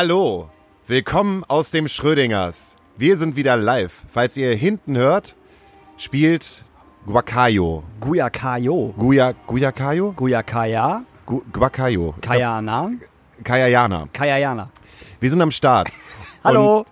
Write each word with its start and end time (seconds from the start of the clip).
Hallo, 0.00 0.48
willkommen 0.86 1.42
aus 1.48 1.72
dem 1.72 1.88
Schrödingers. 1.88 2.76
Wir 2.96 3.16
sind 3.16 3.34
wieder 3.34 3.56
live. 3.56 4.04
Falls 4.08 4.36
ihr 4.36 4.54
hinten 4.54 4.96
hört, 4.96 5.34
spielt 5.96 6.62
Guacayo. 7.04 7.82
Guyakayo. 7.98 8.94
Guya, 8.96 9.34
Guyakayo? 9.48 10.12
Guyakaya. 10.12 11.02
Gu, 11.26 11.42
Guacayo. 11.52 12.14
Kayana. 12.20 12.92
Kayayana. 13.42 14.06
Kayayana. 14.12 14.70
Wir 15.18 15.30
sind 15.30 15.42
am 15.42 15.50
Start. 15.50 15.88
Hallo. 16.44 16.78
Und 16.78 16.86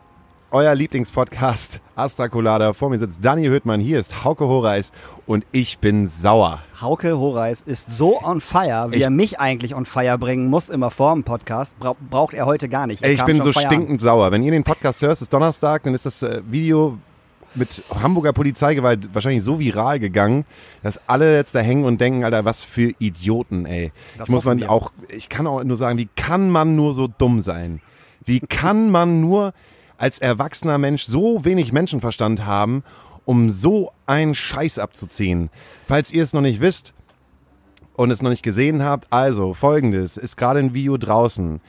euer 0.57 0.75
Lieblingspodcast 0.75 1.83
Astra 1.97 2.29
Colada. 2.29 2.73
Vor 2.73 2.89
mir 2.89 2.99
sitzt 2.99 3.23
Dani 3.23 3.45
Hüttmann, 3.47 3.79
hier 3.79 4.01
ist 4.01 4.25
Hauke 4.25 4.47
Horeis 4.47 4.91
und 5.27 5.45
ich 5.53 5.79
bin 5.81 6.09
sauer. 6.09 6.61
Hauke 6.81 7.19
Horeis 7.19 7.61
ist 7.61 7.95
so 7.95 8.23
on 8.23 8.41
fire, 8.41 8.87
wie 8.91 8.97
Ich- 8.97 9.03
er 9.03 9.11
mich 9.11 9.39
eigentlich 9.39 9.75
on 9.75 9.85
fire 9.85 10.17
bringen 10.17 10.49
muss 10.49 10.71
immer 10.71 10.91
vor 10.91 11.13
dem 11.13 11.25
Podcast. 11.25 11.79
Bra 11.79 11.95
braucht 12.09 12.33
er 12.33 12.47
heute 12.47 12.71
gar 12.71 12.87
nicht. 12.87 13.03
Er 13.03 13.13
ich 13.13 13.23
bin 13.25 13.43
so 13.43 13.53
Feier 13.53 13.67
stinkend 13.67 14.01
sauer. 14.01 14.33
Wenn 14.33 14.43
ihr 14.43 14.51
den 14.51 14.65
Podcast 14.65 15.03
hört, 15.03 15.13
es 15.13 15.21
ist 15.23 15.33
Donnerstag, 15.35 15.83
dann 15.83 15.93
ist 15.93 16.07
das 16.07 16.23
äh, 16.23 16.41
Video 16.49 16.97
mit 17.55 17.83
Hamburger 18.03 18.33
Polizeigewalt 18.33 19.11
wahrscheinlich 19.15 19.43
so 19.45 19.59
viral 19.59 20.01
gegangen, 20.01 20.47
dass 20.83 20.99
alle 21.07 21.37
jetzt 21.37 21.55
da 21.55 21.59
hängen 21.59 21.85
und 21.85 22.01
denken, 22.01 22.25
Alter, 22.25 22.47
was 22.47 22.65
für 22.65 22.95
Idioten, 22.99 23.67
ey. 23.67 23.93
Das 24.17 24.29
ich 24.29 24.33
muss 24.35 24.45
man 24.45 24.61
wir. 24.61 24.71
auch, 24.71 24.91
ich 25.11 25.29
kann 25.29 25.47
auch 25.47 25.63
nur 25.65 25.77
sagen, 25.77 25.99
wie 25.99 26.09
kann 26.17 26.49
man 26.49 26.77
nur 26.77 26.95
so 26.95 27.09
dumm 27.09 27.43
sein? 27.43 27.83
Wie 28.25 28.41
kann 28.41 28.91
man 28.91 29.21
nur 29.21 29.53
als 29.99 30.19
erwachsener 30.19 30.79
Mensch 30.79 31.05
so 31.05 31.45
wenig 31.45 31.73
Menschenverstand 31.73 32.45
haben, 32.45 32.83
um 33.25 33.51
so 33.51 33.93
einen 34.07 34.35
Scheiß 34.35 34.79
abzuziehen? 34.79 35.51
Falls 35.87 36.13
ihr 36.13 36.23
es 36.23 36.33
noch 36.33 36.41
nicht 36.41 36.61
wisst 36.61 36.95
und 37.95 38.11
es 38.11 38.23
noch 38.23 38.31
nicht 38.31 38.43
gesehen 38.43 38.83
habt, 38.83 39.13
also 39.13 39.55
folgendes, 39.55 40.17
ist 40.17 40.37
gerade 40.37 40.61
ein 40.61 40.75
Video 40.75 40.97
draußen. 40.97 41.61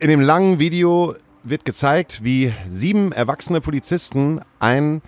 In 0.00 0.08
dem 0.08 0.20
langen 0.20 0.58
Video 0.58 1.14
wird 1.42 1.64
gezeigt, 1.64 2.24
wie 2.24 2.52
sieben 2.68 3.12
erwachsene 3.12 3.60
Polizisten 3.60 4.40
ein 4.58 5.02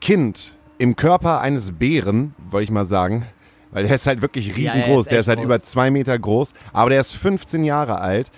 Kind 0.00 0.56
im 0.78 0.96
Körper 0.96 1.40
eines 1.40 1.72
Bären, 1.72 2.34
wollte 2.50 2.64
ich 2.64 2.70
mal 2.70 2.86
sagen, 2.86 3.26
weil 3.70 3.84
der 3.84 3.94
ist 3.94 4.06
halt 4.06 4.20
wirklich 4.20 4.48
Ja, 4.48 4.52
er 4.52 4.58
ist 4.58 4.74
riesengroß, 4.74 5.06
der 5.06 5.20
ist 5.20 5.28
halt 5.28 5.38
groß. 5.38 5.44
über 5.44 5.62
zwei 5.62 5.90
Meter 5.90 6.18
groß, 6.18 6.52
aber 6.72 6.90
der 6.90 7.00
ist 7.00 7.12
15 7.12 7.64
Jahre 7.64 8.00
alt, 8.00 8.30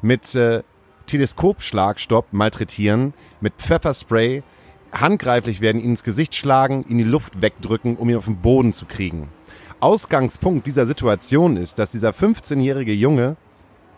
mit 0.00 0.34
äh, 0.34 0.62
Teleskopschlagstopp 1.08 2.32
malträtieren, 2.32 3.14
mit 3.40 3.54
Pfefferspray, 3.54 4.44
handgreiflich 4.92 5.60
werden, 5.60 5.80
ihn 5.80 5.90
ins 5.90 6.04
Gesicht 6.04 6.34
schlagen, 6.34 6.84
ihn 6.88 6.98
die 6.98 7.04
Luft 7.04 7.42
wegdrücken, 7.42 7.96
um 7.96 8.08
ihn 8.08 8.16
auf 8.16 8.26
den 8.26 8.36
Boden 8.36 8.72
zu 8.72 8.86
kriegen. 8.86 9.28
Ausgangspunkt 9.80 10.66
dieser 10.66 10.86
Situation 10.86 11.56
ist, 11.56 11.78
dass 11.78 11.90
dieser 11.90 12.10
15-jährige 12.10 12.92
Junge 12.92 13.36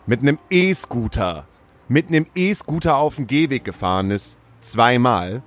mit 0.05 0.21
einem 0.21 0.39
E-Scooter, 0.49 1.45
mit 1.87 2.07
einem 2.07 2.25
E-Scooter 2.35 2.97
auf 2.97 3.15
dem 3.15 3.27
Gehweg 3.27 3.63
gefahren 3.63 4.11
ist, 4.11 4.37
zweimal. 4.61 5.43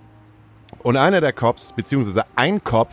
Und 0.83 0.97
einer 0.97 1.21
der 1.21 1.33
Cops, 1.33 1.73
beziehungsweise 1.73 2.25
ein 2.37 2.63
Cop, 2.63 2.89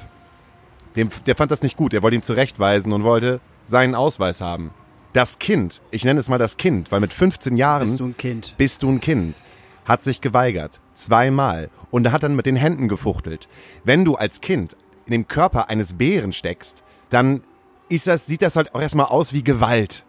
dem, 0.96 1.10
der 1.26 1.36
fand 1.36 1.52
das 1.52 1.64
nicht 1.64 1.78
gut, 1.78 1.94
der 1.94 2.04
wollte 2.04 2.16
ihn 2.16 2.24
zurechtweisen 2.24 2.92
und 2.94 3.04
wollte 3.04 3.40
seinen 3.66 3.96
Ausweis 3.96 4.42
haben. 4.42 4.72
Das 5.14 5.40
Kind, 5.40 5.82
ich 5.92 6.06
nenne 6.06 6.20
es 6.20 6.30
mal 6.30 6.38
das 6.38 6.58
Kind, 6.58 6.92
weil 6.92 7.02
mit 7.02 7.14
15 7.14 7.58
Jahren 7.58 7.90
Bist 7.90 8.00
du 8.00 8.06
ein 8.06 8.18
Kind? 8.18 8.54
bist 8.58 8.84
du 8.84 8.90
ein 8.90 9.02
Kind, 9.02 9.42
hat 9.86 10.04
sich 10.04 10.22
geweigert. 10.22 10.80
Zweimal. 10.94 11.70
Und 11.90 12.10
hat 12.12 12.24
dann 12.24 12.36
mit 12.36 12.46
den 12.46 12.56
Händen 12.56 12.88
gefuchtelt. 12.88 13.50
Wenn 13.84 14.06
du 14.06 14.16
als 14.16 14.40
Kind 14.40 14.78
in 15.06 15.12
dem 15.12 15.28
Körper 15.28 15.70
eines 15.70 15.96
Bären 15.96 16.32
steckst, 16.32 16.84
dann 17.10 17.44
ist 17.90 18.08
das, 18.08 18.26
sieht 18.26 18.42
das 18.42 18.56
halt 18.56 18.74
auch 18.74 18.82
erstmal 18.82 19.08
aus 19.08 19.34
wie 19.34 19.44
Gewalt. 19.44 20.06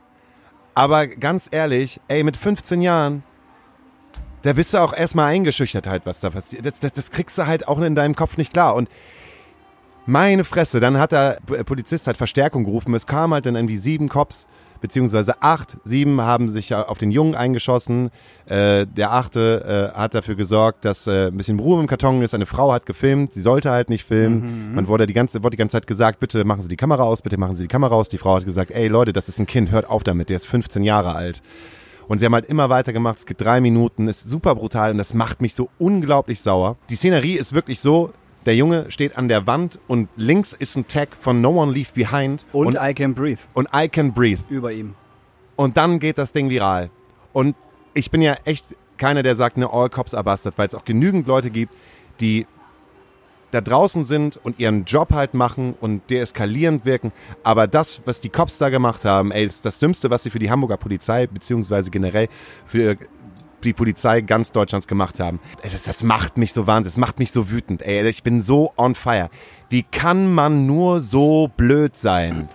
Aber 0.74 1.08
ganz 1.08 1.48
ehrlich, 1.50 2.00
ey, 2.06 2.22
mit 2.22 2.36
15 2.36 2.80
Jahren, 2.80 3.24
da 4.42 4.52
bist 4.52 4.74
du 4.74 4.78
auch 4.78 4.92
erstmal 4.92 5.32
eingeschüchtert 5.32 5.88
halt, 5.88 6.06
was 6.06 6.20
da 6.20 6.30
passiert. 6.30 6.64
Das, 6.64 6.78
das, 6.78 6.92
das 6.92 7.10
kriegst 7.10 7.36
du 7.38 7.46
halt 7.46 7.66
auch 7.66 7.80
in 7.80 7.96
deinem 7.96 8.14
Kopf 8.14 8.36
nicht 8.36 8.52
klar. 8.52 8.76
Und 8.76 8.88
meine 10.06 10.44
Fresse, 10.44 10.78
dann 10.78 10.98
hat 10.98 11.12
der 11.12 11.38
Polizist 11.64 12.06
halt 12.06 12.16
Verstärkung 12.16 12.64
gerufen. 12.64 12.94
Es 12.94 13.06
kam 13.06 13.32
halt 13.34 13.46
dann 13.46 13.56
irgendwie 13.56 13.76
sieben 13.76 14.08
Cops, 14.08 14.46
beziehungsweise 14.82 15.40
acht. 15.40 15.78
Sieben 15.84 16.20
haben 16.20 16.50
sich 16.50 16.74
auf 16.74 16.98
den 16.98 17.10
Jungen 17.10 17.34
eingeschossen. 17.34 18.10
Äh, 18.44 18.86
der 18.86 19.12
achte 19.12 19.92
äh, 19.94 19.96
hat 19.96 20.14
dafür 20.14 20.34
gesorgt, 20.34 20.84
dass 20.84 21.06
äh, 21.06 21.28
ein 21.28 21.36
bisschen 21.38 21.58
Ruhe 21.58 21.80
im 21.80 21.86
Karton 21.86 22.20
ist. 22.20 22.34
Eine 22.34 22.44
Frau 22.44 22.70
hat 22.72 22.84
gefilmt, 22.84 23.32
sie 23.32 23.40
sollte 23.40 23.70
halt 23.70 23.88
nicht 23.88 24.04
filmen. 24.04 24.74
Man 24.74 24.88
wurde 24.88 25.06
die 25.06 25.14
ganze, 25.14 25.42
wurde 25.42 25.52
die 25.52 25.56
ganze 25.56 25.78
Zeit 25.78 25.86
gesagt, 25.86 26.20
bitte 26.20 26.44
machen 26.44 26.60
Sie 26.60 26.68
die 26.68 26.76
Kamera 26.76 27.04
aus, 27.04 27.22
bitte 27.22 27.38
machen 27.38 27.56
Sie 27.56 27.62
die 27.62 27.68
Kamera 27.68 27.94
aus. 27.94 28.10
Die 28.10 28.18
Frau 28.18 28.34
hat 28.34 28.44
gesagt, 28.44 28.72
ey 28.72 28.88
Leute, 28.88 29.14
das 29.14 29.28
ist 29.28 29.38
ein 29.38 29.46
Kind, 29.46 29.70
hört 29.70 29.88
auf 29.88 30.02
damit, 30.02 30.28
der 30.28 30.36
ist 30.36 30.46
15 30.46 30.82
Jahre 30.82 31.14
alt. 31.14 31.40
Und 32.08 32.18
sie 32.18 32.26
haben 32.26 32.34
halt 32.34 32.46
immer 32.46 32.68
weitergemacht. 32.68 33.18
Es 33.18 33.26
gibt 33.26 33.40
drei 33.40 33.60
Minuten, 33.60 34.08
ist 34.08 34.28
super 34.28 34.54
brutal 34.54 34.90
und 34.90 34.98
das 34.98 35.14
macht 35.14 35.40
mich 35.40 35.54
so 35.54 35.70
unglaublich 35.78 36.40
sauer. 36.40 36.76
Die 36.90 36.96
Szenerie 36.96 37.36
ist 37.36 37.54
wirklich 37.54 37.80
so, 37.80 38.12
der 38.46 38.56
Junge 38.56 38.90
steht 38.90 39.16
an 39.16 39.28
der 39.28 39.46
Wand 39.46 39.78
und 39.86 40.08
links 40.16 40.52
ist 40.52 40.76
ein 40.76 40.86
Tag 40.88 41.10
von 41.18 41.40
No 41.40 41.50
One 41.62 41.72
Leave 41.72 41.90
Behind 41.94 42.44
Und, 42.52 42.66
und, 42.68 42.78
I 42.80 42.94
Can 42.94 43.14
Breathe 43.14 43.40
und 43.54 43.68
I 43.74 43.88
Can 43.88 44.12
Breathe. 44.12 44.40
über 44.48 44.72
ihm. 44.72 44.94
Und 45.56 45.76
dann 45.76 45.98
geht 45.98 46.18
das 46.18 46.32
Ding 46.32 46.50
viral. 46.50 46.90
Und 47.32 47.54
ich 47.94 48.10
bin 48.10 48.22
ja 48.22 48.34
echt 48.44 48.66
keiner, 48.96 49.22
der 49.22 49.36
sagt, 49.36 49.56
ne, 49.56 49.68
all 49.70 49.88
cops 49.90 50.14
are 50.14 50.24
bastard, 50.24 50.56
weil 50.58 50.68
es 50.68 50.74
auch 50.74 50.84
genügend 50.84 51.26
Leute 51.26 51.50
gibt, 51.50 51.74
die 52.20 52.46
da 53.50 53.60
draußen 53.60 54.04
sind 54.06 54.38
und 54.42 54.58
ihren 54.58 54.84
Job 54.86 55.12
halt 55.12 55.34
machen 55.34 55.74
und 55.80 56.08
deeskalierend 56.10 56.84
wirken. 56.86 57.12
Aber 57.42 57.66
das, 57.66 58.00
was 58.06 58.20
die 58.20 58.30
Cops 58.30 58.58
da 58.58 58.70
gemacht 58.70 59.04
haben, 59.04 59.30
ey, 59.30 59.44
ist 59.44 59.66
das 59.66 59.78
Dümmste, 59.78 60.08
was 60.08 60.22
sie 60.22 60.30
für 60.30 60.38
die 60.38 60.50
Hamburger 60.50 60.78
Polizei, 60.78 61.26
beziehungsweise 61.26 61.90
generell 61.90 62.28
für 62.66 62.96
die 63.64 63.72
Polizei 63.72 64.20
ganz 64.20 64.52
Deutschlands 64.52 64.86
gemacht 64.86 65.20
haben. 65.20 65.40
Das, 65.62 65.82
das 65.82 66.02
macht 66.02 66.36
mich 66.36 66.52
so 66.52 66.66
wahnsinnig, 66.66 66.94
das 66.94 67.00
macht 67.00 67.18
mich 67.18 67.32
so 67.32 67.50
wütend. 67.50 67.82
Ey, 67.82 68.06
ich 68.08 68.22
bin 68.22 68.42
so 68.42 68.72
on 68.76 68.94
fire. 68.94 69.30
Wie 69.68 69.82
kann 69.82 70.32
man 70.32 70.66
nur 70.66 71.00
so 71.00 71.50
blöd 71.56 71.96
sein? 71.96 72.48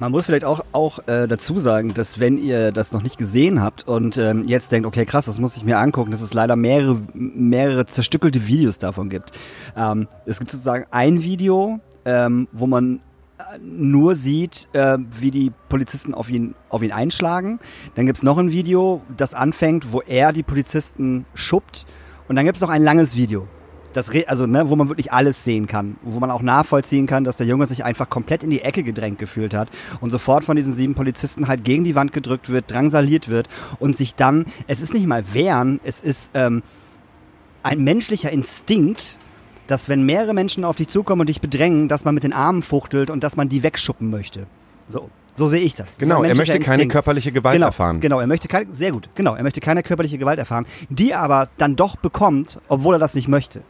Man 0.00 0.12
muss 0.12 0.24
vielleicht 0.24 0.46
auch, 0.46 0.64
auch 0.72 1.00
äh, 1.08 1.28
dazu 1.28 1.58
sagen, 1.58 1.92
dass 1.92 2.18
wenn 2.18 2.38
ihr 2.38 2.72
das 2.72 2.90
noch 2.90 3.02
nicht 3.02 3.18
gesehen 3.18 3.62
habt 3.62 3.86
und 3.86 4.16
ähm, 4.16 4.44
jetzt 4.46 4.72
denkt, 4.72 4.86
okay, 4.86 5.04
krass, 5.04 5.26
das 5.26 5.38
muss 5.38 5.58
ich 5.58 5.64
mir 5.64 5.78
angucken, 5.78 6.10
dass 6.10 6.22
es 6.22 6.32
leider 6.32 6.56
mehrere, 6.56 6.98
mehrere 7.12 7.84
zerstückelte 7.84 8.46
Videos 8.46 8.78
davon 8.78 9.10
gibt. 9.10 9.32
Ähm, 9.76 10.08
es 10.24 10.38
gibt 10.38 10.52
sozusagen 10.52 10.86
ein 10.90 11.22
Video, 11.22 11.80
ähm, 12.06 12.48
wo 12.52 12.66
man 12.66 13.00
nur 13.62 14.14
sieht, 14.14 14.68
äh, 14.72 14.98
wie 15.18 15.30
die 15.30 15.52
Polizisten 15.68 16.14
auf 16.14 16.30
ihn, 16.30 16.54
auf 16.68 16.82
ihn 16.82 16.92
einschlagen. 16.92 17.60
Dann 17.94 18.06
gibt's 18.06 18.22
noch 18.22 18.38
ein 18.38 18.52
Video, 18.52 19.02
das 19.16 19.34
anfängt, 19.34 19.92
wo 19.92 20.00
er 20.00 20.32
die 20.32 20.42
Polizisten 20.42 21.26
schuppt. 21.34 21.86
Und 22.28 22.36
dann 22.36 22.44
gibt's 22.44 22.60
noch 22.60 22.68
ein 22.68 22.82
langes 22.82 23.16
Video. 23.16 23.48
Das, 23.92 24.08
also, 24.28 24.46
ne, 24.46 24.70
wo 24.70 24.76
man 24.76 24.88
wirklich 24.88 25.12
alles 25.12 25.42
sehen 25.42 25.66
kann, 25.66 25.96
wo 26.02 26.20
man 26.20 26.30
auch 26.30 26.42
nachvollziehen 26.42 27.08
kann, 27.08 27.24
dass 27.24 27.36
der 27.36 27.46
Junge 27.46 27.66
sich 27.66 27.84
einfach 27.84 28.08
komplett 28.08 28.44
in 28.44 28.50
die 28.50 28.60
Ecke 28.60 28.84
gedrängt 28.84 29.18
gefühlt 29.18 29.52
hat 29.52 29.68
und 30.00 30.10
sofort 30.10 30.44
von 30.44 30.56
diesen 30.56 30.72
sieben 30.72 30.94
Polizisten 30.94 31.48
halt 31.48 31.64
gegen 31.64 31.82
die 31.82 31.96
Wand 31.96 32.12
gedrückt 32.12 32.50
wird, 32.50 32.70
drangsaliert 32.70 33.28
wird 33.28 33.48
und 33.80 33.96
sich 33.96 34.14
dann, 34.14 34.46
es 34.68 34.80
ist 34.80 34.94
nicht 34.94 35.06
mal 35.06 35.34
wehren, 35.34 35.80
es 35.82 36.00
ist 36.00 36.30
ähm, 36.34 36.62
ein 37.64 37.82
menschlicher 37.82 38.30
Instinkt, 38.30 39.18
dass 39.70 39.88
wenn 39.88 40.02
mehrere 40.02 40.34
Menschen 40.34 40.64
auf 40.64 40.74
dich 40.74 40.88
zukommen 40.88 41.20
und 41.20 41.28
dich 41.28 41.40
bedrängen, 41.40 41.86
dass 41.86 42.04
man 42.04 42.12
mit 42.12 42.24
den 42.24 42.32
Armen 42.32 42.62
fuchtelt 42.62 43.08
und 43.08 43.22
dass 43.22 43.36
man 43.36 43.48
die 43.48 43.62
wegschuppen 43.62 44.10
möchte. 44.10 44.46
So, 44.88 45.10
so 45.36 45.48
sehe 45.48 45.60
ich 45.60 45.76
das. 45.76 45.90
das 45.90 45.98
Genau, 45.98 46.24
er 46.24 46.34
möchte 46.34 46.58
keine 46.58 46.74
Instinkt. 46.74 46.92
körperliche 46.92 47.30
Gewalt 47.30 47.54
genau, 47.54 47.66
erfahren. 47.66 48.00
Genau, 48.00 48.18
er 48.18 48.26
möchte 48.26 48.48
keine, 48.48 48.74
sehr 48.74 48.90
gut, 48.90 49.08
genau, 49.14 49.36
er 49.36 49.44
möchte 49.44 49.60
keine 49.60 49.84
körperliche 49.84 50.18
Gewalt 50.18 50.40
erfahren, 50.40 50.66
die 50.88 51.12
er 51.12 51.20
aber 51.20 51.48
dann 51.56 51.76
doch 51.76 51.94
bekommt, 51.94 52.58
obwohl 52.66 52.96
er 52.96 52.98
das 52.98 53.14
nicht 53.14 53.28
möchte. 53.28 53.62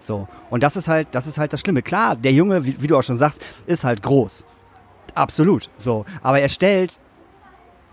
So, 0.00 0.28
und 0.48 0.62
das 0.62 0.76
ist 0.76 0.86
halt, 0.86 1.08
das 1.10 1.26
ist 1.26 1.38
halt 1.38 1.52
das 1.52 1.60
Schlimme. 1.60 1.82
Klar, 1.82 2.14
der 2.14 2.32
Junge, 2.32 2.64
wie, 2.64 2.80
wie 2.80 2.86
du 2.86 2.96
auch 2.96 3.02
schon 3.02 3.18
sagst, 3.18 3.44
ist 3.66 3.82
halt 3.82 4.00
groß. 4.04 4.46
Absolut. 5.16 5.70
So, 5.76 6.04
aber 6.22 6.38
er 6.38 6.50
stellt, 6.50 7.00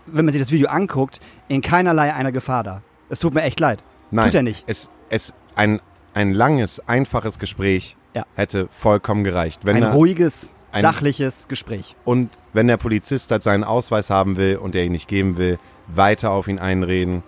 wenn 0.06 0.24
man 0.24 0.30
sich 0.30 0.40
das 0.40 0.52
Video 0.52 0.68
anguckt, 0.68 1.20
in 1.48 1.62
keinerlei 1.62 2.14
einer 2.14 2.30
Gefahr 2.30 2.62
dar. 2.62 2.82
Es 3.08 3.18
tut 3.18 3.34
mir 3.34 3.42
echt 3.42 3.58
leid. 3.58 3.82
Nein, 4.12 4.26
Tut 4.26 4.36
er 4.36 4.42
nicht. 4.44 4.62
Es, 4.68 4.88
es, 5.10 5.34
ein, 5.56 5.80
ein 6.16 6.32
langes, 6.32 6.80
einfaches 6.88 7.38
Gespräch 7.38 7.96
Ja. 8.14 8.24
hätte 8.34 8.68
vollkommen 8.72 9.22
gereicht. 9.22 9.60
Wenn 9.64 9.76
Ein 9.76 9.82
er, 9.82 9.92
ruhiges, 9.92 10.54
ein- 10.72 10.80
sachliches 10.82 11.46
Gespräch. 11.46 11.94
und 12.06 12.30
wenn 12.54 12.66
der 12.66 12.78
Polizist 12.78 13.30
halt 13.30 13.42
seinen 13.42 13.64
Ausweis 13.64 14.08
haben 14.08 14.36
will 14.38 14.56
und 14.56 14.74
er 14.74 14.84
ihn 14.84 14.92
nicht 14.92 15.08
geben 15.08 15.36
will, 15.36 15.58
weiter 15.88 16.30
auf 16.30 16.48
ihn 16.48 16.58
einreden. 16.58 17.22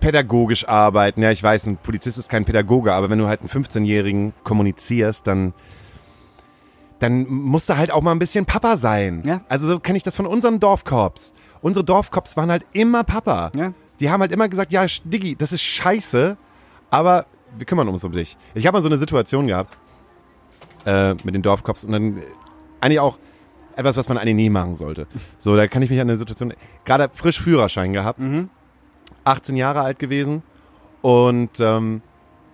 Pädagogisch 0.00 0.68
arbeiten. 0.68 1.20
Ja, 1.22 1.30
ich 1.32 1.42
weiß, 1.42 1.66
ein 1.66 1.76
Polizist 1.78 2.16
ist 2.18 2.28
kein 2.28 2.44
Pädagoge, 2.44 2.92
aber 2.92 3.10
wenn 3.10 3.18
du 3.18 3.26
halt 3.26 3.40
einen 3.40 3.48
15-Jährigen 3.48 4.34
kommunizierst, 4.44 5.26
dann, 5.26 5.52
dann 7.00 7.26
musst 7.28 7.68
du 7.68 7.76
halt 7.76 7.90
auch 7.90 8.02
mal 8.02 8.12
ein 8.12 8.18
bisschen 8.18 8.44
Papa 8.46 8.76
sein. 8.76 9.22
Ja. 9.26 9.40
Also 9.48 9.66
so 9.66 9.80
kenne 9.80 9.96
ich 9.96 10.02
das 10.04 10.14
von 10.14 10.26
unseren 10.26 10.60
Dorfkorps. 10.60 11.32
Unsere 11.60 11.84
Dorfkorps 11.84 12.36
waren 12.36 12.50
halt 12.50 12.64
immer 12.72 13.02
Papa. 13.02 13.50
Ja. 13.56 13.72
Die 13.98 14.10
haben 14.10 14.20
halt 14.20 14.30
immer 14.32 14.48
gesagt, 14.48 14.72
ja, 14.72 14.84
Diggi, 15.04 15.34
das 15.36 15.52
ist 15.52 15.62
scheiße, 15.62 16.36
aber 16.90 17.26
wir 17.56 17.66
kümmern 17.66 17.88
uns 17.88 18.04
um 18.04 18.12
dich. 18.12 18.36
Ich 18.54 18.66
habe 18.66 18.76
mal 18.76 18.82
so 18.82 18.88
eine 18.88 18.98
Situation 18.98 19.46
gehabt 19.46 19.76
äh, 20.86 21.14
mit 21.24 21.34
den 21.34 21.42
Dorfkops 21.42 21.84
und 21.84 21.92
dann 21.92 22.18
äh, 22.18 22.22
eigentlich 22.80 23.00
auch 23.00 23.18
etwas, 23.76 23.96
was 23.96 24.08
man 24.08 24.18
eigentlich 24.18 24.36
nie 24.36 24.50
machen 24.50 24.74
sollte. 24.74 25.06
So, 25.38 25.56
da 25.56 25.66
kann 25.66 25.82
ich 25.82 25.90
mich 25.90 26.00
an 26.00 26.08
eine 26.08 26.16
Situation, 26.18 26.52
gerade 26.84 27.10
frisch 27.12 27.40
Führerschein 27.40 27.92
gehabt, 27.92 28.20
18 29.24 29.56
Jahre 29.56 29.80
alt 29.80 29.98
gewesen 29.98 30.42
und 31.02 31.58
ähm, 31.60 32.02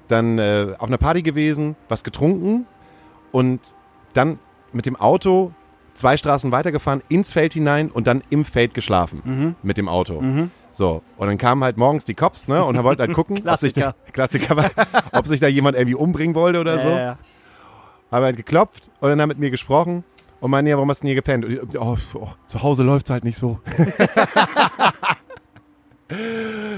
dann 0.09 0.39
äh, 0.39 0.75
auf 0.79 0.89
einer 0.89 0.99
Party 0.99 1.23
gewesen, 1.23 1.77
was 1.89 2.05
getrunken 2.05 2.67
und 3.33 3.61
dann 4.15 4.39
mit 4.73 4.87
dem 4.87 4.97
Auto 4.97 5.53
zwei 5.95 6.17
Straßen 6.17 6.51
weitergefahren, 6.53 7.03
ins 7.09 7.33
Feld 7.33 7.53
hinein 7.53 7.91
und 7.91 8.07
dann 8.07 8.23
im 8.31 8.45
Feld 8.45 8.73
geschlafen 8.75 9.57
mit 9.63 9.77
dem 9.77 9.89
Auto. 9.89 10.21
So, 10.73 11.03
und 11.17 11.27
dann 11.27 11.39
kamen 11.39 11.65
halt 11.65 11.77
morgens 11.77 12.05
die 12.05 12.15
Cops, 12.15 12.49
ne, 12.49 12.65
und 12.65 12.83
wollten 12.83 13.01
halt 13.03 13.13
gucken, 13.13 13.43
ob 13.47 13.59
sich, 13.59 13.73
da, 13.73 13.95
Klassiker 14.13 14.57
war, 14.57 14.71
ob 15.13 15.27
sich 15.27 15.41
da 15.41 15.49
jemand 15.49 15.77
irgendwie 15.77 15.97
umbringen 15.97 16.35
wollte 16.35 16.61
oder 16.61 16.79
so. 16.81 16.89
Ja, 16.89 16.99
ja. 16.99 17.19
Haben 18.11 18.25
halt 18.25 18.37
geklopft 18.37 18.91
und 19.01 19.09
dann 19.09 19.21
haben 19.21 19.29
mit 19.29 19.39
mir 19.39 19.51
gesprochen 19.51 20.05
und 20.41 20.51
meinen, 20.51 20.67
ja, 20.67 20.77
warum 20.77 20.89
hast 20.91 21.01
du 21.01 21.03
denn 21.03 21.09
hier 21.09 21.17
gepennt? 21.17 21.45
Und 21.45 21.53
ich, 21.53 21.79
oh, 21.79 21.97
oh, 22.15 22.29
zu 22.47 22.63
Hause 22.63 22.83
läuft's 22.83 23.11
halt 23.11 23.25
nicht 23.25 23.37
so. 23.37 23.61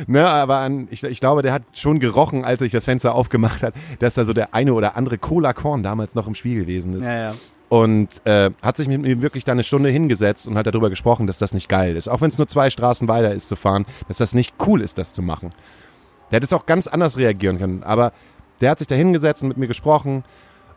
ne, 0.07 0.27
aber 0.27 0.59
an, 0.59 0.89
ich, 0.91 1.03
ich 1.03 1.21
glaube, 1.21 1.43
der 1.43 1.53
hat 1.53 1.63
schon 1.73 2.01
gerochen, 2.01 2.45
als 2.45 2.61
sich 2.61 2.73
das 2.73 2.85
Fenster 2.85 3.15
aufgemacht 3.15 3.63
hat, 3.63 3.75
dass 3.99 4.15
da 4.15 4.25
so 4.25 4.33
der 4.33 4.55
eine 4.55 4.75
oder 4.75 4.97
andere 4.97 5.19
Cola 5.19 5.53
Korn 5.53 5.83
damals 5.83 6.15
noch 6.15 6.27
im 6.27 6.35
Spiel 6.35 6.61
gewesen 6.61 6.95
ist. 6.95 7.05
Ja, 7.05 7.17
ja. 7.17 7.35
Und 7.69 8.09
äh, 8.27 8.51
hat 8.61 8.77
sich 8.77 8.87
mit 8.87 9.01
mir 9.01 9.23
wirklich 9.23 9.45
da 9.45 9.53
eine 9.53 9.65
Stunde 9.65 9.89
hingesetzt 9.89 10.47
und 10.47 10.59
hat 10.59 10.67
darüber 10.67 10.91
gesprochen, 10.91 11.27
dass 11.27 11.39
das 11.39 11.55
nicht 11.55 11.71
geil 11.71 11.97
ist. 11.97 12.07
Auch 12.09 12.21
wenn 12.21 12.29
es 12.29 12.37
nur 12.37 12.47
zwei 12.47 12.69
Straßen 12.69 13.09
weiter 13.09 13.33
ist 13.33 13.49
zu 13.49 13.57
fahren, 13.57 13.87
dass 14.09 14.19
das 14.19 14.35
nicht 14.35 14.55
cool 14.67 14.83
ist, 14.83 14.99
das 14.99 15.15
zu 15.15 15.23
machen. 15.23 15.51
Der 16.31 16.37
hätte 16.37 16.47
es 16.47 16.53
auch 16.53 16.67
ganz 16.67 16.87
anders 16.87 17.17
reagieren 17.17 17.59
können. 17.59 17.83
Aber 17.83 18.13
der 18.61 18.71
hat 18.71 18.79
sich 18.79 18.89
da 18.89 18.95
hingesetzt 18.95 19.43
und 19.43 19.49
mit 19.49 19.57
mir 19.57 19.69
gesprochen 19.69 20.23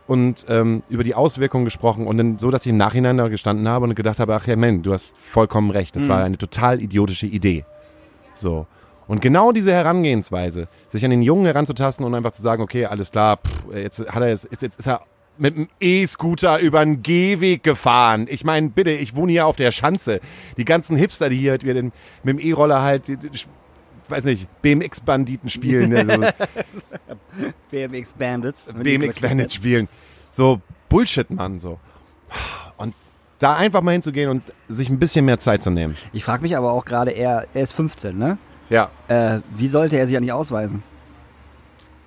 und 0.07 0.45
ähm, 0.49 0.83
über 0.89 1.03
die 1.03 1.15
Auswirkungen 1.15 1.65
gesprochen 1.65 2.07
und 2.07 2.17
dann 2.17 2.39
so, 2.39 2.51
dass 2.51 2.65
ich 2.65 2.69
im 2.69 2.77
Nachhinein 2.77 3.17
da 3.17 3.27
gestanden 3.27 3.67
habe 3.67 3.85
und 3.85 3.95
gedacht 3.95 4.19
habe, 4.19 4.35
ach 4.35 4.47
ja, 4.47 4.55
Mann, 4.55 4.83
du 4.83 4.93
hast 4.93 5.17
vollkommen 5.17 5.71
recht. 5.71 5.95
Das 5.95 6.07
war 6.07 6.23
eine 6.23 6.37
total 6.37 6.81
idiotische 6.81 7.27
Idee. 7.27 7.65
So. 8.35 8.67
Und 9.07 9.21
genau 9.21 9.51
diese 9.51 9.71
Herangehensweise, 9.71 10.67
sich 10.89 11.05
an 11.05 11.11
den 11.11 11.21
Jungen 11.21 11.45
heranzutasten 11.45 12.05
und 12.05 12.15
einfach 12.15 12.31
zu 12.31 12.41
sagen, 12.41 12.63
okay, 12.63 12.85
alles 12.85 13.11
klar, 13.11 13.37
pff, 13.37 13.75
jetzt 13.75 13.99
hat 13.99 14.21
er 14.21 14.29
jetzt, 14.29 14.47
jetzt, 14.49 14.63
jetzt 14.63 14.79
ist 14.79 14.87
er 14.87 15.01
mit 15.37 15.55
einem 15.55 15.67
E-Scooter 15.79 16.59
über 16.59 16.79
einen 16.79 17.03
Gehweg 17.03 17.63
gefahren. 17.63 18.25
Ich 18.29 18.43
meine, 18.43 18.69
bitte, 18.69 18.91
ich 18.91 19.15
wohne 19.15 19.31
hier 19.31 19.45
auf 19.45 19.57
der 19.57 19.71
Schanze. 19.71 20.21
Die 20.57 20.65
ganzen 20.65 20.97
Hipster, 20.97 21.29
die 21.29 21.37
hier 21.37 21.53
mit 21.53 21.75
dem 21.75 21.91
mit 22.23 22.37
dem 22.37 22.39
E-Roller 22.39 22.81
halt, 22.81 23.07
die, 23.07 23.17
die, 23.17 23.29
weiß 24.07 24.23
nicht, 24.25 24.47
BMX-Banditen 24.61 25.49
spielen. 25.49 25.93
Also 25.95 26.21
BMX 27.71 28.13
Bandits. 28.13 28.73
BMX 28.73 29.19
Bandits 29.19 29.53
spielen. 29.55 29.87
So 30.31 30.61
Bullshit, 30.89 31.29
Mann, 31.29 31.59
so. 31.59 31.79
Und 32.77 32.93
da 33.39 33.55
einfach 33.55 33.81
mal 33.81 33.91
hinzugehen 33.91 34.29
und 34.29 34.43
sich 34.67 34.89
ein 34.89 34.99
bisschen 34.99 35.25
mehr 35.25 35.39
Zeit 35.39 35.61
zu 35.63 35.69
nehmen. 35.71 35.95
Ich 36.13 36.23
frage 36.23 36.41
mich 36.41 36.55
aber 36.55 36.71
auch 36.71 36.85
gerade, 36.85 37.11
er, 37.11 37.45
er 37.53 37.61
ist 37.61 37.73
15, 37.73 38.17
ne? 38.17 38.37
Ja. 38.69 38.89
Äh, 39.07 39.39
wie 39.55 39.67
sollte 39.67 39.97
er 39.97 40.07
sich 40.07 40.15
eigentlich 40.17 40.31
ausweisen? 40.33 40.83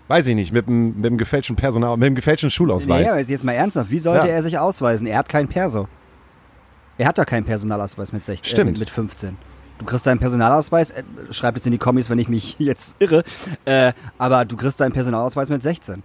Weiß 0.08 0.26
ich 0.26 0.34
nicht, 0.34 0.52
mit 0.52 0.66
dem, 0.66 0.96
mit 0.96 1.04
dem 1.04 1.18
gefälschten 1.18 1.54
Personal, 1.54 1.96
mit 1.98 2.06
dem 2.06 2.14
gefälschten 2.14 2.50
Schulausweis. 2.50 3.04
Nee, 3.04 3.10
aber 3.10 3.20
jetzt 3.20 3.44
mal 3.44 3.52
ernsthaft, 3.52 3.90
wie 3.90 3.98
sollte 3.98 4.26
Ja. 4.26 4.32
er 4.32 4.42
sich 4.42 4.58
ausweisen? 4.58 5.06
Er 5.06 5.18
hat 5.18 5.28
keinen 5.28 5.48
Perso. 5.48 5.86
Er 6.96 7.06
hat 7.08 7.18
da 7.18 7.24
keinen 7.26 7.44
Personalausweis 7.44 8.12
mit 8.12 8.24
16, 8.24 8.46
Äh, 8.46 8.50
Stimmt. 8.50 8.70
mit, 8.72 8.80
mit 8.80 8.90
15. 8.90 9.36
Du 9.78 9.84
kriegst 9.84 10.06
deinen 10.06 10.18
Personalausweis, 10.18 10.90
äh, 10.90 11.04
schreib 11.30 11.56
es 11.56 11.64
in 11.66 11.72
die 11.72 11.78
Kommis, 11.78 12.08
wenn 12.10 12.18
ich 12.18 12.28
mich 12.28 12.56
jetzt 12.58 12.96
irre, 13.00 13.22
äh, 13.66 13.92
aber 14.16 14.44
du 14.46 14.56
kriegst 14.56 14.80
deinen 14.80 14.92
Personalausweis 14.92 15.50
mit 15.50 15.62
16. 15.62 16.02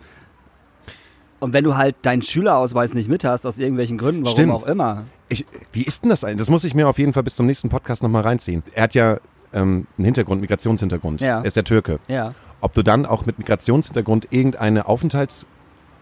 Und 1.44 1.52
wenn 1.52 1.66
du 1.66 1.76
halt 1.76 1.98
deinen 2.04 2.22
Schülerausweis 2.22 2.94
nicht 2.94 3.10
mit 3.10 3.26
hast, 3.26 3.46
aus 3.46 3.58
irgendwelchen 3.58 3.98
Gründen, 3.98 4.24
warum 4.24 4.38
Stimmt. 4.38 4.54
auch 4.54 4.64
immer. 4.66 5.04
Ich, 5.28 5.46
wie 5.74 5.84
ist 5.84 6.04
denn 6.04 6.10
das 6.10 6.24
eigentlich? 6.24 6.38
Das 6.38 6.50
muss 6.50 6.64
ich 6.64 6.74
mir 6.74 6.88
auf 6.88 6.98
jeden 6.98 7.12
Fall 7.12 7.24
bis 7.24 7.36
zum 7.36 7.48
nächsten 7.48 7.68
Podcast 7.68 8.02
nochmal 8.02 8.22
reinziehen. 8.22 8.64
Er 8.74 8.84
hat 8.84 8.96
ja 8.96 9.18
ähm, 9.52 9.86
einen 9.98 10.06
Hintergrund, 10.06 10.40
Migrationshintergrund. 10.40 11.20
Ja. 11.20 11.40
Er 11.40 11.46
ist 11.46 11.58
der 11.58 11.66
Türke. 11.66 12.00
Ja. 12.08 12.34
Ob 12.62 12.72
du 12.72 12.82
dann 12.82 13.06
auch 13.06 13.26
mit 13.26 13.40
Migrationshintergrund 13.40 14.30
irgendeine 14.32 14.88
Aufenthalts... 14.88 15.46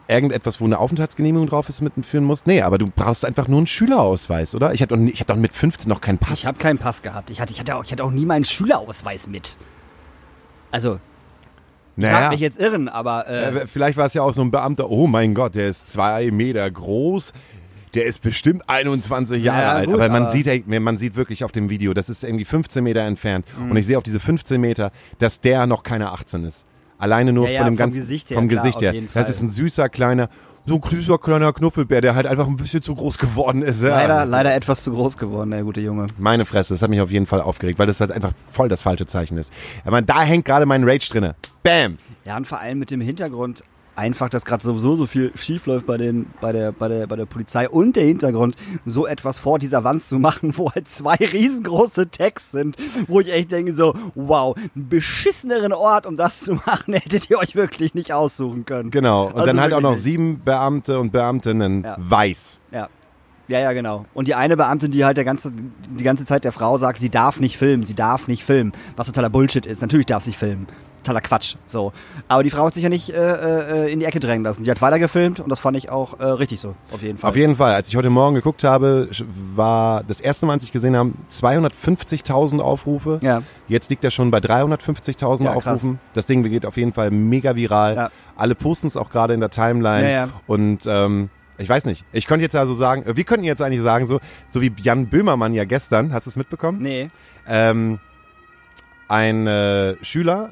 Irgendetwas, 0.07 0.61
wo 0.61 0.65
eine 0.65 0.77
Aufenthaltsgenehmigung 0.77 1.47
drauf 1.47 1.69
ist, 1.69 1.81
mitführen 1.81 2.25
musst? 2.25 2.45
Nee, 2.45 2.61
aber 2.61 2.77
du 2.77 2.87
brauchst 2.93 3.25
einfach 3.25 3.47
nur 3.47 3.59
einen 3.59 3.67
Schülerausweis, 3.67 4.53
oder? 4.53 4.73
Ich 4.73 4.81
hatte 4.83 4.95
doch, 4.95 5.03
ich 5.03 5.21
hab 5.21 5.27
doch 5.27 5.37
mit 5.37 5.53
15 5.53 5.89
noch 5.89 6.01
keinen 6.01 6.17
Pass. 6.19 6.39
Ich 6.39 6.45
habe 6.45 6.57
keinen 6.59 6.77
Pass 6.77 7.01
gehabt. 7.01 7.31
Ich 7.31 7.41
hatte, 7.41 7.51
ich, 7.51 7.59
hatte 7.59 7.75
auch, 7.77 7.83
ich 7.83 7.91
hatte 7.91 8.03
auch 8.03 8.11
nie 8.11 8.25
meinen 8.25 8.43
Schülerausweis 8.43 9.27
mit. 9.27 9.55
Also, 10.69 10.99
ich 12.03 12.11
mag 12.11 12.19
naja, 12.19 12.29
mich 12.29 12.39
jetzt 12.39 12.59
irren, 12.59 12.87
aber 12.89 13.27
äh, 13.27 13.61
äh, 13.61 13.67
vielleicht 13.67 13.97
war 13.97 14.05
es 14.05 14.13
ja 14.13 14.21
auch 14.21 14.33
so 14.33 14.41
ein 14.41 14.51
Beamter, 14.51 14.89
oh 14.89 15.07
mein 15.07 15.33
Gott, 15.33 15.55
der 15.55 15.69
ist 15.69 15.89
zwei 15.89 16.31
Meter 16.31 16.69
groß, 16.69 17.33
der 17.93 18.05
ist 18.05 18.21
bestimmt 18.21 18.63
21 18.69 19.43
Jahre 19.43 19.61
Ja, 19.61 19.71
alt. 19.73 19.85
gut, 19.87 19.95
aber 19.95 20.09
man 20.09 20.23
aber- 20.23 20.31
sieht, 20.31 20.47
ey, 20.47 20.63
man 20.65 20.97
sieht 20.97 21.15
wirklich 21.15 21.43
auf 21.43 21.51
dem 21.51 21.69
Video, 21.69 21.93
das 21.93 22.09
ist 22.09 22.23
irgendwie 22.23 22.45
15 22.45 22.83
Meter 22.83 23.01
entfernt. 23.01 23.45
Mhm. 23.59 23.71
Und 23.71 23.77
ich 23.77 23.85
sehe 23.85 23.97
auf 23.97 24.03
diese 24.03 24.19
15 24.19 24.59
Meter, 24.61 24.91
dass 25.19 25.41
der 25.41 25.67
noch 25.67 25.83
keine 25.83 26.11
18 26.11 26.43
ist. 26.45 26.65
Alleine 26.97 27.33
nur 27.33 27.47
Ja, 27.47 27.51
ja, 27.53 27.57
von 27.59 27.65
dem 27.67 27.73
vom 27.73 27.77
ganzen 27.77 27.99
Gesicht 27.99 28.29
her, 28.29 28.37
vom 28.37 28.47
klar, 28.47 28.63
Gesicht 28.63 28.81
her. 28.81 28.93
Das 29.13 29.27
ist 29.29 29.41
ein 29.41 29.49
süßer 29.49 29.89
kleiner, 29.89 30.29
so 30.67 30.75
ein 30.75 30.81
süßer 30.87 31.17
kleiner 31.17 31.51
Knuffelbär, 31.51 31.99
der 31.99 32.13
halt 32.13 32.27
einfach 32.27 32.47
ein 32.47 32.55
bisschen 32.55 32.83
zu 32.83 32.93
groß 32.93 33.17
geworden 33.17 33.63
ist. 33.63 33.81
Ja, 33.81 33.89
leider, 33.89 34.25
leider 34.25 34.53
etwas 34.55 34.83
zu 34.83 34.91
groß 34.91 35.17
geworden, 35.17 35.49
der 35.49 35.63
gute 35.63 35.81
Junge. 35.81 36.05
Meine 36.19 36.45
Fresse, 36.45 36.75
das 36.75 36.83
hat 36.83 36.91
mich 36.91 37.01
auf 37.01 37.09
jeden 37.09 37.25
Fall 37.25 37.41
aufgeregt, 37.41 37.79
weil 37.79 37.87
das 37.87 37.99
halt 37.99 38.11
einfach 38.11 38.33
voll 38.51 38.69
das 38.69 38.83
falsche 38.83 39.07
Zeichen 39.07 39.37
ist. 39.39 39.51
Aber 39.83 40.01
da 40.03 40.21
hängt 40.21 40.45
gerade 40.45 40.67
mein 40.67 40.83
Rage 40.87 41.09
drinne. 41.11 41.35
Bam! 41.63 41.97
Ja, 42.25 42.37
und 42.37 42.47
vor 42.47 42.59
allem 42.59 42.79
mit 42.79 42.91
dem 42.91 43.01
Hintergrund 43.01 43.63
einfach, 43.95 44.29
dass 44.29 44.45
gerade 44.45 44.63
sowieso 44.63 44.95
so 44.95 45.05
viel 45.05 45.31
schief 45.35 45.65
läuft 45.67 45.85
bei, 45.85 45.97
den, 45.97 46.27
bei, 46.39 46.51
der, 46.53 46.71
bei, 46.71 46.87
der, 46.87 47.05
bei 47.07 47.15
der 47.17 47.25
Polizei 47.25 47.69
und 47.69 47.95
der 47.95 48.05
Hintergrund, 48.05 48.55
so 48.85 49.05
etwas 49.05 49.37
vor 49.37 49.59
dieser 49.59 49.83
Wand 49.83 50.01
zu 50.01 50.17
machen, 50.17 50.57
wo 50.57 50.71
halt 50.71 50.87
zwei 50.87 51.15
riesengroße 51.15 52.09
Tags 52.09 52.51
sind, 52.51 52.77
wo 53.07 53.19
ich 53.19 53.31
echt 53.31 53.51
denke 53.51 53.75
so, 53.75 53.93
wow, 54.15 54.55
einen 54.57 54.89
beschisseneren 54.89 55.73
Ort, 55.73 56.05
um 56.05 56.17
das 56.17 56.39
zu 56.39 56.55
machen, 56.55 56.93
hättet 56.93 57.29
ihr 57.29 57.37
euch 57.37 57.55
wirklich 57.55 57.93
nicht 57.93 58.11
aussuchen 58.11 58.65
können. 58.65 58.89
Genau. 58.91 59.27
Und 59.27 59.35
Also 59.35 59.45
dann 59.47 59.59
halt 59.61 59.73
auch 59.73 59.81
noch 59.81 59.97
sieben 59.97 60.41
Beamte 60.43 60.99
und 60.99 61.11
Beamtinnen 61.11 61.83
Ja. 61.83 61.95
weiß. 61.99 62.59
Ja. 62.71 62.89
Ja, 63.47 63.59
ja, 63.59 63.73
genau. 63.73 64.05
Und 64.13 64.29
die 64.29 64.35
eine 64.35 64.55
Beamtin, 64.55 64.91
die 64.91 65.03
halt 65.03 65.17
der 65.17 65.25
ganze, 65.25 65.51
die 65.51 66.03
ganze 66.05 66.23
Zeit 66.25 66.45
der 66.45 66.53
Frau 66.53 66.77
sagt, 66.77 66.99
sie 66.99 67.09
darf 67.09 67.41
nicht 67.41 67.57
filmen, 67.57 67.83
sie 67.83 67.95
darf 67.95 68.29
nicht 68.29 68.45
filmen. 68.45 68.71
Was 68.95 69.07
totaler 69.07 69.29
Bullshit 69.29 69.65
ist. 69.65 69.81
Natürlich 69.81 70.05
darf 70.05 70.23
sie 70.23 70.31
filmen. 70.31 70.67
Totaler 71.03 71.21
Quatsch. 71.21 71.55
So. 71.65 71.93
Aber 72.27 72.43
die 72.43 72.49
Frau 72.49 72.65
hat 72.65 72.73
sich 72.73 72.83
ja 72.83 72.89
nicht 72.89 73.09
äh, 73.09 73.85
äh, 73.87 73.91
in 73.91 73.99
die 73.99 74.05
Ecke 74.05 74.19
drängen 74.19 74.43
lassen. 74.43 74.63
Die 74.63 74.71
hat 74.71 74.81
weiter 74.81 74.99
gefilmt 74.99 75.39
und 75.39 75.49
das 75.49 75.59
fand 75.59 75.75
ich 75.77 75.89
auch 75.89 76.19
äh, 76.19 76.25
richtig 76.25 76.59
so. 76.59 76.75
Auf 76.91 77.01
jeden 77.01 77.17
Fall. 77.17 77.29
Auf 77.29 77.35
jeden 77.35 77.55
Fall. 77.55 77.73
Als 77.73 77.89
ich 77.89 77.95
heute 77.95 78.09
Morgen 78.09 78.35
geguckt 78.35 78.63
habe, 78.63 79.09
war 79.55 80.03
das 80.03 80.21
erste 80.21 80.45
Mal, 80.45 80.53
als 80.53 80.63
ich 80.63 80.71
gesehen 80.71 80.95
habe, 80.95 81.11
250.000 81.31 82.59
Aufrufe. 82.59 83.19
Ja. 83.23 83.41
Jetzt 83.67 83.89
liegt 83.89 84.03
er 84.03 84.11
schon 84.11 84.31
bei 84.31 84.37
350.000 84.39 85.43
Ja, 85.43 85.53
krass. 85.53 85.67
Aufrufen. 85.67 85.99
Das 86.13 86.25
Ding 86.25 86.43
geht 86.43 86.65
auf 86.65 86.77
jeden 86.77 86.93
Fall 86.93 87.11
mega 87.11 87.55
viral. 87.55 87.95
Ja. 87.95 88.11
Alle 88.35 88.55
posten 88.55 88.87
es 88.87 88.97
auch 88.97 89.09
gerade 89.09 89.33
in 89.33 89.39
der 89.39 89.49
Timeline. 89.49 90.03
Ja, 90.03 90.09
ja. 90.09 90.29
Und 90.47 90.85
ähm, 90.85 91.29
ich 91.57 91.69
weiß 91.69 91.85
nicht. 91.85 92.05
Ich 92.11 92.27
könnte 92.27 92.43
jetzt 92.43 92.55
also 92.55 92.73
sagen, 92.73 93.03
wir 93.05 93.23
könnten 93.23 93.45
jetzt 93.45 93.61
eigentlich 93.61 93.81
sagen, 93.81 94.05
so, 94.05 94.19
so 94.47 94.61
wie 94.61 94.71
Jan 94.81 95.07
Böhmermann 95.07 95.53
ja 95.53 95.65
gestern, 95.65 96.13
hast 96.13 96.25
du 96.25 96.31
es 96.31 96.35
mitbekommen? 96.35 96.79
Nee. 96.81 97.09
Ähm, 97.47 97.99
ein 99.07 99.45
äh, 99.45 99.95
Schüler, 100.03 100.51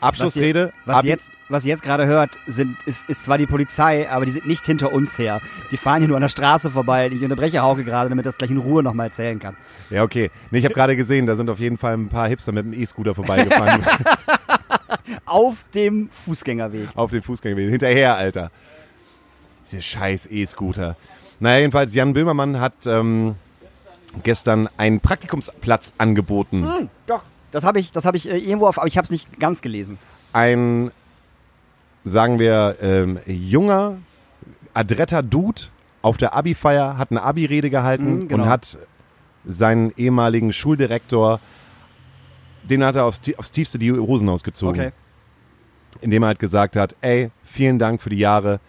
Abschlussrede. 0.00 0.72
Was 0.84 1.04
ihr 1.04 1.10
jetzt, 1.10 1.30
was 1.48 1.64
ihr 1.64 1.70
jetzt 1.70 1.82
gerade 1.82 2.06
hört, 2.06 2.38
sind, 2.46 2.76
ist, 2.86 3.08
ist 3.08 3.24
zwar 3.24 3.38
die 3.38 3.46
Polizei, 3.46 4.08
aber 4.10 4.24
die 4.26 4.32
sind 4.32 4.46
nicht 4.46 4.64
hinter 4.66 4.92
uns 4.92 5.18
her. 5.18 5.40
Die 5.70 5.76
fahren 5.76 5.98
hier 6.00 6.08
nur 6.08 6.16
an 6.16 6.22
der 6.22 6.28
Straße 6.28 6.70
vorbei. 6.70 7.08
Ich 7.12 7.22
unterbreche 7.22 7.60
Hauke 7.62 7.84
gerade, 7.84 8.08
damit 8.08 8.24
er 8.24 8.30
das 8.30 8.38
gleich 8.38 8.50
in 8.50 8.58
Ruhe 8.58 8.82
nochmal 8.82 9.06
erzählen 9.06 9.38
kann. 9.38 9.56
Ja, 9.90 10.02
okay. 10.02 10.30
Nee, 10.50 10.58
ich 10.58 10.64
habe 10.64 10.74
gerade 10.74 10.96
gesehen, 10.96 11.26
da 11.26 11.36
sind 11.36 11.48
auf 11.50 11.58
jeden 11.58 11.78
Fall 11.78 11.94
ein 11.94 12.08
paar 12.08 12.28
Hipster 12.28 12.52
mit 12.52 12.64
dem 12.64 12.72
E-Scooter 12.72 13.14
vorbeigefahren 13.14 13.84
Auf 15.24 15.64
dem 15.74 16.08
Fußgängerweg. 16.10 16.88
auf 16.94 17.10
den 17.10 17.22
Fußgängerweg. 17.22 17.70
Hinterher, 17.70 18.16
Alter. 18.16 18.50
Diese 19.70 19.82
scheiß 19.82 20.28
E-Scooter. 20.30 20.96
Naja, 21.40 21.58
jedenfalls, 21.58 21.94
Jan 21.94 22.12
Böhmermann 22.12 22.60
hat 22.60 22.74
ähm, 22.86 23.34
gestern 24.22 24.68
einen 24.76 25.00
Praktikumsplatz 25.00 25.92
angeboten. 25.98 26.64
Hm, 26.64 26.88
doch. 27.06 27.22
Das 27.56 27.64
habe 27.64 27.80
ich, 27.80 27.90
das 27.90 28.04
habe 28.04 28.18
ich 28.18 28.30
äh, 28.30 28.36
irgendwo 28.36 28.66
auf, 28.66 28.76
aber 28.76 28.86
ich 28.86 28.98
habe 28.98 29.06
es 29.06 29.10
nicht 29.10 29.40
ganz 29.40 29.62
gelesen. 29.62 29.96
Ein, 30.34 30.90
sagen 32.04 32.38
wir, 32.38 32.76
ähm, 32.82 33.18
junger, 33.24 33.96
adretter 34.74 35.22
Dude 35.22 35.62
auf 36.02 36.18
der 36.18 36.34
Abi-Feier 36.34 36.98
hat 36.98 37.10
eine 37.10 37.22
Abi-Rede 37.22 37.70
gehalten 37.70 38.12
Mhm, 38.24 38.28
genau. 38.28 38.42
und 38.44 38.50
hat 38.50 38.76
seinen 39.46 39.90
ehemaligen 39.96 40.52
Schuldirektor, 40.52 41.40
den 42.62 42.84
hat 42.84 42.94
er 42.96 43.06
aufs, 43.06 43.22
aufs 43.38 43.52
tiefste 43.52 43.78
die 43.78 43.90
Hosen 43.90 44.28
ausgezogen. 44.28 44.78
Okay. 44.78 44.92
indem 46.02 46.24
er 46.24 46.26
halt 46.26 46.38
gesagt 46.38 46.76
hat, 46.76 46.94
ey, 47.00 47.30
vielen 47.42 47.78
Dank 47.78 48.02
für 48.02 48.10
die 48.10 48.18
Jahre, 48.18 48.60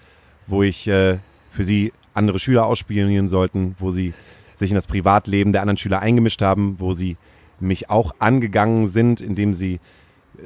wo 0.45 0.63
ich 0.63 0.87
äh, 0.87 1.17
für 1.51 1.65
sie 1.65 1.91
andere 2.13 2.39
Schüler 2.39 2.65
ausspionieren 2.67 3.27
sollten, 3.27 3.75
wo 3.79 3.91
sie 3.91 4.13
sich 4.55 4.71
in 4.71 4.75
das 4.75 4.87
Privatleben 4.87 5.51
der 5.51 5.59
anderen 5.59 5.75
Schüler 5.77 5.99
eingemischt 5.99 6.41
haben, 6.41 6.77
wo 6.79 6.93
sie 6.93 7.17
mich 7.59 7.89
auch 7.89 8.13
angegangen 8.19 8.87
sind, 8.87 9.21
indem 9.21 9.53
sie 9.53 9.79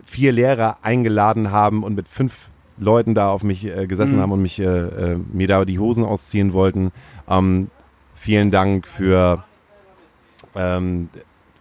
vier 0.06 0.32
Lehrer 0.32 0.77
eingeladen 0.84 1.51
haben 1.51 1.84
und 1.84 1.96
mit 1.96 2.08
fünf 2.08 2.50
Leuten 2.77 3.13
da 3.13 3.30
auf 3.32 3.44
mich 3.44 3.65
äh, 3.65 3.86
gesessen 3.88 4.15
Mhm. 4.18 4.22
haben 4.22 4.32
und 4.32 4.41
mich 4.41 4.60
äh, 4.60 4.63
äh, 4.65 5.20
mir 5.32 5.48
da 5.48 5.65
die 5.65 5.77
Hosen 5.80 6.03
ausziehen 6.06 6.53
wollten. 6.53 6.91
Ähm, 7.30 7.70
vielen 8.15 8.50
Dank 8.51 8.88
für 8.88 9.44
ähm, 10.56 11.10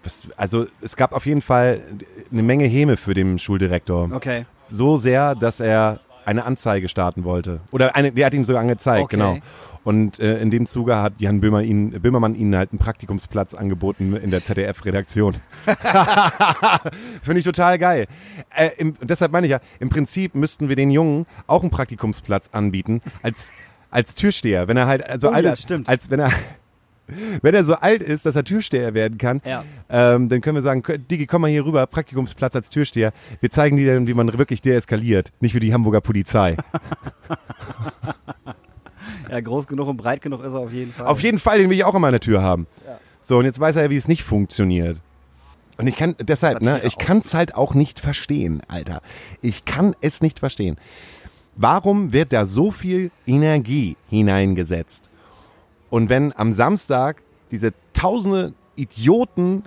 was, 0.03 0.29
also 0.37 0.67
es 0.81 0.97
gab 0.97 1.13
auf 1.13 1.27
jeden 1.27 1.43
Fall 1.43 1.81
eine 2.33 2.43
Menge 2.43 2.65
Häme 2.65 2.97
für 2.97 3.15
den 3.15 3.39
Schuldirektor. 3.39 4.11
Okay. 4.13 4.47
So 4.71 4.97
sehr, 4.97 5.35
dass 5.35 5.61
er 5.61 6.01
eine 6.25 6.45
Anzeige 6.45 6.89
starten 6.89 7.25
wollte. 7.25 7.61
Oder 7.71 7.97
eine, 7.97 8.13
der 8.13 8.27
hat 8.27 8.35
ihm 8.35 8.45
sogar 8.45 8.63
angezeigt, 8.63 9.05
Okay. 9.05 9.17
genau. 9.17 9.39
Und 9.83 10.21
äh, 10.21 10.39
in 10.41 10.51
dem 10.51 10.67
Zuge 10.67 10.97
hat 10.97 11.15
Jan 11.21 11.41
Böhmer 11.41 11.63
ihn, 11.63 11.91
Böhmermann 12.03 12.35
ihnen 12.35 12.55
halt 12.55 12.71
einen 12.73 12.79
Praktikumsplatz 12.79 13.55
angeboten 13.55 14.15
in 14.15 14.31
der 14.31 14.45
ZDF-Redaktion. 14.45 15.37
Finde 17.23 17.39
ich 17.39 17.45
total 17.45 17.79
geil. 17.79 18.07
Äh, 18.55 18.71
im, 18.79 18.95
deshalb 19.01 19.33
meine 19.33 19.47
ich 19.47 19.51
ja, 19.53 19.61
im 19.79 19.89
Prinzip 19.89 20.35
müssten 20.35 20.69
wir 20.69 20.77
den 20.77 20.91
Jungen 20.91 21.27
auch 21.47 21.63
einen 21.63 21.71
Praktikumsplatz 21.71 22.51
anbieten 22.53 23.01
als, 23.23 23.53
als 23.91 24.15
Türsteher. 24.15 24.69
Wenn 24.69 24.77
er 24.77 24.87
halt 24.87 25.05
so 25.21 25.29
Oh 25.29 25.33
alt 25.33 25.45
ja, 25.47 25.53
ist, 25.53 25.63
stimmt. 25.63 25.89
als 25.89 26.11
wenn 26.11 26.21
er 26.21 26.31
wenn 27.43 27.55
er 27.57 27.65
so 27.65 27.75
alt 27.75 28.05
ist, 28.05 28.25
dass 28.25 28.37
er 28.37 28.45
Türsteher 28.45 28.95
werden 28.95 29.19
kann, 29.19 29.43
Ja. 29.45 29.65
ähm, 29.89 30.29
dann 30.29 30.41
können 30.43 30.55
wir 30.55 30.63
sagen, 30.63 30.85
Digi, 31.11 31.27
komm 31.27 31.43
mal 31.43 31.51
hier 31.51 31.65
rüber, 31.65 31.85
Praktikumsplatz 31.89 32.55
als 32.55 32.71
Türsteher. 32.71 33.13
Wir 33.41 33.51
zeigen 33.51 33.77
dir 33.77 33.95
dann, 33.95 34.07
wie 34.07 34.15
man 34.15 34.39
wirklich 34.39 34.63
deeskaliert, 34.63 35.33
nicht 35.41 35.55
wie 35.55 35.59
die 35.61 35.73
Hamburger 35.75 36.01
Polizei. 36.03 36.57
Ja, 39.31 39.41
groß 39.41 39.67
genug 39.67 39.89
und 39.89 39.97
breit 39.97 40.23
genug 40.23 40.43
ist 40.45 40.53
er 40.53 40.61
auf 40.61 40.73
jeden 40.73 40.93
Fall. 40.93 41.07
Auf 41.07 41.23
jeden 41.23 41.39
Fall, 41.39 41.59
den 41.59 41.71
will 41.71 41.77
ich 41.77 41.85
auch 41.85 41.95
an 41.95 42.01
meiner 42.03 42.21
Tür 42.21 42.43
haben. 42.43 42.67
Ja. 42.87 42.99
So, 43.23 43.39
und 43.39 43.45
jetzt 43.45 43.61
weiß 43.61 43.77
er 43.77 43.85
ja, 43.85 43.91
wie 43.91 43.97
es 43.97 44.09
nicht 44.09 44.25
funktioniert. 44.25 45.01
Und 45.77 45.87
ich 45.87 45.97
kann, 45.97 46.15
deshalb, 46.19 46.61
ne, 46.61 46.83
ich 46.85 46.99
kann 46.99 47.19
es 47.19 47.33
halt 47.33 47.55
auch 47.55 47.75
nicht 47.75 48.01
verstehen, 48.01 48.61
Alter. 48.69 49.03
Ich 49.41 49.65
kann 49.65 49.95
es 50.01 50.21
nicht 50.21 50.39
verstehen. 50.39 50.77
Warum 51.57 52.13
wird 52.13 52.33
da 52.33 52.47
so 52.47 52.71
viel 52.71 53.11
Energie 53.27 53.97
hineingesetzt? 54.09 55.09
Und 55.89 56.09
wenn 56.09 56.37
am 56.37 56.53
Samstag 56.53 57.23
diese 57.51 57.73
tausende 57.93 58.53
Idioten 58.77 59.63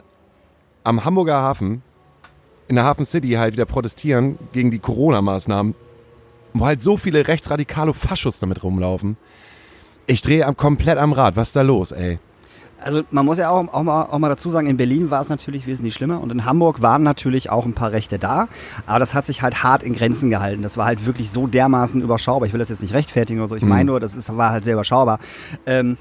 am 0.84 1.06
Hamburger 1.06 1.36
Hafen, 1.36 1.82
in 2.68 2.76
der 2.76 2.86
Hafen 2.86 3.06
City 3.06 3.32
halt 3.32 3.54
wieder 3.54 3.66
protestieren 3.66 4.38
gegen 4.52 4.72
die 4.72 4.80
Corona-Maßnahmen, 4.80 5.76
wo 6.54 6.66
halt 6.66 6.82
so 6.82 6.98
viele 6.98 7.28
rechtsradikale 7.28 7.94
Faschos 7.94 8.40
damit 8.40 8.64
rumlaufen, 8.64 9.18
ich 10.08 10.22
drehe 10.22 10.46
am, 10.46 10.58
komplett 10.58 10.98
am 10.98 11.14
Rad. 11.14 11.36
Was 11.36 11.50
ist 11.50 11.56
da 11.56 11.62
los, 11.62 11.92
ey? 11.92 12.20
Also 12.82 13.04
man 13.12 13.26
muss 13.26 13.38
ja 13.38 13.50
auch, 13.50 13.66
auch, 13.74 13.84
mal, 13.84 14.04
auch 14.04 14.20
mal 14.20 14.28
dazu 14.28 14.50
sagen, 14.50 14.68
in 14.68 14.76
Berlin 14.76 15.10
war 15.10 15.22
es 15.22 15.30
natürlich 15.30 15.66
wesentlich 15.66 15.94
schlimmer 15.94 16.20
und 16.20 16.32
in 16.32 16.44
Hamburg 16.44 16.82
waren 16.82 17.02
natürlich 17.02 17.50
auch 17.50 17.66
ein 17.66 17.74
paar 17.74 17.94
Rechte 17.94 18.20
da, 18.20 18.50
aber 18.86 19.00
das 19.00 19.14
hat 19.14 19.24
sich 19.24 19.42
halt 19.42 19.64
hart 19.64 19.84
in 19.84 19.94
Grenzen 19.94 20.30
gehalten. 20.30 20.64
Das 20.64 20.76
war 20.76 20.86
halt 20.86 21.06
wirklich 21.06 21.32
so 21.32 21.48
dermaßen 21.48 22.02
überschaubar. 22.02 22.46
Ich 22.46 22.52
will 22.52 22.60
das 22.60 22.68
jetzt 22.68 22.82
nicht 22.82 22.94
rechtfertigen 22.94 23.40
oder 23.40 23.48
so, 23.48 23.56
ich 23.56 23.64
meine 23.64 23.86
nur, 23.86 24.02
das 24.02 24.16
ist, 24.16 24.36
war 24.36 24.52
halt 24.52 24.66
sehr 24.66 24.74
überschaubar. 24.74 25.20
Ähm, 25.66 25.98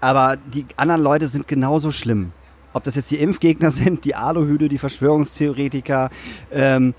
aber 0.00 0.36
die 0.36 0.64
anderen 0.76 1.02
Leute 1.02 1.28
sind 1.28 1.46
genauso 1.46 1.90
schlimm. 1.90 2.32
Ob 2.72 2.84
das 2.84 2.94
jetzt 2.94 3.10
die 3.10 3.16
Impfgegner 3.16 3.70
sind, 3.70 4.06
die 4.06 4.14
Aluhüte, 4.14 4.70
die 4.70 4.78
Verschwörungstheoretiker, 4.78 6.08
ähm, 6.50 6.94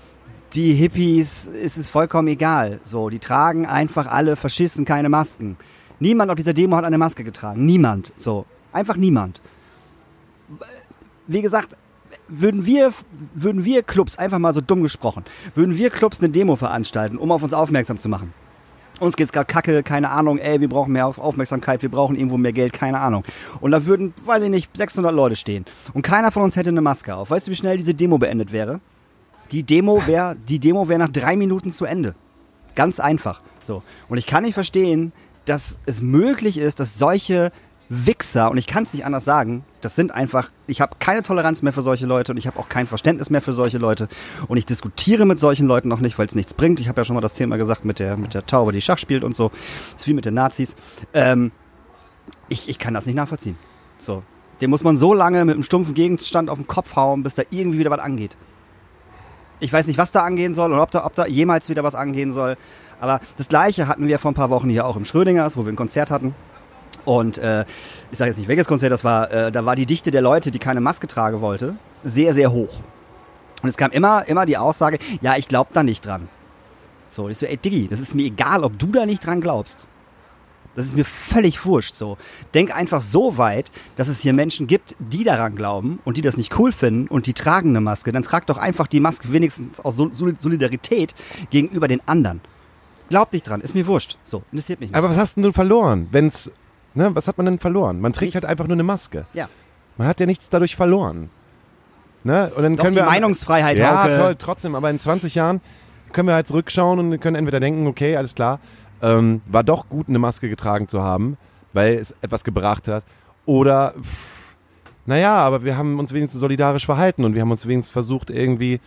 die 0.54 0.72
Hippies, 0.74 1.48
ist 1.48 1.76
es 1.76 1.88
vollkommen 1.88 2.28
egal. 2.28 2.80
So, 2.84 3.10
die 3.10 3.18
tragen 3.18 3.66
einfach 3.66 4.06
alle 4.06 4.36
Faschisten 4.36 4.84
keine 4.84 5.08
Masken. 5.08 5.56
Niemand 6.00 6.30
auf 6.30 6.36
dieser 6.36 6.52
Demo 6.52 6.76
hat 6.76 6.84
eine 6.84 6.98
Maske 6.98 7.24
getragen. 7.24 7.64
Niemand. 7.64 8.12
So. 8.16 8.44
Einfach 8.72 8.96
niemand. 8.96 9.40
Wie 11.26 11.42
gesagt, 11.42 11.70
würden 12.28 12.66
wir, 12.66 12.92
würden 13.34 13.64
wir 13.64 13.82
Clubs, 13.82 14.16
einfach 14.18 14.38
mal 14.38 14.52
so 14.54 14.60
dumm 14.60 14.82
gesprochen, 14.82 15.24
würden 15.54 15.76
wir 15.76 15.90
Clubs 15.90 16.20
eine 16.20 16.28
Demo 16.28 16.56
veranstalten, 16.56 17.16
um 17.18 17.32
auf 17.32 17.42
uns 17.42 17.52
aufmerksam 17.52 17.98
zu 17.98 18.08
machen. 18.08 18.32
Uns 18.98 19.16
geht's 19.16 19.32
gerade 19.32 19.46
kacke, 19.46 19.82
keine 19.82 20.10
Ahnung, 20.10 20.38
ey, 20.38 20.58
wir 20.60 20.68
brauchen 20.68 20.92
mehr 20.92 21.06
Auf- 21.06 21.18
Aufmerksamkeit, 21.18 21.82
wir 21.82 21.90
brauchen 21.90 22.16
irgendwo 22.16 22.38
mehr 22.38 22.52
Geld, 22.54 22.72
keine 22.72 22.98
Ahnung. 23.00 23.24
Und 23.60 23.72
da 23.72 23.84
würden, 23.84 24.14
weiß 24.24 24.42
ich 24.44 24.48
nicht, 24.48 24.74
600 24.74 25.12
Leute 25.14 25.36
stehen. 25.36 25.66
Und 25.92 26.02
keiner 26.02 26.32
von 26.32 26.42
uns 26.42 26.56
hätte 26.56 26.70
eine 26.70 26.80
Maske 26.80 27.14
auf. 27.14 27.30
Weißt 27.30 27.46
du, 27.46 27.50
wie 27.50 27.56
schnell 27.56 27.76
diese 27.76 27.92
Demo 27.94 28.16
beendet 28.16 28.52
wäre? 28.52 28.80
Die 29.52 29.64
Demo 29.64 30.06
wäre, 30.06 30.34
die 30.48 30.58
Demo 30.58 30.88
wäre 30.88 30.98
nach 30.98 31.10
drei 31.10 31.36
Minuten 31.36 31.72
zu 31.72 31.84
Ende. 31.84 32.14
Ganz 32.74 32.98
einfach. 32.98 33.42
So. 33.60 33.82
Und 34.08 34.16
ich 34.18 34.26
kann 34.26 34.44
nicht 34.44 34.54
verstehen, 34.54 35.12
dass 35.46 35.78
es 35.86 36.02
möglich 36.02 36.58
ist, 36.58 36.80
dass 36.80 36.98
solche 36.98 37.50
Wichser, 37.88 38.50
und 38.50 38.56
ich 38.56 38.66
kann 38.66 38.82
es 38.82 38.92
nicht 38.92 39.04
anders 39.04 39.24
sagen, 39.24 39.64
das 39.80 39.94
sind 39.94 40.10
einfach, 40.10 40.50
ich 40.66 40.80
habe 40.80 40.96
keine 40.98 41.22
Toleranz 41.22 41.62
mehr 41.62 41.72
für 41.72 41.82
solche 41.82 42.04
Leute 42.04 42.32
und 42.32 42.38
ich 42.38 42.48
habe 42.48 42.58
auch 42.58 42.68
kein 42.68 42.88
Verständnis 42.88 43.30
mehr 43.30 43.40
für 43.40 43.52
solche 43.52 43.78
Leute. 43.78 44.08
Und 44.48 44.56
ich 44.56 44.66
diskutiere 44.66 45.24
mit 45.24 45.38
solchen 45.38 45.68
Leuten 45.68 45.88
noch 45.88 46.00
nicht, 46.00 46.18
weil 46.18 46.26
es 46.26 46.34
nichts 46.34 46.52
bringt. 46.52 46.80
Ich 46.80 46.88
habe 46.88 47.00
ja 47.00 47.04
schon 47.04 47.14
mal 47.14 47.20
das 47.20 47.34
Thema 47.34 47.56
gesagt 47.56 47.84
mit 47.84 48.00
der, 48.00 48.16
mit 48.16 48.34
der 48.34 48.44
Taube, 48.44 48.72
die 48.72 48.80
Schach 48.80 48.98
spielt 48.98 49.22
und 49.22 49.36
so. 49.36 49.50
Das 49.92 50.02
ist 50.02 50.08
wie 50.08 50.14
mit 50.14 50.24
den 50.24 50.34
Nazis. 50.34 50.74
Ähm, 51.14 51.52
ich, 52.48 52.68
ich 52.68 52.78
kann 52.78 52.92
das 52.92 53.06
nicht 53.06 53.14
nachvollziehen. 53.14 53.56
So. 53.98 54.24
Den 54.60 54.70
muss 54.70 54.82
man 54.82 54.96
so 54.96 55.14
lange 55.14 55.44
mit 55.44 55.54
einem 55.54 55.62
stumpfen 55.62 55.94
Gegenstand 55.94 56.50
auf 56.50 56.58
den 56.58 56.66
Kopf 56.66 56.96
hauen, 56.96 57.22
bis 57.22 57.36
da 57.36 57.42
irgendwie 57.50 57.78
wieder 57.78 57.90
was 57.90 58.00
angeht. 58.00 58.36
Ich 59.60 59.72
weiß 59.72 59.86
nicht, 59.86 59.98
was 59.98 60.12
da 60.12 60.20
angehen 60.20 60.54
soll 60.54 60.72
und 60.72 60.78
ob 60.78 60.90
da, 60.90 61.04
ob 61.04 61.14
da 61.14 61.26
jemals 61.26 61.68
wieder 61.68 61.82
was 61.82 61.94
angehen 61.94 62.32
soll. 62.32 62.56
Aber 63.00 63.20
das 63.36 63.48
Gleiche 63.48 63.88
hatten 63.88 64.06
wir 64.08 64.18
vor 64.18 64.30
ein 64.30 64.34
paar 64.34 64.50
Wochen 64.50 64.70
hier 64.70 64.86
auch 64.86 64.96
im 64.96 65.04
Schrödingers, 65.04 65.56
wo 65.56 65.64
wir 65.64 65.72
ein 65.72 65.76
Konzert 65.76 66.10
hatten. 66.10 66.34
Und 67.04 67.38
äh, 67.38 67.64
ich 68.10 68.18
sage 68.18 68.30
jetzt 68.30 68.38
nicht 68.38 68.48
welches 68.48 68.66
Konzert 68.66 68.92
das 68.92 69.04
war, 69.04 69.30
äh, 69.30 69.52
da 69.52 69.64
war 69.64 69.76
die 69.76 69.86
Dichte 69.86 70.10
der 70.10 70.22
Leute, 70.22 70.50
die 70.50 70.58
keine 70.58 70.80
Maske 70.80 71.06
tragen 71.06 71.40
wollte, 71.40 71.76
sehr, 72.04 72.34
sehr 72.34 72.52
hoch. 72.52 72.80
Und 73.62 73.68
es 73.68 73.76
kam 73.76 73.90
immer, 73.92 74.26
immer 74.28 74.44
die 74.44 74.58
Aussage, 74.58 74.98
ja, 75.20 75.36
ich 75.36 75.48
glaube 75.48 75.70
da 75.72 75.82
nicht 75.82 76.04
dran. 76.04 76.28
So, 77.06 77.28
ich 77.28 77.38
so, 77.38 77.46
ey 77.46 77.56
Diggi, 77.56 77.88
das 77.88 78.00
ist 78.00 78.14
mir 78.14 78.24
egal, 78.24 78.64
ob 78.64 78.78
du 78.78 78.88
da 78.88 79.06
nicht 79.06 79.24
dran 79.24 79.40
glaubst. 79.40 79.88
Das 80.76 80.84
ist 80.86 80.94
mir 80.94 81.04
völlig 81.04 81.64
wurscht 81.64 81.96
so. 81.96 82.18
Denk 82.54 82.74
einfach 82.76 83.00
so 83.00 83.38
weit, 83.38 83.70
dass 83.96 84.08
es 84.08 84.20
hier 84.20 84.32
Menschen 84.34 84.66
gibt, 84.66 84.94
die 84.98 85.24
daran 85.24 85.56
glauben 85.56 85.98
und 86.04 86.16
die 86.18 86.22
das 86.22 86.36
nicht 86.36 86.56
cool 86.58 86.70
finden 86.70 87.08
und 87.08 87.26
die 87.26 87.32
tragen 87.32 87.70
eine 87.70 87.80
Maske. 87.80 88.12
Dann 88.12 88.22
trag 88.22 88.46
doch 88.46 88.58
einfach 88.58 88.86
die 88.86 89.00
Maske 89.00 89.32
wenigstens 89.32 89.80
aus 89.80 89.96
Sol- 89.96 90.14
Sol- 90.14 90.38
Solidarität 90.38 91.14
gegenüber 91.50 91.88
den 91.88 92.00
anderen. 92.06 92.40
Glaub 93.08 93.32
nicht 93.32 93.48
dran, 93.48 93.60
ist 93.60 93.74
mir 93.74 93.86
wurscht. 93.86 94.18
So, 94.22 94.42
interessiert 94.52 94.80
mich 94.80 94.90
nicht. 94.90 94.96
Aber 94.96 95.10
was 95.10 95.16
hast 95.16 95.36
denn 95.36 95.42
du 95.44 95.52
verloren? 95.52 96.08
Wenn's, 96.10 96.50
ne, 96.94 97.14
was 97.14 97.26
hat 97.28 97.36
man 97.38 97.46
denn 97.46 97.58
verloren? 97.58 98.00
Man 98.00 98.12
trägt 98.12 98.34
Nichts. 98.34 98.34
halt 98.34 98.44
einfach 98.50 98.66
nur 98.66 98.74
eine 98.76 98.82
Maske. 98.84 99.26
ja. 99.32 99.48
Man 99.98 100.08
hat 100.08 100.20
ja 100.20 100.26
nichts 100.26 100.50
dadurch 100.50 100.76
verloren. 100.76 101.30
Ne? 102.22 102.50
Und 102.54 102.62
dann 102.62 102.76
Doch 102.76 102.82
können 102.82 102.94
die 102.96 103.00
wir 103.00 103.06
Meinungsfreiheit, 103.06 103.78
Ja, 103.78 104.02
Hauke. 104.04 104.12
toll, 104.14 104.36
trotzdem. 104.38 104.74
Aber 104.74 104.90
in 104.90 104.98
20 104.98 105.34
Jahren 105.34 105.62
können 106.12 106.28
wir 106.28 106.34
halt 106.34 106.46
zurückschauen 106.48 106.98
und 106.98 107.18
können 107.20 107.36
entweder 107.36 107.60
denken, 107.60 107.86
okay, 107.86 108.14
alles 108.16 108.34
klar, 108.34 108.60
ähm, 109.02 109.42
war 109.46 109.64
doch 109.64 109.88
gut, 109.88 110.08
eine 110.08 110.18
Maske 110.18 110.48
getragen 110.48 110.88
zu 110.88 111.02
haben, 111.02 111.36
weil 111.72 111.94
es 111.94 112.14
etwas 112.20 112.44
gebracht 112.44 112.88
hat. 112.88 113.04
Oder, 113.44 113.94
pff, 114.00 114.54
naja, 115.06 115.36
aber 115.36 115.64
wir 115.64 115.76
haben 115.76 115.98
uns 115.98 116.12
wenigstens 116.12 116.40
solidarisch 116.40 116.86
verhalten 116.86 117.24
und 117.24 117.34
wir 117.34 117.42
haben 117.42 117.50
uns 117.50 117.66
wenigstens 117.66 117.92
versucht, 117.92 118.30
irgendwie 118.30 118.80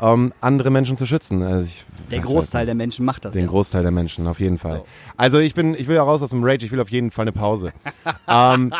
ähm, 0.00 0.32
andere 0.40 0.70
Menschen 0.70 0.96
zu 0.96 1.06
schützen. 1.06 1.42
Also 1.42 1.66
ich, 1.66 1.84
Der 2.10 2.18
weiß 2.18 2.26
Großteil 2.26 2.66
der 2.66 2.74
Menschen 2.74 3.04
macht 3.04 3.24
das 3.24 3.32
Den 3.32 3.42
ja. 3.42 3.48
Großteil 3.48 3.82
der 3.82 3.92
Menschen, 3.92 4.26
auf 4.26 4.40
jeden 4.40 4.58
Fall. 4.58 4.78
So. 4.78 4.86
Also 5.16 5.38
ich 5.38 5.54
bin, 5.54 5.74
ich 5.74 5.88
will 5.88 5.96
ja 5.96 6.02
raus 6.02 6.22
aus 6.22 6.30
dem 6.30 6.44
Rage, 6.44 6.66
ich 6.66 6.72
will 6.72 6.80
auf 6.80 6.90
jeden 6.90 7.10
Fall 7.10 7.24
eine 7.24 7.32
Pause. 7.32 7.72
ähm, 8.28 8.72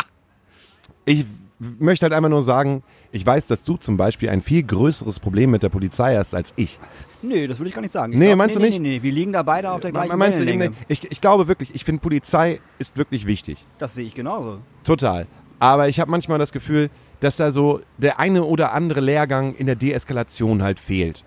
ich 1.04 1.24
möchte 1.58 2.04
halt 2.04 2.12
einfach 2.12 2.28
nur 2.28 2.42
sagen, 2.42 2.82
ich 3.12 3.24
weiß, 3.24 3.46
dass 3.46 3.64
du 3.64 3.76
zum 3.76 3.96
Beispiel 3.96 4.28
ein 4.28 4.42
viel 4.42 4.62
größeres 4.62 5.20
Problem 5.20 5.50
mit 5.50 5.62
der 5.62 5.68
Polizei 5.70 6.16
hast 6.16 6.34
als 6.34 6.52
ich. 6.56 6.78
Nee, 7.26 7.46
das 7.46 7.58
würde 7.58 7.68
ich 7.68 7.74
gar 7.74 7.82
nicht 7.82 7.92
sagen. 7.92 8.12
Ich 8.12 8.18
Nee, 8.18 8.26
glaub, 8.26 8.38
meinst 8.38 8.56
nee, 8.56 8.60
du 8.62 8.64
nee, 8.64 8.70
nicht? 8.70 8.80
Nee, 8.82 8.96
nee, 8.98 9.02
wir 9.02 9.12
liegen 9.12 9.32
da 9.32 9.42
beide 9.42 9.70
auf 9.70 9.80
der 9.80 9.92
gleichen 9.92 10.16
Meinst 10.18 10.38
du, 10.40 10.46
Wellenlänge. 10.46 10.74
ich, 10.88 11.10
ich 11.10 11.20
glaube 11.20 11.48
wirklich, 11.48 11.74
ich 11.74 11.84
finde 11.84 12.00
Polizei 12.00 12.60
ist 12.78 12.96
wirklich 12.96 13.26
wichtig. 13.26 13.64
Das 13.78 13.94
sehe 13.94 14.04
ich 14.06 14.14
genauso. 14.14 14.58
Total. 14.84 15.26
Aber 15.58 15.88
ich 15.88 16.00
habe 16.00 16.10
manchmal 16.10 16.38
das 16.38 16.52
Gefühl, 16.52 16.90
dass 17.20 17.36
da 17.36 17.50
so 17.50 17.80
der 17.98 18.18
eine 18.18 18.44
oder 18.44 18.72
andere 18.72 19.00
Lehrgang 19.00 19.54
in 19.54 19.66
der 19.66 19.74
Deeskalation 19.76 20.62
halt 20.62 20.78
fehlt. 20.78 21.24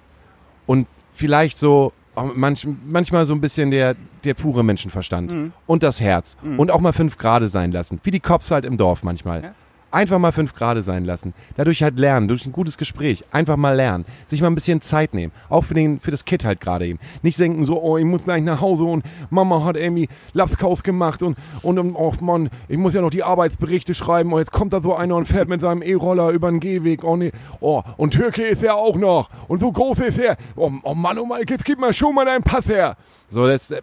Und 0.65 0.87
vielleicht 1.13 1.57
so 1.57 1.93
auch 2.15 2.35
manch, 2.35 2.67
manchmal 2.85 3.25
so 3.25 3.33
ein 3.33 3.41
bisschen 3.41 3.71
der, 3.71 3.95
der 4.23 4.33
pure 4.33 4.63
Menschenverstand 4.63 5.31
Mhm. 5.33 5.53
und 5.67 5.83
das 5.83 5.99
Herz. 6.01 6.37
Und 6.57 6.69
auch 6.71 6.79
mal 6.79 6.91
fünf 6.93 7.17
Grade 7.17 7.47
sein 7.47 7.71
lassen. 7.71 7.99
Wie 8.03 8.11
die 8.11 8.19
Cops 8.19 8.51
halt 8.51 8.65
im 8.65 8.77
Dorf 8.77 9.03
manchmal. 9.03 9.43
Ja. 9.43 9.53
Einfach 9.91 10.19
mal 10.19 10.31
fünf 10.31 10.53
Grade 10.53 10.83
sein 10.83 11.03
lassen. 11.03 11.33
Dadurch 11.57 11.81
halt 11.81 11.97
lernen, 11.97 12.27
durch 12.27 12.45
ein 12.45 12.51
gutes 12.51 12.77
Gespräch. 12.77 13.23
Einfach 13.31 13.57
mal 13.57 13.75
lernen. 13.75 14.05
Sich 14.27 14.41
mal 14.41 14.47
ein 14.47 14.55
bisschen 14.55 14.81
Zeit 14.81 15.15
nehmen. 15.15 15.33
Auch 15.49 15.63
für, 15.63 15.73
den, 15.73 15.99
für 15.99 16.11
das 16.11 16.25
Kind 16.25 16.45
halt 16.45 16.61
gerade 16.61 16.85
eben. 16.85 16.99
Nicht 17.23 17.39
denken 17.39 17.65
so, 17.65 17.81
oh, 17.81 17.97
ich 17.97 18.05
muss 18.05 18.23
gleich 18.23 18.43
nach 18.43 18.61
Hause 18.61 18.83
und 18.83 19.03
Mama 19.31 19.63
hat 19.63 19.77
irgendwie 19.77 20.07
Lapskaus 20.33 20.83
gemacht 20.83 21.23
und, 21.23 21.37
und, 21.63 21.79
und 21.79 21.95
oh 21.95 22.13
Mann, 22.21 22.49
ich 22.67 22.77
muss 22.77 22.93
ja 22.93 23.01
noch 23.01 23.09
die 23.09 23.23
Arbeitsberichte 23.23 23.95
schreiben 23.95 24.31
und 24.31 24.39
jetzt 24.39 24.51
kommt 24.51 24.73
da 24.73 24.81
so 24.81 24.95
einer 24.95 25.15
und 25.15 25.25
fährt 25.25 25.49
mit 25.49 25.61
seinem 25.61 25.81
E-Roller 25.81 26.29
über 26.29 26.51
den 26.51 26.59
Gehweg. 26.59 27.03
Oh 27.03 27.15
nee, 27.15 27.31
oh, 27.59 27.81
und 27.97 28.13
Türke 28.13 28.43
ist 28.43 28.63
er 28.63 28.75
auch 28.75 28.95
noch. 28.95 29.29
Und 29.47 29.61
so 29.61 29.71
groß 29.71 29.99
ist 29.99 30.19
er. 30.19 30.37
Oh, 30.55 30.71
oh 30.83 30.93
Mann, 30.93 31.17
oh 31.17 31.25
Mann, 31.25 31.41
jetzt 31.47 31.65
gib 31.65 31.79
mal 31.79 31.93
schon 31.93 32.13
mal 32.13 32.25
deinen 32.25 32.43
Pass 32.43 32.67
her. 32.67 32.95
So, 33.29 33.47
das, 33.47 33.71
äh, 33.71 33.81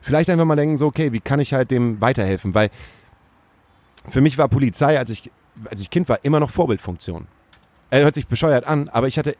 vielleicht 0.00 0.30
einfach 0.30 0.46
mal 0.46 0.56
denken, 0.56 0.78
so, 0.78 0.86
okay, 0.86 1.12
wie 1.12 1.20
kann 1.20 1.40
ich 1.40 1.52
halt 1.52 1.70
dem 1.70 2.00
weiterhelfen? 2.00 2.54
Weil 2.54 2.70
für 4.08 4.20
mich 4.20 4.38
war 4.38 4.48
Polizei, 4.48 4.98
als 4.98 5.10
ich, 5.10 5.30
als 5.68 5.80
ich 5.80 5.90
Kind 5.90 6.08
war, 6.08 6.24
immer 6.24 6.40
noch 6.40 6.50
Vorbildfunktion. 6.50 7.26
Er 7.90 8.02
hört 8.02 8.14
sich 8.14 8.26
bescheuert 8.26 8.64
an, 8.66 8.88
aber 8.88 9.08
ich 9.08 9.18
hatte, 9.18 9.36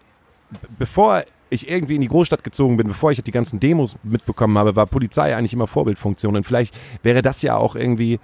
bevor 0.79 1.23
ich 1.51 1.69
irgendwie 1.71 1.95
in 1.97 2.01
die 2.01 2.09
Großstadt 2.09 2.45
gezogen 2.45 2.77
bin, 2.77 2.87
bevor 2.89 3.11
ich 3.11 3.23
die 3.23 3.31
ganzen 3.31 3.59
Demos 3.61 3.97
mitbekommen 4.03 4.57
habe, 4.59 4.77
war 4.77 4.87
Polizei 4.87 5.35
eigentlich 5.37 5.53
immer 5.53 5.67
Vorbildfunktion. 5.67 6.37
Und 6.37 6.45
vielleicht 6.45 6.75
wäre 7.03 7.23
das 7.23 7.43
ja 7.43 7.57
auch 7.57 7.75
irgendwie, 7.75 8.21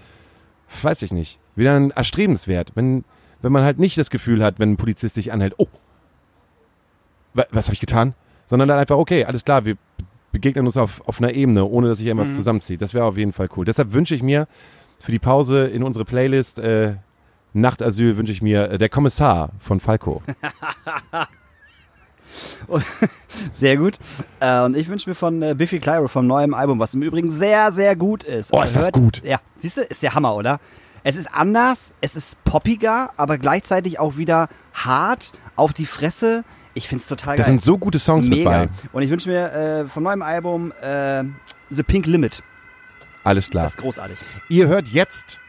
weiß 0.83 1.03
ich 1.03 1.13
nicht, 1.13 1.39
wieder 1.57 1.75
ein 1.75 1.91
erstrebenswert. 1.91 2.73
Wenn, 2.75 3.05
wenn 3.43 3.53
man 3.53 3.65
halt 3.65 3.79
nicht 3.79 3.99
das 3.99 4.11
Gefühl 4.11 4.45
hat, 4.45 4.59
wenn 4.59 4.73
ein 4.73 4.77
Polizist 4.77 5.17
dich 5.17 5.33
anhält, 5.33 5.55
oh, 5.59 5.67
wa- 7.35 7.47
was 7.51 7.67
habe 7.67 7.75
ich 7.75 7.81
getan? 7.81 8.15
Sondern 8.47 8.69
dann 8.69 8.79
einfach, 8.79 8.97
okay, 8.97 9.25
alles 9.25 9.45
klar, 9.45 9.65
wir 9.65 9.77
begegnen 10.33 10.67
uns 10.67 10.77
auf, 10.77 11.03
auf 11.09 11.19
einer 11.21 11.33
Ebene, 11.33 11.65
ohne 11.65 11.89
dass 11.89 11.99
sich 11.99 12.07
irgendwas 12.07 12.29
Mhm. 12.29 12.35
zusammenzieht. 12.35 12.83
Das 12.83 12.95
wäre 12.95 13.05
auf 13.07 13.17
jeden 13.17 13.33
Fall 13.33 13.49
cool. 13.57 13.65
Deshalb 13.65 13.93
wünsche 13.93 14.15
ich 14.15 14.23
mir 14.23 14.47
für 15.01 15.13
die 15.13 15.19
Pause 15.19 15.67
in 15.67 15.83
unsere 15.83 16.05
Playlist 16.05 16.59
äh, 16.59 16.95
Nachtasyl 17.53 18.17
wünsche 18.17 18.33
ich 18.33 18.43
mir 18.43 18.71
äh, 18.71 18.79
der 18.79 18.89
Kommissar 18.89 19.51
von 19.61 19.81
Falco. 19.81 20.23
Sehr 23.53 23.77
gut. 23.77 23.99
Äh, 24.41 24.61
und 24.63 24.77
ich 24.77 24.89
wünsche 24.89 25.09
mir 25.09 25.15
von 25.15 25.41
äh, 25.43 25.55
Biffy 25.57 25.79
Clyro 25.79 26.09
vom 26.09 26.27
neuen 26.27 26.53
Album, 26.55 26.79
was 26.79 26.95
im 26.95 27.03
Übrigen 27.03 27.31
sehr, 27.31 27.73
sehr 27.73 27.97
gut 27.97 28.25
ist. 28.25 28.53
Oh, 28.53 28.57
Aber 28.57 28.65
ist 28.65 28.77
das 28.77 28.93
gut. 28.93 29.23
Ja, 29.25 29.41
siehst 29.59 29.79
du, 29.79 29.83
ist 29.83 30.03
der 30.03 30.15
Hammer, 30.15 30.35
oder? 30.35 30.61
Es 31.03 31.17
ist 31.17 31.33
anders, 31.33 31.95
es 32.01 32.17
ist 32.17 32.43
poppiger, 32.45 33.11
aber 33.17 33.39
gleichzeitig 33.39 33.99
auch 34.01 34.17
wieder 34.17 34.49
hart 34.75 35.33
auf 35.55 35.73
die 35.73 35.87
Fresse. 35.87 36.45
Ich 36.75 36.89
find's 36.89 37.07
total 37.07 37.37
Da 37.37 37.43
geil. 37.43 37.53
sind 37.53 37.63
so 37.63 37.79
gute 37.79 37.99
Songs 37.99 38.29
mit 38.29 38.39
Mega. 38.39 38.51
bei. 38.51 38.69
Und 38.93 39.03
ich 39.03 39.11
wünsche 39.11 39.29
mir 39.31 39.53
äh, 39.53 39.89
vom 39.89 40.03
neuen 40.03 40.21
Album 40.23 40.73
äh, 40.83 41.23
The 41.71 41.83
Pink 41.85 42.07
Limit. 42.07 42.43
Alles 43.27 43.51
klar. 43.51 43.65
Das 43.65 43.73
ist 43.73 43.81
großartig. 43.81 44.19
Ihr 44.49 44.69
hört 44.69 44.87
jetzt 44.87 45.41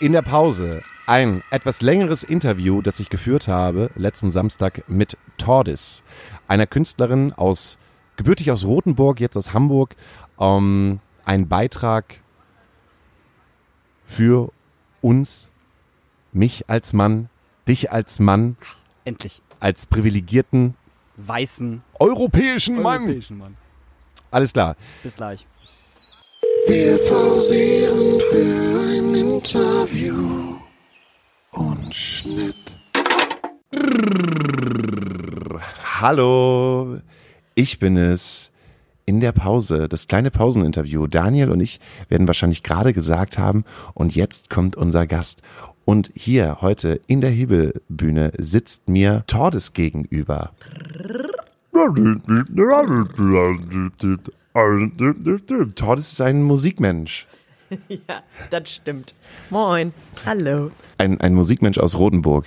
in 0.00 0.12
der 0.12 0.20
Pause 0.20 0.82
ein 1.06 1.42
etwas 1.50 1.80
längeres 1.80 2.24
Interview, 2.24 2.82
das 2.82 3.00
ich 3.00 3.08
geführt 3.08 3.48
habe 3.48 3.90
letzten 3.96 4.30
Samstag 4.30 4.84
mit 4.86 5.16
Tordis, 5.38 6.02
einer 6.46 6.66
Künstlerin 6.66 7.32
aus 7.32 7.78
gebürtig 8.16 8.50
aus 8.50 8.64
Rothenburg, 8.64 9.18
jetzt 9.18 9.38
aus 9.38 9.54
Hamburg. 9.54 9.96
Ähm, 10.38 11.00
ein 11.24 11.48
Beitrag 11.48 12.20
für 14.04 14.52
uns, 15.00 15.48
mich 16.32 16.68
als 16.68 16.92
Mann, 16.92 17.30
dich 17.66 17.90
als 17.90 18.18
Mann, 18.18 18.58
Endlich. 19.06 19.40
als 19.58 19.86
privilegierten 19.86 20.74
Weißen 21.16 21.82
europäischen 21.98 22.82
Mann. 22.82 23.04
europäischen 23.04 23.38
Mann. 23.38 23.56
Alles 24.30 24.52
klar. 24.52 24.76
Bis 25.02 25.16
gleich. 25.16 25.46
Wir 26.66 26.98
pausieren 27.08 28.20
für 28.30 28.80
ein 28.90 29.14
Interview 29.14 30.56
und 31.52 31.94
Schnitt. 31.94 32.56
Hallo, 36.00 36.98
ich 37.54 37.78
bin 37.78 37.96
es. 37.96 38.50
In 39.06 39.20
der 39.20 39.32
Pause, 39.32 39.88
das 39.88 40.06
kleine 40.06 40.30
Pauseninterview. 40.30 41.08
Daniel 41.08 41.50
und 41.50 41.60
ich 41.60 41.80
werden 42.08 42.28
wahrscheinlich 42.28 42.62
gerade 42.62 42.92
gesagt 42.92 43.38
haben, 43.38 43.64
und 43.94 44.14
jetzt 44.14 44.50
kommt 44.50 44.76
unser 44.76 45.06
Gast. 45.06 45.42
Und 45.84 46.12
hier 46.14 46.58
heute 46.60 47.00
in 47.08 47.20
der 47.20 47.30
Hebelbühne 47.30 48.32
sitzt 48.38 48.88
mir 48.88 49.24
Tordes 49.26 49.72
gegenüber. 49.72 50.52
Tordes 54.54 56.12
ist 56.12 56.20
ein 56.20 56.42
Musikmensch. 56.42 57.26
Ja, 58.08 58.24
das 58.50 58.68
stimmt. 58.68 59.14
Moin. 59.48 59.92
Hallo. 60.26 60.72
Ein, 60.98 61.20
ein 61.20 61.34
Musikmensch 61.34 61.78
aus 61.78 61.96
Rotenburg. 61.96 62.46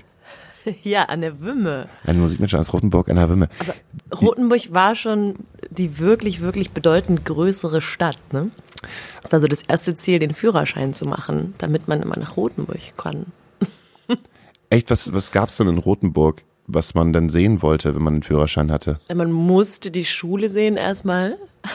Ja, 0.83 1.03
an 1.03 1.21
der 1.21 1.41
Wümme. 1.41 1.89
Ein 2.05 2.19
Musikmensch 2.19 2.53
aus 2.53 2.71
Rotenburg 2.73 3.09
an 3.09 3.17
der 3.17 3.29
Wümme. 3.29 3.49
Rotenburg 4.13 4.73
war 4.73 4.95
schon 4.95 5.35
die 5.69 5.99
wirklich, 5.99 6.39
wirklich 6.39 6.71
bedeutend 6.71 7.25
größere 7.25 7.81
Stadt, 7.81 8.19
ne? 8.31 8.49
Es 9.23 9.31
war 9.31 9.41
so 9.41 9.47
das 9.47 9.61
erste 9.63 9.95
Ziel, 9.95 10.19
den 10.19 10.33
Führerschein 10.33 10.93
zu 10.93 11.05
machen, 11.05 11.53
damit 11.57 11.87
man 11.87 12.01
immer 12.01 12.17
nach 12.17 12.37
Rotenburg 12.37 12.95
kann. 12.97 13.27
Echt, 14.69 14.89
was, 14.89 15.13
was 15.13 15.31
gab's 15.31 15.57
denn 15.57 15.67
in 15.67 15.77
Rotenburg, 15.77 16.43
was 16.67 16.95
man 16.95 17.11
dann 17.11 17.29
sehen 17.29 17.61
wollte, 17.61 17.93
wenn 17.95 18.03
man 18.03 18.13
einen 18.15 18.23
Führerschein 18.23 18.71
hatte? 18.71 18.99
Man 19.13 19.31
musste 19.31 19.91
die 19.91 20.05
Schule 20.05 20.49
sehen 20.49 20.77
erstmal. 20.77 21.37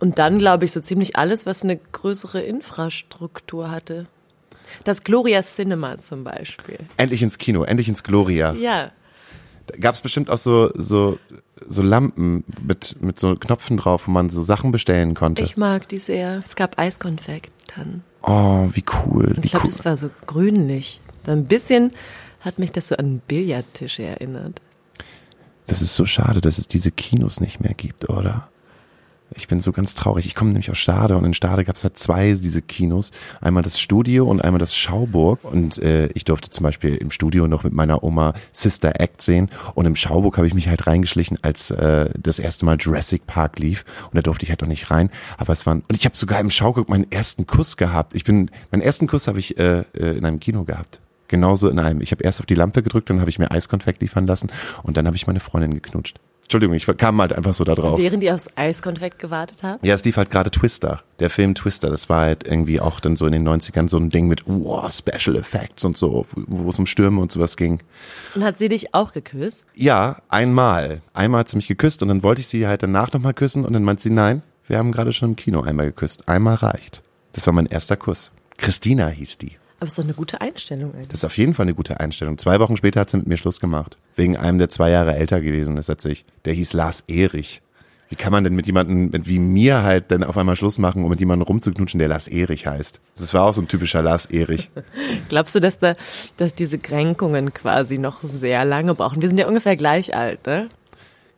Und 0.00 0.18
dann, 0.18 0.38
glaube 0.38 0.64
ich, 0.64 0.72
so 0.72 0.80
ziemlich 0.80 1.16
alles, 1.16 1.44
was 1.44 1.64
eine 1.64 1.76
größere 1.76 2.40
Infrastruktur 2.40 3.70
hatte. 3.70 4.06
Das 4.84 5.02
Gloria 5.02 5.42
Cinema 5.42 5.98
zum 5.98 6.24
Beispiel. 6.24 6.78
Endlich 6.96 7.22
ins 7.22 7.38
Kino, 7.38 7.64
endlich 7.64 7.88
ins 7.88 8.04
Gloria. 8.04 8.52
Ja, 8.52 8.92
Da 9.66 9.76
gab's 9.78 10.00
bestimmt 10.00 10.30
auch 10.30 10.38
so, 10.38 10.70
so, 10.74 11.18
so 11.66 11.82
Lampen 11.82 12.44
mit, 12.62 12.96
mit 13.00 13.18
so 13.18 13.34
Knöpfen 13.34 13.76
drauf, 13.76 14.06
wo 14.06 14.12
man 14.12 14.30
so 14.30 14.42
Sachen 14.42 14.70
bestellen 14.70 15.14
konnte. 15.14 15.42
ich 15.42 15.56
mag 15.56 15.88
die 15.88 15.98
sehr. 15.98 16.42
Es 16.44 16.54
gab 16.54 16.78
Eiskonfekt 16.78 17.50
dann. 17.76 18.02
oh, 18.22 18.68
wie 18.72 18.84
cool. 19.04 19.34
Und 19.36 19.44
ich 19.44 19.50
glaube, 19.50 19.66
cool. 19.66 19.72
das 19.72 19.84
war 19.84 19.96
so 19.96 20.10
grünlich. 20.26 21.00
So 21.26 21.32
ein 21.32 21.46
bisschen 21.46 21.92
hat 22.40 22.58
mich 22.58 22.70
das 22.70 22.88
so 22.88 22.96
an 22.96 23.04
einen 23.04 23.18
Billardtisch 23.20 23.98
erinnert. 23.98 24.60
Das 25.68 25.82
ist 25.82 25.94
so 25.94 26.06
schade, 26.06 26.40
dass 26.40 26.58
es 26.58 26.66
diese 26.66 26.90
Kinos 26.90 27.40
nicht 27.40 27.60
mehr 27.60 27.74
gibt, 27.74 28.08
oder? 28.08 28.48
Ich 29.36 29.48
bin 29.48 29.60
so 29.60 29.70
ganz 29.70 29.94
traurig. 29.94 30.24
Ich 30.24 30.34
komme 30.34 30.50
nämlich 30.50 30.70
aus 30.70 30.78
Stade 30.78 31.14
und 31.14 31.26
in 31.26 31.34
Stade 31.34 31.62
gab 31.66 31.76
es 31.76 31.84
halt 31.84 31.98
zwei 31.98 32.32
diese 32.32 32.62
Kinos. 32.62 33.12
Einmal 33.42 33.62
das 33.62 33.78
Studio 33.78 34.26
und 34.26 34.42
einmal 34.42 34.58
das 34.58 34.74
Schauburg. 34.74 35.44
Und 35.44 35.76
äh, 35.82 36.06
ich 36.14 36.24
durfte 36.24 36.48
zum 36.48 36.64
Beispiel 36.64 36.94
im 36.94 37.10
Studio 37.10 37.46
noch 37.46 37.64
mit 37.64 37.74
meiner 37.74 38.02
Oma 38.02 38.32
Sister 38.52 38.98
Act 38.98 39.20
sehen. 39.20 39.50
Und 39.74 39.84
im 39.84 39.94
Schauburg 39.94 40.38
habe 40.38 40.46
ich 40.46 40.54
mich 40.54 40.68
halt 40.68 40.86
reingeschlichen, 40.86 41.38
als 41.42 41.70
äh, 41.70 42.08
das 42.18 42.38
erste 42.38 42.64
Mal 42.64 42.78
Jurassic 42.80 43.26
Park 43.26 43.58
lief. 43.58 43.84
Und 44.04 44.14
da 44.14 44.22
durfte 44.22 44.44
ich 44.44 44.50
halt 44.50 44.62
noch 44.62 44.68
nicht 44.68 44.90
rein. 44.90 45.10
Aber 45.36 45.52
es 45.52 45.66
waren. 45.66 45.82
Und 45.86 45.94
ich 45.94 46.06
habe 46.06 46.16
sogar 46.16 46.40
im 46.40 46.48
Schauburg 46.48 46.88
meinen 46.88 47.12
ersten 47.12 47.46
Kuss 47.46 47.76
gehabt. 47.76 48.14
Ich 48.14 48.24
bin. 48.24 48.50
Meinen 48.70 48.80
ersten 48.80 49.06
Kuss 49.06 49.28
habe 49.28 49.38
ich 49.38 49.58
äh, 49.58 49.84
äh, 49.92 50.16
in 50.16 50.24
einem 50.24 50.40
Kino 50.40 50.64
gehabt. 50.64 51.02
Genauso 51.28 51.68
in 51.68 51.78
einem. 51.78 52.00
Ich 52.00 52.10
habe 52.10 52.24
erst 52.24 52.40
auf 52.40 52.46
die 52.46 52.54
Lampe 52.54 52.82
gedrückt, 52.82 53.10
dann 53.10 53.20
habe 53.20 53.30
ich 53.30 53.38
mir 53.38 53.50
Eiskonfekt 53.50 54.00
liefern 54.00 54.26
lassen 54.26 54.50
und 54.82 54.96
dann 54.96 55.06
habe 55.06 55.16
ich 55.16 55.26
meine 55.26 55.40
Freundin 55.40 55.74
geknutscht. 55.74 56.18
Entschuldigung, 56.48 56.76
ich 56.76 56.86
kam 56.96 57.20
halt 57.20 57.34
einfach 57.34 57.52
so 57.52 57.62
da 57.62 57.74
drauf. 57.74 57.98
Während 57.98 58.24
ihr 58.24 58.34
aufs 58.34 58.48
Eiskonfekt 58.56 59.18
gewartet 59.18 59.62
habt. 59.62 59.84
Ja, 59.84 59.94
es 59.94 60.02
lief 60.06 60.16
halt 60.16 60.30
gerade 60.30 60.50
Twister, 60.50 61.02
der 61.20 61.28
Film 61.28 61.54
Twister. 61.54 61.90
Das 61.90 62.08
war 62.08 62.22
halt 62.22 62.46
irgendwie 62.46 62.80
auch 62.80 63.00
dann 63.00 63.16
so 63.16 63.26
in 63.26 63.32
den 63.32 63.46
90ern 63.46 63.86
so 63.86 63.98
ein 63.98 64.08
Ding 64.08 64.28
mit 64.28 64.44
wow, 64.46 64.90
Special 64.90 65.36
Effects 65.36 65.84
und 65.84 65.98
so, 65.98 66.24
wo 66.34 66.70
es 66.70 66.78
um 66.78 66.86
Stürme 66.86 67.20
und 67.20 67.30
sowas 67.30 67.58
ging. 67.58 67.80
Und 68.34 68.44
hat 68.44 68.56
sie 68.56 68.70
dich 68.70 68.94
auch 68.94 69.12
geküsst? 69.12 69.66
Ja, 69.74 70.22
einmal. 70.30 71.02
Einmal 71.12 71.40
hat 71.40 71.50
sie 71.50 71.56
mich 71.56 71.68
geküsst 71.68 72.00
und 72.00 72.08
dann 72.08 72.22
wollte 72.22 72.40
ich 72.40 72.46
sie 72.46 72.66
halt 72.66 72.82
danach 72.82 73.12
nochmal 73.12 73.34
küssen 73.34 73.66
und 73.66 73.74
dann 73.74 73.84
meint 73.84 74.00
sie, 74.00 74.08
nein, 74.08 74.40
wir 74.66 74.78
haben 74.78 74.90
gerade 74.90 75.12
schon 75.12 75.30
im 75.30 75.36
Kino 75.36 75.60
einmal 75.60 75.84
geküsst. 75.84 76.30
Einmal 76.30 76.54
reicht. 76.54 77.02
Das 77.32 77.46
war 77.46 77.52
mein 77.52 77.66
erster 77.66 77.98
Kuss. 77.98 78.32
Christina 78.56 79.08
hieß 79.08 79.36
die. 79.36 79.58
Aber 79.78 79.86
ist 79.86 79.98
doch 79.98 80.04
eine 80.04 80.14
gute 80.14 80.40
Einstellung 80.40 80.92
eigentlich. 80.92 81.08
Das 81.08 81.20
ist 81.20 81.24
auf 81.24 81.36
jeden 81.38 81.54
Fall 81.54 81.64
eine 81.64 81.74
gute 81.74 82.00
Einstellung. 82.00 82.36
Zwei 82.36 82.58
Wochen 82.58 82.76
später 82.76 83.00
hat 83.00 83.10
sie 83.10 83.16
mit 83.18 83.28
mir 83.28 83.36
Schluss 83.36 83.60
gemacht. 83.60 83.96
Wegen 84.16 84.36
einem, 84.36 84.58
der 84.58 84.68
zwei 84.68 84.90
Jahre 84.90 85.14
älter 85.14 85.40
gewesen 85.40 85.76
ist 85.76 85.88
als 85.88 86.04
ich. 86.04 86.24
Der 86.44 86.54
hieß 86.54 86.72
Lars 86.72 87.04
Erich. 87.06 87.62
Wie 88.08 88.16
kann 88.16 88.32
man 88.32 88.42
denn 88.42 88.54
mit 88.54 88.66
jemandem 88.66 89.10
mit 89.10 89.28
wie 89.28 89.38
mir 89.38 89.82
halt 89.82 90.10
dann 90.10 90.24
auf 90.24 90.36
einmal 90.38 90.56
Schluss 90.56 90.78
machen, 90.78 91.04
um 91.04 91.10
mit 91.10 91.20
jemandem 91.20 91.46
rumzuknutschen, 91.46 91.98
der 91.98 92.08
Lars 92.08 92.26
Erich 92.26 92.66
heißt? 92.66 93.00
Das 93.18 93.34
war 93.34 93.44
auch 93.44 93.52
so 93.52 93.60
ein 93.60 93.68
typischer 93.68 94.02
Lars 94.02 94.26
Erich. 94.26 94.70
Glaubst 95.28 95.54
du, 95.54 95.60
dass 95.60 95.78
da, 95.78 95.94
dass 96.38 96.54
diese 96.54 96.78
Kränkungen 96.78 97.52
quasi 97.52 97.98
noch 97.98 98.22
sehr 98.22 98.64
lange 98.64 98.94
brauchen? 98.94 99.20
Wir 99.20 99.28
sind 99.28 99.38
ja 99.38 99.46
ungefähr 99.46 99.76
gleich 99.76 100.16
alt, 100.16 100.46
ne? 100.46 100.68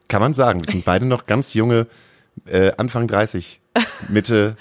Kann 0.08 0.22
man 0.22 0.32
sagen. 0.32 0.60
Wir 0.64 0.72
sind 0.72 0.84
beide 0.84 1.06
noch 1.06 1.26
ganz 1.26 1.54
junge, 1.54 1.88
äh, 2.46 2.72
Anfang 2.76 3.08
30, 3.08 3.60
Mitte. 4.08 4.56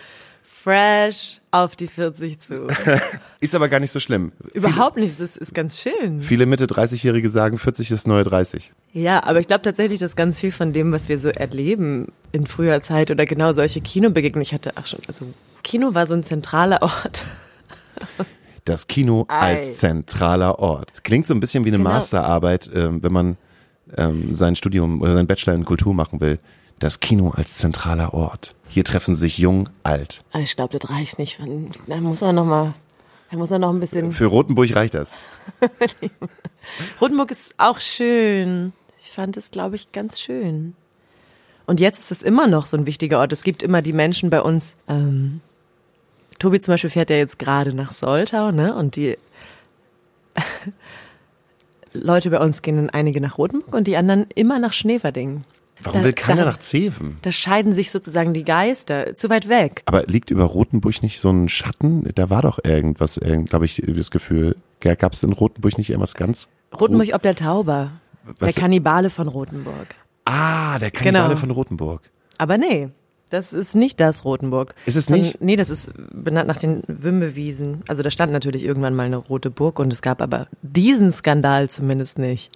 Fresh 0.64 1.40
auf 1.52 1.76
die 1.76 1.88
40 1.88 2.40
zu. 2.40 2.68
Ist 3.40 3.56
aber 3.56 3.70
gar 3.70 3.80
nicht 3.80 3.92
so 3.92 4.00
schlimm. 4.00 4.32
Überhaupt 4.54 4.98
nicht, 4.98 5.12
es 5.12 5.20
ist, 5.22 5.38
ist 5.38 5.54
ganz 5.56 5.82
schön. 5.82 6.22
Viele 6.22 6.46
Mitte 6.46 6.66
30-Jährige 6.66 7.30
sagen, 7.30 7.58
40 7.58 7.92
ist 7.92 8.08
neue 8.08 8.24
30. 8.24 8.74
Ja, 8.92 9.24
aber 9.24 9.40
ich 9.40 9.48
glaube 9.48 9.62
tatsächlich, 9.62 10.00
dass 10.00 10.16
ganz 10.18 10.38
viel 10.38 10.52
von 10.52 10.74
dem, 10.74 10.92
was 10.92 11.08
wir 11.08 11.18
so 11.18 11.30
erleben 11.30 12.12
in 12.34 12.46
früher 12.46 12.82
Zeit 12.82 13.10
oder 13.10 13.26
genau 13.26 13.54
solche 13.54 13.80
Kinobegegnungen, 13.80 14.42
ich 14.44 14.54
hatte 14.54 14.74
auch 14.76 14.86
schon, 14.86 15.00
also 15.08 15.26
Kino 15.64 15.94
war 15.94 16.06
so 16.08 16.14
ein 16.16 16.24
zentraler 16.24 16.82
Ort. 16.82 17.24
Das 18.66 18.88
Kino 18.88 19.26
Ei. 19.30 19.56
als 19.58 19.78
zentraler 19.78 20.60
Ort. 20.60 21.04
Klingt 21.04 21.26
so 21.28 21.34
ein 21.34 21.40
bisschen 21.40 21.64
wie 21.66 21.70
eine 21.70 21.78
Genau. 21.78 21.90
Masterarbeit, 21.92 22.70
ähm, 22.76 23.02
wenn 23.02 23.14
man 23.14 23.38
ähm, 23.98 24.34
sein 24.34 24.56
Studium 24.56 25.02
oder 25.02 25.16
sein 25.16 25.26
Bachelor 25.28 25.54
in 25.56 25.66
Kultur 25.66 25.94
machen 25.94 26.20
will. 26.20 26.40
Das 26.80 27.02
Kino 27.02 27.32
als 27.36 27.58
zentraler 27.58 28.14
Ort. 28.14 28.56
Hier 28.70 28.86
treffen 28.86 29.14
sich 29.14 29.38
jung, 29.38 29.68
alt. 29.84 30.24
Aber 30.32 30.44
Ich 30.44 30.56
glaube, 30.56 30.80
das 30.80 30.90
reicht 30.90 31.20
nicht. 31.20 31.40
Da 31.88 31.98
muss 31.98 32.22
er 32.22 32.32
noch 32.32 32.46
mal, 32.46 32.74
da 33.32 33.38
muss 33.38 33.52
er 33.52 33.60
noch 33.60 33.72
ein 33.72 33.80
bisschen. 33.82 34.14
Für 34.14 34.28
Rotenburg 34.28 34.74
reicht 34.76 34.94
das. 34.94 35.14
Rotenburg 37.02 37.32
ist 37.32 37.56
auch 37.58 37.80
schön. 37.80 38.72
Ich 39.02 39.12
fand 39.12 39.36
es, 39.36 39.52
glaube 39.52 39.76
ich, 39.76 39.92
ganz 39.92 40.20
schön. 40.22 40.76
Und 41.66 41.80
jetzt 41.80 42.00
ist 42.00 42.12
es 42.12 42.24
immer 42.24 42.48
noch 42.48 42.66
so 42.66 42.78
ein 42.78 42.86
wichtiger 42.86 43.20
Ort. 43.20 43.34
Es 43.34 43.44
gibt 43.44 43.62
immer 43.62 43.82
die 43.82 43.94
Menschen 43.94 44.30
bei 44.30 44.42
uns. 44.42 44.78
Ähm, 44.88 45.42
Tobi 46.40 46.60
zum 46.62 46.74
Beispiel 46.74 46.90
fährt 46.90 47.10
ja 47.10 47.18
jetzt 47.18 47.40
gerade 47.40 47.74
nach 47.74 47.92
Soltau, 47.92 48.52
ne? 48.52 48.74
Und 48.74 48.96
die 48.96 49.18
Leute 51.94 52.30
bei 52.30 52.40
uns 52.40 52.62
gehen 52.62 52.78
dann 52.78 52.90
einige 52.90 53.20
nach 53.20 53.38
Rotenburg 53.38 53.74
und 53.74 53.88
die 53.88 53.98
anderen 53.98 54.28
immer 54.36 54.60
nach 54.60 54.74
Schneverding. 54.74 55.44
Warum 55.84 56.02
Da- 56.02 56.06
will 56.06 56.14
keiner 56.14 56.44
da- 56.44 56.52
nach 56.52 56.58
Zeven? 56.60 57.18
Da 57.22 57.32
scheiden 57.32 57.74
sich 57.74 57.92
sozusagen 57.92 58.34
die 58.34 58.44
Geister. 58.44 59.16
Zu 59.16 59.30
weit 59.30 59.48
weg. 59.50 59.82
Aber 59.86 60.04
liegt 60.04 60.30
über 60.32 60.44
Rotenburg 60.44 61.02
nicht 61.04 61.20
so 61.20 61.30
ein 61.30 61.48
Schatten? 61.50 62.04
Da 62.16 62.30
war 62.30 62.42
doch 62.42 62.60
irgendwas, 62.64 63.20
glaube 63.46 63.66
ich, 63.66 63.82
das 63.86 64.12
Gefühl. 64.12 64.56
Gab 64.82 65.14
es 65.14 65.24
in 65.24 65.34
Rotenburg 65.34 65.78
nicht 65.78 65.90
irgendwas 65.90 66.16
ganz? 66.16 66.50
Rotenburg 66.80 67.14
ob 67.14 67.22
der 67.22 67.36
Tauber. 67.36 67.92
Was- 68.40 68.54
Der 68.56 68.62
Kannibale 68.64 69.10
von 69.10 69.28
Rotenburg. 69.28 69.88
Ah, 70.26 70.78
der 70.80 70.92
Kannibale 70.92 71.30
Genau. 71.30 71.40
von 71.40 71.52
Rotenburg. 71.52 72.02
Aber 72.38 72.58
nee, 72.58 72.90
das 73.32 73.54
ist 73.54 73.76
nicht 73.76 74.00
das 74.00 74.24
Rotenburg. 74.26 74.76
Ist 74.86 74.96
es 74.96 75.06
Sondern- 75.08 75.26
nicht? 75.26 75.42
Nee, 75.42 75.56
das 75.56 75.70
ist 75.70 75.92
benannt 76.14 76.48
nach 76.48 76.58
den 76.58 76.84
Wimmewiesen. 76.88 77.84
Also 77.88 78.04
da 78.04 78.12
stand 78.12 78.32
natürlich 78.32 78.64
irgendwann 78.64 78.96
mal 78.96 79.06
eine 79.08 79.18
rote 79.18 79.50
Burg 79.50 79.80
und 79.80 79.92
es 79.92 80.02
gab 80.02 80.22
aber 80.22 80.48
diesen 80.62 81.12
Skandal 81.12 81.70
zumindest 81.70 82.20
nicht. 82.20 82.52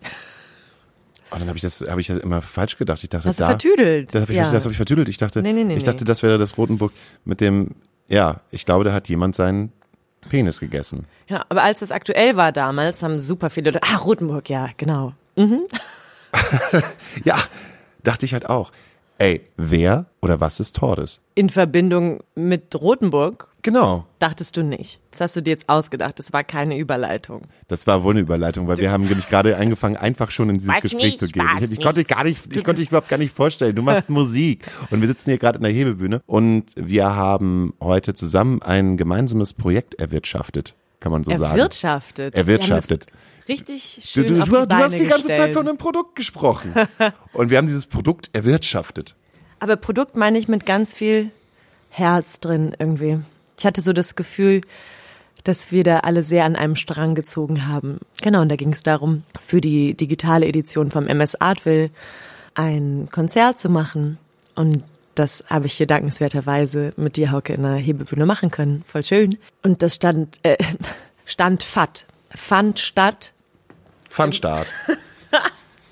Und 1.33 1.39
dann 1.39 1.47
habe 1.47 1.57
ich 1.57 1.63
das, 1.63 1.81
habe 1.81 1.99
ich 1.99 2.07
das 2.07 2.19
immer 2.19 2.41
falsch 2.41 2.77
gedacht. 2.77 3.03
Ich 3.03 3.09
dachte, 3.09 3.27
du 3.29 3.35
da, 3.35 3.47
vertüdelt? 3.47 4.13
Das 4.13 4.21
habe 4.21 4.31
ich, 4.31 4.37
Ja. 4.37 4.51
das 4.51 4.65
hab 4.65 4.71
ich 4.71 4.77
vertüdelt. 4.77 5.09
Ich 5.09 5.17
dachte, 5.17 5.41
Nee, 5.41 5.51
nee, 5.53 5.63
nee, 5.63 5.75
ich 5.75 5.83
dachte, 5.83 6.05
das 6.05 6.21
wäre 6.21 6.37
das 6.37 6.57
Rotenburg 6.57 6.91
mit 7.25 7.41
dem, 7.41 7.71
ja, 8.07 8.41
ich 8.51 8.65
glaube, 8.65 8.83
da 8.83 8.93
hat 8.93 9.09
jemand 9.09 9.35
seinen 9.35 9.71
Penis 10.29 10.59
gegessen. 10.59 11.05
Ja, 11.27 11.43
aber 11.49 11.63
als 11.63 11.79
das 11.79 11.91
aktuell 11.91 12.35
war 12.35 12.51
damals, 12.51 13.01
haben 13.01 13.17
super 13.19 13.49
viele 13.49 13.71
Leute, 13.71 13.83
ah, 13.83 13.97
Rotenburg, 13.97 14.49
ja, 14.49 14.69
genau. 14.77 15.13
Ja, 17.23 17.37
dachte 18.03 18.25
ich 18.25 18.33
halt 18.33 18.49
auch. 18.49 18.71
Ey, 19.17 19.41
wer 19.57 20.05
oder 20.21 20.39
was 20.39 20.59
ist 20.59 20.75
Tordes? 20.75 21.19
In 21.35 21.49
Verbindung 21.49 22.21
mit 22.35 22.75
Rotenburg 22.75 23.47
Genau. 23.63 24.05
dachtest 24.19 24.55
du 24.57 24.63
nicht. 24.63 24.99
Das 25.11 25.21
hast 25.21 25.35
du 25.35 25.41
dir 25.41 25.51
jetzt 25.51 25.69
ausgedacht. 25.69 26.19
Das 26.19 26.33
war 26.33 26.43
keine 26.43 26.77
Überleitung. 26.77 27.43
Das 27.67 27.87
war 27.87 28.03
wohl 28.03 28.11
eine 28.13 28.19
Überleitung, 28.19 28.67
weil 28.67 28.77
wir 28.77 28.91
haben 28.91 29.05
nämlich 29.05 29.27
gerade 29.29 29.57
angefangen, 29.57 29.97
einfach 29.97 30.31
schon 30.31 30.49
in 30.49 30.55
dieses 30.59 30.69
Weiß 30.75 30.81
Gespräch 30.81 31.03
nicht, 31.03 31.19
zu 31.19 31.27
gehen. 31.27 31.47
Ich, 31.59 31.71
ich 31.71 31.81
konnte 31.81 32.03
gar 32.03 32.23
nicht, 32.23 32.53
ich 32.53 32.63
konnte 32.63 32.81
dich 32.81 32.89
überhaupt 32.89 33.09
gar 33.09 33.17
nicht 33.17 33.33
vorstellen. 33.33 33.75
Du 33.75 33.81
machst 33.81 34.09
Musik 34.09 34.65
und 34.91 35.01
wir 35.01 35.07
sitzen 35.07 35.31
hier 35.31 35.39
gerade 35.39 35.57
in 35.57 35.63
der 35.63 35.71
Hebebühne 35.71 36.21
und 36.25 36.65
wir 36.75 37.15
haben 37.15 37.73
heute 37.81 38.13
zusammen 38.13 38.61
ein 38.61 38.97
gemeinsames 38.97 39.53
Projekt 39.53 39.95
erwirtschaftet, 39.95 40.75
kann 40.99 41.11
man 41.11 41.23
so 41.23 41.31
sagen. 41.31 41.57
Erwirtschaftet. 41.57 42.35
Erwirtschaftet. 42.35 43.07
Richtig 43.47 43.95
Du, 43.95 44.07
schön 44.07 44.25
du, 44.25 44.33
du, 44.45 44.61
die 44.61 44.67
du 44.67 44.75
hast 44.75 44.99
die 44.99 45.05
ganze 45.07 45.27
Zeit 45.27 45.37
gestellt. 45.37 45.53
von 45.53 45.67
einem 45.67 45.77
Produkt 45.77 46.15
gesprochen. 46.15 46.73
Und 47.33 47.49
wir 47.49 47.57
haben 47.57 47.67
dieses 47.67 47.85
Produkt 47.85 48.29
erwirtschaftet. 48.33 49.15
Aber 49.59 49.75
Produkt 49.75 50.15
meine 50.15 50.37
ich 50.37 50.47
mit 50.47 50.65
ganz 50.65 50.93
viel 50.93 51.31
Herz 51.89 52.39
drin 52.39 52.75
irgendwie. 52.79 53.19
Ich 53.63 53.65
hatte 53.65 53.81
so 53.81 53.93
das 53.93 54.17
Gefühl, 54.17 54.59
dass 55.45 55.71
wir 55.71 55.85
da 55.85 55.99
alle 55.99 56.21
sehr 56.21 56.43
an 56.43 56.57
einem 56.57 56.75
Strang 56.75 57.15
gezogen 57.15 57.65
haben. 57.65 57.99
Genau, 58.21 58.41
und 58.41 58.49
da 58.49 58.57
ging 58.57 58.73
es 58.73 58.83
darum, 58.83 59.23
für 59.39 59.61
die 59.61 59.93
digitale 59.93 60.45
Edition 60.45 60.91
vom 60.91 61.07
MS 61.07 61.35
Artville 61.35 61.89
ein 62.55 63.07
Konzert 63.09 63.57
zu 63.57 63.69
machen. 63.69 64.17
Und 64.53 64.83
das 65.15 65.45
habe 65.49 65.67
ich 65.67 65.75
hier 65.75 65.87
dankenswerterweise 65.87 66.91
mit 66.97 67.15
dir, 67.15 67.31
Hauke, 67.31 67.53
in 67.53 67.63
der 67.63 67.75
Hebebühne 67.75 68.25
machen 68.25 68.51
können. 68.51 68.83
Voll 68.85 69.05
schön. 69.05 69.37
Und 69.61 69.81
das 69.81 69.95
stand, 69.95 70.41
äh, 70.43 70.57
stand 71.25 71.63
FAT. 71.63 72.05
Fand 72.35 72.81
statt 72.81 73.31
Funstart. 74.09 74.67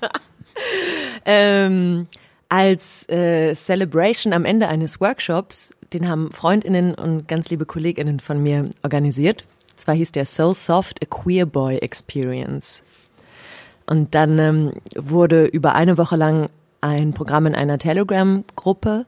ähm, 1.24 2.06
als 2.52 3.08
äh, 3.08 3.54
Celebration 3.54 4.34
am 4.34 4.44
Ende 4.44 4.68
eines 4.68 5.00
Workshops, 5.00 5.74
den 5.94 6.06
haben 6.06 6.30
Freundinnen 6.32 6.94
und 6.94 7.26
ganz 7.26 7.48
liebe 7.48 7.64
Kolleginnen 7.64 8.20
von 8.20 8.42
mir 8.42 8.68
organisiert. 8.82 9.46
Zwar 9.76 9.94
hieß 9.94 10.12
der 10.12 10.26
So 10.26 10.52
Soft 10.52 11.02
a 11.02 11.06
Queer 11.06 11.46
Boy 11.46 11.78
Experience. 11.78 12.84
Und 13.86 14.14
dann 14.14 14.38
ähm, 14.38 14.72
wurde 14.94 15.46
über 15.46 15.74
eine 15.74 15.96
Woche 15.96 16.16
lang 16.16 16.50
ein 16.82 17.14
Programm 17.14 17.46
in 17.46 17.54
einer 17.54 17.78
Telegram-Gruppe 17.78 19.06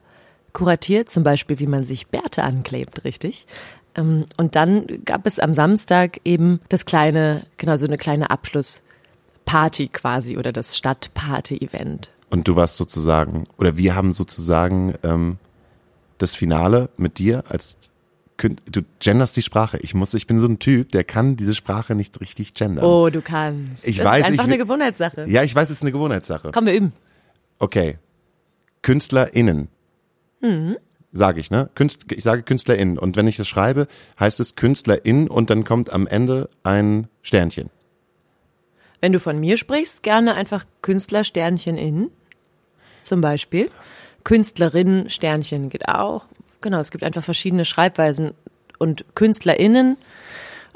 kuratiert, 0.54 1.10
zum 1.10 1.22
Beispiel, 1.22 1.58
wie 1.58 1.66
man 1.66 1.84
sich 1.84 2.06
Bärte 2.06 2.44
anklebt, 2.44 3.04
richtig? 3.04 3.46
Ähm, 3.94 4.24
und 4.38 4.56
dann 4.56 4.86
gab 5.04 5.26
es 5.26 5.38
am 5.38 5.52
Samstag 5.52 6.18
eben 6.24 6.60
das 6.70 6.86
kleine, 6.86 7.44
genau 7.58 7.76
so 7.76 7.84
eine 7.84 7.98
kleine 7.98 8.30
Abschlussparty 8.30 9.88
quasi 9.88 10.38
oder 10.38 10.50
das 10.50 10.78
Stadtparty-Event. 10.78 12.08
Und 12.30 12.48
du 12.48 12.56
warst 12.56 12.76
sozusagen, 12.76 13.44
oder 13.58 13.76
wir 13.76 13.94
haben 13.94 14.12
sozusagen 14.12 14.94
ähm, 15.02 15.36
das 16.18 16.34
Finale 16.34 16.88
mit 16.96 17.18
dir 17.18 17.44
als 17.48 17.78
du 18.36 18.82
genderst 18.98 19.36
die 19.36 19.42
Sprache. 19.42 19.78
Ich 19.78 19.94
muss, 19.94 20.12
ich 20.14 20.26
bin 20.26 20.38
so 20.38 20.48
ein 20.48 20.58
Typ, 20.58 20.90
der 20.90 21.04
kann 21.04 21.36
diese 21.36 21.54
Sprache 21.54 21.94
nicht 21.94 22.20
richtig 22.20 22.54
gendern. 22.54 22.84
Oh, 22.84 23.08
du 23.08 23.20
kannst. 23.20 23.86
Ich 23.86 23.98
das 23.98 24.06
weiß, 24.06 24.18
ist 24.18 24.26
einfach 24.26 24.44
ich 24.44 24.48
eine 24.50 24.58
Gewohnheitssache. 24.58 25.24
Ja, 25.28 25.44
ich 25.44 25.54
weiß, 25.54 25.70
es 25.70 25.76
ist 25.76 25.82
eine 25.82 25.92
Gewohnheitssache. 25.92 26.50
Komm, 26.52 26.66
wir 26.66 26.74
üben. 26.74 26.92
Okay. 27.58 27.98
KünstlerInnen. 28.82 29.68
Sage 31.12 31.40
ich, 31.40 31.50
ne? 31.50 31.70
Künst, 31.74 32.10
ich 32.10 32.22
sage 32.22 32.42
KünstlerInnen. 32.42 32.98
Und 32.98 33.16
wenn 33.16 33.26
ich 33.26 33.36
das 33.36 33.48
schreibe, 33.48 33.86
heißt 34.18 34.40
es 34.40 34.56
KünstlerInnen 34.56 35.28
und 35.28 35.48
dann 35.48 35.64
kommt 35.64 35.90
am 35.90 36.06
Ende 36.06 36.50
ein 36.64 37.06
Sternchen. 37.22 37.70
Wenn 39.04 39.12
du 39.12 39.20
von 39.20 39.38
mir 39.38 39.58
sprichst, 39.58 40.02
gerne 40.02 40.34
einfach 40.34 40.64
Künstler 40.80 41.24
Sternchen 41.24 41.76
in. 41.76 42.08
Zum 43.02 43.20
Beispiel. 43.20 43.68
Künstlerin 44.24 45.10
Sternchen 45.10 45.68
geht 45.68 45.90
auch. 45.90 46.24
Genau, 46.62 46.80
es 46.80 46.90
gibt 46.90 47.04
einfach 47.04 47.22
verschiedene 47.22 47.66
Schreibweisen. 47.66 48.30
Und 48.78 49.04
KünstlerInnen, 49.14 49.98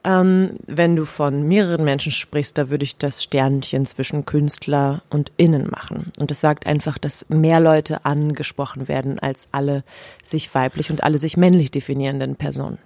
ähm, 0.05 0.57
wenn 0.67 0.95
du 0.95 1.07
von 1.07 1.49
mehreren 1.49 1.87
Menschen 1.87 2.13
sprichst, 2.13 2.59
da 2.59 2.69
würde 2.69 2.85
ich 2.85 2.99
das 2.99 3.23
Sternchen 3.23 3.87
zwischen 3.87 4.27
Künstler 4.27 5.03
und 5.09 5.33
Innen 5.39 5.67
machen. 5.71 6.13
Und 6.21 6.31
das 6.31 6.43
sagt 6.43 6.67
einfach, 6.67 6.99
dass 6.99 7.31
mehr 7.31 7.61
Leute 7.61 8.05
angesprochen 8.05 8.89
werden 8.89 9.19
als 9.19 9.49
alle 9.53 9.85
sich 10.23 10.55
weiblich 10.55 10.91
und 10.91 11.03
alle 11.03 11.17
sich 11.17 11.39
männlich 11.39 11.71
definierenden 11.71 12.37
Personen. 12.37 12.77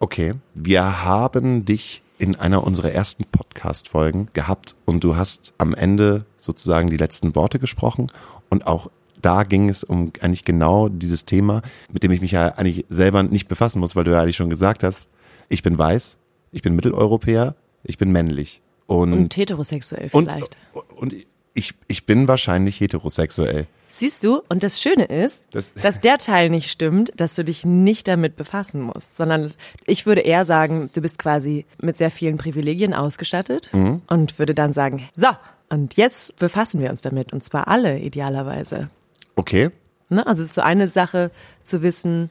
Okay. 0.00 0.34
Wir 0.52 1.02
haben 1.02 1.64
dich 1.64 2.02
in 2.22 2.36
einer 2.36 2.62
unserer 2.62 2.92
ersten 2.92 3.24
Podcast-Folgen 3.24 4.28
gehabt 4.32 4.76
und 4.84 5.02
du 5.02 5.16
hast 5.16 5.54
am 5.58 5.74
Ende 5.74 6.24
sozusagen 6.38 6.88
die 6.88 6.96
letzten 6.96 7.34
Worte 7.34 7.58
gesprochen 7.58 8.06
und 8.48 8.68
auch 8.68 8.92
da 9.20 9.42
ging 9.42 9.68
es 9.68 9.82
um 9.82 10.12
eigentlich 10.20 10.44
genau 10.44 10.88
dieses 10.88 11.24
Thema, 11.24 11.62
mit 11.92 12.04
dem 12.04 12.12
ich 12.12 12.20
mich 12.20 12.30
ja 12.30 12.46
eigentlich 12.46 12.86
selber 12.88 13.24
nicht 13.24 13.48
befassen 13.48 13.80
muss, 13.80 13.96
weil 13.96 14.04
du 14.04 14.12
ja 14.12 14.22
eigentlich 14.22 14.36
schon 14.36 14.50
gesagt 14.50 14.84
hast, 14.84 15.08
ich 15.48 15.64
bin 15.64 15.76
weiß, 15.76 16.16
ich 16.52 16.62
bin 16.62 16.76
Mitteleuropäer, 16.76 17.56
ich 17.82 17.98
bin 17.98 18.12
männlich. 18.12 18.62
Und, 18.86 19.12
Und 19.12 19.36
heterosexuell 19.36 20.08
und, 20.12 20.30
vielleicht. 20.30 20.56
und 20.94 21.16
ich, 21.54 21.74
ich 21.88 22.06
bin 22.06 22.28
wahrscheinlich 22.28 22.80
heterosexuell. 22.80 23.66
Siehst 23.88 24.24
du, 24.24 24.40
und 24.48 24.62
das 24.62 24.80
Schöne 24.80 25.04
ist, 25.04 25.46
Das- 25.52 25.74
dass 25.82 26.00
der 26.00 26.16
Teil 26.18 26.48
nicht 26.48 26.70
stimmt, 26.70 27.12
dass 27.16 27.34
du 27.34 27.44
dich 27.44 27.64
nicht 27.66 28.08
damit 28.08 28.36
befassen 28.36 28.80
musst, 28.80 29.16
sondern 29.16 29.52
ich 29.86 30.06
würde 30.06 30.22
eher 30.22 30.44
sagen, 30.46 30.88
du 30.94 31.02
bist 31.02 31.18
quasi 31.18 31.66
mit 31.80 31.96
sehr 31.98 32.10
vielen 32.10 32.38
Privilegien 32.38 32.94
ausgestattet 32.94 33.68
Mhm. 33.72 34.00
und 34.08 34.38
würde 34.38 34.54
dann 34.54 34.72
sagen, 34.72 35.08
so, 35.14 35.28
und 35.68 35.94
jetzt 35.96 36.36
befassen 36.36 36.80
wir 36.80 36.90
uns 36.90 37.02
damit, 37.02 37.32
und 37.32 37.44
zwar 37.44 37.68
alle 37.68 37.98
idealerweise. 37.98 38.88
Okay. 39.36 39.70
Ne? 40.08 40.26
Also 40.26 40.42
es 40.42 40.50
ist 40.50 40.54
so 40.54 40.60
eine 40.62 40.86
Sache 40.88 41.30
zu 41.62 41.82
wissen, 41.82 42.28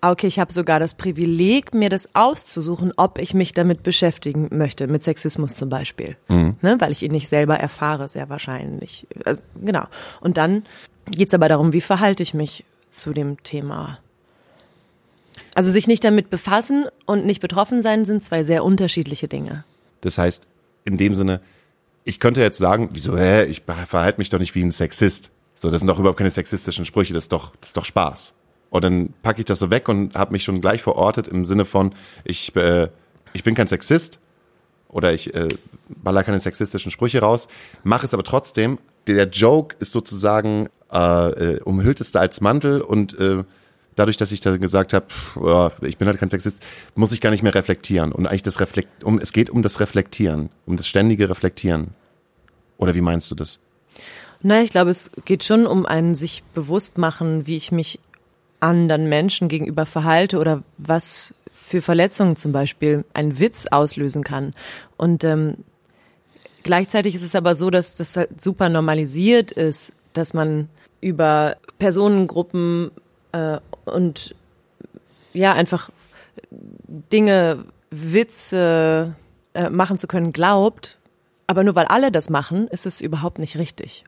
okay, 0.00 0.26
ich 0.26 0.38
habe 0.38 0.52
sogar 0.52 0.78
das 0.80 0.94
Privileg, 0.94 1.74
mir 1.74 1.88
das 1.88 2.14
auszusuchen, 2.14 2.92
ob 2.96 3.18
ich 3.18 3.34
mich 3.34 3.52
damit 3.52 3.82
beschäftigen 3.82 4.48
möchte, 4.52 4.86
mit 4.86 5.02
Sexismus 5.02 5.54
zum 5.54 5.68
Beispiel. 5.68 6.16
Ne? 6.62 6.76
Weil 6.78 6.92
ich 6.92 7.02
ihn 7.02 7.12
nicht 7.12 7.28
selber 7.28 7.58
erfahre, 7.58 8.08
sehr 8.08 8.28
wahrscheinlich. 8.28 9.06
Also, 9.24 9.42
genau. 9.62 9.86
Und 10.20 10.36
dann 10.36 10.64
geht's 11.10 11.34
aber 11.34 11.48
darum, 11.48 11.72
wie 11.72 11.80
verhalte 11.80 12.22
ich 12.22 12.34
mich 12.34 12.64
zu 12.88 13.12
dem 13.12 13.42
Thema. 13.42 13.98
Also 15.54 15.70
sich 15.70 15.86
nicht 15.86 16.04
damit 16.04 16.30
befassen 16.30 16.86
und 17.06 17.26
nicht 17.26 17.40
betroffen 17.40 17.82
sein 17.82 18.04
sind 18.04 18.22
zwei 18.22 18.42
sehr 18.42 18.64
unterschiedliche 18.64 19.28
Dinge. 19.28 19.64
Das 20.00 20.18
heißt, 20.18 20.46
in 20.84 20.96
dem 20.96 21.14
Sinne, 21.14 21.40
ich 22.04 22.20
könnte 22.20 22.40
jetzt 22.40 22.58
sagen, 22.58 22.90
wieso, 22.92 23.16
hä, 23.18 23.44
ich 23.44 23.62
verhalte 23.62 24.18
mich 24.18 24.30
doch 24.30 24.38
nicht 24.38 24.54
wie 24.54 24.62
ein 24.62 24.70
Sexist. 24.70 25.30
So, 25.56 25.70
das 25.70 25.80
sind 25.80 25.88
doch 25.88 25.98
überhaupt 25.98 26.18
keine 26.18 26.30
sexistischen 26.30 26.84
Sprüche, 26.84 27.12
das 27.12 27.24
ist 27.24 27.32
doch, 27.32 27.52
das 27.60 27.70
ist 27.70 27.76
doch 27.76 27.84
Spaß. 27.84 28.34
Und 28.70 28.84
dann 28.84 29.14
packe 29.22 29.40
ich 29.40 29.46
das 29.46 29.58
so 29.58 29.70
weg 29.70 29.88
und 29.88 30.14
habe 30.14 30.32
mich 30.32 30.44
schon 30.44 30.60
gleich 30.60 30.82
verortet 30.82 31.28
im 31.28 31.44
Sinne 31.44 31.64
von, 31.64 31.94
ich, 32.24 32.54
äh, 32.56 32.88
ich 33.32 33.44
bin 33.44 33.54
kein 33.54 33.66
Sexist 33.66 34.18
oder 34.88 35.12
ich 35.12 35.34
äh, 35.34 35.48
baller 35.88 36.24
keine 36.24 36.38
sexistischen 36.38 36.90
Sprüche 36.90 37.20
raus, 37.20 37.48
mache 37.82 38.06
es 38.06 38.14
aber 38.14 38.24
trotzdem. 38.24 38.78
Der 39.06 39.28
Joke 39.28 39.76
ist 39.80 39.92
sozusagen 39.92 40.68
äh, 40.92 41.56
äh, 41.56 41.62
umhüllt 41.62 42.00
es 42.00 42.12
da 42.12 42.20
als 42.20 42.40
Mantel 42.40 42.80
und 42.80 43.18
äh, 43.18 43.44
dadurch, 43.94 44.16
dass 44.16 44.32
ich 44.32 44.40
da 44.40 44.56
gesagt 44.56 44.92
habe, 44.94 45.72
ich 45.82 45.98
bin 45.98 46.06
halt 46.06 46.18
kein 46.18 46.30
Sexist, 46.30 46.62
muss 46.94 47.12
ich 47.12 47.20
gar 47.20 47.30
nicht 47.30 47.42
mehr 47.42 47.54
reflektieren. 47.54 48.12
Und 48.12 48.26
eigentlich 48.26 48.42
das 48.42 48.60
Reflekt, 48.60 49.02
um, 49.02 49.18
es 49.18 49.32
geht 49.32 49.50
um 49.50 49.62
das 49.62 49.80
Reflektieren, 49.80 50.50
um 50.66 50.76
das 50.76 50.86
ständige 50.86 51.28
Reflektieren. 51.28 51.88
Oder 52.76 52.94
wie 52.94 53.00
meinst 53.00 53.30
du 53.30 53.34
das? 53.34 53.58
Naja, 54.40 54.62
ich 54.62 54.70
glaube, 54.70 54.90
es 54.90 55.10
geht 55.24 55.42
schon 55.42 55.66
um 55.66 55.84
ein 55.84 56.14
sich 56.14 56.44
bewusst 56.54 56.96
machen, 56.96 57.46
wie 57.46 57.56
ich 57.56 57.72
mich 57.72 57.98
anderen 58.60 59.08
Menschen 59.08 59.48
gegenüber 59.48 59.86
verhalte 59.86 60.38
oder 60.38 60.62
was 60.78 61.34
für 61.52 61.80
Verletzungen 61.82 62.36
zum 62.36 62.52
Beispiel 62.52 63.04
ein 63.14 63.38
Witz 63.38 63.66
auslösen 63.66 64.24
kann. 64.24 64.52
Und 64.96 65.22
ähm, 65.24 65.58
gleichzeitig 66.62 67.14
ist 67.14 67.22
es 67.22 67.34
aber 67.34 67.54
so, 67.54 67.70
dass 67.70 67.94
das 67.94 68.16
halt 68.16 68.40
super 68.40 68.68
normalisiert 68.68 69.50
ist, 69.52 69.94
dass 70.12 70.34
man 70.34 70.68
über 71.00 71.56
Personengruppen 71.78 72.90
äh, 73.32 73.58
und 73.84 74.34
ja, 75.34 75.52
einfach 75.52 75.90
Dinge, 76.50 77.64
Witze 77.90 79.14
äh, 79.54 79.70
machen 79.70 79.98
zu 79.98 80.06
können, 80.08 80.32
glaubt, 80.32 80.96
aber 81.46 81.64
nur 81.64 81.74
weil 81.74 81.86
alle 81.86 82.10
das 82.10 82.30
machen, 82.30 82.66
ist 82.68 82.86
es 82.86 83.00
überhaupt 83.00 83.38
nicht 83.38 83.56
richtig. 83.56 84.04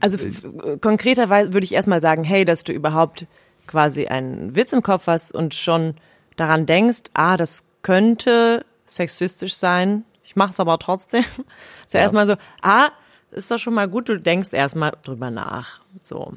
Also 0.00 0.18
f- 0.18 0.44
äh, 0.44 0.76
konkreterweise 0.78 1.52
würde 1.52 1.64
ich 1.64 1.72
erstmal 1.72 2.00
sagen, 2.00 2.24
hey, 2.24 2.44
dass 2.44 2.64
du 2.64 2.72
überhaupt 2.72 3.26
quasi 3.66 4.06
einen 4.06 4.54
Witz 4.56 4.72
im 4.72 4.82
Kopf 4.82 5.06
hast 5.06 5.32
und 5.32 5.54
schon 5.54 5.94
daran 6.36 6.66
denkst, 6.66 7.02
ah, 7.14 7.36
das 7.36 7.66
könnte 7.82 8.64
sexistisch 8.86 9.54
sein, 9.54 10.04
ich 10.24 10.36
mach's 10.36 10.60
aber 10.60 10.78
trotzdem. 10.78 11.24
Ist 11.86 11.94
ja, 11.94 12.00
erstmal 12.00 12.26
so, 12.26 12.36
ah, 12.62 12.90
ist 13.30 13.50
doch 13.50 13.58
schon 13.58 13.74
mal 13.74 13.88
gut, 13.88 14.08
du 14.08 14.18
denkst 14.18 14.52
erstmal 14.52 14.92
drüber 15.02 15.30
nach. 15.30 15.80
So. 16.02 16.34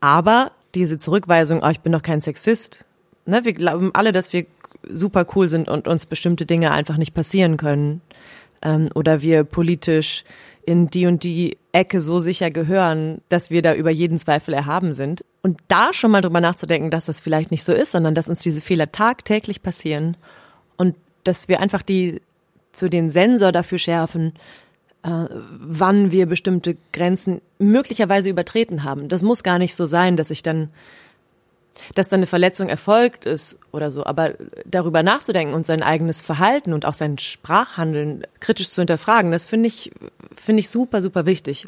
Aber 0.00 0.52
diese 0.74 0.96
Zurückweisung, 0.96 1.62
oh, 1.62 1.68
ich 1.68 1.80
bin 1.80 1.92
doch 1.92 2.02
kein 2.02 2.20
Sexist. 2.20 2.84
Ne, 3.24 3.44
wir 3.44 3.52
glauben 3.52 3.90
alle, 3.94 4.12
dass 4.12 4.32
wir 4.32 4.46
super 4.88 5.26
cool 5.34 5.48
sind 5.48 5.68
und 5.68 5.88
uns 5.88 6.06
bestimmte 6.06 6.46
Dinge 6.46 6.70
einfach 6.70 6.96
nicht 6.96 7.14
passieren 7.14 7.56
können. 7.56 8.00
Ähm, 8.62 8.88
oder 8.94 9.22
wir 9.22 9.44
politisch 9.44 10.24
in 10.64 10.90
die 10.90 11.06
und 11.06 11.22
die 11.22 11.56
Ecke 11.72 12.00
so 12.00 12.18
sicher 12.18 12.50
gehören, 12.50 13.20
dass 13.28 13.50
wir 13.50 13.62
da 13.62 13.74
über 13.74 13.90
jeden 13.90 14.18
Zweifel 14.18 14.52
erhaben 14.52 14.92
sind. 14.92 15.24
Und 15.42 15.60
da 15.68 15.92
schon 15.92 16.10
mal 16.10 16.20
drüber 16.20 16.40
nachzudenken, 16.40 16.90
dass 16.90 17.06
das 17.06 17.20
vielleicht 17.20 17.52
nicht 17.52 17.62
so 17.62 17.72
ist, 17.72 17.92
sondern 17.92 18.14
dass 18.14 18.28
uns 18.28 18.40
diese 18.40 18.60
Fehler 18.60 18.90
tagtäglich 18.90 19.62
passieren 19.62 20.16
und 20.76 20.96
dass 21.22 21.48
wir 21.48 21.60
einfach 21.60 21.82
die 21.82 22.20
zu 22.72 22.90
den 22.90 23.10
Sensor 23.10 23.52
dafür 23.52 23.78
schärfen, 23.78 24.32
äh, 25.02 25.26
wann 25.58 26.10
wir 26.10 26.26
bestimmte 26.26 26.76
Grenzen 26.92 27.40
möglicherweise 27.58 28.28
übertreten 28.28 28.82
haben. 28.82 29.08
Das 29.08 29.22
muss 29.22 29.42
gar 29.42 29.58
nicht 29.58 29.74
so 29.76 29.86
sein, 29.86 30.16
dass 30.16 30.30
ich 30.30 30.42
dann, 30.42 30.70
dass 31.94 32.08
dann 32.08 32.18
eine 32.18 32.26
Verletzung 32.26 32.68
erfolgt 32.68 33.26
ist 33.26 33.58
oder 33.72 33.90
so. 33.90 34.04
Aber 34.04 34.34
darüber 34.64 35.02
nachzudenken 35.02 35.54
und 35.54 35.66
sein 35.66 35.82
eigenes 35.82 36.20
Verhalten 36.20 36.72
und 36.72 36.86
auch 36.86 36.94
sein 36.94 37.18
Sprachhandeln 37.18 38.26
kritisch 38.40 38.70
zu 38.70 38.80
hinterfragen, 38.80 39.32
das 39.32 39.46
finde 39.46 39.68
ich, 39.68 39.92
finde 40.34 40.60
ich 40.60 40.70
super, 40.70 41.00
super 41.02 41.26
wichtig. 41.26 41.66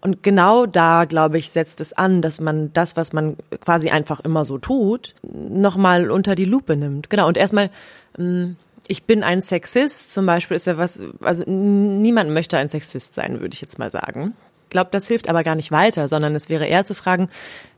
Und 0.00 0.22
genau 0.22 0.66
da, 0.66 1.06
glaube 1.06 1.38
ich, 1.38 1.50
setzt 1.50 1.80
es 1.80 1.92
an, 1.92 2.22
dass 2.22 2.40
man 2.40 2.72
das, 2.72 2.96
was 2.96 3.12
man 3.12 3.36
quasi 3.60 3.90
einfach 3.90 4.20
immer 4.20 4.44
so 4.44 4.58
tut, 4.58 5.14
nochmal 5.22 6.10
unter 6.10 6.34
die 6.36 6.44
Lupe 6.44 6.76
nimmt. 6.76 7.10
Genau. 7.10 7.26
Und 7.26 7.36
erstmal, 7.36 7.70
mh, 8.16 8.54
ich 8.86 9.04
bin 9.04 9.22
ein 9.22 9.42
Sexist 9.42 10.12
zum 10.12 10.24
Beispiel, 10.24 10.56
ist 10.56 10.66
ja 10.66 10.78
was, 10.78 11.02
also 11.20 11.44
niemand 11.46 12.30
möchte 12.30 12.56
ein 12.56 12.70
Sexist 12.70 13.14
sein, 13.14 13.40
würde 13.40 13.54
ich 13.54 13.60
jetzt 13.60 13.78
mal 13.78 13.90
sagen. 13.90 14.34
Ich 14.68 14.70
glaube, 14.70 14.90
das 14.92 15.08
hilft 15.08 15.30
aber 15.30 15.42
gar 15.44 15.54
nicht 15.54 15.70
weiter, 15.72 16.08
sondern 16.08 16.34
es 16.34 16.50
wäre 16.50 16.66
eher 16.66 16.84
zu 16.84 16.94
fragen, 16.94 17.30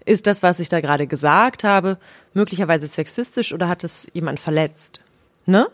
ist 0.05 0.27
das, 0.27 0.43
was 0.43 0.59
ich 0.59 0.69
da 0.69 0.81
gerade 0.81 1.07
gesagt 1.07 1.63
habe, 1.63 1.99
möglicherweise 2.35 2.89
sexistisch 2.89 3.53
oder 3.55 3.69
hat 3.69 3.85
es 3.85 4.11
jemand 4.13 4.41
verletzt? 4.41 5.01
Ne? 5.47 5.69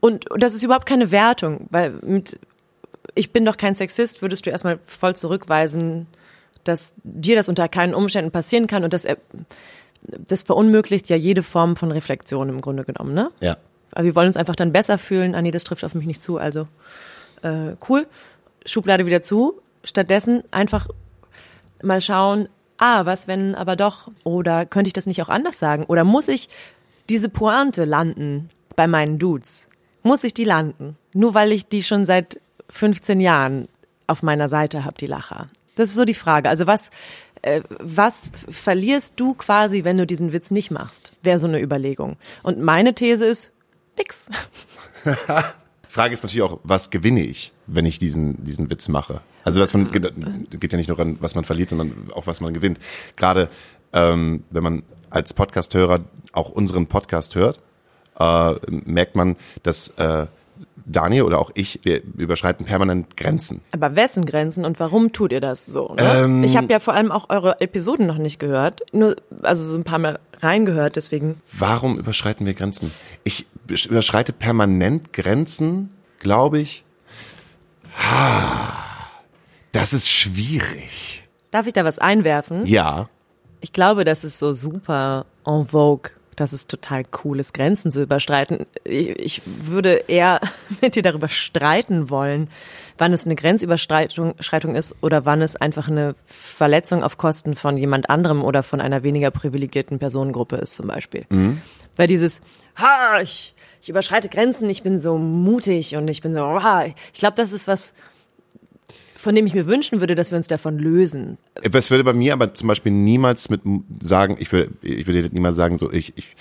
Und, 0.00 0.28
und 0.30 0.42
das 0.42 0.54
ist 0.54 0.64
überhaupt 0.64 0.86
keine 0.86 1.12
Wertung, 1.12 1.66
weil 1.70 1.92
mit 2.02 2.38
ich 3.14 3.32
bin 3.32 3.44
doch 3.44 3.56
kein 3.56 3.74
Sexist, 3.74 4.20
würdest 4.20 4.46
du 4.46 4.50
erstmal 4.50 4.78
voll 4.84 5.14
zurückweisen, 5.14 6.06
dass 6.64 6.94
dir 7.04 7.36
das 7.36 7.48
unter 7.48 7.68
keinen 7.68 7.94
Umständen 7.94 8.30
passieren 8.32 8.66
kann 8.66 8.82
und 8.84 8.92
das, 8.92 9.04
er- 9.04 9.16
das 10.02 10.42
verunmöglicht 10.42 11.08
ja 11.08 11.16
jede 11.16 11.42
Form 11.44 11.76
von 11.76 11.92
Reflexion 11.92 12.48
im 12.48 12.60
Grunde 12.60 12.84
genommen, 12.84 13.14
ne? 13.14 13.30
Ja. 13.40 13.56
Aber 13.92 14.04
wir 14.04 14.14
wollen 14.16 14.26
uns 14.26 14.36
einfach 14.36 14.56
dann 14.56 14.72
besser 14.72 14.98
fühlen. 14.98 15.34
Ah 15.34 15.42
nee, 15.42 15.50
das 15.50 15.64
trifft 15.64 15.84
auf 15.84 15.94
mich 15.94 16.06
nicht 16.06 16.20
zu. 16.20 16.36
Also 16.36 16.68
äh, 17.42 17.76
cool. 17.88 18.06
Schublade 18.66 19.06
wieder 19.06 19.22
zu. 19.22 19.60
Stattdessen 19.88 20.42
einfach 20.50 20.88
mal 21.82 22.00
schauen, 22.00 22.48
ah, 22.78 23.06
was 23.06 23.28
wenn 23.28 23.54
aber 23.54 23.76
doch? 23.76 24.10
Oder 24.24 24.66
könnte 24.66 24.88
ich 24.88 24.92
das 24.92 25.06
nicht 25.06 25.22
auch 25.22 25.28
anders 25.28 25.58
sagen? 25.58 25.84
Oder 25.84 26.04
muss 26.04 26.28
ich 26.28 26.48
diese 27.08 27.28
Pointe 27.28 27.84
landen 27.84 28.50
bei 28.76 28.86
meinen 28.86 29.18
Dudes? 29.18 29.68
Muss 30.02 30.24
ich 30.24 30.34
die 30.34 30.44
landen? 30.44 30.96
Nur 31.12 31.34
weil 31.34 31.52
ich 31.52 31.68
die 31.68 31.82
schon 31.82 32.06
seit 32.06 32.40
15 32.70 33.20
Jahren 33.20 33.68
auf 34.06 34.22
meiner 34.22 34.48
Seite 34.48 34.84
habe, 34.84 34.96
die 34.98 35.06
Lacher. 35.06 35.48
Das 35.74 35.88
ist 35.88 35.94
so 35.94 36.04
die 36.04 36.14
Frage. 36.14 36.48
Also 36.48 36.66
was, 36.66 36.90
äh, 37.42 37.62
was 37.68 38.32
verlierst 38.48 39.14
du 39.16 39.34
quasi, 39.34 39.84
wenn 39.84 39.96
du 39.96 40.06
diesen 40.06 40.32
Witz 40.32 40.50
nicht 40.50 40.70
machst? 40.70 41.12
Wäre 41.22 41.38
so 41.38 41.46
eine 41.46 41.60
Überlegung. 41.60 42.16
Und 42.42 42.60
meine 42.60 42.94
These 42.94 43.26
ist, 43.26 43.50
nix. 43.96 44.28
Frage 45.88 46.12
ist 46.12 46.22
natürlich 46.22 46.42
auch, 46.42 46.58
was 46.64 46.90
gewinne 46.90 47.22
ich, 47.22 47.52
wenn 47.66 47.86
ich 47.86 47.98
diesen, 47.98 48.44
diesen 48.44 48.70
Witz 48.70 48.88
mache? 48.88 49.20
Also 49.44 49.60
was 49.60 49.72
man 49.72 49.90
geht 49.90 50.72
ja 50.72 50.76
nicht 50.76 50.88
nur 50.88 50.98
an, 51.00 51.16
was 51.20 51.34
man 51.34 51.44
verliert, 51.44 51.70
sondern 51.70 52.10
auch 52.12 52.26
was 52.26 52.40
man 52.40 52.52
gewinnt. 52.52 52.78
Gerade 53.16 53.48
ähm, 53.92 54.44
wenn 54.50 54.62
man 54.62 54.82
als 55.10 55.32
Podcast-Hörer 55.32 56.00
auch 56.32 56.50
unseren 56.50 56.86
Podcast 56.86 57.34
hört, 57.34 57.60
äh, 58.18 58.54
merkt 58.68 59.16
man, 59.16 59.36
dass 59.62 59.88
äh, 59.96 60.26
Daniel 60.84 61.22
oder 61.22 61.38
auch 61.38 61.50
ich, 61.54 61.80
wir 61.82 62.02
überschreiten 62.16 62.64
permanent 62.64 63.16
Grenzen. 63.16 63.60
Aber 63.72 63.94
wessen 63.94 64.26
Grenzen 64.26 64.64
und 64.64 64.80
warum 64.80 65.12
tut 65.12 65.32
ihr 65.32 65.40
das 65.40 65.66
so? 65.66 65.94
Ne? 65.94 66.22
Ähm, 66.24 66.44
ich 66.44 66.56
habe 66.56 66.72
ja 66.72 66.80
vor 66.80 66.94
allem 66.94 67.12
auch 67.12 67.28
eure 67.28 67.60
Episoden 67.60 68.06
noch 68.06 68.18
nicht 68.18 68.40
gehört, 68.40 68.82
nur 68.92 69.16
also 69.42 69.70
so 69.70 69.78
ein 69.78 69.84
paar 69.84 69.98
Mal 69.98 70.18
reingehört, 70.40 70.96
deswegen 70.96 71.40
Warum 71.56 71.98
überschreiten 71.98 72.46
wir 72.46 72.54
Grenzen? 72.54 72.92
Ich 73.24 73.46
überschreite 73.68 74.32
permanent 74.32 75.12
Grenzen, 75.12 75.90
glaube 76.18 76.58
ich. 76.60 76.84
Ah, 77.96 78.74
Das 79.72 79.92
ist 79.92 80.08
schwierig. 80.08 81.24
darf 81.50 81.66
ich 81.66 81.72
da 81.72 81.84
was 81.84 81.98
einwerfen? 81.98 82.66
Ja. 82.66 83.08
Ich 83.60 83.72
glaube, 83.72 84.04
das 84.04 84.22
ist 84.24 84.38
so 84.38 84.52
super 84.54 85.26
en 85.46 85.66
vogue. 85.68 86.10
Das 86.36 86.52
ist 86.52 86.70
total 86.70 87.02
cool 87.24 87.40
ist, 87.40 87.52
Grenzen 87.52 87.90
zu 87.90 88.00
überschreiten. 88.02 88.66
Ich, 88.84 89.08
ich 89.18 89.42
würde 89.44 90.04
eher 90.06 90.40
mit 90.80 90.94
dir 90.94 91.02
darüber 91.02 91.28
streiten 91.28 92.10
wollen, 92.10 92.48
wann 92.96 93.12
es 93.12 93.24
eine 93.26 93.34
Grenzüberschreitung 93.34 94.34
Schreitung 94.38 94.76
ist 94.76 94.96
oder 95.02 95.24
wann 95.24 95.42
es 95.42 95.56
einfach 95.56 95.88
eine 95.88 96.14
Verletzung 96.26 97.02
auf 97.02 97.18
Kosten 97.18 97.56
von 97.56 97.76
jemand 97.76 98.08
anderem 98.08 98.44
oder 98.44 98.62
von 98.62 98.80
einer 98.80 99.02
weniger 99.02 99.32
privilegierten 99.32 99.98
Personengruppe 99.98 100.56
ist 100.56 100.74
zum 100.74 100.86
Beispiel. 100.86 101.26
Weil 101.96 102.06
dieses, 102.06 102.40
ha, 102.76 103.20
ich, 103.20 103.54
ich 103.82 103.88
überschreite 103.88 104.28
Grenzen, 104.28 104.68
ich 104.70 104.82
bin 104.82 104.98
so 104.98 105.18
mutig 105.18 105.96
und 105.96 106.08
ich 106.08 106.20
bin 106.22 106.34
so, 106.34 106.40
ha, 106.40 106.84
ich 106.86 106.94
glaube, 107.18 107.36
das 107.36 107.52
ist 107.52 107.68
was, 107.68 107.94
von 109.16 109.34
dem 109.34 109.46
ich 109.46 109.54
mir 109.54 109.66
wünschen 109.66 110.00
würde, 110.00 110.14
dass 110.14 110.30
wir 110.30 110.36
uns 110.38 110.48
davon 110.48 110.78
lösen. 110.78 111.38
Es 111.62 111.90
würde 111.90 112.04
bei 112.04 112.12
mir 112.12 112.32
aber 112.32 112.54
zum 112.54 112.68
Beispiel 112.68 112.92
niemals 112.92 113.48
mit 113.50 113.62
sagen, 114.00 114.36
ich 114.38 114.50
würde, 114.52 114.70
ich 114.82 115.06
würde 115.06 115.28
niemals 115.32 115.56
sagen, 115.56 115.78
so 115.78 115.92
ich, 115.92 116.12
ich, 116.16 116.36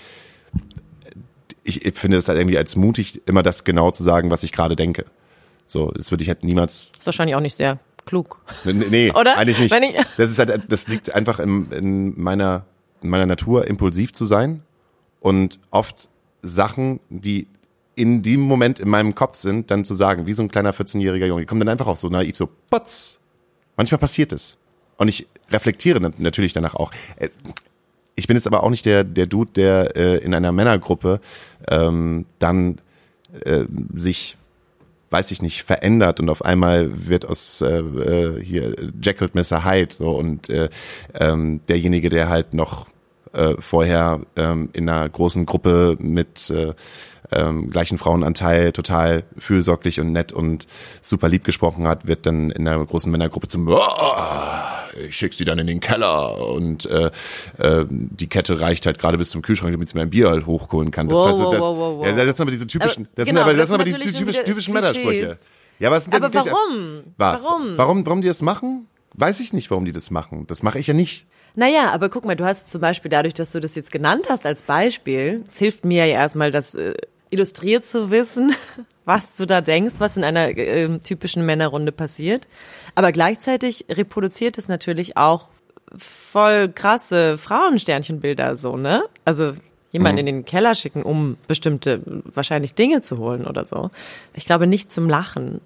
ich, 1.64 1.86
ich 1.86 1.96
finde 1.96 2.18
es 2.18 2.28
halt 2.28 2.38
irgendwie 2.38 2.58
als 2.58 2.76
mutig, 2.76 3.22
immer 3.26 3.44
das 3.44 3.64
genau 3.64 3.92
zu 3.92 4.04
sagen, 4.04 4.32
was 4.32 4.44
ich 4.44 4.52
gerade 4.52 4.76
denke. 4.76 5.06
So, 5.66 5.92
das 5.92 6.12
würde 6.12 6.24
ich 6.24 6.30
halt 6.30 6.44
niemals. 6.44 6.92
Ist 6.98 7.06
wahrscheinlich 7.06 7.36
auch 7.36 7.42
nicht 7.42 7.56
sehr 7.56 7.80
klug. 8.06 8.40
Nee, 8.64 8.74
nee 8.90 9.12
Oder? 9.12 9.38
eigentlich 9.38 9.60
nicht. 9.60 9.74
Ich- 9.76 10.06
Das 10.18 10.30
ist 10.30 10.40
halt, 10.40 10.72
das 10.72 10.88
liegt 10.88 11.14
einfach 11.14 11.40
in, 11.40 11.70
in 11.72 12.20
meiner, 12.22 12.66
in 13.02 13.10
meiner 13.10 13.26
Natur, 13.26 13.68
impulsiv 13.68 14.14
zu 14.14 14.26
sein 14.26 14.62
und 15.20 15.60
oft 15.72 16.08
Sachen, 16.48 17.00
die 17.10 17.48
in 17.96 18.22
dem 18.22 18.42
Moment 18.42 18.80
in 18.80 18.90
meinem 18.90 19.16
Kopf 19.16 19.38
sind, 19.38 19.72
dann 19.72 19.84
zu 19.86 19.96
sagen, 19.96 20.28
wie 20.28 20.34
so 20.34 20.44
ein 20.44 20.50
kleiner 20.50 20.74
14-jähriger 20.74 21.26
Junge. 21.26 21.42
Die 21.42 21.48
kommen 21.48 21.62
dann 21.62 21.70
einfach 21.70 21.88
auch 21.88 21.98
so 21.98 22.10
naiv, 22.10 22.36
so, 22.38 22.48
potz. 22.70 23.20
Manchmal 23.76 23.98
passiert 24.00 24.32
es. 24.34 24.58
Und 24.98 25.08
ich 25.08 25.28
reflektiere 25.52 26.00
nat- 26.00 26.20
natürlich 26.20 26.54
danach 26.54 26.76
auch. 26.76 26.92
Äh, 27.18 27.30
Ich 28.16 28.26
bin 28.28 28.36
jetzt 28.36 28.48
aber 28.48 28.64
auch 28.64 28.70
nicht 28.72 28.86
der, 28.86 29.04
der 29.04 29.28
Dude, 29.28 29.52
der 29.56 29.96
äh, 29.96 30.18
in 30.18 30.34
einer 30.34 30.52
Männergruppe 30.52 31.22
ähm, 31.68 32.26
dann 32.40 32.80
äh, 33.46 33.66
sich, 33.94 34.38
weiß 35.12 35.30
ich 35.32 35.42
nicht, 35.44 35.62
verändert 35.64 36.20
und 36.20 36.30
auf 36.30 36.44
einmal 36.44 37.08
wird 37.08 37.26
aus 37.26 37.62
äh, 37.62 37.80
äh, 37.80 38.44
hier 38.44 38.76
Jekyll 39.04 39.30
Mr. 39.34 39.64
Hyde 39.66 39.94
so 39.94 40.12
und 40.12 40.50
äh, 40.50 40.70
ähm, 41.14 41.62
derjenige, 41.68 42.10
der 42.10 42.28
halt 42.30 42.54
noch 42.56 42.88
äh, 43.34 43.56
vorher 43.60 44.22
ähm, 44.36 44.70
in 44.74 44.88
einer 44.90 45.08
großen 45.08 45.46
Gruppe 45.46 45.96
mit 46.00 46.50
äh, 46.50 46.74
ähm, 47.32 47.70
gleichen 47.70 47.98
Frauenanteil 47.98 48.72
total 48.72 49.24
fürsorglich 49.38 50.00
und 50.00 50.14
nett 50.14 50.32
und 50.32 50.66
super 51.02 51.28
lieb 51.28 51.44
gesprochen 51.44 51.86
hat, 51.88 52.08
wird 52.08 52.26
dann 52.26 52.52
in 52.52 52.66
einer 52.68 52.86
großen 52.86 53.12
Männergruppe 53.12 53.50
zum 53.50 53.68
"Oh, 53.68 53.78
ich 55.06 55.16
schick 55.16 55.34
sie 55.34 55.44
dann 55.46 55.60
in 55.60 55.68
den 55.68 55.80
Keller 55.80 56.38
und 56.48 56.86
äh, 56.86 57.12
äh, 57.58 57.86
die 57.90 58.28
Kette 58.28 58.62
reicht 58.62 58.86
halt 58.86 58.98
gerade 59.00 59.18
bis 59.18 59.30
zum 59.32 59.42
Kühlschrank, 59.42 59.72
damit 59.74 59.90
sie 59.90 59.98
mein 59.98 60.10
Bier 60.10 60.30
halt 60.30 60.46
hochholen 60.46 60.90
kann. 60.92 61.08
Das, 61.10 61.18
Wow, 61.18 61.40
wow, 61.40 61.52
das, 61.52 61.62
wow, 61.62 61.78
wow, 61.78 61.98
wow. 62.00 62.06
Ja, 62.08 62.16
das 62.16 62.38
sind 62.38 62.42
aber 62.42 62.52
diese 62.52 62.68
typischen, 62.68 63.08
das 63.16 63.26
sind 63.26 63.36
genau, 63.36 63.42
aber, 63.42 63.52
das 63.54 63.60
das 63.62 63.68
sind 63.70 63.76
aber 63.82 63.90
sind 63.90 64.04
diese 64.04 64.34
schon 64.34 64.46
typischen, 64.46 64.74
Männersprüche. 64.74 65.38
Ja, 65.80 65.92
was 65.92 66.04
sind 66.06 66.14
denn 66.14 66.24
Aber 66.24 66.32
Klischee- 66.32 66.52
warum? 66.52 67.04
Was? 67.18 67.44
Warum? 67.44 67.78
Warum, 67.78 68.06
warum 68.06 68.22
die 68.22 68.28
das 68.30 68.42
machen? 68.42 68.88
Weiß 69.14 69.40
ich 69.42 69.52
nicht, 69.54 69.70
warum 69.70 69.86
die 69.86 69.92
das 69.92 70.12
machen. 70.12 70.46
Das 70.48 70.64
mache 70.64 70.80
ich 70.80 70.88
ja 70.88 70.94
nicht. 70.94 71.28
Naja, 71.60 71.90
aber 71.92 72.10
guck 72.10 72.24
mal, 72.24 72.36
du 72.36 72.46
hast 72.46 72.70
zum 72.70 72.82
Beispiel 72.82 73.10
dadurch, 73.10 73.34
dass 73.34 73.52
du 73.52 73.60
das 73.60 73.74
jetzt 73.74 73.92
genannt 73.92 74.28
hast 74.30 74.46
als 74.46 74.62
Beispiel, 74.62 75.44
es 75.48 75.58
hilft 75.58 75.84
mir 75.86 76.06
ja 76.06 76.14
erstmal, 76.14 76.52
das 76.52 76.76
äh, 76.76 76.94
illustriert 77.32 77.84
zu 77.84 78.12
wissen, 78.12 78.54
was 79.06 79.34
du 79.34 79.46
da 79.48 79.62
denkst, 79.62 79.96
was 79.98 80.18
in 80.18 80.24
einer 80.24 80.50
äh, 80.56 81.00
typischen 81.00 81.44
Männerrunde 81.48 81.92
passiert. 81.92 82.48
Aber 82.94 83.12
gleichzeitig 83.12 83.86
reproduziert 83.90 84.60
es 84.60 84.68
natürlich 84.68 85.18
auch 85.18 85.48
voll 85.98 86.70
krasse 86.70 87.38
Frauensternchenbilder 87.40 88.56
so, 88.56 88.78
ne? 88.78 89.04
Also 89.26 89.54
jemanden 89.92 90.16
Mhm. 90.22 90.28
in 90.28 90.36
den 90.38 90.46
Keller 90.46 90.76
schicken, 90.76 91.02
um 91.02 91.38
bestimmte 91.48 92.02
wahrscheinlich 92.26 92.76
Dinge 92.76 93.02
zu 93.02 93.18
holen 93.18 93.48
oder 93.48 93.66
so. 93.66 93.90
Ich 94.36 94.46
glaube 94.46 94.68
nicht 94.68 94.92
zum 94.92 95.10
Lachen. 95.10 95.62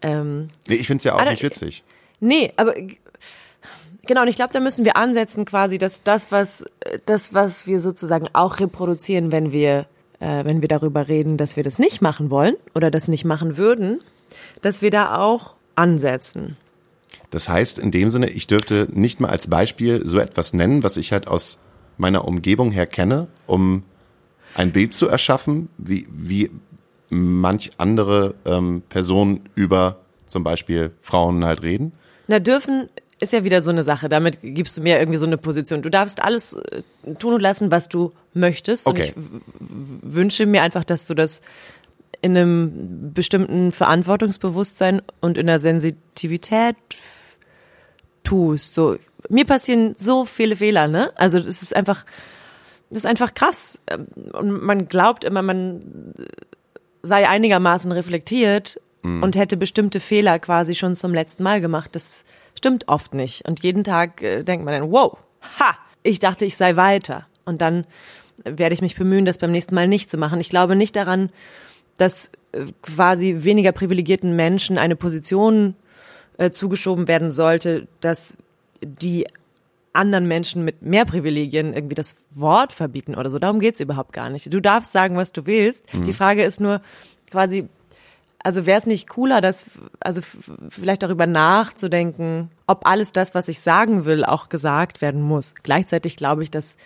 Ähm, 0.00 0.48
Nee, 0.68 0.76
ich 0.76 0.86
find's 0.86 1.04
ja 1.04 1.14
auch 1.14 1.20
Aber- 1.20 1.30
nicht 1.30 1.42
witzig. 1.42 1.84
Nee, 2.20 2.52
aber 2.56 2.74
genau, 4.06 4.22
und 4.22 4.28
ich 4.28 4.36
glaube, 4.36 4.52
da 4.52 4.60
müssen 4.60 4.84
wir 4.84 4.96
ansetzen 4.96 5.44
quasi, 5.44 5.78
dass 5.78 6.02
das, 6.02 6.32
was 6.32 6.64
das, 7.04 7.34
was 7.34 7.66
wir 7.66 7.80
sozusagen 7.80 8.28
auch 8.32 8.60
reproduzieren, 8.60 9.32
wenn 9.32 9.52
wir, 9.52 9.86
äh, 10.20 10.44
wenn 10.44 10.60
wir 10.60 10.68
darüber 10.68 11.08
reden, 11.08 11.36
dass 11.36 11.56
wir 11.56 11.62
das 11.62 11.78
nicht 11.78 12.02
machen 12.02 12.30
wollen 12.30 12.56
oder 12.74 12.90
das 12.90 13.08
nicht 13.08 13.24
machen 13.24 13.56
würden, 13.56 14.00
dass 14.62 14.82
wir 14.82 14.90
da 14.90 15.18
auch 15.18 15.54
ansetzen. 15.74 16.56
Das 17.30 17.48
heißt, 17.48 17.78
in 17.78 17.90
dem 17.90 18.08
Sinne, 18.08 18.30
ich 18.30 18.46
dürfte 18.46 18.88
nicht 18.90 19.20
mal 19.20 19.28
als 19.28 19.48
Beispiel 19.48 20.06
so 20.06 20.18
etwas 20.18 20.52
nennen, 20.52 20.82
was 20.82 20.96
ich 20.96 21.12
halt 21.12 21.28
aus 21.28 21.58
meiner 21.98 22.26
Umgebung 22.26 22.70
her 22.70 22.86
kenne, 22.86 23.28
um 23.46 23.82
ein 24.54 24.72
Bild 24.72 24.94
zu 24.94 25.08
erschaffen, 25.08 25.68
wie, 25.76 26.06
wie 26.10 26.50
manch 27.08 27.72
andere 27.78 28.34
ähm, 28.44 28.82
Personen 28.88 29.48
über 29.54 29.98
zum 30.26 30.44
Beispiel 30.44 30.92
Frauen 31.00 31.44
halt 31.44 31.62
reden. 31.62 31.92
Na, 32.26 32.38
dürfen 32.38 32.88
ist 33.18 33.32
ja 33.32 33.44
wieder 33.44 33.62
so 33.62 33.70
eine 33.70 33.82
Sache. 33.82 34.08
Damit 34.08 34.38
gibst 34.42 34.76
du 34.76 34.82
mir 34.82 34.98
irgendwie 34.98 35.18
so 35.18 35.26
eine 35.26 35.38
Position. 35.38 35.82
Du 35.82 35.90
darfst 35.90 36.22
alles 36.22 36.54
äh, 36.54 36.82
tun 37.18 37.34
und 37.34 37.40
lassen, 37.40 37.70
was 37.70 37.88
du 37.88 38.12
möchtest. 38.34 38.86
Okay. 38.86 39.12
Und 39.16 39.42
ich 39.60 40.14
wünsche 40.14 40.46
mir 40.46 40.62
einfach, 40.62 40.84
dass 40.84 41.06
du 41.06 41.14
das 41.14 41.42
in 42.20 42.36
einem 42.36 43.12
bestimmten 43.12 43.72
Verantwortungsbewusstsein 43.72 45.02
und 45.20 45.38
in 45.38 45.46
der 45.46 45.58
Sensitivität 45.58 46.76
tust. 48.24 48.74
So, 48.74 48.96
mir 49.28 49.44
passieren 49.44 49.94
so 49.96 50.24
viele 50.24 50.56
Fehler, 50.56 50.88
ne? 50.88 51.10
Also 51.16 51.40
das 51.40 51.62
ist 51.62 51.74
einfach, 51.74 52.04
das 52.90 52.98
ist 52.98 53.06
einfach 53.06 53.34
krass. 53.34 53.80
Ähm, 53.86 54.06
Und 54.32 54.62
man 54.62 54.88
glaubt 54.88 55.24
immer, 55.24 55.42
man 55.42 56.14
sei 57.02 57.28
einigermaßen 57.28 57.92
reflektiert 57.92 58.80
und 59.22 59.36
hätte 59.36 59.56
bestimmte 59.56 60.00
Fehler 60.00 60.40
quasi 60.40 60.74
schon 60.74 60.96
zum 60.96 61.14
letzten 61.14 61.44
Mal 61.44 61.60
gemacht. 61.60 61.94
Das 61.94 62.24
stimmt 62.56 62.88
oft 62.88 63.14
nicht. 63.14 63.46
Und 63.46 63.62
jeden 63.62 63.84
Tag 63.84 64.22
äh, 64.22 64.42
denkt 64.42 64.64
man 64.64 64.74
dann, 64.74 64.90
wow, 64.90 65.16
ha, 65.58 65.76
ich 66.02 66.18
dachte, 66.18 66.44
ich 66.44 66.56
sei 66.56 66.76
weiter. 66.76 67.26
Und 67.44 67.60
dann 67.60 67.86
werde 68.44 68.74
ich 68.74 68.82
mich 68.82 68.96
bemühen, 68.96 69.24
das 69.24 69.38
beim 69.38 69.52
nächsten 69.52 69.74
Mal 69.74 69.88
nicht 69.88 70.10
zu 70.10 70.18
machen. 70.18 70.40
Ich 70.40 70.50
glaube 70.50 70.76
nicht 70.76 70.96
daran, 70.96 71.30
dass 71.96 72.32
äh, 72.52 72.66
quasi 72.82 73.36
weniger 73.40 73.72
privilegierten 73.72 74.36
Menschen 74.36 74.78
eine 74.78 74.96
Position 74.96 75.74
äh, 76.38 76.50
zugeschoben 76.50 77.08
werden 77.08 77.30
sollte, 77.30 77.88
dass 78.00 78.36
die 78.82 79.26
anderen 79.92 80.28
Menschen 80.28 80.64
mit 80.64 80.82
mehr 80.82 81.06
Privilegien 81.06 81.72
irgendwie 81.72 81.94
das 81.94 82.16
Wort 82.34 82.72
verbieten 82.72 83.14
oder 83.14 83.30
so. 83.30 83.38
Darum 83.38 83.60
geht's 83.60 83.80
überhaupt 83.80 84.12
gar 84.12 84.28
nicht. 84.28 84.52
Du 84.52 84.60
darfst 84.60 84.92
sagen, 84.92 85.16
was 85.16 85.32
du 85.32 85.46
willst. 85.46 85.84
Die 85.94 86.12
Frage 86.12 86.44
ist 86.44 86.60
nur 86.60 86.82
quasi, 87.30 87.68
also 88.46 88.64
wäre 88.64 88.78
es 88.78 88.86
nicht 88.86 89.08
cooler, 89.08 89.40
dass, 89.40 89.66
also 89.98 90.20
vielleicht 90.70 91.02
darüber 91.02 91.26
nachzudenken, 91.26 92.48
ob 92.68 92.86
alles 92.86 93.10
das, 93.10 93.34
was 93.34 93.48
ich 93.48 93.60
sagen 93.60 94.04
will, 94.04 94.24
auch 94.24 94.48
gesagt 94.48 95.02
werden 95.02 95.20
muss. 95.20 95.56
Gleichzeitig 95.56 96.16
glaube 96.16 96.44
ich, 96.44 96.50
dass 96.52 96.76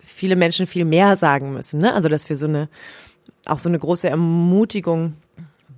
viele 0.00 0.34
Menschen 0.34 0.66
viel 0.66 0.84
mehr 0.84 1.14
sagen 1.14 1.52
müssen. 1.52 1.80
Ne? 1.80 1.94
Also 1.94 2.08
dass 2.08 2.28
wir 2.28 2.36
so 2.36 2.46
eine, 2.46 2.68
auch 3.46 3.60
so 3.60 3.68
eine 3.68 3.78
große 3.78 4.10
Ermutigung 4.10 5.14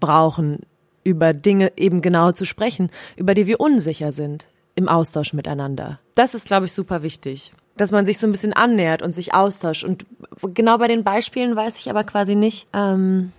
brauchen, 0.01 0.61
über 1.05 1.35
Dinge 1.35 1.73
eben 1.77 2.01
genau 2.01 2.33
zu 2.33 2.47
sprechen, 2.47 2.91
über 3.17 3.35
die 3.35 3.47
wir 3.47 3.61
unsicher 3.61 4.13
sind 4.13 4.49
im 4.77 4.89
Austausch 4.89 5.35
miteinander. 5.35 6.01
Das 6.15 6.33
ist, 6.33 6.47
glaube 6.47 6.65
ich, 6.65 6.73
super 6.73 7.03
wichtig. 7.03 7.53
Dass 7.77 7.91
man 7.91 8.07
sich 8.07 8.17
so 8.17 8.27
ein 8.27 8.33
bisschen 8.33 8.55
annähert 8.55 9.03
und 9.03 9.13
sich 9.13 9.35
austauscht. 9.35 9.85
Und 9.85 10.07
genau 10.55 10.79
bei 10.79 10.89
den 10.89 11.05
Beispielen 11.05 11.55
weiß 11.55 11.77
ich 11.77 11.91
aber 11.91 12.05
quasi 12.05 12.35
nicht. 12.35 12.67
Ähm, 12.73 13.33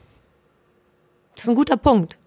das 1.40 1.46
ist 1.46 1.50
ein 1.52 1.56
guter 1.56 1.78
Punkt. 1.78 2.18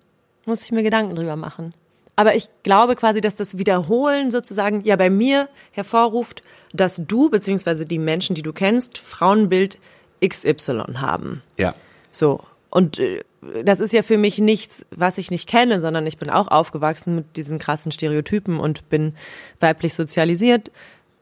Muss 0.47 0.65
ich 0.65 0.73
mir 0.73 0.83
Gedanken 0.83 1.15
drüber 1.15 1.37
machen. 1.37 1.75
Aber 2.17 2.35
ich 2.35 2.49
glaube 2.63 2.97
quasi, 2.97 3.21
dass 3.21 3.37
das 3.37 3.59
Wiederholen 3.59 4.31
sozusagen 4.31 4.81
ja 4.85 4.97
bei 4.97 5.11
mir 5.11 5.51
hervorruft, 5.71 6.41
dass 6.73 6.97
du 6.97 7.29
beziehungsweise 7.29 7.85
die 7.85 7.99
Menschen, 7.99 8.35
die 8.35 8.41
du 8.41 8.55
kennst, 8.55 8.97
Frauenbild 8.97 9.79
XY 10.27 10.95
haben. 10.95 11.43
Ja. 11.59 11.75
So. 12.11 12.41
Und 12.71 12.99
äh, 12.99 13.23
das 13.63 13.81
ist 13.81 13.93
ja 13.93 14.03
für 14.03 14.17
mich 14.17 14.39
nichts, 14.39 14.87
was 14.91 15.19
ich 15.19 15.31
nicht 15.31 15.47
kenne, 15.47 15.79
sondern 15.79 16.07
ich 16.07 16.17
bin 16.17 16.31
auch 16.31 16.49
aufgewachsen 16.49 17.15
mit 17.15 17.37
diesen 17.37 17.59
krassen 17.59 17.93
Stereotypen 17.93 18.59
und 18.59 18.89
bin 18.89 19.15
weiblich 19.61 19.93
sozialisiert, 19.93 20.71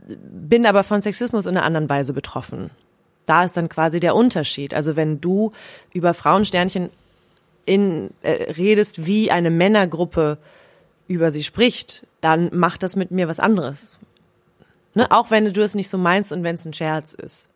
bin 0.06 0.64
aber 0.64 0.84
von 0.84 1.02
Sexismus 1.02 1.46
in 1.46 1.56
einer 1.56 1.66
anderen 1.66 1.90
Weise 1.90 2.12
betroffen. 2.12 2.70
Da 3.26 3.42
ist 3.44 3.56
dann 3.56 3.68
quasi 3.68 3.98
der 3.98 4.14
Unterschied. 4.14 4.74
Also 4.74 4.94
wenn 4.94 5.20
du 5.20 5.50
über 5.92 6.14
Frauensternchen 6.14 6.90
in, 7.70 8.10
äh, 8.22 8.52
redest, 8.52 9.06
wie 9.06 9.30
eine 9.30 9.48
Männergruppe 9.48 10.38
über 11.06 11.30
sie 11.30 11.44
spricht, 11.44 12.04
dann 12.20 12.50
macht 12.52 12.82
das 12.82 12.96
mit 12.96 13.12
mir 13.12 13.28
was 13.28 13.38
anderes. 13.38 13.96
Ne? 14.94 15.08
Auch 15.12 15.30
wenn 15.30 15.52
du 15.52 15.62
es 15.62 15.76
nicht 15.76 15.88
so 15.88 15.96
meinst 15.96 16.32
und 16.32 16.42
wenn 16.42 16.56
es 16.56 16.64
ein 16.64 16.74
Scherz 16.74 17.14
ist. 17.14 17.48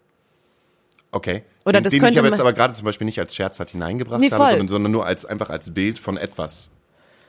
Okay. 1.10 1.42
Oder 1.64 1.80
den, 1.80 1.84
das 1.84 1.90
den 1.90 2.00
könnte 2.00 2.12
ich 2.12 2.18
aber 2.20 2.28
jetzt 2.28 2.40
aber 2.40 2.52
gerade 2.52 2.74
zum 2.74 2.84
Beispiel 2.84 3.06
nicht 3.06 3.18
als 3.18 3.34
Scherz 3.34 3.58
halt 3.58 3.70
hineingebracht 3.70 4.20
Nee, 4.20 4.30
habe, 4.30 4.50
sondern, 4.50 4.68
sondern 4.68 4.92
nur 4.92 5.04
als 5.04 5.24
einfach 5.24 5.50
als 5.50 5.74
Bild 5.74 5.98
von 5.98 6.16
etwas. 6.16 6.70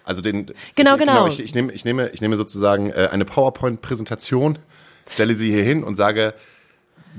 Also 0.04 0.21
den 0.21 0.54
Genau, 0.76 0.93
ich, 0.93 1.00
genau. 1.00 1.28
Ich, 1.28 1.39
ich, 1.39 1.56
nehme, 1.56 1.74
ich 1.74 1.86
nehme 1.86 2.10
ich 2.10 2.21
nehme 2.21 2.38
sozusagen 2.38 2.91
äh, 2.91 3.10
eine 3.12 3.26
PowerPoint-Präsentation, 3.26 4.60
stelle 5.10 5.34
sie 5.34 5.52
hier 5.52 5.63
hin 5.63 5.84
und 5.84 5.95
sage, 5.95 6.36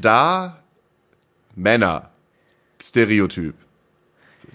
da 0.00 0.62
Männer, 1.57 2.11
Stereotyp. 2.81 3.57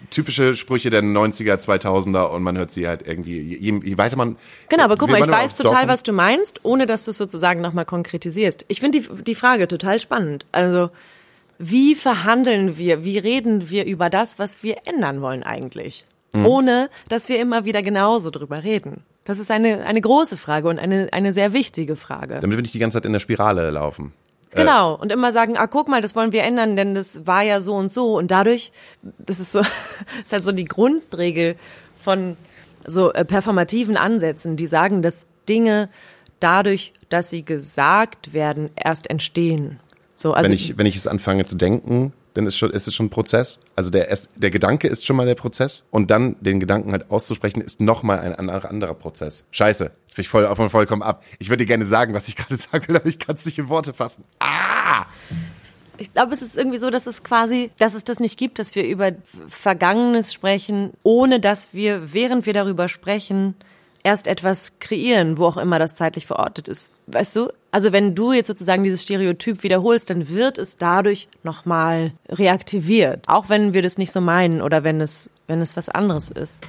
Typische 0.09 0.55
Sprüche 0.55 0.89
der 0.89 1.03
90er, 1.03 1.55
2000er 1.55 2.29
und 2.29 2.43
man 2.43 2.57
hört 2.57 2.71
sie 2.71 2.87
halt 2.87 3.07
irgendwie, 3.07 3.41
je, 3.41 3.79
je 3.83 3.97
weiter 3.97 4.17
man... 4.17 4.35
Genau, 4.69 4.83
aber 4.83 4.97
guck 4.97 5.09
mal, 5.09 5.21
ich 5.21 5.27
weiß 5.27 5.57
total, 5.57 5.87
was 5.87 6.03
du 6.03 6.11
meinst, 6.11 6.59
ohne 6.63 6.85
dass 6.85 7.05
du 7.05 7.11
es 7.11 7.17
sozusagen 7.17 7.61
nochmal 7.61 7.85
konkretisierst. 7.85 8.65
Ich 8.67 8.79
finde 8.79 9.01
die, 9.01 9.23
die 9.23 9.35
Frage 9.35 9.67
total 9.67 9.99
spannend. 9.99 10.45
Also, 10.51 10.89
wie 11.59 11.95
verhandeln 11.95 12.77
wir, 12.77 13.05
wie 13.05 13.17
reden 13.17 13.69
wir 13.69 13.85
über 13.85 14.09
das, 14.09 14.39
was 14.39 14.63
wir 14.63 14.77
ändern 14.85 15.21
wollen 15.21 15.43
eigentlich? 15.43 16.05
Mhm. 16.33 16.45
Ohne, 16.45 16.89
dass 17.09 17.29
wir 17.29 17.39
immer 17.39 17.65
wieder 17.65 17.81
genauso 17.81 18.31
drüber 18.31 18.63
reden. 18.63 19.03
Das 19.23 19.37
ist 19.37 19.51
eine, 19.51 19.85
eine 19.85 20.01
große 20.01 20.37
Frage 20.37 20.67
und 20.67 20.79
eine, 20.79 21.09
eine 21.11 21.33
sehr 21.33 21.53
wichtige 21.53 21.95
Frage. 21.95 22.39
Damit 22.41 22.57
wir 22.57 22.61
nicht 22.61 22.73
die 22.73 22.79
ganze 22.79 22.97
Zeit 22.97 23.05
in 23.05 23.13
der 23.13 23.19
Spirale 23.19 23.69
laufen. 23.69 24.13
Genau. 24.51 24.95
Und 24.95 25.11
immer 25.11 25.31
sagen, 25.31 25.57
ah, 25.57 25.67
guck 25.67 25.87
mal, 25.87 26.01
das 26.01 26.15
wollen 26.15 26.31
wir 26.31 26.43
ändern, 26.43 26.75
denn 26.75 26.93
das 26.93 27.25
war 27.25 27.41
ja 27.41 27.61
so 27.61 27.75
und 27.75 27.91
so. 27.91 28.17
Und 28.17 28.31
dadurch, 28.31 28.71
das 29.01 29.39
ist 29.39 29.51
so, 29.51 29.59
das 29.59 29.69
ist 30.25 30.33
halt 30.33 30.43
so 30.43 30.51
die 30.51 30.65
Grundregel 30.65 31.55
von 32.01 32.37
so 32.85 33.13
äh, 33.13 33.23
performativen 33.23 33.97
Ansätzen, 33.97 34.57
die 34.57 34.67
sagen, 34.67 35.01
dass 35.01 35.27
Dinge 35.47 35.89
dadurch, 36.39 36.93
dass 37.09 37.29
sie 37.29 37.45
gesagt 37.45 38.33
werden, 38.33 38.71
erst 38.75 39.09
entstehen. 39.09 39.79
So, 40.15 40.33
also 40.33 40.49
wenn 40.49 40.55
ich, 40.55 40.77
wenn 40.77 40.85
ich 40.85 40.97
es 40.97 41.07
anfange 41.07 41.45
zu 41.45 41.55
denken, 41.55 42.13
dann 42.33 42.45
ist, 42.47 42.57
schon, 42.57 42.71
ist 42.71 42.87
es 42.87 42.95
schon 42.95 43.07
ein 43.07 43.09
Prozess. 43.09 43.59
Also 43.75 43.89
der, 43.89 44.17
der 44.35 44.51
Gedanke 44.51 44.87
ist 44.87 45.05
schon 45.05 45.15
mal 45.15 45.25
der 45.25 45.35
Prozess 45.35 45.83
und 45.91 46.11
dann 46.11 46.35
den 46.41 46.59
Gedanken 46.59 46.91
halt 46.91 47.11
auszusprechen, 47.11 47.61
ist 47.61 47.81
nochmal 47.81 48.19
ein 48.19 48.35
anderer, 48.35 48.69
anderer 48.69 48.93
Prozess. 48.93 49.45
Scheiße, 49.51 49.85
jetzt 49.85 50.15
bin 50.15 50.21
ich 50.21 50.29
voll, 50.29 50.53
voll, 50.55 50.69
vollkommen 50.69 51.01
ab. 51.01 51.23
Ich 51.39 51.49
würde 51.49 51.63
dir 51.63 51.67
gerne 51.67 51.85
sagen, 51.85 52.13
was 52.13 52.27
ich 52.27 52.35
gerade 52.37 52.57
sagen 52.57 52.87
will, 52.87 52.97
aber 52.97 53.07
ich 53.07 53.19
kann 53.19 53.35
es 53.35 53.45
nicht 53.45 53.57
in 53.57 53.69
Worte 53.69 53.93
fassen. 53.93 54.23
Ah! 54.39 55.05
ich 56.01 56.11
glaube, 56.13 56.33
es 56.33 56.41
ist 56.41 56.57
irgendwie 56.57 56.79
so, 56.79 56.89
dass 56.89 57.05
es 57.05 57.23
quasi, 57.23 57.69
dass 57.77 57.93
es 57.93 58.03
das 58.03 58.19
nicht 58.19 58.37
gibt, 58.37 58.57
dass 58.57 58.73
wir 58.73 58.83
über 58.85 59.11
Vergangenes 59.47 60.33
sprechen, 60.33 60.93
ohne 61.03 61.39
dass 61.39 61.73
wir, 61.73 62.11
während 62.11 62.47
wir 62.47 62.53
darüber 62.53 62.89
sprechen, 62.89 63.55
erst 64.03 64.27
etwas 64.27 64.79
kreieren, 64.79 65.37
wo 65.37 65.45
auch 65.45 65.57
immer 65.57 65.79
das 65.79 65.95
zeitlich 65.95 66.25
verortet 66.25 66.67
ist. 66.67 66.91
Weißt 67.07 67.35
du? 67.35 67.51
Also 67.71 67.91
wenn 67.91 68.15
du 68.15 68.33
jetzt 68.33 68.47
sozusagen 68.47 68.83
dieses 68.83 69.03
Stereotyp 69.03 69.63
wiederholst, 69.63 70.09
dann 70.09 70.29
wird 70.29 70.57
es 70.57 70.77
dadurch 70.77 71.27
nochmal 71.43 72.13
reaktiviert. 72.29 73.27
Auch 73.27 73.49
wenn 73.49 73.73
wir 73.73 73.81
das 73.81 73.97
nicht 73.97 74.11
so 74.11 74.21
meinen 74.21 74.61
oder 74.61 74.83
wenn 74.83 75.01
es, 75.01 75.29
wenn 75.47 75.61
es 75.61 75.77
was 75.77 75.89
anderes 75.89 76.29
ist. 76.29 76.61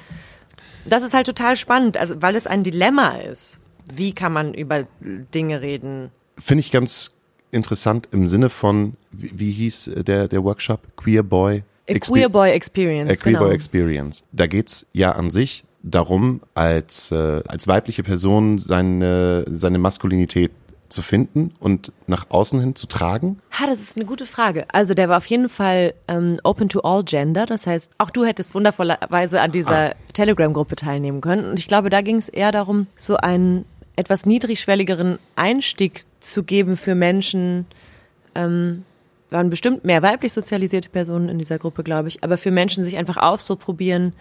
Das 0.85 1.03
ist 1.03 1.15
halt 1.15 1.27
total 1.27 1.57
spannend, 1.57 1.97
also 1.97 2.21
weil 2.21 2.35
es 2.35 2.47
ein 2.47 2.63
Dilemma 2.63 3.17
ist. 3.19 3.61
Wie 3.93 4.13
kann 4.13 4.33
man 4.33 4.55
über 4.55 4.87
Dinge 5.01 5.61
reden? 5.61 6.11
Finde 6.39 6.61
ich 6.61 6.71
ganz 6.71 7.13
interessant 7.51 8.09
im 8.13 8.27
Sinne 8.27 8.51
von, 8.51 8.95
wie, 9.11 9.33
wie 9.35 9.53
hieß 9.53 9.93
der, 9.97 10.29
der 10.29 10.45
Workshop? 10.45 10.81
Queer 10.97 11.23
Boy? 11.23 11.63
A 11.89 11.99
Queer 11.99 12.29
Boy 12.29 12.51
Experience. 12.51 13.11
A 13.11 13.23
Queer 13.23 13.33
genau. 13.35 13.45
Boy 13.47 13.55
Experience. 13.55 14.25
Da 14.33 14.47
geht's 14.47 14.87
ja 14.93 15.13
an 15.13 15.31
sich 15.31 15.65
darum, 15.83 16.41
als, 16.55 17.11
äh, 17.13 17.43
als 17.47 17.67
weibliche 17.69 18.03
Person 18.03 18.59
seine, 18.59 19.45
seine 19.51 19.79
Maskulinität 19.79 20.53
zu 20.89 21.01
finden 21.03 21.53
und 21.59 21.91
nach 22.07 22.27
außen 22.29 22.61
hin 22.61 22.75
zu 22.75 22.87
tragen? 22.87 23.41
Ha, 23.59 23.67
das 23.67 23.81
ist 23.81 23.97
eine 23.97 24.05
gute 24.05 24.27
Frage. 24.27 24.67
Also 24.73 24.93
der 24.95 25.09
war 25.09 25.17
auf 25.17 25.27
jeden 25.27 25.49
Fall 25.49 25.95
ähm, 26.07 26.39
open 26.45 26.69
to 26.69 26.81
all 26.81 27.03
gender. 27.03 27.47
Das 27.47 27.67
heißt, 27.67 27.91
auch 27.99 28.11
du 28.11 28.25
hättest 28.25 28.55
wundervollerweise 28.55 29.41
an 29.41 29.53
dieser 29.53 29.93
Ah. 29.93 29.95
Telegram-Gruppe 30.13 30.77
teilnehmen 30.77 31.21
können. 31.23 31.47
Und 31.47 31.59
ich 31.59 31.67
glaube, 31.67 31.89
da 31.89 32.03
ging 32.03 32.17
es 32.17 32.29
eher 32.29 32.53
darum, 32.53 32.87
so 32.95 33.17
einen 33.17 33.65
etwas 33.97 34.27
niedrigschwelligeren 34.27 35.19
Einstieg 35.35 36.05
zu 36.21 36.43
geben 36.43 36.77
für 36.77 36.95
Menschen, 36.95 37.67
ähm, 38.35 38.85
waren 39.31 39.49
bestimmt 39.49 39.85
mehr 39.85 40.03
weiblich 40.03 40.35
sozialisierte 40.35 40.91
Personen 40.91 41.31
in 41.31 41.39
dieser 41.39 41.59
Gruppe, 41.59 41.83
glaube 41.83 42.09
ich, 42.09 42.23
aber 42.23 42.37
für 42.37 42.51
Menschen 42.51 42.83
sich 42.83 42.99
einfach 42.99 43.17
auszuprobieren, 43.17 44.13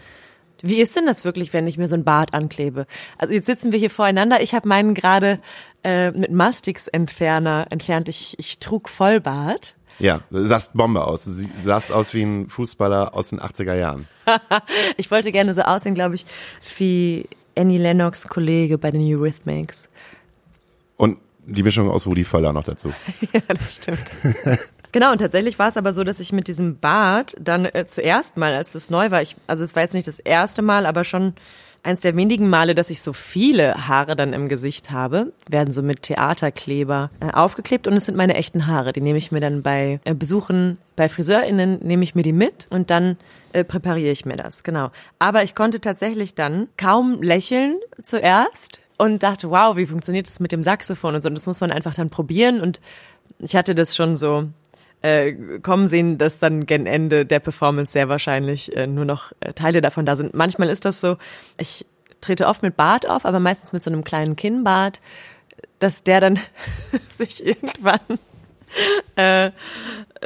wie 0.62 0.82
ist 0.82 0.96
denn 0.96 1.06
das 1.06 1.26
wirklich, 1.26 1.54
wenn 1.54 1.68
ich 1.68 1.78
mir 1.78 1.88
so 1.88 1.96
ein 1.96 2.04
Bart 2.04 2.34
anklebe? 2.34 2.86
Also 3.18 3.34
jetzt 3.34 3.46
sitzen 3.46 3.72
wir 3.72 3.80
hier 3.80 3.90
voreinander. 3.90 4.42
Ich 4.42 4.54
habe 4.54 4.68
meinen 4.68 4.94
gerade 4.94 5.40
äh, 5.84 6.12
mit 6.12 6.32
Mastix-Entferner 6.32 7.68
entfernt. 7.70 8.10
Ich, 8.10 8.38
ich 8.40 8.60
trug 8.60 8.90
Vollbart. 8.90 9.76
Ja, 10.00 10.22
du 10.32 10.46
sahst 10.48 10.74
Bombe 10.74 11.06
aus. 11.06 11.26
Du 11.26 11.32
sie- 11.32 11.52
sahst 11.62 11.92
aus 11.92 12.14
wie 12.14 12.24
ein 12.24 12.48
Fußballer 12.48 13.14
aus 13.16 13.30
den 13.30 13.40
80er 13.40 13.76
Jahren. 13.76 14.08
Ich 14.98 15.10
wollte 15.12 15.32
gerne 15.32 15.54
so 15.54 15.62
aussehen, 15.64 15.96
glaube 15.96 16.16
ich, 16.16 16.26
wie 16.78 17.28
Annie 17.58 17.78
Lennox 17.80 18.28
Kollege 18.28 18.78
bei 18.78 18.92
den 18.92 19.02
Eurythmics. 19.02 19.90
Und 20.98 21.18
die 21.46 21.64
Mischung 21.64 21.90
aus 21.90 22.06
Rudi 22.08 22.24
Völler 22.24 22.54
noch 22.54 22.64
dazu. 22.64 22.94
Ja, 23.34 23.42
das 23.54 23.76
stimmt. 23.76 24.12
Genau, 24.92 25.12
und 25.12 25.20
tatsächlich 25.20 25.58
war 25.58 25.70
es 25.70 25.78
aber 25.78 25.94
so, 25.94 26.04
dass 26.04 26.20
ich 26.20 26.34
mit 26.34 26.48
diesem 26.48 26.78
Bart 26.78 27.36
dann 27.40 27.66
äh, 27.66 27.86
zuerst 27.88 28.38
mal, 28.38 28.54
als 28.54 28.76
es 28.76 28.90
neu 28.90 29.12
war, 29.12 29.22
ich, 29.22 29.36
also 29.48 29.64
es 29.64 29.76
war 29.76 29.84
jetzt 29.84 29.94
nicht 29.94 30.08
das 30.08 30.20
erste 30.20 30.62
Mal, 30.62 30.86
aber 30.86 31.04
schon 31.04 31.34
eins 31.84 32.02
der 32.02 32.16
wenigen 32.16 32.50
Male, 32.50 32.76
dass 32.76 32.90
ich 32.90 33.02
so 33.02 33.14
viele 33.14 33.88
Haare 33.88 34.16
dann 34.16 34.34
im 34.34 34.50
Gesicht 34.50 34.92
habe, 34.92 35.34
werden 35.50 35.72
so 35.72 35.82
mit 35.82 36.04
Theaterkleber 36.04 37.10
äh, 37.20 37.32
aufgeklebt 37.32 37.88
und 37.88 37.94
es 37.94 38.06
sind 38.06 38.18
meine 38.18 38.36
echten 38.36 38.68
Haare. 38.68 38.94
Die 38.94 39.02
nehme 39.02 39.18
ich 39.18 39.32
mir 39.32 39.40
dann 39.40 39.62
bei 39.62 40.00
äh, 40.04 40.14
Besuchen 40.14 40.78
bei 40.96 41.10
FriseurInnen, 41.10 41.80
nehme 41.82 42.04
ich 42.04 42.14
mir 42.16 42.24
die 42.24 42.34
mit 42.34 42.68
und 42.70 42.90
dann 42.90 43.18
äh, 43.54 43.64
präpariere 43.64 44.12
ich 44.12 44.26
mir 44.26 44.36
das, 44.36 44.64
genau. 44.64 44.92
Aber 45.20 45.44
ich 45.44 45.56
konnte 45.56 45.82
tatsächlich 45.82 46.36
dann 46.36 46.68
kaum 46.78 47.22
lächeln 47.22 47.78
zuerst 48.04 48.82
und 48.98 49.24
dachte, 49.24 49.50
wow, 49.50 49.76
wie 49.78 49.88
funktioniert 49.88 50.28
das 50.28 50.40
mit 50.40 50.52
dem 50.52 50.62
Saxophon 50.64 51.16
und 51.16 51.22
so. 51.22 51.30
Und 51.30 51.36
das 51.36 51.48
muss 51.48 51.62
man 51.62 51.72
einfach 51.72 51.96
dann 51.96 52.10
probieren 52.10 52.62
und 52.62 52.80
ich 53.40 53.56
hatte 53.56 53.74
das 53.74 53.96
schon 53.96 54.18
so 54.18 54.50
äh, 55.02 55.60
kommen 55.62 55.88
sehen, 55.88 56.18
dass 56.18 56.40
dann 56.40 56.66
gen 56.66 56.86
Ende 56.86 57.26
der 57.26 57.40
Performance 57.40 57.94
sehr 57.94 58.10
wahrscheinlich 58.10 58.76
äh, 58.76 58.88
nur 58.88 59.06
noch 59.06 59.32
äh, 59.40 59.54
Teile 59.54 59.82
davon 59.82 60.06
da 60.06 60.16
sind. 60.16 60.34
Manchmal 60.34 60.70
ist 60.70 60.86
das 60.86 61.02
so, 61.02 61.18
ich 61.58 61.86
trete 62.22 62.48
oft 62.48 62.62
mit 62.62 62.78
Bart 62.78 63.10
auf, 63.10 63.26
aber 63.26 63.40
meistens 63.40 63.74
mit 63.74 63.84
so 63.84 63.90
einem 63.90 64.04
kleinen 64.04 64.36
Kinnbart, 64.36 65.02
dass 65.80 66.04
der 66.04 66.22
dann 66.22 66.40
sich 67.10 67.46
irgendwann 67.46 68.00
äh, 69.16 69.52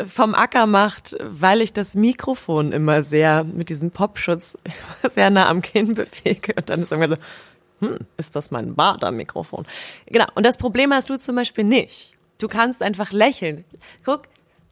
vom 0.07 0.35
Acker 0.35 0.67
macht, 0.67 1.15
weil 1.19 1.61
ich 1.61 1.73
das 1.73 1.95
Mikrofon 1.95 2.71
immer 2.71 3.01
sehr 3.01 3.43
mit 3.43 3.69
diesem 3.69 3.91
Popschutz 3.91 4.57
sehr 5.09 5.29
nah 5.29 5.47
am 5.47 5.61
Kinn 5.61 5.95
bewege 5.95 6.53
und 6.55 6.69
dann 6.69 6.81
ist 6.81 6.91
irgendwann 6.91 7.17
so, 7.17 7.87
hm, 7.87 7.99
ist 8.17 8.35
das 8.35 8.51
mein 8.51 8.75
Bart 8.75 9.03
am 9.03 9.17
Mikrofon? 9.17 9.65
Genau. 10.07 10.25
Und 10.35 10.45
das 10.45 10.57
Problem 10.57 10.93
hast 10.93 11.09
du 11.09 11.17
zum 11.17 11.35
Beispiel 11.35 11.63
nicht. 11.63 12.13
Du 12.39 12.47
kannst 12.47 12.81
einfach 12.81 13.11
lächeln. 13.11 13.63
Guck, 14.03 14.23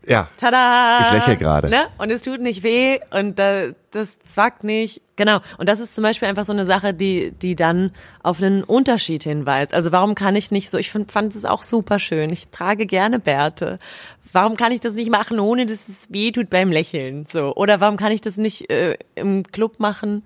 Ja. 0.07 0.29
Tada! 0.37 0.99
Ich 1.01 1.11
lächle 1.11 1.37
gerade. 1.37 1.69
Ne? 1.69 1.87
Und 1.97 2.11
es 2.11 2.21
tut 2.21 2.41
nicht 2.41 2.63
weh 2.63 2.99
und 3.11 3.39
äh, 3.39 3.73
das 3.91 4.19
zwackt 4.25 4.63
nicht. 4.63 5.01
Genau. 5.15 5.39
Und 5.57 5.69
das 5.69 5.79
ist 5.79 5.93
zum 5.93 6.03
Beispiel 6.03 6.27
einfach 6.27 6.45
so 6.45 6.51
eine 6.51 6.65
Sache, 6.65 6.93
die, 6.93 7.31
die 7.31 7.55
dann 7.55 7.91
auf 8.21 8.41
einen 8.41 8.63
Unterschied 8.63 9.23
hinweist. 9.23 9.73
Also 9.73 9.91
warum 9.91 10.15
kann 10.15 10.35
ich 10.35 10.51
nicht 10.51 10.69
so, 10.69 10.77
ich 10.77 10.91
find, 10.91 11.11
fand 11.11 11.35
es 11.35 11.45
auch 11.45 11.63
super 11.63 11.99
schön. 11.99 12.31
Ich 12.31 12.49
trage 12.49 12.85
gerne 12.85 13.19
Bärte. 13.19 13.79
Warum 14.33 14.57
kann 14.57 14.71
ich 14.71 14.79
das 14.79 14.95
nicht 14.95 15.11
machen, 15.11 15.39
ohne 15.39 15.67
dass 15.67 15.87
es 15.87 16.11
weh 16.11 16.31
tut 16.31 16.49
beim 16.49 16.71
Lächeln? 16.71 17.25
So. 17.31 17.53
Oder 17.55 17.79
warum 17.79 17.97
kann 17.97 18.11
ich 18.11 18.21
das 18.21 18.37
nicht 18.37 18.69
äh, 18.71 18.95
im 19.15 19.43
Club 19.43 19.79
machen 19.79 20.23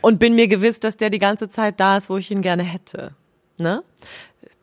und 0.00 0.18
bin 0.18 0.34
mir 0.34 0.48
gewiss, 0.48 0.80
dass 0.80 0.96
der 0.96 1.08
die 1.08 1.20
ganze 1.20 1.48
Zeit 1.48 1.78
da 1.78 1.96
ist, 1.96 2.10
wo 2.10 2.16
ich 2.16 2.30
ihn 2.30 2.42
gerne 2.42 2.64
hätte? 2.64 3.12
Ne? 3.56 3.84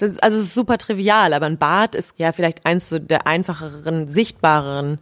Das 0.01 0.11
ist, 0.11 0.23
also 0.23 0.37
es 0.37 0.43
ist 0.43 0.53
super 0.53 0.77
trivial, 0.77 1.33
aber 1.33 1.45
ein 1.45 1.57
Bart 1.57 1.95
ist 1.95 2.19
ja 2.19 2.31
vielleicht 2.31 2.65
eins 2.65 2.89
so 2.89 2.97
der 2.99 3.27
einfacheren, 3.27 4.07
sichtbareren 4.07 4.99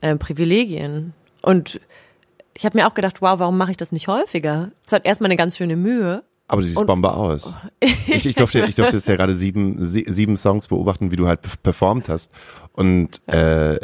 äh, 0.00 0.16
Privilegien. 0.16 1.12
Und 1.42 1.80
ich 2.54 2.64
habe 2.64 2.76
mir 2.78 2.86
auch 2.88 2.94
gedacht, 2.94 3.22
wow, 3.22 3.38
warum 3.38 3.56
mache 3.56 3.70
ich 3.70 3.76
das 3.76 3.92
nicht 3.92 4.08
häufiger? 4.08 4.70
Es 4.84 4.92
hat 4.92 5.06
erstmal 5.06 5.28
eine 5.28 5.36
ganz 5.36 5.56
schöne 5.56 5.76
Mühe. 5.76 6.22
Aber 6.48 6.60
du 6.60 6.66
siehst 6.66 6.78
Und- 6.80 6.86
Bombe 6.88 7.12
aus. 7.14 7.56
Ich, 8.08 8.26
ich 8.26 8.34
durfte, 8.34 8.64
ich 8.66 8.74
durfte 8.74 8.96
jetzt 8.96 9.08
ja 9.08 9.16
gerade 9.16 9.34
sieben, 9.34 9.86
sie- 9.86 10.04
sieben 10.08 10.36
Songs 10.36 10.68
beobachten, 10.68 11.10
wie 11.12 11.16
du 11.16 11.26
halt 11.28 11.40
performt 11.62 12.08
hast. 12.08 12.30
Und 12.72 13.26
äh, 13.28 13.78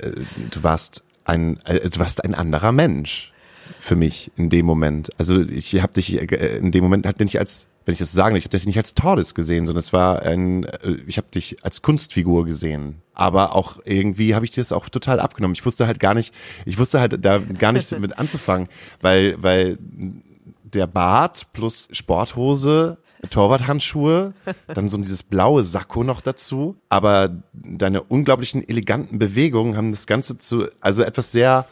du 0.50 0.62
warst 0.62 1.04
ein, 1.24 1.58
äh, 1.66 1.88
du 1.88 1.98
warst 1.98 2.24
ein 2.24 2.34
anderer 2.34 2.72
Mensch 2.72 3.32
für 3.78 3.96
mich 3.96 4.30
in 4.36 4.50
dem 4.50 4.66
Moment. 4.66 5.10
Also 5.18 5.40
ich 5.40 5.80
habe 5.80 5.94
dich 5.94 6.20
äh, 6.20 6.58
in 6.58 6.72
dem 6.72 6.82
Moment 6.84 7.06
halt 7.06 7.20
nicht 7.20 7.38
als, 7.38 7.68
wenn 7.88 7.94
ich 7.94 8.00
das 8.00 8.12
sagen, 8.12 8.36
ich 8.36 8.44
habe 8.44 8.50
dich 8.50 8.66
nicht 8.66 8.76
als 8.76 8.92
Tordes 8.92 9.34
gesehen, 9.34 9.66
sondern 9.66 9.80
es 9.80 9.94
war 9.94 10.20
ein, 10.20 10.64
äh, 10.64 10.98
ich 11.06 11.16
habe 11.16 11.28
dich 11.32 11.64
als 11.64 11.80
Kunstfigur 11.80 12.44
gesehen. 12.44 13.00
Aber 13.14 13.56
auch 13.56 13.78
irgendwie 13.86 14.34
habe 14.34 14.44
ich 14.44 14.50
dir 14.50 14.60
das 14.60 14.72
auch 14.72 14.90
total 14.90 15.20
abgenommen. 15.20 15.54
Ich 15.54 15.64
wusste 15.64 15.86
halt 15.86 15.98
gar 15.98 16.12
nicht, 16.12 16.34
ich 16.66 16.76
wusste 16.76 17.00
halt 17.00 17.24
da 17.24 17.38
gar 17.38 17.72
nicht 17.72 17.98
mit 17.98 18.18
anzufangen, 18.18 18.68
weil, 19.00 19.42
weil 19.42 19.78
der 20.64 20.86
Bart 20.86 21.46
plus 21.54 21.88
Sporthose, 21.92 22.98
Torwarthandschuhe, 23.30 24.34
dann 24.66 24.90
so 24.90 24.98
dieses 24.98 25.22
blaue 25.22 25.64
Sakko 25.64 26.04
noch 26.04 26.20
dazu. 26.20 26.76
Aber 26.90 27.42
deine 27.54 28.02
unglaublichen 28.02 28.68
eleganten 28.68 29.18
Bewegungen 29.18 29.78
haben 29.78 29.92
das 29.92 30.06
Ganze 30.06 30.36
zu, 30.36 30.66
also 30.82 31.04
etwas 31.04 31.32
sehr 31.32 31.64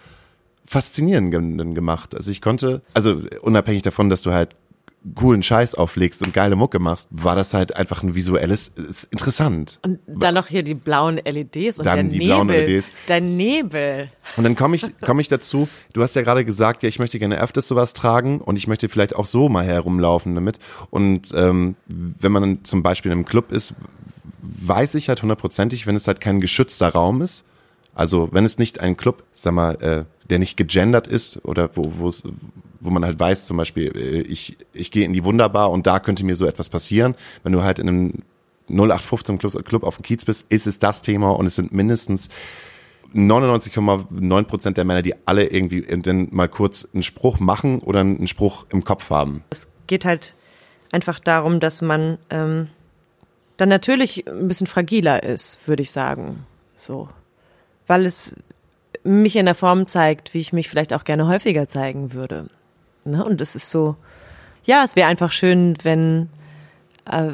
faszinierend 0.64 1.30
gemacht. 1.74 2.14
Also 2.14 2.30
ich 2.30 2.40
konnte, 2.40 2.80
also 2.94 3.20
unabhängig 3.42 3.82
davon, 3.82 4.08
dass 4.08 4.22
du 4.22 4.32
halt 4.32 4.56
coolen 5.14 5.42
Scheiß 5.42 5.74
auflegst 5.74 6.22
und 6.24 6.34
geile 6.34 6.56
Mucke 6.56 6.78
machst, 6.78 7.08
war 7.10 7.36
das 7.36 7.54
halt 7.54 7.76
einfach 7.76 8.02
ein 8.02 8.14
visuelles, 8.14 8.68
ist 8.68 9.04
interessant. 9.04 9.78
Und 9.82 10.00
dann 10.06 10.34
noch 10.34 10.48
hier 10.48 10.62
die 10.62 10.74
blauen 10.74 11.16
LEDs 11.16 11.78
und 11.78 11.86
Dann 11.86 11.96
der 11.96 12.04
die 12.04 12.18
Nebel. 12.18 12.26
blauen 12.26 12.48
LEDs. 12.48 12.90
Dein 13.06 13.36
Nebel. 13.36 14.10
Und 14.36 14.44
dann 14.44 14.56
komme 14.56 14.76
ich, 14.76 14.84
komme 15.00 15.20
ich 15.20 15.28
dazu, 15.28 15.68
du 15.92 16.02
hast 16.02 16.16
ja 16.16 16.22
gerade 16.22 16.44
gesagt, 16.44 16.82
ja, 16.82 16.88
ich 16.88 16.98
möchte 16.98 17.18
gerne 17.18 17.40
öfters 17.40 17.68
sowas 17.68 17.94
tragen 17.94 18.40
und 18.40 18.56
ich 18.56 18.66
möchte 18.66 18.88
vielleicht 18.88 19.14
auch 19.14 19.26
so 19.26 19.48
mal 19.48 19.64
herumlaufen 19.64 20.34
damit. 20.34 20.58
Und 20.90 21.32
ähm, 21.34 21.76
wenn 21.86 22.32
man 22.32 22.42
dann 22.42 22.64
zum 22.64 22.82
Beispiel 22.82 23.12
in 23.12 23.18
einem 23.18 23.26
Club 23.26 23.52
ist, 23.52 23.74
weiß 24.42 24.94
ich 24.94 25.08
halt 25.08 25.22
hundertprozentig, 25.22 25.86
wenn 25.86 25.96
es 25.96 26.06
halt 26.06 26.20
kein 26.20 26.40
geschützter 26.40 26.88
Raum 26.88 27.22
ist, 27.22 27.44
also 27.94 28.28
wenn 28.32 28.44
es 28.44 28.58
nicht 28.58 28.80
ein 28.80 28.96
Club, 28.96 29.24
sag 29.32 29.54
mal, 29.54 29.74
äh, 29.82 30.04
der 30.28 30.38
nicht 30.38 30.56
gegendert 30.56 31.06
ist 31.06 31.44
oder 31.44 31.70
wo, 31.74 31.92
wo 31.98 32.08
es, 32.08 32.24
wo 32.80 32.90
man 32.90 33.04
halt 33.04 33.18
weiß, 33.18 33.46
zum 33.46 33.56
Beispiel, 33.56 33.96
äh, 33.96 34.20
ich, 34.20 34.56
ich 34.72 34.90
gehe 34.90 35.04
in 35.04 35.12
die 35.12 35.24
Wunderbar 35.24 35.70
und 35.70 35.86
da 35.86 36.00
könnte 36.00 36.24
mir 36.24 36.36
so 36.36 36.46
etwas 36.46 36.68
passieren. 36.68 37.14
Wenn 37.42 37.52
du 37.52 37.62
halt 37.62 37.78
in 37.78 37.88
einem 37.88 38.12
0815 38.68 39.38
Club, 39.38 39.64
Club 39.64 39.82
auf 39.84 39.96
dem 39.96 40.02
Kiez 40.02 40.24
bist, 40.24 40.50
ist 40.50 40.66
es 40.66 40.78
das 40.78 41.02
Thema 41.02 41.30
und 41.30 41.46
es 41.46 41.56
sind 41.56 41.72
mindestens 41.72 42.28
99,9 43.14 44.42
Prozent 44.44 44.76
der 44.76 44.84
Männer, 44.84 45.02
die 45.02 45.14
alle 45.26 45.44
irgendwie 45.44 45.82
dann 45.82 46.28
mal 46.32 46.48
kurz 46.48 46.88
einen 46.92 47.02
Spruch 47.02 47.38
machen 47.38 47.80
oder 47.80 48.00
einen 48.00 48.26
Spruch 48.26 48.66
im 48.70 48.84
Kopf 48.84 49.10
haben. 49.10 49.44
Es 49.50 49.68
geht 49.86 50.04
halt 50.04 50.34
einfach 50.92 51.20
darum, 51.20 51.60
dass 51.60 51.82
man 51.82 52.18
ähm, 52.30 52.68
dann 53.56 53.68
natürlich 53.68 54.26
ein 54.28 54.48
bisschen 54.48 54.66
fragiler 54.66 55.22
ist, 55.22 55.66
würde 55.66 55.82
ich 55.82 55.92
sagen. 55.92 56.44
So. 56.74 57.08
Weil 57.86 58.04
es 58.04 58.34
mich 59.04 59.36
in 59.36 59.46
der 59.46 59.54
Form 59.54 59.86
zeigt, 59.86 60.34
wie 60.34 60.40
ich 60.40 60.52
mich 60.52 60.68
vielleicht 60.68 60.92
auch 60.92 61.04
gerne 61.04 61.28
häufiger 61.28 61.68
zeigen 61.68 62.12
würde. 62.12 62.48
Ne? 63.06 63.24
Und 63.24 63.40
es 63.40 63.56
ist 63.56 63.70
so, 63.70 63.96
ja, 64.64 64.82
es 64.84 64.96
wäre 64.96 65.08
einfach 65.08 65.32
schön, 65.32 65.76
wenn 65.82 66.28
äh, 67.06 67.30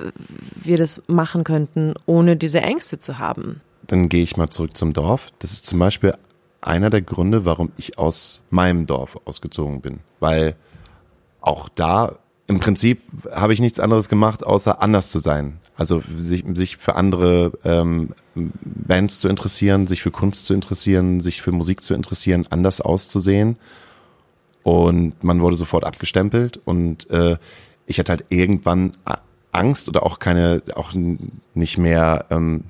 wir 0.55 0.79
das 0.79 1.03
machen 1.07 1.45
könnten, 1.45 1.95
ohne 2.07 2.37
diese 2.37 2.61
Ängste 2.61 2.99
zu 2.99 3.19
haben. 3.19 3.61
Dann 3.87 4.09
gehe 4.09 4.23
ich 4.23 4.37
mal 4.37 4.51
zurück 4.51 4.77
zum 4.77 4.93
Dorf. 4.93 5.31
Das 5.39 5.53
ist 5.53 5.67
zum 5.67 5.79
Beispiel 5.79 6.15
einer 6.61 6.91
der 6.91 7.03
Gründe, 7.03 7.45
warum 7.45 7.73
ich 7.77 7.99
aus 7.99 8.41
meinem 8.51 8.87
Dorf 8.87 9.19
ausgezogen 9.25 9.81
bin. 9.81 10.01
Weil 10.21 10.55
auch 11.41 11.69
da 11.69 12.19
im 12.47 12.61
Prinzip 12.61 13.01
habe 13.31 13.55
ich 13.55 13.61
nichts 13.61 13.81
anderes 13.81 14.09
gemacht, 14.09 14.45
außer 14.45 14.83
anders 14.83 15.11
zu 15.11 15.19
sein. 15.19 15.59
Also 15.77 16.03
sich, 16.17 16.45
sich 16.55 16.77
für 16.77 16.97
andere 16.97 17.53
ähm, 17.65 18.11
Bands 18.35 19.21
zu 19.21 19.29
interessieren, 19.29 19.87
sich 19.87 20.03
für 20.03 20.11
Kunst 20.11 20.47
zu 20.47 20.55
interessieren, 20.55 21.21
sich 21.21 21.43
für 21.43 21.53
Musik 21.53 21.83
zu 21.83 21.95
interessieren, 21.95 22.47
anders 22.51 22.81
auszusehen. 22.81 23.57
Und 24.63 25.25
man 25.25 25.41
wurde 25.41 25.57
sofort 25.57 25.85
abgestempelt 25.85 26.61
und 26.65 27.11
äh, 27.11 27.37
ich 27.87 27.99
hatte 27.99 28.13
halt 28.13 28.25
irgendwann 28.29 28.95
Angst 29.51 29.89
oder 29.89 30.05
auch 30.05 30.21
keine, 30.21 30.63
auch 30.77 30.93
nicht 31.55 31.79
mehr 31.79 32.27
ähm, 32.31 32.65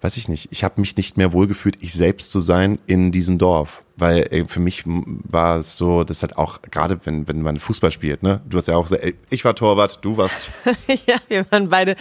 weiß 0.00 0.16
ich 0.16 0.28
nicht, 0.28 0.48
ich 0.50 0.64
habe 0.64 0.80
mich 0.80 0.96
nicht 0.96 1.16
mehr 1.16 1.32
wohlgefühlt, 1.32 1.76
ich 1.80 1.92
selbst 1.92 2.32
zu 2.32 2.40
sein 2.40 2.78
in 2.86 3.12
diesem 3.12 3.38
Dorf. 3.38 3.82
Weil 3.96 4.28
ey, 4.30 4.46
für 4.46 4.60
mich 4.60 4.84
war 4.86 5.58
es 5.58 5.76
so, 5.76 6.04
das 6.04 6.22
hat 6.22 6.38
auch, 6.38 6.62
gerade 6.62 6.98
wenn, 7.04 7.28
wenn 7.28 7.42
man 7.42 7.58
Fußball 7.58 7.92
spielt, 7.92 8.22
ne? 8.22 8.40
Du 8.48 8.56
hast 8.56 8.68
ja 8.68 8.76
auch 8.76 8.84
gesagt, 8.84 9.02
ey, 9.02 9.14
ich 9.28 9.44
war 9.44 9.54
Torwart, 9.54 9.98
du 10.02 10.16
warst. 10.16 10.50
ja, 11.06 11.16
wir 11.28 11.44
waren 11.50 11.68
beide 11.68 11.96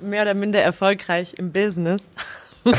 mehr 0.00 0.22
oder 0.22 0.34
minder 0.34 0.60
erfolgreich 0.60 1.34
im 1.38 1.52
Business. 1.52 2.10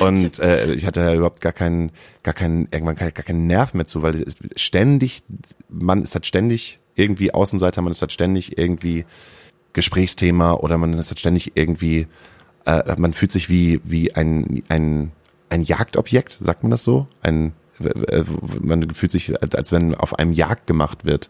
Und 0.00 0.38
äh, 0.38 0.72
ich 0.72 0.86
hatte 0.86 1.00
ja 1.00 1.14
überhaupt 1.14 1.42
gar 1.42 1.52
keinen, 1.52 1.92
gar 2.26 2.34
keinen, 2.34 2.68
irgendwann 2.72 2.96
gar 2.96 3.10
keinen 3.12 3.46
Nerv 3.46 3.72
mehr 3.72 3.86
zu, 3.86 4.02
weil 4.02 4.22
es 4.22 4.34
ständig, 4.60 5.22
man 5.70 6.02
ist 6.02 6.14
halt 6.14 6.26
ständig 6.26 6.80
irgendwie 6.96 7.32
Außenseiter, 7.32 7.80
man 7.82 7.92
ist 7.92 8.02
halt 8.02 8.12
ständig 8.12 8.58
irgendwie 8.58 9.06
Gesprächsthema 9.72 10.54
oder 10.54 10.76
man 10.78 10.94
ist 10.94 11.10
halt 11.10 11.20
ständig 11.20 11.52
irgendwie, 11.54 12.06
äh, 12.64 12.94
man 12.98 13.12
fühlt 13.12 13.32
sich 13.32 13.48
wie, 13.48 13.80
wie 13.84 14.14
ein, 14.14 14.62
ein, 14.68 15.12
ein 15.50 15.62
Jagdobjekt, 15.62 16.32
sagt 16.32 16.62
man 16.62 16.70
das 16.70 16.82
so? 16.84 17.06
Ein, 17.22 17.52
äh, 17.80 18.24
man 18.60 18.90
fühlt 18.94 19.12
sich, 19.12 19.40
als 19.42 19.72
wenn 19.72 19.94
auf 19.94 20.18
einem 20.18 20.32
Jagd 20.32 20.66
gemacht 20.66 21.04
wird. 21.04 21.28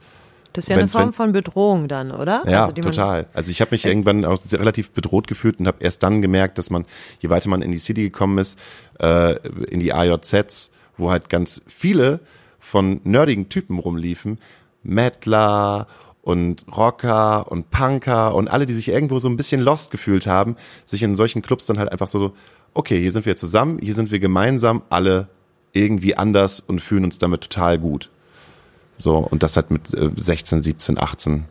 Das 0.52 0.64
ist 0.64 0.68
ja 0.70 0.76
eine 0.76 0.84
Wenn's- 0.84 0.92
Form 0.92 1.06
wenn- 1.08 1.12
von 1.12 1.32
Bedrohung 1.32 1.88
dann, 1.88 2.12
oder? 2.12 2.42
Ja, 2.46 2.66
Also, 2.66 2.80
total. 2.80 3.26
Also 3.34 3.50
ich 3.50 3.60
habe 3.60 3.72
mich 3.72 3.84
irgendwann 3.84 4.24
auch 4.24 4.38
relativ 4.52 4.90
bedroht 4.92 5.26
gefühlt 5.26 5.60
und 5.60 5.66
habe 5.66 5.78
erst 5.84 6.02
dann 6.02 6.22
gemerkt, 6.22 6.56
dass 6.56 6.70
man, 6.70 6.86
je 7.20 7.28
weiter 7.28 7.50
man 7.50 7.60
in 7.60 7.72
die 7.72 7.78
City 7.78 8.02
gekommen 8.04 8.38
ist, 8.38 8.58
äh, 8.98 9.34
in 9.68 9.80
die 9.80 9.92
AJZs, 9.92 10.70
wo 10.96 11.10
halt 11.10 11.28
ganz 11.28 11.62
viele 11.66 12.20
von 12.58 13.00
nerdigen 13.04 13.48
Typen 13.48 13.78
rumliefen, 13.78 14.38
Mettler 14.82 15.86
und 16.22 16.64
Rocker 16.76 17.50
und 17.50 17.70
Punker 17.70 18.34
und 18.34 18.50
alle, 18.50 18.66
die 18.66 18.74
sich 18.74 18.88
irgendwo 18.88 19.18
so 19.18 19.28
ein 19.28 19.36
bisschen 19.36 19.60
lost 19.60 19.90
gefühlt 19.90 20.26
haben, 20.26 20.56
sich 20.84 21.02
in 21.02 21.14
solchen 21.14 21.42
Clubs 21.42 21.66
dann 21.66 21.78
halt 21.78 21.92
einfach 21.92 22.08
so, 22.08 22.34
okay, 22.74 23.00
hier 23.00 23.12
sind 23.12 23.26
wir 23.26 23.36
zusammen, 23.36 23.78
hier 23.80 23.94
sind 23.94 24.10
wir 24.10 24.18
gemeinsam, 24.18 24.82
alle 24.90 25.28
irgendwie 25.72 26.16
anders 26.16 26.60
und 26.60 26.80
fühlen 26.80 27.04
uns 27.04 27.18
damit 27.18 27.42
total 27.42 27.78
gut. 27.78 28.10
So, 28.98 29.18
und 29.18 29.42
das 29.42 29.56
halt 29.56 29.70
mit 29.70 29.92
äh, 29.94 30.10
16, 30.16 30.62
17, 30.62 30.98
18. 30.98 31.44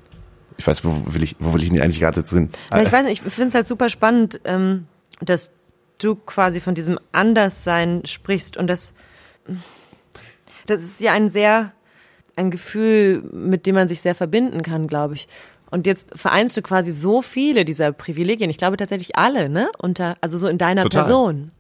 Ich 0.58 0.66
weiß, 0.66 0.84
wo 0.84 1.14
will 1.14 1.24
ich, 1.24 1.36
wo 1.40 1.54
will 1.54 1.64
ich 1.64 1.70
denn 1.70 1.82
eigentlich 1.82 2.00
gerade 2.00 2.24
drin? 2.24 2.50
Ich 2.82 2.92
weiß 2.92 3.06
nicht, 3.06 3.26
ich 3.26 3.34
finde 3.34 3.50
es 3.50 3.56
halt 3.56 3.68
super 3.68 3.90
spannend, 3.90 4.40
ähm, 4.46 4.88
dass 5.22 5.52
du 5.98 6.16
quasi 6.16 6.60
von 6.60 6.76
diesem 6.76 7.00
Anderssein 7.12 8.02
sprichst 8.06 8.58
und 8.58 8.68
das, 8.68 8.94
das 10.66 10.82
ist 10.82 11.00
ja 11.02 11.14
ein 11.14 11.30
sehr, 11.30 11.72
ein 12.36 12.52
Gefühl, 12.52 13.22
mit 13.32 13.66
dem 13.66 13.76
man 13.76 13.88
sich 13.88 14.02
sehr 14.02 14.16
verbinden 14.16 14.62
kann, 14.62 14.88
glaube 14.88 15.16
ich. 15.16 15.28
Und 15.72 15.86
jetzt 15.88 16.10
vereinst 16.16 16.56
du 16.56 16.62
quasi 16.62 16.92
so 16.92 17.22
viele 17.22 17.66
dieser 17.66 17.92
Privilegien. 17.92 18.50
Ich 18.50 18.58
glaube 18.58 18.78
tatsächlich 18.78 19.16
alle, 19.18 19.50
ne? 19.50 19.70
Unter, 19.78 20.16
also 20.22 20.38
so 20.38 20.48
in 20.48 20.58
deiner 20.58 20.84
Total. 20.84 21.02
Person. 21.02 21.52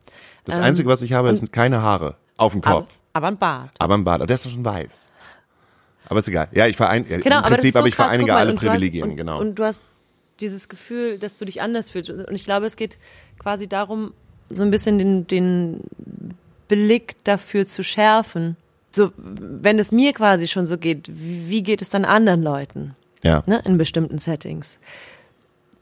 Das 0.45 0.59
Einzige, 0.59 0.87
was 0.87 1.01
ich 1.01 1.13
habe, 1.13 1.35
sind 1.35 1.51
keine 1.51 1.81
Haare 1.81 2.15
auf 2.37 2.53
dem 2.53 2.59
ähm, 2.59 2.63
Aber, 2.65 2.79
Kopf, 2.81 2.93
aber 3.13 3.27
ein 3.27 3.37
Bart. 3.37 3.71
aber 3.79 3.93
ein 3.95 4.03
Bart. 4.03 4.21
Und 4.21 4.29
der 4.29 4.35
ist 4.35 4.49
schon 4.49 4.63
weiß. 4.63 5.09
Aber 6.07 6.19
ist 6.19 6.27
egal. 6.27 6.49
Ja, 6.51 6.67
ich 6.67 6.77
verein, 6.77 7.03
Genau, 7.07 7.19
im 7.25 7.31
aber 7.33 7.55
Prinzip 7.55 7.73
so 7.73 7.79
habe 7.79 7.89
ich 7.89 7.95
krass, 7.95 8.07
vereinige 8.07 8.31
mal, 8.31 8.37
alle 8.37 8.51
du 8.53 8.57
hast- 8.57 8.65
Privilegien, 8.67 9.09
und, 9.09 9.15
genau. 9.17 9.39
Und 9.39 9.55
du 9.55 9.63
hast 9.63 9.81
dieses 10.39 10.69
Gefühl, 10.69 11.17
dass 11.17 11.37
du 11.37 11.45
dich 11.45 11.61
anders 11.61 11.89
fühlst. 11.89 12.11
Und 12.11 12.35
ich 12.35 12.43
glaube, 12.45 12.67
es 12.67 12.75
geht 12.75 12.97
quasi 13.39 13.67
darum, 13.67 14.13
so 14.51 14.61
ein 14.61 14.69
bisschen 14.69 14.99
den, 14.99 15.25
den 15.25 15.79
Blick 16.67 17.23
dafür 17.23 17.65
zu 17.65 17.83
schärfen. 17.83 18.57
So, 18.91 19.11
wenn 19.17 19.79
es 19.79 19.91
mir 19.91 20.13
quasi 20.13 20.47
schon 20.47 20.65
so 20.65 20.77
geht, 20.77 21.09
wie 21.11 21.63
geht 21.63 21.81
es 21.81 21.89
dann 21.89 22.05
anderen 22.05 22.41
Leuten? 22.41 22.95
ja. 23.25 23.43
ne, 23.45 23.61
in 23.65 23.77
bestimmten 23.77 24.19
Settings. 24.19 24.79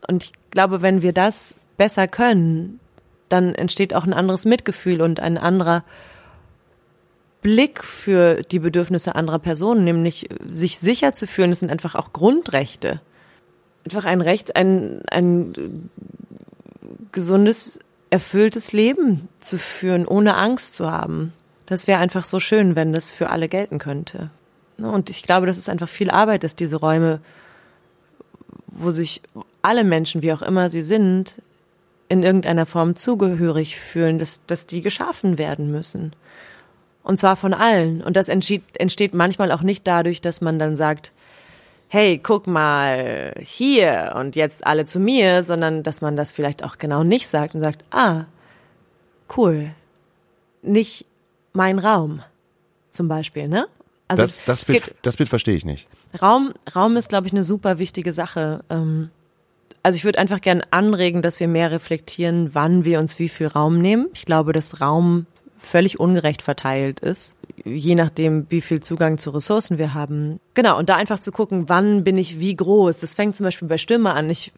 Und 0.07 0.23
ich 0.23 0.31
glaube, 0.49 0.81
wenn 0.81 1.01
wir 1.01 1.13
das 1.13 1.57
besser 1.77 2.07
können, 2.07 2.79
dann 3.29 3.53
entsteht 3.53 3.93
auch 3.93 4.05
ein 4.05 4.13
anderes 4.13 4.45
Mitgefühl 4.45 5.01
und 5.01 5.19
ein 5.19 5.37
anderer 5.37 5.83
Blick 7.41 7.83
für 7.83 8.41
die 8.41 8.59
Bedürfnisse 8.59 9.15
anderer 9.15 9.39
Personen, 9.39 9.83
nämlich 9.83 10.29
sich 10.49 10.79
sicher 10.79 11.13
zu 11.13 11.27
fühlen, 11.27 11.51
das 11.51 11.59
sind 11.59 11.71
einfach 11.71 11.95
auch 11.95 12.13
Grundrechte. 12.13 13.01
Einfach 13.85 14.05
ein 14.05 14.21
Recht, 14.21 14.55
ein, 14.55 15.01
ein 15.09 15.89
gesundes, 17.11 17.79
erfülltes 18.13 18.73
Leben 18.73 19.27
zu 19.39 19.57
führen, 19.57 20.05
ohne 20.05 20.37
Angst 20.37 20.75
zu 20.75 20.91
haben. 20.91 21.33
Das 21.65 21.87
wäre 21.87 21.99
einfach 21.99 22.27
so 22.27 22.39
schön, 22.39 22.75
wenn 22.75 22.93
das 22.93 23.09
für 23.09 23.31
alle 23.31 23.49
gelten 23.49 23.79
könnte. 23.79 24.29
Ne, 24.77 24.87
Und 24.91 25.09
ich 25.09 25.23
glaube, 25.23 25.47
das 25.47 25.57
ist 25.57 25.67
einfach 25.67 25.89
viel 25.89 26.11
Arbeit, 26.11 26.43
dass 26.43 26.55
diese 26.55 26.75
Räume, 26.75 27.21
wo 28.67 28.91
sich 28.91 29.23
alle 29.63 29.83
Menschen, 29.83 30.21
wie 30.21 30.31
auch 30.31 30.43
immer 30.43 30.69
sie 30.69 30.83
sind, 30.83 31.41
in 32.07 32.21
irgendeiner 32.21 32.67
Form 32.67 32.95
zugehörig 32.95 33.79
fühlen, 33.79 34.19
dass, 34.19 34.45
dass 34.45 34.67
die 34.67 34.81
geschaffen 34.81 35.39
werden 35.39 35.71
müssen. 35.71 36.13
Und 37.01 37.17
zwar 37.17 37.35
von 37.35 37.55
allen. 37.55 38.03
Und 38.03 38.15
das 38.15 38.29
entsteht, 38.29 38.61
entsteht 38.77 39.15
manchmal 39.15 39.51
auch 39.51 39.63
nicht 39.63 39.87
dadurch, 39.87 40.21
dass 40.21 40.39
man 40.39 40.59
dann 40.59 40.75
sagt, 40.75 41.11
hey, 41.93 42.17
guck 42.17 42.47
mal 42.47 43.35
hier 43.39 44.15
und 44.17 44.35
jetzt 44.35 44.65
alle 44.65 44.85
zu 44.85 44.99
mir, 44.99 45.43
sondern 45.43 45.83
dass 45.83 46.01
man 46.01 46.15
das 46.15 46.31
vielleicht 46.31 46.63
auch 46.63 46.79
genau 46.79 47.03
nicht 47.03 47.27
sagt 47.27 47.53
und 47.53 47.61
sagt, 47.61 47.85
ah, 47.91 48.25
cool, 49.37 49.69
nicht 50.63 51.05
mein 51.53 51.77
Raum, 51.77 52.23
zum 52.89 53.07
Beispiel, 53.07 53.47
ne? 53.47 53.67
Also 54.07 54.23
das, 54.23 54.43
das, 54.43 54.65
Bild, 54.65 54.85
geht- 54.85 54.95
das 55.03 55.17
Bild 55.17 55.29
verstehe 55.29 55.55
ich 55.55 55.65
nicht. 55.65 55.87
Raum, 56.19 56.53
Raum 56.75 56.97
ist, 56.97 57.09
glaube 57.09 57.27
ich, 57.27 57.33
eine 57.33 57.43
super 57.43 57.77
wichtige 57.77 58.11
Sache. 58.11 58.63
Ähm, 58.71 59.11
also 59.83 59.95
ich 59.95 60.03
würde 60.03 60.17
einfach 60.17 60.41
gern 60.41 60.63
anregen, 60.71 61.21
dass 61.21 61.39
wir 61.39 61.47
mehr 61.47 61.69
reflektieren, 61.69 62.55
wann 62.55 62.85
wir 62.85 62.97
uns 62.97 63.19
wie 63.19 63.29
viel 63.29 63.45
Raum 63.47 63.77
nehmen. 63.77 64.09
Ich 64.15 64.25
glaube, 64.25 64.51
dass 64.51 64.81
Raum 64.81 65.27
völlig 65.59 65.99
ungerecht 65.99 66.41
verteilt 66.41 67.01
ist, 67.01 67.35
je 67.65 67.95
nachdem, 67.95 68.45
wie 68.49 68.61
viel 68.61 68.81
Zugang 68.81 69.17
zu 69.17 69.29
Ressourcen 69.31 69.77
wir 69.77 69.93
haben. 69.93 70.39
Genau, 70.53 70.77
und 70.77 70.89
da 70.89 70.95
einfach 70.95 71.19
zu 71.19 71.31
gucken, 71.31 71.69
wann 71.69 72.03
bin 72.03 72.17
ich 72.17 72.39
wie 72.39 72.55
groß. 72.55 72.99
Das 72.99 73.15
fängt 73.15 73.35
zum 73.35 73.45
Beispiel 73.45 73.67
bei 73.67 73.77
Stimme 73.77 74.13
an. 74.13 74.29
Ich, 74.29 74.51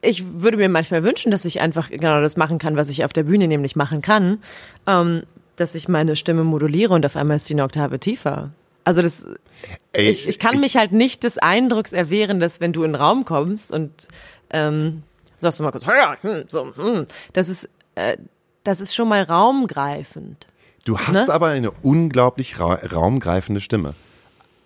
ich 0.00 0.24
würde 0.40 0.56
mir 0.56 0.68
manchmal 0.68 1.04
wünschen, 1.04 1.30
dass 1.30 1.44
ich 1.44 1.60
einfach 1.60 1.90
genau 1.90 2.20
das 2.20 2.36
machen 2.36 2.58
kann, 2.58 2.76
was 2.76 2.88
ich 2.88 3.04
auf 3.04 3.12
der 3.12 3.24
Bühne 3.24 3.48
nämlich 3.48 3.76
machen 3.76 4.02
kann, 4.02 4.42
ähm, 4.86 5.22
dass 5.56 5.74
ich 5.74 5.88
meine 5.88 6.16
Stimme 6.16 6.44
moduliere 6.44 6.94
und 6.94 7.04
auf 7.04 7.16
einmal 7.16 7.36
ist 7.36 7.48
die 7.48 7.54
eine 7.54 7.64
Oktave 7.64 7.98
tiefer. 7.98 8.50
Also 8.84 9.02
das, 9.02 9.26
Ey, 9.92 10.08
ich, 10.08 10.26
ich 10.26 10.38
kann 10.38 10.58
mich 10.58 10.76
halt 10.76 10.92
nicht 10.92 11.22
des 11.22 11.36
Eindrucks 11.36 11.92
erwehren, 11.92 12.40
dass 12.40 12.60
wenn 12.60 12.72
du 12.72 12.82
in 12.82 12.92
den 12.92 13.00
Raum 13.00 13.26
kommst 13.26 13.72
und 13.72 14.08
ähm, 14.48 15.02
sagst 15.38 15.58
du 15.58 15.64
mal 15.64 15.70
kurz, 15.70 15.84
ja, 15.84 16.16
hm, 16.22 16.44
so, 16.48 16.74
hm, 16.74 17.06
das 17.34 17.50
ist, 17.50 17.68
äh, 17.94 18.16
das 18.64 18.80
ist 18.80 18.94
schon 18.94 19.08
mal 19.08 19.22
raumgreifend. 19.22 20.46
Du 20.84 20.98
hast 20.98 21.26
Ne? 21.28 21.32
aber 21.32 21.48
eine 21.48 21.70
unglaublich 21.70 22.58
ra 22.58 22.74
raumgreifende 22.92 23.60
Stimme. 23.60 23.94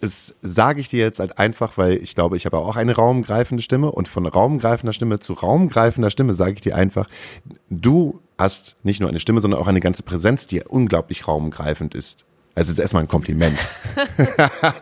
Das 0.00 0.34
sage 0.42 0.80
ich 0.80 0.88
dir 0.88 1.00
jetzt 1.00 1.18
halt 1.18 1.38
einfach, 1.38 1.78
weil 1.78 1.94
ich 1.94 2.14
glaube, 2.14 2.36
ich 2.36 2.44
habe 2.46 2.58
auch 2.58 2.76
eine 2.76 2.94
raumgreifende 2.94 3.62
Stimme 3.62 3.90
und 3.90 4.06
von 4.06 4.26
raumgreifender 4.26 4.92
Stimme 4.92 5.18
zu 5.18 5.32
raumgreifender 5.32 6.10
Stimme 6.10 6.34
sage 6.34 6.52
ich 6.52 6.60
dir 6.60 6.76
einfach, 6.76 7.08
du 7.70 8.20
hast 8.38 8.76
nicht 8.82 9.00
nur 9.00 9.08
eine 9.08 9.20
Stimme, 9.20 9.40
sondern 9.40 9.60
auch 9.60 9.66
eine 9.66 9.80
ganze 9.80 10.02
Präsenz, 10.02 10.46
die 10.46 10.62
unglaublich 10.62 11.26
raumgreifend 11.26 11.94
ist. 11.94 12.26
Also 12.54 12.68
das 12.70 12.74
ist 12.74 12.78
erstmal 12.80 13.04
ein 13.04 13.08
Kompliment. 13.08 13.58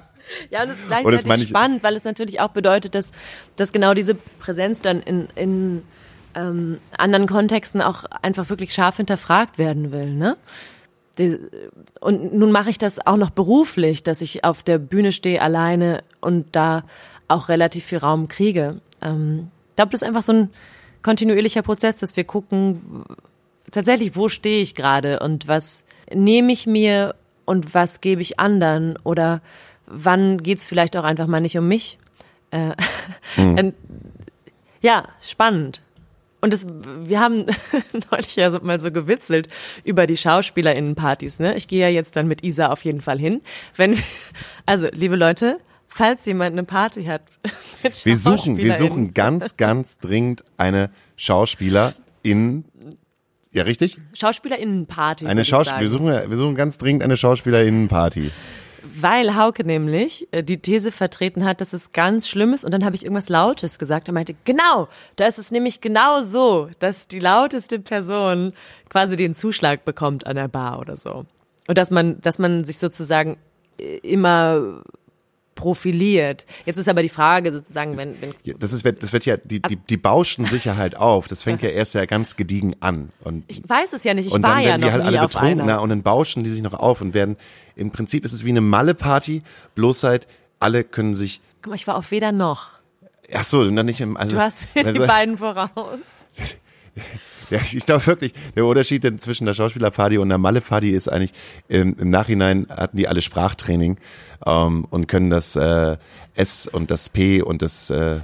Ja, 0.50 0.62
und 0.62 0.70
es 0.70 0.78
ist 0.78 0.84
Und 0.84 0.90
das 0.90 1.02
gleichzeitig 1.04 1.42
ich- 1.42 1.48
spannend, 1.50 1.82
weil 1.82 1.94
es 1.94 2.04
natürlich 2.04 2.40
auch 2.40 2.48
bedeutet, 2.50 2.94
dass, 2.94 3.12
dass 3.56 3.70
genau 3.70 3.92
diese 3.92 4.14
Präsenz 4.14 4.80
dann 4.80 5.02
in, 5.02 5.28
in 5.34 5.82
ähm, 6.34 6.78
anderen 6.96 7.26
Kontexten 7.26 7.82
auch 7.82 8.04
einfach 8.22 8.48
wirklich 8.48 8.72
scharf 8.72 8.96
hinterfragt 8.96 9.58
werden 9.58 9.92
will, 9.92 10.14
ne? 10.14 10.38
Und 12.00 12.34
nun 12.34 12.52
mache 12.52 12.70
ich 12.70 12.78
das 12.78 13.06
auch 13.06 13.16
noch 13.16 13.30
beruflich, 13.30 14.02
dass 14.02 14.20
ich 14.20 14.44
auf 14.44 14.62
der 14.62 14.78
Bühne 14.78 15.12
stehe 15.12 15.42
alleine 15.42 16.02
und 16.20 16.56
da 16.56 16.84
auch 17.28 17.48
relativ 17.48 17.84
viel 17.84 17.98
Raum 17.98 18.28
kriege. 18.28 18.80
Ähm, 19.00 19.50
ich 19.70 19.76
glaube, 19.76 19.90
das 19.92 20.02
ist 20.02 20.08
einfach 20.08 20.22
so 20.22 20.32
ein 20.32 20.50
kontinuierlicher 21.02 21.62
Prozess, 21.62 21.96
dass 21.96 22.16
wir 22.16 22.24
gucken, 22.24 23.04
tatsächlich, 23.70 24.16
wo 24.16 24.28
stehe 24.28 24.62
ich 24.62 24.74
gerade 24.74 25.20
und 25.20 25.48
was 25.48 25.84
nehme 26.14 26.52
ich 26.52 26.66
mir 26.66 27.14
und 27.44 27.74
was 27.74 28.00
gebe 28.00 28.22
ich 28.22 28.38
anderen 28.38 28.98
oder 29.04 29.40
wann 29.86 30.42
geht's 30.42 30.66
vielleicht 30.66 30.96
auch 30.96 31.04
einfach 31.04 31.26
mal 31.26 31.40
nicht 31.40 31.58
um 31.58 31.68
mich. 31.68 31.98
Äh, 32.50 32.72
und, 33.36 33.74
ja, 34.80 35.08
spannend. 35.20 35.80
Und 36.42 36.52
das, 36.52 36.66
wir 36.66 37.20
haben 37.20 37.46
neulich 38.10 38.36
ja 38.36 38.50
mal 38.60 38.78
so 38.78 38.90
gewitzelt 38.90 39.48
über 39.84 40.06
die 40.06 40.16
SchauspielerInnenpartys, 40.16 41.38
ne? 41.38 41.56
Ich 41.56 41.68
gehe 41.68 41.80
ja 41.80 41.88
jetzt 41.88 42.16
dann 42.16 42.26
mit 42.28 42.42
Isa 42.44 42.66
auf 42.66 42.82
jeden 42.84 43.00
Fall 43.00 43.18
hin. 43.18 43.40
Wenn, 43.76 43.96
wir- 43.96 44.02
also, 44.66 44.88
liebe 44.92 45.16
Leute, 45.16 45.60
falls 45.88 46.26
jemand 46.26 46.52
eine 46.52 46.64
Party 46.64 47.04
hat 47.04 47.22
mit 47.82 48.04
Wir 48.04 48.16
suchen, 48.18 48.56
wir 48.56 48.74
suchen 48.74 49.14
ganz, 49.14 49.56
ganz 49.56 49.98
dringend 49.98 50.44
eine 50.58 50.90
Schauspielerin. 51.16 52.64
Ja, 53.52 53.62
richtig? 53.64 53.98
SchauspielerInnenparty. 54.14 55.26
Eine 55.26 55.44
Schauspiel, 55.44 55.80
wir 55.82 55.88
suchen, 55.90 56.06
wir 56.06 56.36
suchen 56.36 56.54
ganz 56.56 56.78
dringend 56.78 57.02
eine 57.02 57.16
Schauspielerinnenparty. 57.16 58.30
Weil 58.84 59.36
Hauke 59.36 59.64
nämlich 59.64 60.28
äh, 60.32 60.42
die 60.42 60.58
These 60.58 60.90
vertreten 60.90 61.44
hat, 61.44 61.60
dass 61.60 61.72
es 61.72 61.92
ganz 61.92 62.28
schlimm 62.28 62.52
ist 62.52 62.64
und 62.64 62.72
dann 62.72 62.84
habe 62.84 62.96
ich 62.96 63.04
irgendwas 63.04 63.28
Lautes 63.28 63.78
gesagt. 63.78 64.08
Er 64.08 64.14
meinte, 64.14 64.34
genau, 64.44 64.88
da 65.16 65.26
ist 65.26 65.38
es 65.38 65.50
nämlich 65.50 65.80
genau 65.80 66.20
so, 66.20 66.68
dass 66.78 67.06
die 67.06 67.20
lauteste 67.20 67.78
Person 67.78 68.52
quasi 68.88 69.16
den 69.16 69.34
Zuschlag 69.34 69.84
bekommt 69.84 70.26
an 70.26 70.36
der 70.36 70.48
Bar 70.48 70.80
oder 70.80 70.96
so. 70.96 71.26
Und 71.68 71.78
dass 71.78 71.90
man, 71.90 72.20
dass 72.20 72.38
man 72.38 72.64
sich 72.64 72.78
sozusagen 72.78 73.36
äh, 73.78 73.98
immer 73.98 74.82
profiliert. 75.54 76.46
Jetzt 76.66 76.78
ist 76.78 76.88
aber 76.88 77.02
die 77.02 77.08
Frage 77.08 77.52
sozusagen, 77.52 77.96
wenn, 77.96 78.20
wenn 78.20 78.34
Ja, 78.44 78.54
Das 78.58 78.72
ist, 78.72 78.84
das 78.84 79.12
wird 79.12 79.26
ja, 79.26 79.36
die, 79.36 79.60
die, 79.60 79.76
die 79.76 79.96
bauschen 79.96 80.44
sich 80.46 80.64
ja 80.64 80.76
halt 80.76 80.96
auf. 80.96 81.28
Das 81.28 81.42
fängt 81.42 81.62
ja 81.62 81.68
erst 81.70 81.94
ja 81.94 82.04
ganz 82.06 82.36
gediegen 82.36 82.74
an. 82.80 83.10
Und, 83.22 83.44
ich 83.48 83.62
weiß 83.66 83.92
es 83.92 84.04
ja 84.04 84.14
nicht, 84.14 84.26
ich 84.28 84.32
und 84.32 84.42
war 84.42 84.54
dann 84.54 84.62
ja 84.62 84.68
werden 84.70 84.80
noch 84.80 84.88
die 84.88 84.92
halt 84.92 85.02
alle 85.02 85.20
betrunkener 85.20 85.82
und 85.82 85.88
dann 85.90 86.02
bauschen 86.02 86.42
die 86.42 86.50
sich 86.50 86.62
noch 86.62 86.74
auf 86.74 87.00
und 87.00 87.14
werden, 87.14 87.36
im 87.76 87.90
Prinzip 87.90 88.24
ist 88.24 88.32
es 88.32 88.44
wie 88.44 88.50
eine 88.50 88.60
Malle-Party, 88.60 89.42
bloß 89.74 90.04
halt, 90.04 90.26
alle 90.60 90.84
können 90.84 91.14
sich, 91.14 91.40
Guck 91.60 91.70
mal, 91.70 91.76
ich 91.76 91.86
war 91.86 91.96
auf 91.96 92.10
weder 92.10 92.32
noch. 92.32 92.70
ach 93.32 93.44
so, 93.44 93.68
dann 93.68 93.86
nicht 93.86 94.00
im, 94.00 94.16
also, 94.16 94.36
Du 94.36 94.42
hast 94.42 94.62
mir 94.74 94.82
die 94.82 94.88
also, 94.88 95.06
beiden 95.06 95.38
voraus. 95.38 96.00
Ja, 97.52 97.60
ich 97.72 97.84
glaube 97.84 98.06
wirklich, 98.06 98.32
der 98.56 98.64
Unterschied 98.64 99.20
zwischen 99.20 99.44
der 99.44 99.54
Schauspielerparty 99.54 100.18
und 100.18 100.28
der 100.30 100.38
Malle-Party 100.38 100.90
ist 100.90 101.08
eigentlich, 101.08 101.32
im, 101.68 101.96
im 101.98 102.10
Nachhinein 102.10 102.66
hatten 102.70 102.96
die 102.96 103.06
alle 103.08 103.22
Sprachtraining 103.22 103.98
ähm, 104.46 104.86
und 104.90 105.06
können 105.06 105.30
das 105.30 105.54
äh, 105.56 105.96
S 106.34 106.66
und 106.66 106.90
das 106.90 107.08
P 107.08 107.42
und 107.42 107.62
das 107.62 107.90
äh, 107.90 108.20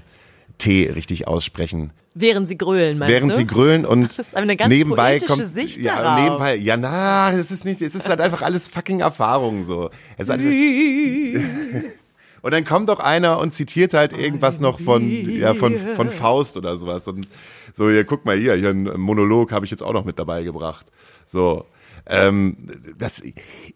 T 0.57 0.91
richtig 0.91 1.29
aussprechen. 1.29 1.91
Während 2.15 2.49
sie 2.49 2.59
grölen, 2.59 2.99
meinst 2.99 3.13
Während 3.13 3.33
du? 3.33 3.37
sie 3.37 3.47
grölen 3.47 3.85
und 3.85 4.19
Das 4.19 4.29
ist 4.29 4.35
eine 4.35 4.57
ganz 4.57 4.75
nebenbei 4.75 5.21
kommt 5.21 5.47
Sicht 5.47 5.79
ja 5.83 6.03
darauf. 6.03 6.21
nebenbei 6.25 6.57
ja 6.57 6.77
na 6.77 7.31
es 7.31 7.53
ist 7.53 7.65
nicht 7.65 7.81
es 7.81 7.95
ist 7.95 8.09
halt 8.09 8.21
einfach 8.21 8.43
alles 8.43 8.67
fucking 8.67 9.01
Erfahrung 9.01 9.63
so 9.63 9.91
es 10.17 10.25
ist 10.25 10.31
einfach, 10.31 10.47
und 12.43 12.53
dann 12.53 12.65
kommt 12.65 12.89
doch 12.89 13.01
einer 13.01 13.39
und 13.41 13.55
zitiert 13.55 13.95
halt 13.95 14.17
irgendwas 14.17 14.61
noch 14.61 14.81
von 14.81 15.09
ja 15.09 15.55
von 15.55 15.77
von 15.77 16.11
Faust 16.11 16.57
oder 16.57 16.77
sowas. 16.77 17.09
Und 17.09 17.29
so 17.75 17.91
ja 17.91 18.05
guck 18.05 18.25
mal 18.25 18.37
hier 18.37 18.55
hier 18.55 18.71
ein 18.71 19.01
Monolog 19.01 19.53
habe 19.53 19.65
ich 19.65 19.71
jetzt 19.71 19.83
auch 19.83 19.93
noch 19.93 20.05
mit 20.05 20.19
dabei 20.19 20.43
gebracht. 20.43 20.87
So 21.27 21.67
ähm, 22.07 22.57
das 22.97 23.23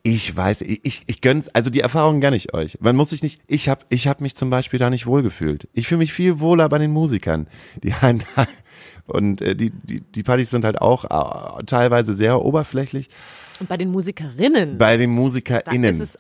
ich 0.03 0.37
weiß 0.37 0.63
ich 0.63 1.03
ich 1.07 1.21
gönn's 1.21 1.49
also 1.51 1.71
die 1.71 1.81
Erfahrung 1.81 2.21
gönn 2.21 2.35
ich 2.35 2.55
euch. 2.55 2.79
Man 2.81 2.97
muss 2.97 3.11
sich 3.11 3.23
nicht 3.23 3.43
ich 3.47 3.69
habe 3.69 3.85
ich 3.91 4.09
habe 4.09 4.23
mich 4.23 4.35
zum 4.35 4.51
Beispiel 4.51 4.79
da 4.79 4.91
nicht 4.91 5.07
wohlgefühlt. 5.07 5.69
Ich 5.73 5.89
fühle 5.89 5.99
mich 5.99 6.13
viel 6.13 6.41
wohler 6.41 6.69
bei 6.69 6.79
den 6.79 6.91
Musikern. 6.91 7.47
Die 7.83 7.93
einen 7.93 8.23
und 9.07 9.43
äh, 9.43 9.55
die 9.55 9.71
die 9.71 10.01
die 10.01 10.23
Partys 10.23 10.51
sind 10.51 10.65
halt 10.65 10.81
auch 10.81 11.05
äh, 11.05 11.65
teilweise 11.65 12.15
sehr 12.15 12.43
oberflächlich. 12.43 13.11
Und 13.61 13.69
bei 13.69 13.77
den 13.77 13.91
Musikerinnen, 13.91 14.79
bei 14.79 14.97
den 14.97 15.11
da 15.11 15.21
MusikerInnen. 15.21 15.95
ist 15.95 16.01
es 16.01 16.19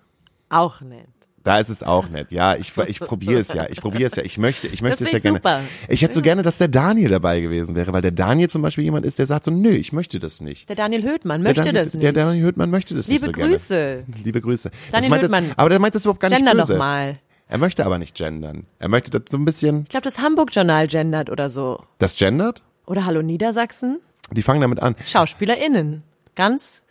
auch 0.48 0.80
nett. 0.82 1.08
Da 1.44 1.58
ist 1.58 1.68
es 1.68 1.82
auch 1.82 2.08
nett. 2.08 2.30
Ja, 2.30 2.54
ich, 2.54 2.72
ich 2.86 3.00
probiere 3.00 3.40
es 3.40 3.52
ja. 3.52 3.66
Ich 3.68 3.80
probiere 3.80 4.04
es 4.04 4.14
ja. 4.16 4.22
Ich 4.22 4.38
möchte, 4.38 4.68
ich 4.68 4.80
möchte 4.82 5.04
Das 5.04 5.12
es 5.12 5.24
ja 5.24 5.30
gerne. 5.30 5.38
ich 5.38 5.42
super. 5.42 5.60
Ich 5.88 6.02
hätte 6.02 6.14
so 6.14 6.22
gerne, 6.22 6.42
dass 6.42 6.58
der 6.58 6.68
Daniel 6.68 7.08
dabei 7.10 7.40
gewesen 7.40 7.74
wäre, 7.74 7.92
weil 7.92 8.02
der 8.02 8.10
Daniel 8.12 8.48
zum 8.48 8.62
Beispiel 8.62 8.84
jemand 8.84 9.04
ist, 9.06 9.18
der 9.18 9.26
sagt 9.26 9.44
so, 9.46 9.50
nö, 9.50 9.70
ich 9.70 9.92
möchte 9.92 10.18
das 10.18 10.40
nicht. 10.40 10.68
Der 10.68 10.76
Daniel 10.76 11.02
Höhtmann 11.02 11.42
möchte 11.42 11.62
Daniel, 11.62 11.82
das 11.84 11.94
nicht. 11.94 12.02
Der 12.04 12.12
Daniel 12.12 12.44
Hüttmann 12.46 12.70
möchte 12.70 12.94
das 12.94 13.08
Liebe 13.08 13.26
nicht 13.26 13.36
so 13.36 13.42
Grüße. 13.42 13.74
gerne. 14.06 14.22
Liebe 14.24 14.40
Grüße. 14.40 14.70
Das 14.70 14.90
Daniel 14.92 15.10
meint 15.10 15.22
Hüttmann. 15.24 15.48
Das, 15.48 15.58
aber 15.58 15.68
der 15.70 15.78
meint 15.80 15.94
das 15.94 16.04
überhaupt 16.04 16.20
gar 16.20 16.28
nicht 16.28 16.36
Gender 16.38 16.54
böse. 16.54 16.72
doch 16.74 16.78
mal. 16.78 17.18
Er 17.48 17.58
möchte 17.58 17.84
aber 17.84 17.98
nicht 17.98 18.14
gendern. 18.16 18.64
Er 18.78 18.88
möchte 18.88 19.10
das 19.10 19.22
so 19.30 19.36
ein 19.36 19.44
bisschen, 19.44 19.82
Ich 19.82 19.88
glaube, 19.90 20.04
das 20.04 20.18
Hamburg-Journal 20.20 20.86
gendert 20.86 21.28
oder 21.28 21.48
so. 21.50 21.82
das 21.98 22.16
gendert? 22.16 22.62
Oder 22.86 23.04
Hallo 23.04 23.20
Niedersachsen? 23.20 23.98
Die 24.30 24.42
fangen 24.42 24.60
damit 24.62 24.80
an. 24.80 24.94
SchauspielerInnen. 25.04 26.02
Ganz 26.34 26.84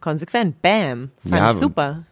konsequent. 0.00 0.62
Bam. 0.62 1.10
Fand 1.28 1.34
Ja, 1.34 1.50
ich 1.52 1.56
super. 1.58 2.04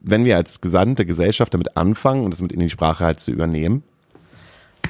Wenn 0.00 0.24
wir 0.24 0.36
als 0.36 0.60
gesamte 0.60 1.04
Gesellschaft 1.04 1.52
damit 1.54 1.76
anfangen 1.76 2.24
und 2.24 2.30
das 2.32 2.40
mit 2.40 2.52
in 2.52 2.60
die 2.60 2.70
Sprache 2.70 3.04
halt 3.04 3.20
zu 3.20 3.30
übernehmen, 3.30 3.82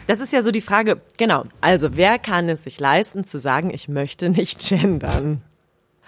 Das 0.06 0.20
ist 0.20 0.32
ja 0.32 0.40
so 0.40 0.50
die 0.50 0.62
Frage, 0.62 1.00
genau. 1.18 1.44
Also, 1.60 1.96
wer 1.96 2.18
kann 2.18 2.48
es 2.48 2.64
sich 2.64 2.80
leisten 2.80 3.24
zu 3.24 3.38
sagen, 3.38 3.70
ich 3.72 3.88
möchte 3.88 4.30
nicht 4.30 4.66
gendern? 4.68 5.42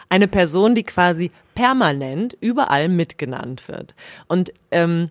Eine 0.08 0.26
Person, 0.26 0.74
die 0.74 0.84
quasi 0.84 1.30
permanent 1.54 2.36
überall 2.40 2.88
mitgenannt 2.88 3.68
wird. 3.68 3.94
Und 4.26 4.52
ähm, 4.70 5.10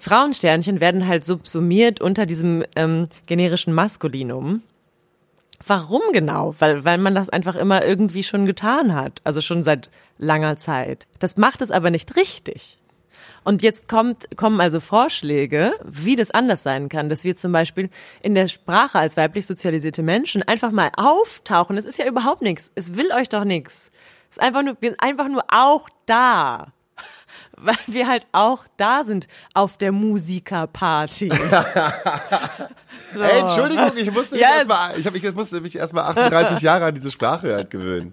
Frauensternchen 0.00 0.80
werden 0.80 1.06
halt 1.06 1.24
subsumiert 1.24 2.00
unter 2.00 2.26
diesem 2.26 2.64
ähm, 2.76 3.06
generischen 3.26 3.72
Maskulinum. 3.72 4.62
Warum 5.66 6.02
genau? 6.12 6.54
Weil, 6.58 6.84
weil 6.84 6.98
man 6.98 7.14
das 7.14 7.30
einfach 7.30 7.56
immer 7.56 7.84
irgendwie 7.84 8.22
schon 8.22 8.46
getan 8.46 8.94
hat. 8.94 9.20
Also 9.24 9.40
schon 9.40 9.62
seit 9.62 9.90
langer 10.18 10.56
Zeit. 10.56 11.06
Das 11.20 11.36
macht 11.36 11.62
es 11.62 11.70
aber 11.70 11.90
nicht 11.90 12.16
richtig. 12.16 12.77
Und 13.48 13.62
jetzt 13.62 13.88
kommt, 13.88 14.26
kommen 14.36 14.60
also 14.60 14.78
Vorschläge, 14.78 15.72
wie 15.82 16.16
das 16.16 16.30
anders 16.30 16.62
sein 16.62 16.90
kann, 16.90 17.08
dass 17.08 17.24
wir 17.24 17.34
zum 17.34 17.50
Beispiel 17.50 17.88
in 18.20 18.34
der 18.34 18.46
Sprache 18.46 18.98
als 18.98 19.16
weiblich 19.16 19.46
sozialisierte 19.46 20.02
Menschen 20.02 20.42
einfach 20.42 20.70
mal 20.70 20.90
auftauchen. 20.98 21.78
Es 21.78 21.86
ist 21.86 21.98
ja 21.98 22.06
überhaupt 22.06 22.42
nichts. 22.42 22.70
Es 22.74 22.94
will 22.94 23.10
euch 23.10 23.30
doch 23.30 23.44
nichts. 23.44 23.90
Es 24.30 24.36
ist 24.36 24.42
einfach 24.42 24.62
nur, 24.62 24.76
wir 24.82 24.90
sind 24.90 25.00
einfach 25.00 25.28
nur 25.28 25.44
auch 25.48 25.88
da. 26.04 26.74
Weil 27.56 27.74
wir 27.86 28.06
halt 28.06 28.26
auch 28.32 28.66
da 28.76 29.02
sind 29.02 29.28
auf 29.54 29.78
der 29.78 29.92
Musikerparty. 29.92 31.32
So. 33.14 33.22
Ey, 33.22 33.40
Entschuldigung, 33.40 33.92
ich 33.96 34.10
musste 34.12 34.34
mich 34.34 34.42
Yes. 34.42 34.50
erstmal, 34.58 34.98
ich, 34.98 35.06
hab, 35.06 35.14
ich 35.14 35.34
musste 35.34 35.60
mich 35.62 35.76
erstmal 35.76 36.04
38 36.10 36.60
Jahre 36.60 36.84
an 36.84 36.94
diese 36.94 37.10
Sprache 37.10 37.54
halt 37.54 37.70
gewöhnen. 37.70 38.12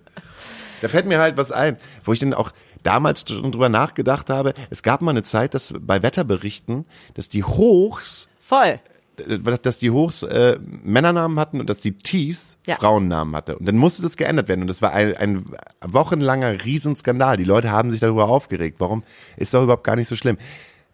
Da 0.82 0.88
fällt 0.88 1.06
mir 1.06 1.20
halt 1.20 1.36
was 1.36 1.52
ein, 1.52 1.78
wo 2.06 2.14
ich 2.14 2.20
dann 2.20 2.34
auch 2.34 2.54
damals 2.86 3.26
schon 3.28 3.52
drüber 3.52 3.70
nachgedacht 3.70 4.30
habe. 4.30 4.54
Es 4.70 4.84
gab 4.84 5.02
mal 5.02 5.12
eine 5.12 5.24
Zeit, 5.24 5.54
dass 5.54 5.74
bei 5.80 6.04
Wetterberichten, 6.04 6.86
dass 7.14 7.30
die 7.30 7.44
Hochs, 7.44 8.28
Voll. 8.40 8.80
äh, 9.18 9.40
dass 9.62 9.80
die 9.80 9.92
Hochs 9.92 10.24
äh, 10.24 10.60
Männernamen 10.84 11.40
hatten 11.40 11.60
und 11.60 11.70
dass 11.70 11.82
die 11.82 11.94
Tiefs 11.98 12.58
Ja. 12.66 12.76
Frauennamen 12.76 13.36
hatte. 13.36 13.58
Und 13.58 13.66
dann 13.68 13.78
musste 13.78 14.02
das 14.04 14.18
geändert 14.18 14.48
werden. 14.48 14.62
Und 14.62 14.68
das 14.68 14.82
war 14.82 14.94
ein, 14.94 15.16
ein 15.18 15.46
wochenlanger 15.82 16.64
Riesenskandal. 16.64 17.38
Die 17.38 17.44
Leute 17.44 17.72
haben 17.72 17.92
sich 17.92 18.00
darüber 18.00 18.28
aufgeregt. 18.30 18.80
Warum 18.80 19.04
ist 19.38 19.54
doch 19.54 19.64
überhaupt 19.64 19.84
gar 19.84 19.96
nicht 19.96 20.08
so 20.08 20.16
schlimm. 20.16 20.38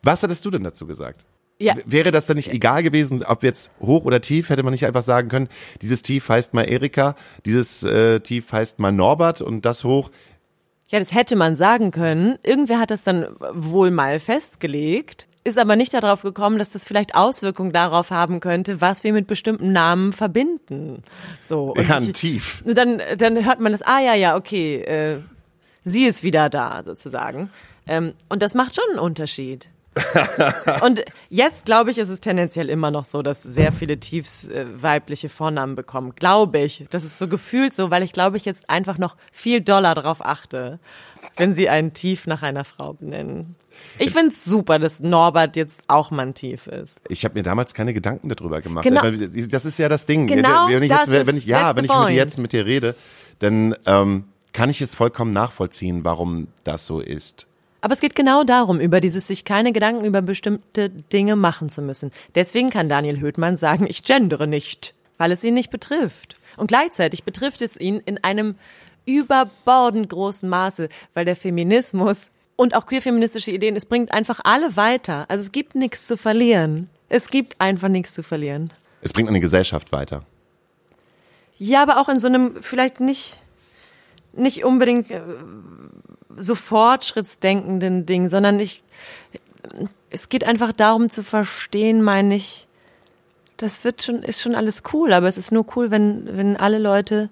Was 0.03 0.23
hattest 0.23 0.45
du 0.45 0.51
denn 0.51 0.63
dazu 0.63 0.87
gesagt? 0.87 1.25
Ja. 1.59 1.75
Wäre 1.85 2.09
das 2.09 2.25
dann 2.25 2.37
nicht 2.37 2.51
egal 2.51 2.81
gewesen, 2.81 3.23
ob 3.23 3.43
jetzt 3.43 3.69
hoch 3.79 4.03
oder 4.05 4.19
tief, 4.19 4.49
hätte 4.49 4.63
man 4.63 4.71
nicht 4.71 4.87
einfach 4.87 5.03
sagen 5.03 5.29
können, 5.29 5.47
dieses 5.83 6.01
Tief 6.01 6.27
heißt 6.27 6.55
mal 6.55 6.63
Erika, 6.63 7.15
dieses 7.45 7.83
äh, 7.83 8.19
Tief 8.19 8.51
heißt 8.51 8.79
mal 8.79 8.91
Norbert 8.91 9.41
und 9.43 9.63
das 9.63 9.83
hoch. 9.83 10.09
Ja, 10.91 10.99
das 10.99 11.13
hätte 11.13 11.35
man 11.35 11.55
sagen 11.55 11.91
können. 11.91 12.37
Irgendwer 12.43 12.79
hat 12.79 12.91
das 12.91 13.03
dann 13.03 13.27
wohl 13.53 13.91
mal 13.91 14.19
festgelegt, 14.19 15.27
ist 15.43 15.57
aber 15.57 15.75
nicht 15.75 15.93
darauf 15.93 16.21
gekommen, 16.21 16.59
dass 16.59 16.69
das 16.71 16.85
vielleicht 16.85 17.15
Auswirkungen 17.15 17.71
darauf 17.71 18.11
haben 18.11 18.39
könnte, 18.41 18.81
was 18.81 19.03
wir 19.03 19.13
mit 19.13 19.25
bestimmten 19.25 19.71
Namen 19.71 20.13
verbinden. 20.13 21.03
So. 21.39 21.73
Und 21.73 21.87
Ja, 21.87 21.99
ich- 21.99 22.11
Tief. 22.11 22.61
Dann, 22.65 23.01
dann 23.17 23.43
hört 23.45 23.59
man 23.59 23.71
das, 23.71 23.81
ah 23.81 23.99
ja, 24.01 24.13
ja, 24.13 24.35
okay, 24.35 24.81
äh, 24.81 25.19
sie 25.83 26.05
ist 26.05 26.23
wieder 26.23 26.49
da, 26.49 26.83
sozusagen. 26.85 27.49
Ähm, 27.87 28.13
und 28.29 28.41
das 28.43 28.53
macht 28.53 28.75
schon 28.75 28.83
einen 28.91 28.99
Unterschied. 28.99 29.69
und 30.83 31.03
jetzt 31.29 31.65
glaube 31.65 31.91
ich, 31.91 31.97
ist 31.97 32.09
es 32.09 32.21
tendenziell 32.21 32.69
immer 32.69 32.91
noch 32.91 33.03
so, 33.03 33.21
dass 33.21 33.43
sehr 33.43 33.71
viele 33.71 33.99
Tiefs 33.99 34.47
äh, 34.49 34.65
weibliche 34.81 35.27
Vornamen 35.27 35.75
bekommen. 35.75 36.13
Glaube 36.15 36.59
ich. 36.59 36.85
Das 36.89 37.03
ist 37.03 37.17
so 37.17 37.27
gefühlt 37.27 37.73
so, 37.73 37.91
weil 37.91 38.03
ich 38.03 38.13
glaube 38.13 38.37
ich 38.37 38.45
jetzt 38.45 38.69
einfach 38.69 38.97
noch 38.97 39.17
viel 39.31 39.59
doller 39.61 39.93
darauf 39.93 40.25
achte, 40.25 40.79
wenn 41.35 41.51
sie 41.53 41.67
einen 41.67 41.93
Tief 41.93 42.25
nach 42.25 42.41
einer 42.41 42.63
Frau 42.63 42.93
benennen. 42.93 43.55
Ich 43.97 44.11
finde 44.11 44.29
es 44.33 44.43
super, 44.45 44.79
dass 44.79 44.99
Norbert 44.99 45.55
jetzt 45.55 45.83
auch 45.87 46.11
mal 46.11 46.27
ein 46.27 46.33
Tief 46.33 46.67
ist. 46.67 47.01
Ich 47.09 47.25
habe 47.25 47.35
mir 47.39 47.43
damals 47.43 47.73
keine 47.73 47.93
Gedanken 47.93 48.29
darüber 48.29 48.61
gemacht. 48.61 48.83
Genau. 48.83 49.01
Das 49.01 49.65
ist 49.65 49.77
ja 49.77 49.89
das 49.89 50.05
Ding. 50.05 50.27
Genau 50.27 50.67
wenn 50.69 50.83
ich 50.83 50.89
das 50.89 51.07
jetzt, 51.07 51.27
wenn 51.27 51.35
ist- 51.35 51.43
ich, 51.43 51.45
ja, 51.45 51.75
wenn 51.75 51.85
ich 51.85 51.93
mit 51.93 52.09
dir 52.09 52.15
jetzt 52.15 52.37
mit 52.37 52.53
dir 52.53 52.65
rede, 52.65 52.95
dann 53.39 53.75
ähm, 53.85 54.25
kann 54.53 54.69
ich 54.69 54.81
es 54.81 54.95
vollkommen 54.95 55.31
nachvollziehen, 55.33 56.03
warum 56.03 56.47
das 56.63 56.85
so 56.85 56.99
ist. 56.99 57.47
Aber 57.81 57.93
es 57.93 57.99
geht 57.99 58.15
genau 58.15 58.43
darum, 58.43 58.79
über 58.79 59.01
dieses 59.01 59.27
sich 59.27 59.43
keine 59.43 59.73
Gedanken 59.73 60.05
über 60.05 60.21
bestimmte 60.21 60.89
Dinge 60.89 61.35
machen 61.35 61.67
zu 61.67 61.81
müssen. 61.81 62.11
Deswegen 62.35 62.69
kann 62.69 62.89
Daniel 62.89 63.19
Höhtmann 63.19 63.57
sagen, 63.57 63.87
ich 63.87 64.03
gendere 64.03 64.47
nicht, 64.47 64.93
weil 65.17 65.31
es 65.31 65.43
ihn 65.43 65.55
nicht 65.55 65.71
betrifft. 65.71 66.37
Und 66.57 66.67
gleichzeitig 66.67 67.23
betrifft 67.23 67.61
es 67.61 67.77
ihn 67.77 68.01
in 68.05 68.23
einem 68.23 68.55
überbordend 69.05 70.09
großen 70.09 70.47
Maße, 70.47 70.89
weil 71.13 71.25
der 71.25 71.35
Feminismus 71.35 72.29
und 72.55 72.75
auch 72.75 72.85
queerfeministische 72.85 73.51
Ideen, 73.51 73.75
es 73.75 73.87
bringt 73.87 74.11
einfach 74.11 74.39
alle 74.43 74.75
weiter. 74.75 75.25
Also 75.27 75.41
es 75.41 75.51
gibt 75.51 75.73
nichts 75.73 76.05
zu 76.05 76.17
verlieren. 76.17 76.89
Es 77.09 77.29
gibt 77.29 77.59
einfach 77.59 77.89
nichts 77.89 78.13
zu 78.13 78.21
verlieren. 78.21 78.71
Es 79.01 79.13
bringt 79.13 79.29
eine 79.29 79.39
Gesellschaft 79.39 79.91
weiter. 79.91 80.23
Ja, 81.57 81.81
aber 81.81 81.99
auch 81.99 82.09
in 82.09 82.19
so 82.19 82.27
einem 82.27 82.61
vielleicht 82.61 82.99
nicht, 82.99 83.37
nicht 84.33 84.63
unbedingt 84.63 85.11
äh, 85.11 85.21
so 86.37 86.55
fortschrittsdenkenden 86.55 88.05
Ding, 88.05 88.27
sondern 88.27 88.59
ich, 88.59 88.83
es 90.09 90.29
geht 90.29 90.43
einfach 90.43 90.71
darum 90.71 91.09
zu 91.09 91.23
verstehen, 91.23 92.01
meine 92.01 92.35
ich, 92.35 92.67
das 93.57 93.83
wird 93.83 94.01
schon, 94.01 94.23
ist 94.23 94.41
schon 94.41 94.55
alles 94.55 94.83
cool, 94.93 95.13
aber 95.13 95.27
es 95.27 95.37
ist 95.37 95.51
nur 95.51 95.65
cool, 95.75 95.91
wenn, 95.91 96.35
wenn 96.35 96.57
alle 96.57 96.79
Leute 96.79 97.29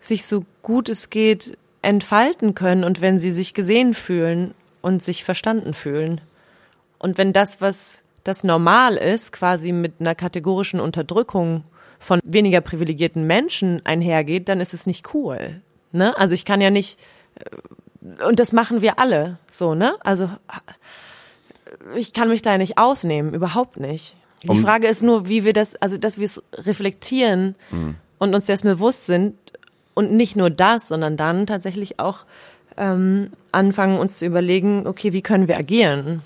sich 0.00 0.26
so 0.26 0.44
gut 0.62 0.88
es 0.88 1.10
geht 1.10 1.58
entfalten 1.82 2.54
können 2.54 2.84
und 2.84 3.00
wenn 3.00 3.18
sie 3.18 3.30
sich 3.30 3.52
gesehen 3.52 3.94
fühlen 3.94 4.54
und 4.80 5.02
sich 5.02 5.24
verstanden 5.24 5.74
fühlen. 5.74 6.20
Und 6.98 7.18
wenn 7.18 7.32
das, 7.32 7.60
was 7.60 8.02
das 8.22 8.42
normal 8.44 8.96
ist, 8.96 9.32
quasi 9.32 9.72
mit 9.72 9.94
einer 10.00 10.14
kategorischen 10.14 10.80
Unterdrückung 10.80 11.64
von 11.98 12.20
weniger 12.24 12.62
privilegierten 12.62 13.26
Menschen 13.26 13.84
einhergeht, 13.84 14.48
dann 14.48 14.60
ist 14.60 14.72
es 14.72 14.86
nicht 14.86 15.14
cool. 15.14 15.60
Ne? 15.94 16.16
Also 16.18 16.34
ich 16.34 16.44
kann 16.44 16.60
ja 16.60 16.70
nicht, 16.70 16.98
äh, 17.36 18.24
und 18.24 18.38
das 18.40 18.52
machen 18.52 18.82
wir 18.82 18.98
alle 18.98 19.38
so, 19.50 19.74
ne? 19.74 19.94
Also 20.00 20.28
ich 21.96 22.12
kann 22.12 22.28
mich 22.28 22.42
da 22.42 22.58
nicht 22.58 22.78
ausnehmen, 22.78 23.32
überhaupt 23.32 23.78
nicht. 23.78 24.16
Die 24.42 24.48
Um- 24.48 24.62
Frage 24.62 24.86
ist 24.88 25.02
nur, 25.02 25.28
wie 25.28 25.44
wir 25.44 25.52
das, 25.52 25.76
also 25.76 25.96
dass 25.96 26.18
wir 26.18 26.24
es 26.26 26.42
reflektieren 26.54 27.54
und 28.18 28.34
uns 28.34 28.44
dessen 28.44 28.68
bewusst 28.68 29.06
sind 29.06 29.34
und 29.94 30.12
nicht 30.12 30.36
nur 30.36 30.50
das, 30.50 30.88
sondern 30.88 31.16
dann 31.16 31.46
tatsächlich 31.46 31.98
auch 31.98 32.24
ähm, 32.76 33.30
anfangen, 33.52 33.98
uns 33.98 34.18
zu 34.18 34.26
überlegen, 34.26 34.86
okay, 34.86 35.12
wie 35.12 35.22
können 35.22 35.48
wir 35.48 35.56
agieren? 35.56 36.20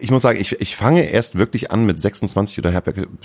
ich 0.00 0.10
muss 0.10 0.22
sagen, 0.22 0.40
ich, 0.40 0.58
ich 0.60 0.76
fange 0.76 1.02
erst 1.10 1.36
wirklich 1.36 1.70
an 1.70 1.84
mit 1.84 2.00
26 2.00 2.58
oder 2.58 2.70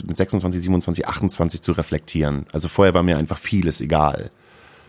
mit 0.03 0.17
26, 0.17 0.61
27, 0.61 1.07
28 1.07 1.61
zu 1.61 1.71
reflektieren. 1.71 2.45
Also 2.51 2.67
vorher 2.67 2.93
war 2.93 3.03
mir 3.03 3.17
einfach 3.17 3.37
vieles 3.37 3.79
egal. 3.79 4.29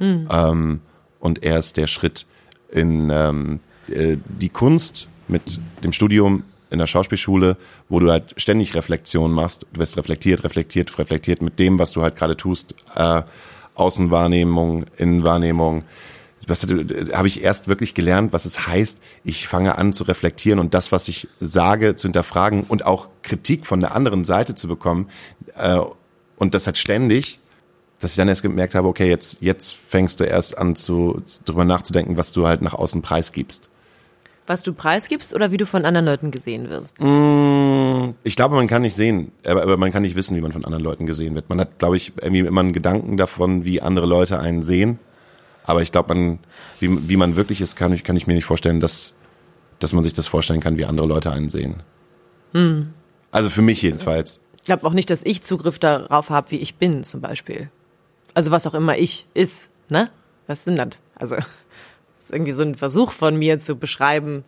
Ähm, 0.01 0.81
und 1.19 1.43
erst 1.43 1.77
der 1.77 1.87
Schritt 1.87 2.27
in 2.71 3.11
ähm, 3.11 3.61
äh, 3.89 4.17
die 4.27 4.49
Kunst 4.49 5.09
mit 5.29 5.61
dem 5.85 5.93
Studium 5.93 6.45
in 6.71 6.79
der 6.79 6.87
Schauspielschule, 6.87 7.57
wo 7.89 7.99
du 7.99 8.11
halt 8.11 8.35
ständig 8.37 8.75
Reflexion 8.75 9.33
machst. 9.33 9.67
Du 9.73 9.81
wirst 9.81 9.97
reflektiert, 9.97 10.45
reflektiert, 10.45 10.97
reflektiert 10.99 11.43
mit 11.43 11.59
dem, 11.59 11.79
was 11.79 11.93
du 11.93 12.03
halt 12.03 12.17
gerade 12.17 12.37
tust. 12.37 12.75
Äh, 12.95 13.23
Außenwahrnehmung, 13.75 14.87
Innenwahrnehmung. 14.97 15.85
Das 16.47 16.65
äh, 16.65 17.13
habe 17.13 17.29
ich 17.29 17.43
erst 17.43 17.69
wirklich 17.69 17.95
gelernt, 17.95 18.33
was 18.33 18.45
es 18.45 18.67
heißt. 18.67 19.03
Ich 19.25 19.49
fange 19.49 19.79
an 19.79 19.93
zu 19.93 20.05
reflektieren 20.05 20.59
und 20.59 20.75
das, 20.75 20.93
was 20.93 21.09
ich 21.09 21.29
sage, 21.41 21.97
zu 21.97 22.07
hinterfragen 22.07 22.65
und 22.65 22.87
auch 22.87 23.09
Kritik 23.23 23.67
von 23.67 23.81
der 23.81 23.95
anderen 23.95 24.25
Seite 24.25 24.55
zu 24.55 24.69
bekommen. 24.69 25.09
Äh, 25.57 25.81
und 26.37 26.55
das 26.55 26.67
halt 26.67 26.79
ständig, 26.79 27.40
dass 28.01 28.13
ich 28.13 28.17
dann 28.17 28.29
erst 28.29 28.43
gemerkt 28.43 28.75
habe, 28.75 28.89
okay, 28.89 29.09
jetzt, 29.09 29.43
jetzt 29.43 29.77
fängst 29.77 30.21
du 30.21 30.25
erst 30.25 30.57
an 30.57 30.75
zu, 30.75 31.23
drüber 31.45 31.65
nachzudenken, 31.65 32.17
was 32.17 32.33
du 32.33 32.47
halt 32.47 32.63
nach 32.63 32.75
außen 32.75 33.03
preisgibst. 33.03 33.69
Was 34.47 34.63
du 34.63 34.73
preisgibst 34.73 35.35
oder 35.35 35.53
wie 35.53 35.59
du 35.59 35.67
von 35.67 35.85
anderen 35.85 36.07
Leuten 36.07 36.31
gesehen 36.33 36.69
wirst? 36.71 36.97
Ich 38.25 38.35
glaube, 38.37 38.57
man 38.57 38.67
kann 38.67 38.83
nicht 38.83 38.95
sehen, 38.95 39.31
aber, 39.47 39.63
aber 39.63 39.77
man 39.77 39.93
kann 39.93 40.03
nicht 40.03 40.17
wissen, 40.17 40.37
wie 40.37 40.41
man 40.41 40.51
von 40.51 40.65
anderen 40.65 40.83
Leuten 40.83 41.07
gesehen 41.07 41.35
wird. 41.35 41.49
Man 41.49 41.61
hat, 41.61 41.79
glaube 41.79 41.97
ich, 41.97 42.15
irgendwie 42.21 42.41
immer 42.41 42.61
einen 42.61 42.73
Gedanken 42.73 43.17
davon, 43.17 43.65
wie 43.65 43.81
andere 43.81 44.07
Leute 44.07 44.41
einen 44.41 44.63
sehen. 44.63 44.99
Aber 45.63 45.83
ich 45.83 45.93
glaube, 45.93 46.15
man, 46.15 46.39
wie, 46.81 47.09
wie 47.09 47.17
man 47.17 47.37
wirklich 47.37 47.61
ist, 47.61 47.77
kann 47.77 47.93
ich, 47.93 48.03
kann 48.03 48.17
ich 48.17 48.27
mir 48.27 48.35
nicht 48.35 48.47
vorstellen, 48.47 48.81
dass, 48.81 49.15
dass 49.79 49.93
man 49.93 50.03
sich 50.03 50.15
das 50.15 50.27
vorstellen 50.27 50.61
kann, 50.61 50.79
wie 50.79 50.87
andere 50.87 51.07
Leute 51.07 51.31
einen 51.31 51.49
sehen. 51.49 51.83
Also 53.31 53.51
für 53.51 53.63
mich 53.63 53.83
jedenfalls. 53.83 54.41
Ich 54.57 54.65
glaube 54.65 54.85
auch 54.87 54.95
nicht, 54.95 55.11
dass 55.11 55.23
ich 55.25 55.43
Zugriff 55.43 55.79
darauf 55.79 56.31
habe, 56.31 56.51
wie 56.51 56.57
ich 56.57 56.75
bin, 56.75 57.05
zum 57.05 57.21
Beispiel. 57.21 57.71
Also 58.35 58.51
was 58.51 58.67
auch 58.67 58.75
immer 58.75 58.97
ich 58.99 59.27
ist, 59.35 59.69
ne? 59.91 60.11
Was 60.47 60.65
sind 60.65 60.77
das? 60.77 61.01
Also 61.15 61.37
das 61.37 61.45
ist 62.23 62.31
irgendwie 62.31 62.53
so 62.53 62.63
ein 62.63 62.75
Versuch 62.75 63.13
von 63.13 63.37
mir 63.37 63.59
zu 63.59 63.77
beschreiben. 63.77 64.45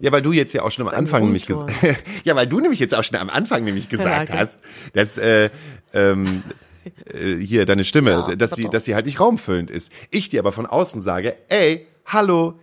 Ja, 0.00 0.12
weil 0.12 0.22
du 0.22 0.32
jetzt 0.32 0.52
ja 0.52 0.62
auch 0.62 0.70
schon 0.70 0.86
am 0.86 0.94
Anfang 0.94 1.24
nämlich 1.24 1.46
gesagt, 1.46 1.72
ja, 2.24 2.36
weil 2.36 2.46
du 2.46 2.60
nämlich 2.60 2.78
jetzt 2.78 2.94
auch 2.94 3.02
schon 3.02 3.18
am 3.18 3.30
Anfang 3.30 3.64
nämlich 3.64 3.88
gesagt 3.88 4.30
okay. 4.30 4.38
hast, 4.38 4.58
dass 4.92 5.18
äh, 5.18 5.50
ähm, 5.92 6.42
äh, 7.12 7.36
hier 7.36 7.66
deine 7.66 7.84
Stimme, 7.84 8.24
Ja, 8.28 8.36
dass 8.36 8.52
sie, 8.52 8.68
dass 8.68 8.84
sie 8.84 8.94
halt 8.94 9.06
nicht 9.06 9.20
raumfüllend 9.20 9.70
ist. 9.70 9.90
Ich 10.10 10.28
dir 10.28 10.40
aber 10.40 10.52
von 10.52 10.66
außen 10.66 11.00
sage, 11.00 11.36
ey, 11.48 11.86
hallo, 12.06 12.58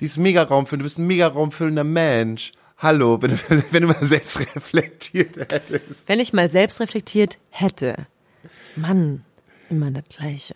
die 0.00 0.06
ist 0.06 0.18
mega 0.18 0.42
raumfüllend, 0.42 0.82
du 0.82 0.84
bist 0.84 0.98
ein 0.98 1.06
mega 1.06 1.26
raumfüllender 1.26 1.84
Mensch. 1.84 2.52
Hallo, 2.78 3.20
wenn 3.22 3.30
du, 3.30 3.36
wenn 3.70 3.82
du 3.82 3.88
mal 3.88 4.02
selbst 4.02 4.40
reflektiert 4.40 5.36
hättest. 5.36 6.08
Wenn 6.08 6.20
ich 6.20 6.32
mal 6.32 6.48
selbst 6.48 6.80
reflektiert 6.80 7.38
hätte, 7.50 8.06
Mann, 8.76 9.24
immer 9.70 9.90
das 9.90 10.04
Gleiche. 10.16 10.54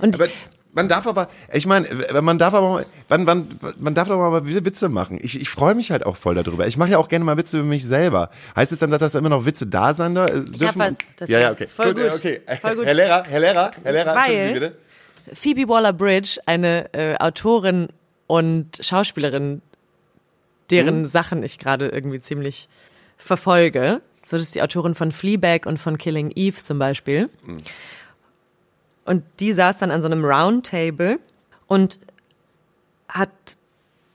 Und 0.00 0.14
Aber 0.14 0.28
man 0.76 0.88
darf 0.88 1.06
aber, 1.06 1.28
ich 1.52 1.66
meine, 1.66 1.88
man 2.20 2.38
darf 2.38 2.52
aber, 2.52 2.84
man, 3.08 3.24
man, 3.24 3.48
man 3.78 3.94
darf 3.94 4.08
doch 4.08 4.18
mal 4.18 4.44
Witze 4.46 4.90
machen. 4.90 5.18
Ich, 5.22 5.40
ich 5.40 5.48
freue 5.48 5.74
mich 5.74 5.90
halt 5.90 6.04
auch 6.04 6.18
voll 6.18 6.34
darüber. 6.34 6.66
Ich 6.66 6.76
mache 6.76 6.90
ja 6.90 6.98
auch 6.98 7.08
gerne 7.08 7.24
mal 7.24 7.38
Witze 7.38 7.58
über 7.58 7.66
mich 7.66 7.86
selber. 7.86 8.30
Heißt 8.54 8.72
es 8.72 8.78
dann, 8.78 8.90
dass 8.90 9.12
da 9.12 9.18
immer 9.18 9.30
noch 9.30 9.46
Witze 9.46 9.66
da 9.66 9.94
sein 9.94 10.14
da- 10.14 10.26
dürfen? 10.26 10.66
hab 10.66 10.78
was. 10.78 10.98
Ja, 11.26 11.40
ja, 11.40 11.52
okay. 11.52 11.66
Voll 11.66 11.94
gut. 11.94 12.12
Okay. 12.14 12.42
Voll 12.60 12.76
gut. 12.76 12.84
Herr 12.86 12.94
Lehrer, 12.94 13.22
Herr 13.26 13.40
Lehrer, 13.40 13.70
Herr 13.82 13.92
Lehrer, 13.92 14.14
Weil- 14.14 14.48
Sie 14.48 14.52
bitte. 14.52 14.76
Phoebe 15.32 15.66
Waller-Bridge, 15.68 16.40
eine 16.46 16.92
äh, 16.94 17.16
Autorin 17.16 17.88
und 18.26 18.78
Schauspielerin, 18.80 19.62
deren 20.70 21.04
Sachen 21.04 21.42
ich 21.42 21.58
gerade 21.58 21.88
irgendwie 21.88 22.20
ziemlich 22.20 22.68
verfolge. 23.16 24.02
So, 24.26 24.36
das 24.36 24.46
ist 24.46 24.54
die 24.54 24.62
Autorin 24.62 24.94
von 24.94 25.12
Fleabag 25.12 25.66
und 25.66 25.78
von 25.78 25.98
Killing 25.98 26.32
Eve 26.34 26.60
zum 26.60 26.78
Beispiel. 26.78 27.30
Und 29.04 29.22
die 29.38 29.52
saß 29.52 29.78
dann 29.78 29.90
an 29.90 30.00
so 30.00 30.06
einem 30.06 30.24
Roundtable 30.24 31.18
und 31.68 32.00
hat 33.08 33.30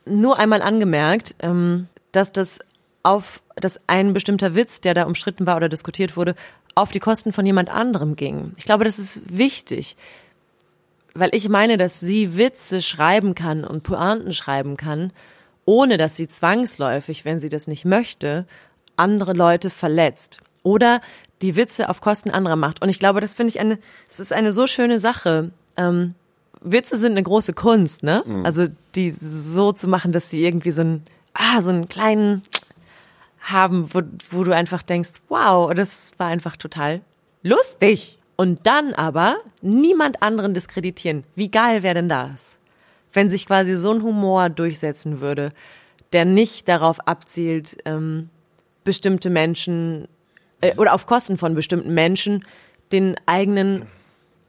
nur 0.05 0.37
einmal 0.37 0.61
angemerkt, 0.61 1.35
ähm, 1.39 1.87
dass 2.11 2.33
das 2.33 2.59
auf, 3.03 3.41
dass 3.55 3.79
ein 3.87 4.13
bestimmter 4.13 4.53
Witz, 4.53 4.81
der 4.81 4.93
da 4.93 5.05
umstritten 5.05 5.45
war 5.45 5.55
oder 5.55 5.69
diskutiert 5.69 6.17
wurde, 6.17 6.35
auf 6.75 6.91
die 6.91 6.99
Kosten 6.99 7.31
von 7.31 7.45
jemand 7.45 7.69
anderem 7.69 8.15
ging. 8.15 8.53
Ich 8.57 8.65
glaube, 8.65 8.83
das 8.83 8.99
ist 8.99 9.37
wichtig 9.37 9.95
weil 11.13 11.29
ich 11.33 11.49
meine, 11.49 11.77
dass 11.77 11.99
sie 11.99 12.37
Witze 12.37 12.81
schreiben 12.81 13.35
kann 13.35 13.63
und 13.63 13.83
Pointen 13.83 14.33
schreiben 14.33 14.77
kann, 14.77 15.11
ohne 15.65 15.97
dass 15.97 16.15
sie 16.15 16.27
zwangsläufig, 16.27 17.25
wenn 17.25 17.39
sie 17.39 17.49
das 17.49 17.67
nicht 17.67 17.85
möchte, 17.85 18.45
andere 19.01 19.33
Leute 19.33 19.69
verletzt 19.69 20.39
oder 20.63 21.01
die 21.41 21.55
Witze 21.55 21.89
auf 21.89 22.01
Kosten 22.01 22.29
anderer 22.31 22.55
macht. 22.55 22.81
Und 22.81 22.89
ich 22.89 22.99
glaube, 22.99 23.19
das 23.19 23.35
finde 23.35 23.49
ich 23.49 23.59
eine, 23.59 23.79
es 24.07 24.19
ist 24.19 24.31
eine 24.31 24.51
so 24.51 24.67
schöne 24.67 24.99
Sache. 24.99 25.51
Ähm, 25.75 26.15
Witze 26.61 26.95
sind 26.95 27.13
eine 27.13 27.23
große 27.23 27.53
Kunst, 27.53 28.03
ne? 28.03 28.23
Also 28.43 28.67
die 28.95 29.11
so 29.11 29.71
zu 29.73 29.87
machen, 29.87 30.11
dass 30.11 30.29
sie 30.29 30.43
irgendwie 30.45 30.71
so 30.71 30.81
einen, 30.81 31.03
ah, 31.33 31.61
so 31.61 31.69
einen 31.69 31.89
kleinen 31.89 32.43
haben, 33.41 33.89
wo, 33.93 34.01
wo 34.29 34.43
du 34.43 34.55
einfach 34.55 34.83
denkst, 34.83 35.13
wow, 35.27 35.73
das 35.73 36.11
war 36.17 36.27
einfach 36.27 36.57
total 36.57 37.01
lustig. 37.41 38.19
Und 38.35 38.65
dann 38.65 38.93
aber 38.93 39.37
niemand 39.61 40.21
anderen 40.21 40.53
diskreditieren. 40.53 41.23
Wie 41.35 41.51
geil 41.51 41.83
wäre 41.83 41.95
denn 41.95 42.09
das? 42.09 42.57
Wenn 43.13 43.29
sich 43.29 43.45
quasi 43.45 43.75
so 43.77 43.91
ein 43.91 44.03
Humor 44.03 44.49
durchsetzen 44.49 45.21
würde, 45.21 45.51
der 46.13 46.25
nicht 46.25 46.67
darauf 46.67 47.07
abzielt, 47.07 47.77
ähm, 47.85 48.29
bestimmte 48.83 49.29
Menschen 49.29 50.07
äh, 50.61 50.75
oder 50.77 50.93
auf 50.93 51.05
Kosten 51.05 51.37
von 51.37 51.55
bestimmten 51.55 51.93
Menschen 51.93 52.45
den 52.91 53.15
eigenen 53.25 53.85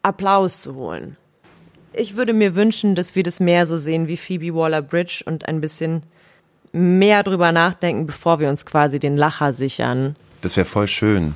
Applaus 0.03 0.61
zu 0.61 0.74
holen. 0.74 1.16
Ich 1.93 2.16
würde 2.16 2.33
mir 2.33 2.55
wünschen, 2.55 2.95
dass 2.95 3.14
wir 3.14 3.22
das 3.22 3.39
mehr 3.39 3.66
so 3.66 3.76
sehen 3.76 4.09
wie 4.09 4.16
Phoebe 4.16 4.55
Waller-Bridge 4.55 5.22
und 5.26 5.47
ein 5.47 5.61
bisschen 5.61 6.03
mehr 6.72 7.22
drüber 7.22 7.53
nachdenken, 7.53 8.07
bevor 8.07 8.41
wir 8.41 8.49
uns 8.49 8.64
quasi 8.64 8.99
den 8.99 9.16
Lacher 9.16 9.53
sichern. 9.53 10.16
Das 10.41 10.57
wäre 10.57 10.64
voll 10.64 10.89
schön, 10.89 11.35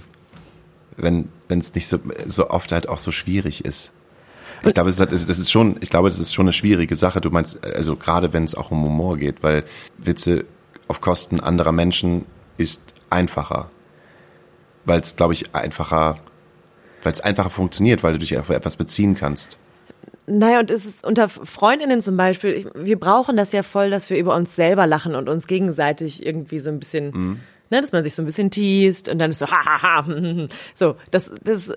wenn 0.97 1.29
es 1.49 1.75
nicht 1.75 1.87
so 1.89 1.99
so 2.27 2.49
oft 2.51 2.73
halt 2.73 2.89
auch 2.89 2.99
so 2.99 3.13
schwierig 3.13 3.65
ist. 3.65 3.93
Ich 4.65 4.73
glaube, 4.73 4.89
es 4.89 4.99
ist, 4.99 5.29
das 5.29 5.39
ist 5.39 5.51
schon, 5.51 5.77
ich 5.81 5.91
glaube, 5.91 6.09
das 6.09 6.19
ist 6.19 6.33
schon 6.33 6.47
eine 6.47 6.53
schwierige 6.55 6.97
Sache. 6.97 7.21
Du 7.21 7.31
meinst, 7.31 7.63
also 7.63 7.97
gerade 7.97 8.33
wenn 8.33 8.45
es 8.45 8.55
auch 8.55 8.71
um 8.71 8.83
Humor 8.83 9.19
geht, 9.19 9.43
weil 9.43 9.65
Witze 9.99 10.47
auf 10.89 11.01
Kosten 11.01 11.41
anderer 11.41 11.73
Menschen 11.73 12.25
ist 12.57 12.95
einfacher, 13.11 13.71
weil 14.85 15.01
es, 15.01 15.17
glaube 15.17 15.35
ich, 15.35 15.55
einfacher, 15.55 16.17
weil 17.03 17.13
es 17.13 17.21
einfacher 17.21 17.51
funktioniert, 17.51 18.03
weil 18.03 18.15
du 18.15 18.19
dich 18.19 18.39
auf 18.39 18.51
etwas 18.51 18.77
beziehen 18.77 19.17
kannst. 19.17 19.59
Naja, 20.27 20.59
und 20.59 20.71
es 20.73 20.87
ist 20.87 21.05
unter 21.05 21.29
Freundinnen 21.29 22.01
zum 22.01 22.17
Beispiel, 22.17 22.53
ich, 22.53 22.67
wir 22.75 22.99
brauchen 22.99 23.37
das 23.37 23.53
ja 23.53 23.63
voll, 23.63 23.91
dass 23.91 24.11
wir 24.11 24.19
über 24.19 24.35
uns 24.35 24.57
selber 24.57 24.87
lachen 24.87 25.15
und 25.15 25.29
uns 25.29 25.47
gegenseitig 25.47 26.27
irgendwie 26.27 26.59
so 26.59 26.69
ein 26.69 26.81
bisschen, 26.81 27.41
ne, 27.71 27.81
dass 27.81 27.93
man 27.93 28.03
sich 28.03 28.15
so 28.15 28.23
ein 28.23 28.27
bisschen 28.27 28.51
teast 28.51 29.09
und 29.09 29.19
dann 29.21 29.31
ist 29.31 29.39
so, 29.39 29.47
hahaha, 29.51 30.49
so, 30.75 30.97
das, 31.13 31.33
das, 31.45 31.73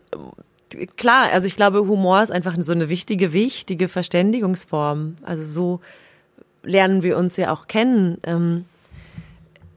klar, 0.98 1.30
also 1.32 1.48
ich 1.48 1.56
glaube, 1.56 1.88
Humor 1.88 2.24
ist 2.24 2.32
einfach 2.32 2.56
so 2.60 2.72
eine 2.72 2.90
wichtige, 2.90 3.34
wichtige 3.34 3.88
Verständigungsform. 3.88 5.18
Also 5.24 5.44
so 5.44 5.82
lernen 6.64 7.04
wir 7.04 7.18
uns 7.18 7.38
ja 7.38 7.52
auch 7.52 7.68
kennen. 7.68 8.18
Ähm, 8.24 8.66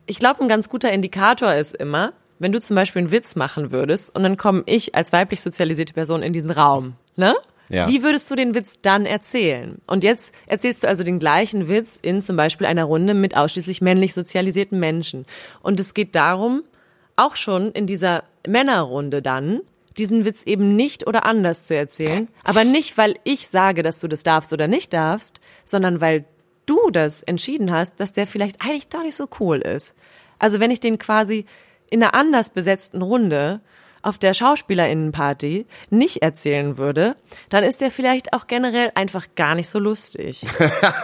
ich 0.07 0.19
glaube, 0.19 0.41
ein 0.41 0.49
ganz 0.49 0.69
guter 0.69 0.93
Indikator 0.93 1.55
ist 1.55 1.75
immer, 1.75 2.13
wenn 2.39 2.53
du 2.53 2.61
zum 2.61 2.77
Beispiel 2.77 3.01
einen 3.01 3.13
Witz 3.13 3.37
machen 3.37 3.73
würdest 3.73 4.15
und 4.15 4.23
dann 4.23 4.37
komme 4.37 4.63
ich 4.67 4.95
als 4.95 5.13
weiblich 5.13 5.41
sozialisierte 5.41 5.95
Person 5.95 6.23
in 6.23 6.33
diesen 6.33 6.51
Raum, 6.51 6.95
ne? 7.17 7.35
Ja. 7.69 7.89
Wie 7.89 8.03
würdest 8.03 8.31
du 8.31 8.35
den 8.35 8.55
Witz 8.55 8.81
dann 8.83 9.07
erzählen? 9.07 9.79
Und 9.87 10.05
jetzt 10.05 10.35
erzählst 10.47 10.83
du 10.83 10.89
also 10.89 11.05
den 11.05 11.19
gleichen 11.19 11.69
Witz 11.69 11.97
in 11.97 12.21
zum 12.21 12.37
Beispiel 12.37 12.67
einer 12.67 12.85
Runde 12.85 13.15
mit 13.15 13.35
ausschließlich 13.35 13.81
männlich 13.81 14.13
sozialisierten 14.13 14.79
Menschen. 14.79 15.25
Und 15.63 15.81
es 15.81 15.95
geht 15.95 16.15
darum, 16.15 16.65
auch 17.17 17.35
schon 17.35 17.73
in 17.73 17.87
dieser 17.87 18.25
Männerrunde 18.47 19.23
dann, 19.23 19.61
diesen 19.97 20.27
Witz 20.27 20.43
eben 20.45 20.77
nicht 20.77 21.07
oder 21.07 21.25
anders 21.25 21.65
zu 21.65 21.75
erzählen. 21.75 22.29
Aber 22.45 22.65
nicht, 22.65 22.99
weil 22.99 23.15
ich 23.25 23.49
sage, 23.49 23.83
dass 23.83 24.01
du 24.01 24.09
das 24.09 24.23
darfst 24.23 24.53
oder 24.53 24.69
nicht 24.69 24.93
darfst, 24.93 25.41
sondern 25.65 26.01
weil 26.01 26.25
du 26.67 26.79
das 26.91 27.23
entschieden 27.23 27.71
hast, 27.73 28.01
dass 28.01 28.13
der 28.13 28.27
vielleicht 28.27 28.61
eigentlich 28.63 28.89
doch 28.89 29.03
nicht 29.03 29.17
so 29.17 29.29
cool 29.41 29.59
ist. 29.59 29.95
Also 30.39 30.61
wenn 30.61 30.71
ich 30.71 30.81
den 30.81 30.99
quasi 30.99 31.47
in 31.91 32.03
einer 32.03 32.15
anders 32.15 32.51
besetzten 32.51 33.03
Runde 33.03 33.61
auf 34.05 34.19
der 34.19 34.35
Schauspielerinnenparty 34.35 35.65
nicht 35.91 36.23
erzählen 36.23 36.77
würde, 36.77 37.15
dann 37.51 37.63
ist 37.63 37.81
der 37.81 37.93
vielleicht 37.93 38.33
auch 38.33 38.49
generell 38.49 38.91
einfach 38.97 39.27
gar 39.37 39.55
nicht 39.55 39.69
so 39.69 39.79
lustig. 39.79 40.45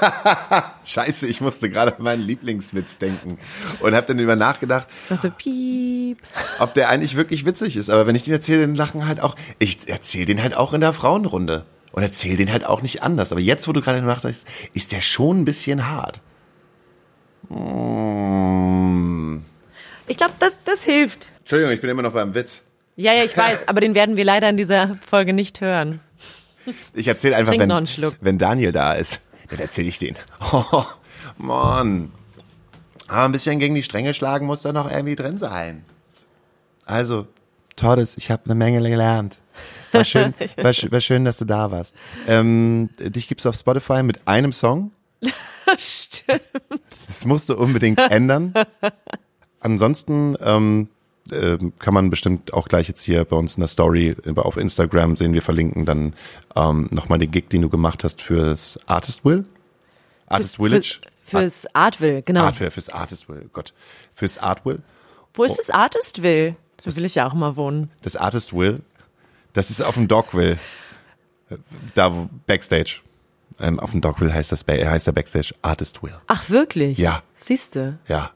Scheiße, 0.85 1.27
ich 1.29 1.41
musste 1.41 1.71
gerade 1.71 1.97
an 1.97 2.03
meinen 2.03 2.23
Lieblingswitz 2.23 2.99
denken 2.99 3.39
und 3.81 3.95
habe 3.95 4.07
dann 4.09 4.19
über 4.19 4.35
nachgedacht, 4.35 4.89
Also 5.11 5.31
piep. 5.31 6.19
ob 6.59 6.75
der 6.75 6.89
eigentlich 6.89 7.15
wirklich 7.17 7.47
witzig 7.47 7.77
ist. 7.77 7.89
Aber 7.89 8.07
wenn 8.09 8.17
ich 8.17 8.25
den 8.25 8.33
erzähle, 8.33 8.63
dann 8.63 8.75
lachen 8.75 9.07
halt 9.07 9.21
auch. 9.23 9.37
Ich 9.61 9.89
erzähle 9.89 10.27
den 10.27 10.43
halt 10.43 10.57
auch 10.57 10.73
in 10.73 10.81
der 10.81 10.93
Frauenrunde 10.93 11.67
und 11.93 12.03
erzähle 12.03 12.37
den 12.37 12.53
halt 12.53 12.65
auch 12.65 12.83
nicht 12.83 13.03
anders. 13.03 13.33
Aber 13.33 13.41
jetzt, 13.41 13.69
wo 13.69 13.73
du 13.73 13.81
gerade 13.81 14.03
nachdenkst, 14.03 14.45
ist 14.75 14.93
der 14.93 15.01
schon 15.01 15.41
ein 15.41 15.45
bisschen 15.45 15.89
hart. 15.91 16.21
Mm. 17.49 19.39
Ich 20.07 20.17
glaube, 20.17 20.35
das, 20.39 20.57
das 20.65 20.83
hilft. 20.83 21.33
Entschuldigung, 21.41 21.73
ich 21.73 21.81
bin 21.81 21.91
immer 21.91 22.03
noch 22.03 22.13
beim 22.13 22.35
Witz. 22.35 22.63
Ja, 22.97 23.13
ja, 23.13 23.23
ich 23.23 23.37
weiß, 23.37 23.69
aber 23.69 23.81
den 23.81 23.95
werden 23.95 24.17
wir 24.17 24.25
leider 24.25 24.49
in 24.49 24.57
dieser 24.57 24.91
Folge 25.09 25.33
nicht 25.33 25.61
hören. 25.61 26.01
Ich 26.95 27.07
erzähle 27.07 27.37
einfach, 27.37 27.53
Trink 27.53 27.63
wenn, 27.63 27.69
noch 27.69 27.77
einen 27.77 27.87
Schluck. 27.87 28.15
wenn 28.21 28.39
Daniel 28.39 28.73
da 28.73 28.95
ist, 28.95 29.21
dann 29.49 29.59
erzähle 29.61 29.89
ich 29.89 29.99
den. 29.99 30.17
Oh, 30.53 30.85
Mann. 31.37 32.13
Aber 33.07 33.25
ein 33.25 33.33
bisschen 33.33 33.59
gegen 33.59 33.75
die 33.75 33.83
Stränge 33.83 34.13
schlagen 34.15 34.47
muss 34.47 34.63
da 34.63 34.73
noch 34.73 34.91
irgendwie 34.91 35.17
drin 35.17 35.39
sein. 35.39 35.85
Also, 36.85 37.27
Tordes, 37.77 38.17
ich 38.17 38.31
habe 38.31 38.43
eine 38.47 38.55
Menge 38.55 38.87
gelernt. 38.87 39.39
War 39.93 40.05
schön, 40.05 40.35
war, 40.57 40.73
war 40.73 41.01
schön, 41.01 41.25
dass 41.25 41.39
du 41.39 41.45
da 41.45 41.71
warst. 41.71 41.95
Ähm, 42.27 42.91
dich 42.99 43.29
gibt's 43.29 43.47
auf 43.47 43.55
Spotify 43.55 44.03
mit 44.03 44.27
einem 44.27 44.53
Song. 44.53 44.93
Stimmt. 45.79 46.43
Das 46.89 47.25
musst 47.27 47.49
du 47.51 47.57
unbedingt 47.57 48.01
ändern. 48.01 48.55
Ansonsten 49.61 50.37
ähm, 50.41 50.89
ähm, 51.33 51.73
kann 51.79 51.95
man 51.95 52.11
bestimmt 52.11 52.55
auch 52.55 52.69
gleich 52.69 52.89
jetzt 52.89 53.03
hier 53.03 53.25
bei 53.25 53.37
uns 53.37 53.57
in 53.57 53.61
der 53.61 53.69
Story 53.69 54.17
äh, 54.25 54.39
auf 54.39 54.57
Instagram 54.57 55.17
sehen, 55.17 55.35
wir 55.35 55.43
verlinken 55.43 55.85
dann 55.85 56.15
ähm, 56.57 56.89
nochmal 56.91 57.19
den 57.19 57.31
Gig, 57.31 57.49
den 57.51 57.63
du 57.63 57.69
gemacht 57.69 58.05
hast 58.05 58.23
fürs 58.23 58.79
Artist 58.87 59.25
Will. 59.25 59.45
Artist 60.27 60.57
Village. 60.57 61.01
Für, 61.23 61.41
fürs 61.41 61.67
Artville, 61.75 62.23
genau. 62.23 62.45
Art, 62.45 62.57
für, 62.57 62.71
fürs 62.71 62.89
Artist 62.89 63.29
Will, 63.29 63.51
Gott. 63.53 63.75
Fürs 64.15 64.39
Art 64.39 64.65
Will. 64.65 64.83
Wo 65.35 65.45
ist 65.45 65.59
das 65.59 65.71
Artistville? 65.71 66.57
Da 66.83 66.97
will 66.97 67.05
ich 67.05 67.17
ja 67.17 67.29
auch 67.29 67.35
mal 67.35 67.57
wohnen. 67.57 67.91
Das 68.03 68.17
Artist 68.17 68.55
Will, 68.55 68.81
das 69.53 69.71
ist 69.71 69.83
auf 69.83 69.95
dem 69.95 70.09
Dogville. 70.09 70.59
Äh, 71.51 71.57
Da 71.95 72.15
wo, 72.15 72.29
Backstage. 72.47 73.01
Ähm, 73.61 73.81
auf 73.81 73.91
dem 73.91 74.01
Dogville 74.01 74.33
heißt 74.33 74.53
das 74.53 74.63
Ba- 74.65 74.75
heißt 74.75 75.07
der 75.09 75.13
Backstage 75.13 75.55
Artist 75.63 76.03
Will. 76.03 76.15
Ach, 76.29 76.49
wirklich? 76.49 76.97
Ja. 76.99 77.23
Siehste. 77.37 77.99
Ja. 78.07 78.31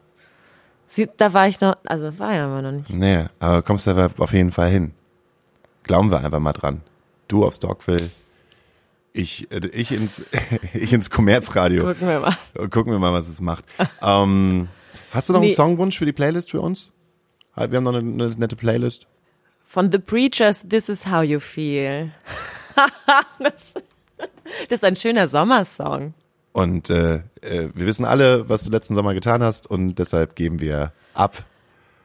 Sie, 0.87 1.09
da 1.17 1.33
war 1.33 1.47
ich 1.49 1.61
noch, 1.61 1.77
also 1.85 2.19
war 2.19 2.35
ja 2.35 2.47
aber 2.47 2.61
noch 2.61 2.73
nicht. 2.73 2.91
Nee, 2.91 3.27
aber 3.39 3.63
kommst 3.63 3.87
du 3.87 3.93
aber 3.93 4.11
auf 4.19 4.33
jeden 4.33 4.53
Fall 4.53 4.69
hin. 4.71 4.93
Glauben 5.85 6.11
wir 6.11 6.23
einfach 6.25 6.39
mal 6.41 6.53
dran. 6.53 6.83
Du 7.29 7.45
aufs 7.45 7.61
Dogville, 7.61 8.11
ich, 9.13 9.51
äh, 9.53 9.67
ich 9.69 9.93
ins, 9.93 10.25
ich 10.75 10.93
ins 10.93 11.09
Kommerzradio. 11.11 11.85
Gucken 11.85 12.09
wir 12.09 12.21
mal. 12.21 12.37
Gucken 12.69 12.93
wir 12.93 12.99
mal, 12.99 13.13
was 13.13 13.29
es 13.29 13.41
macht. 13.41 13.65
ähm, 14.03 14.69
hast 15.13 15.29
du 15.29 15.33
noch 15.35 15.41
Nee. 15.41 15.47
einen 15.49 15.57
Songwunsch 15.57 15.99
für 15.99 16.05
die 16.07 16.13
Playlist 16.13 16.51
für 16.51 16.61
uns? 16.61 16.91
Wir 17.55 17.77
haben 17.77 17.85
noch 17.85 17.95
eine, 17.95 18.01
eine 18.01 18.29
nette 18.37 18.57
Playlist. 18.57 19.07
Von 19.73 19.91
The 19.91 20.01
Preachers, 20.01 20.69
This 20.69 20.91
is 20.91 21.07
How 21.07 21.23
You 21.23 21.41
Feel. 21.41 22.11
das, 23.39 23.53
das 24.69 24.81
ist 24.81 24.85
ein 24.85 24.97
schöner 24.97 25.29
Sommersong. 25.29 26.13
Und 26.53 26.91
äh, 26.91 27.23
äh, 27.41 27.71
wir 27.73 27.87
wissen 27.87 28.05
alle, 28.05 28.51
was 28.51 28.65
du 28.65 28.71
letzten 28.71 28.95
Sommer 28.95 29.15
getan 29.15 29.43
hast 29.43 29.71
und 29.71 29.95
deshalb 29.95 30.37
geben 30.37 30.61
wir 30.61 30.93
ab. 31.15 31.47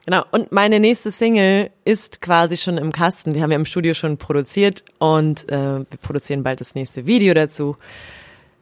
Genau. 0.06 0.24
Und 0.30 0.50
meine 0.50 0.80
nächste 0.80 1.10
Single 1.10 1.68
ist 1.84 2.22
quasi 2.22 2.56
schon 2.56 2.78
im 2.78 2.90
Kasten. 2.90 3.34
Die 3.34 3.42
haben 3.42 3.50
wir 3.50 3.56
im 3.56 3.66
Studio 3.66 3.92
schon 3.92 4.16
produziert 4.16 4.82
und 4.96 5.46
äh, 5.50 5.80
wir 5.80 5.98
produzieren 6.00 6.44
bald 6.44 6.62
das 6.62 6.74
nächste 6.74 7.04
Video 7.04 7.34
dazu. 7.34 7.76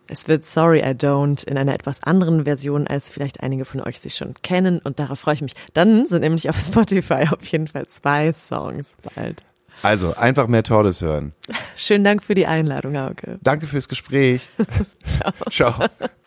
Es 0.09 0.28
wird 0.28 0.44
Sorry 0.44 0.80
I 0.80 0.92
Don't 0.94 1.44
in 1.46 1.59
einer 1.59 1.74
etwas 1.74 2.02
anderen 2.02 2.44
Version, 2.44 2.86
als 2.86 3.11
vielleicht 3.11 3.42
einige 3.42 3.64
von 3.64 3.80
euch 3.80 3.98
sie 4.00 4.11
schon 4.11 4.34
kennen. 4.42 4.78
Und 4.78 4.98
darauf 5.00 5.18
freue 5.18 5.34
ich 5.34 5.42
mich. 5.42 5.54
Dann 5.74 6.07
sind 6.07 6.22
nämlich 6.22 6.48
auf 6.48 6.59
Spotify 6.61 7.26
auf 7.30 7.44
jeden 7.46 7.66
Fall 7.66 7.86
zwei 7.88 8.32
Songs 8.32 8.96
bald. 9.14 9.42
Also 9.82 10.14
einfach 10.14 10.46
mehr 10.46 10.62
Tordes 10.62 11.02
hören. 11.02 11.32
Schönen 11.76 12.04
Dank 12.04 12.22
für 12.22 12.34
die 12.34 12.46
Einladung, 12.46 12.96
Hauke. 12.96 13.38
Danke 13.42 13.66
fürs 13.66 13.88
Gespräch. 13.88 14.48
Ciao. 15.07 15.32
Ciao. 15.50 15.74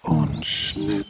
und 0.03 0.45
Schnitt. 0.45 1.07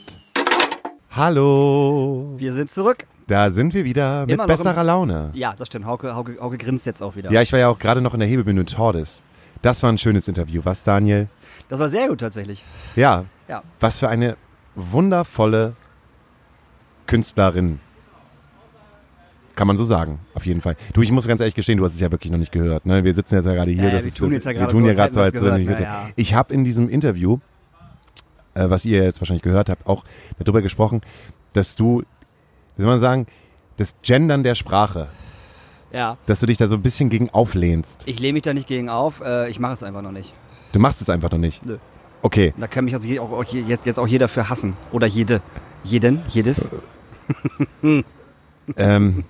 Hallo. 1.11 2.34
Wir 2.38 2.53
sind 2.53 2.70
zurück. 2.72 3.05
Da 3.28 3.51
sind 3.51 3.74
wir 3.74 3.84
wieder 3.84 4.26
mit 4.26 4.39
im- 4.39 4.45
besserer 4.45 4.84
Laune. 4.84 5.32
Ja, 5.34 5.53
das 5.57 5.67
stimmt. 5.67 5.86
Hauke, 5.86 6.15
Hauke, 6.15 6.38
Hauke 6.39 6.57
grinst 6.57 6.86
jetzt 6.86 7.01
auch 7.01 7.15
wieder. 7.15 7.32
Ja, 7.32 7.41
ich 7.41 7.51
war 7.51 7.59
ja 7.59 7.67
auch 7.67 7.80
gerade 7.80 7.99
noch 8.01 8.13
in 8.13 8.20
der 8.20 8.30
Hebebühne 8.30 8.63
Tordes. 8.65 9.22
Das 9.61 9.84
war 9.84 9.91
ein 9.91 9.97
schönes 9.97 10.28
Interview, 10.30 10.61
was 10.63 10.84
Daniel? 10.84 11.28
Das 11.70 11.80
war 11.80 11.89
sehr 11.89 12.07
gut 12.09 12.20
tatsächlich. 12.20 12.63
Ja, 12.95 13.26
Ja. 13.47 13.63
was 13.80 13.99
für 13.99 14.09
eine 14.09 14.36
wundervolle 14.76 15.76
Künstlerin. 17.07 17.80
Kann 19.55 19.67
man 19.67 19.76
so 19.78 19.84
sagen, 19.84 20.20
auf 20.36 20.45
jeden 20.45 20.61
Fall. 20.61 20.78
Du, 20.93 21.01
ich 21.01 21.11
muss 21.11 21.28
ganz 21.28 21.41
ehrlich 21.41 21.55
gestehen, 21.55 21.78
du 21.78 21.84
hast 21.84 21.93
es 21.93 21.99
ja 21.99 22.11
wirklich 22.11 22.32
noch 22.32 22.38
nicht 22.39 22.51
gehört. 22.51 22.86
Ne? 22.86 23.03
Wir 23.03 23.13
sitzen 23.13 23.36
jetzt 23.36 23.45
ja 23.45 23.53
gerade 23.53 23.72
hier. 23.72 23.84
Ja, 23.89 23.97
ja, 23.97 24.03
wir 24.03 24.13
tun 24.13 24.28
das, 24.30 24.34
jetzt 24.36 24.45
ja 24.45 24.53
gerade 24.53 24.72
so, 25.13 25.20
als 25.20 25.39
so, 25.39 25.49
als 25.51 25.63
Na 25.65 25.80
ja. 25.80 26.09
Ich 26.15 26.34
habe 26.34 26.53
in 26.53 26.63
diesem 26.63 26.88
Interview, 26.88 27.39
äh, 28.53 28.70
was 28.70 28.86
ihr 28.86 29.03
jetzt 29.03 29.20
wahrscheinlich 29.20 29.43
gehört 29.43 29.70
habt, 29.70 29.86
auch 29.86 30.05
darüber 30.39 30.61
gesprochen, 30.61 31.01
dass 31.53 31.76
du, 31.76 32.03
wie 32.78 32.82
soll 32.82 32.89
man 32.91 33.01
sagen, 33.01 33.28
das 33.76 33.95
Gendern 34.01 34.43
der 34.43 34.55
Sprache, 34.55 35.09
Ja. 35.91 36.17
dass 36.26 36.39
du 36.39 36.45
dich 36.45 36.57
da 36.57 36.67
so 36.70 36.76
ein 36.76 36.82
bisschen 36.82 37.09
gegen 37.09 37.30
auflehnst. 37.30 38.03
Ich 38.07 38.20
lehne 38.20 38.34
mich 38.34 38.43
da 38.43 38.53
nicht 38.53 38.67
gegen 38.67 38.89
auf. 38.89 39.20
Äh, 39.22 39.49
ich 39.49 39.59
mache 39.59 39.74
es 39.74 39.84
einfach 39.84 40.01
noch 40.01 40.11
nicht. 40.13 40.34
Du 40.72 40.80
machst 40.80 41.01
es 41.01 41.09
einfach 41.09 41.32
noch 41.32 41.38
nicht. 41.39 41.65
Nö. 41.65 41.78
Okay. 42.22 42.53
Da 42.57 42.67
kann 42.67 42.86
mich 42.86 42.93
also 42.93 43.09
auch, 43.22 43.32
auch 43.32 43.43
je- 43.45 43.63
jetzt 43.84 43.97
auch 43.99 44.07
jeder 44.07 44.28
für 44.28 44.49
hassen. 44.49 44.74
Oder 44.91 45.07
jede. 45.07 45.41
Jeden, 45.84 46.22
jedes. 46.30 46.70
Ähm, 48.78 49.24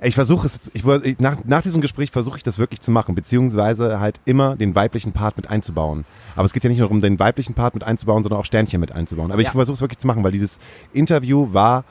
ich 0.00 0.14
versuche 0.14 0.46
es, 0.46 0.54
jetzt- 0.54 0.70
ich, 0.72 0.84
ich, 0.86 1.18
nach, 1.18 1.38
nach 1.44 1.62
diesem 1.62 1.80
Gespräch 1.80 2.12
versuche 2.12 2.36
ich 2.36 2.44
das 2.44 2.58
wirklich 2.58 2.80
zu 2.80 2.92
machen, 2.92 3.16
beziehungsweise 3.16 3.98
halt 3.98 4.20
immer 4.24 4.54
den 4.54 4.76
weiblichen 4.76 5.12
Part 5.12 5.36
mit 5.36 5.50
einzubauen. 5.50 6.04
Aber 6.36 6.44
es 6.44 6.52
geht 6.52 6.62
ja 6.62 6.70
nicht 6.70 6.78
nur 6.78 6.86
darum, 6.88 7.00
den 7.00 7.18
weiblichen 7.18 7.54
Part 7.54 7.74
mit 7.74 7.82
einzubauen, 7.82 8.22
sondern 8.22 8.38
auch 8.40 8.44
Sternchen 8.44 8.78
mit 8.80 8.92
einzubauen. 8.92 9.32
Aber 9.32 9.40
ich 9.40 9.48
Ja. 9.48 9.52
versuche 9.52 9.74
es 9.74 9.80
wirklich 9.80 9.98
zu 9.98 10.06
machen, 10.06 10.22
weil 10.22 10.30
dieses 10.30 10.60
Interview 10.92 11.52
war, 11.52 11.84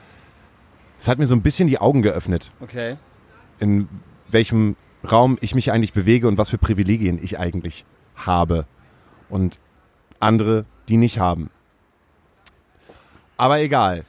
es 0.97 1.09
hat 1.09 1.19
mir 1.19 1.25
so 1.25 1.35
ein 1.35 1.41
bisschen 1.41 1.67
die 1.67 1.79
Augen 1.79 2.01
geöffnet, 2.01 2.51
Okay. 2.61 2.95
in 3.59 3.89
welchem 4.29 4.77
Raum 5.11 5.37
ich 5.41 5.53
mich 5.55 5.71
eigentlich 5.73 5.91
bewege 5.93 6.27
und 6.29 6.37
was 6.37 6.49
für 6.49 6.57
Privilegien 6.57 7.19
ich 7.21 7.37
eigentlich 7.37 7.83
habe. 8.17 8.65
Und 9.29 9.59
andere, 10.19 10.65
die 10.89 10.97
nicht 10.97 11.19
haben. 11.19 11.49
Aber 13.37 13.59
egal. 13.59 14.05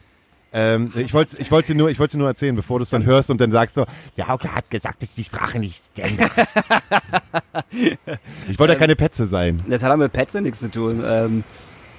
Ähm, 0.50 0.92
ich 0.96 1.12
wollte 1.12 1.36
ich 1.38 1.50
wollte 1.50 1.74
nur, 1.74 1.90
ich 1.90 1.98
wollte 1.98 2.12
dir 2.12 2.20
nur 2.20 2.28
erzählen, 2.28 2.56
bevor 2.56 2.78
du 2.78 2.84
es 2.84 2.90
dann 2.90 3.04
hörst 3.04 3.30
und 3.30 3.38
dann 3.38 3.50
sagst 3.50 3.74
so, 3.74 3.84
der 4.16 4.28
Hauke 4.28 4.54
hat 4.54 4.70
gesagt, 4.70 5.02
dass 5.02 5.14
die 5.14 5.24
Sprache 5.24 5.58
nicht 5.58 5.94
gendert. 5.94 6.32
ich 8.48 8.58
wollte 8.58 8.72
ja 8.72 8.78
keine 8.78 8.96
Petze 8.96 9.26
sein. 9.26 9.62
Das 9.68 9.82
hat 9.82 9.90
aber 9.90 10.04
mit 10.04 10.12
Pets 10.12 10.32
ja 10.32 10.40
nichts 10.40 10.60
zu 10.60 10.70
tun. 10.70 11.04
Ähm, 11.04 11.44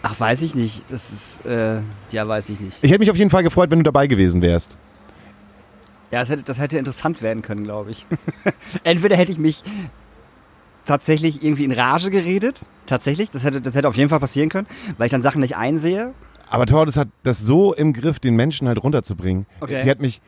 ach, 0.01 0.19
weiß 0.19 0.41
ich 0.41 0.55
nicht. 0.55 0.83
Das 0.89 1.11
ist, 1.11 1.45
äh, 1.45 1.81
ja, 2.11 2.27
weiß 2.27 2.49
ich 2.49 2.59
nicht. 2.59 2.79
Ich 2.81 2.89
hätte 2.89 2.99
mich 2.99 3.11
auf 3.11 3.17
jeden 3.17 3.29
Fall 3.29 3.43
gefreut, 3.43 3.69
wenn 3.69 3.79
du 3.79 3.83
dabei 3.83 4.07
gewesen 4.07 4.41
wärst. 4.41 4.75
Ja, 6.11 6.21
das 6.21 6.29
hätte, 6.29 6.41
das 6.41 6.57
hätte 6.57 6.79
interessant 6.79 7.21
werden 7.21 7.43
können, 7.43 7.63
glaube 7.63 7.91
ich. 7.91 8.07
Entweder 8.83 9.15
hätte 9.15 9.31
ich 9.31 9.37
mich 9.37 9.63
tatsächlich 10.89 11.43
irgendwie 11.43 11.63
in 11.63 11.71
Rage 11.71 12.09
geredet. 12.09 12.65
Tatsächlich. 12.85 13.29
Das 13.29 13.43
hätte, 13.43 13.61
das 13.61 13.75
hätte 13.75 13.87
auf 13.87 13.95
jeden 13.95 14.09
Fall 14.09 14.19
passieren 14.19 14.49
können, 14.49 14.67
weil 14.97 15.05
ich 15.05 15.11
dann 15.11 15.21
Sachen 15.21 15.41
nicht 15.41 15.55
einsehe. 15.55 16.13
Aber 16.49 16.65
Tordes 16.65 16.97
hat 16.97 17.07
das 17.23 17.39
so 17.39 17.73
im 17.73 17.93
Griff, 17.93 18.19
den 18.19 18.35
Menschen 18.35 18.67
halt 18.67 18.81
runterzubringen. 18.83 19.45
Okay. 19.59 19.81
Die 19.83 19.89
hat 19.89 19.99
mich, 19.99 20.21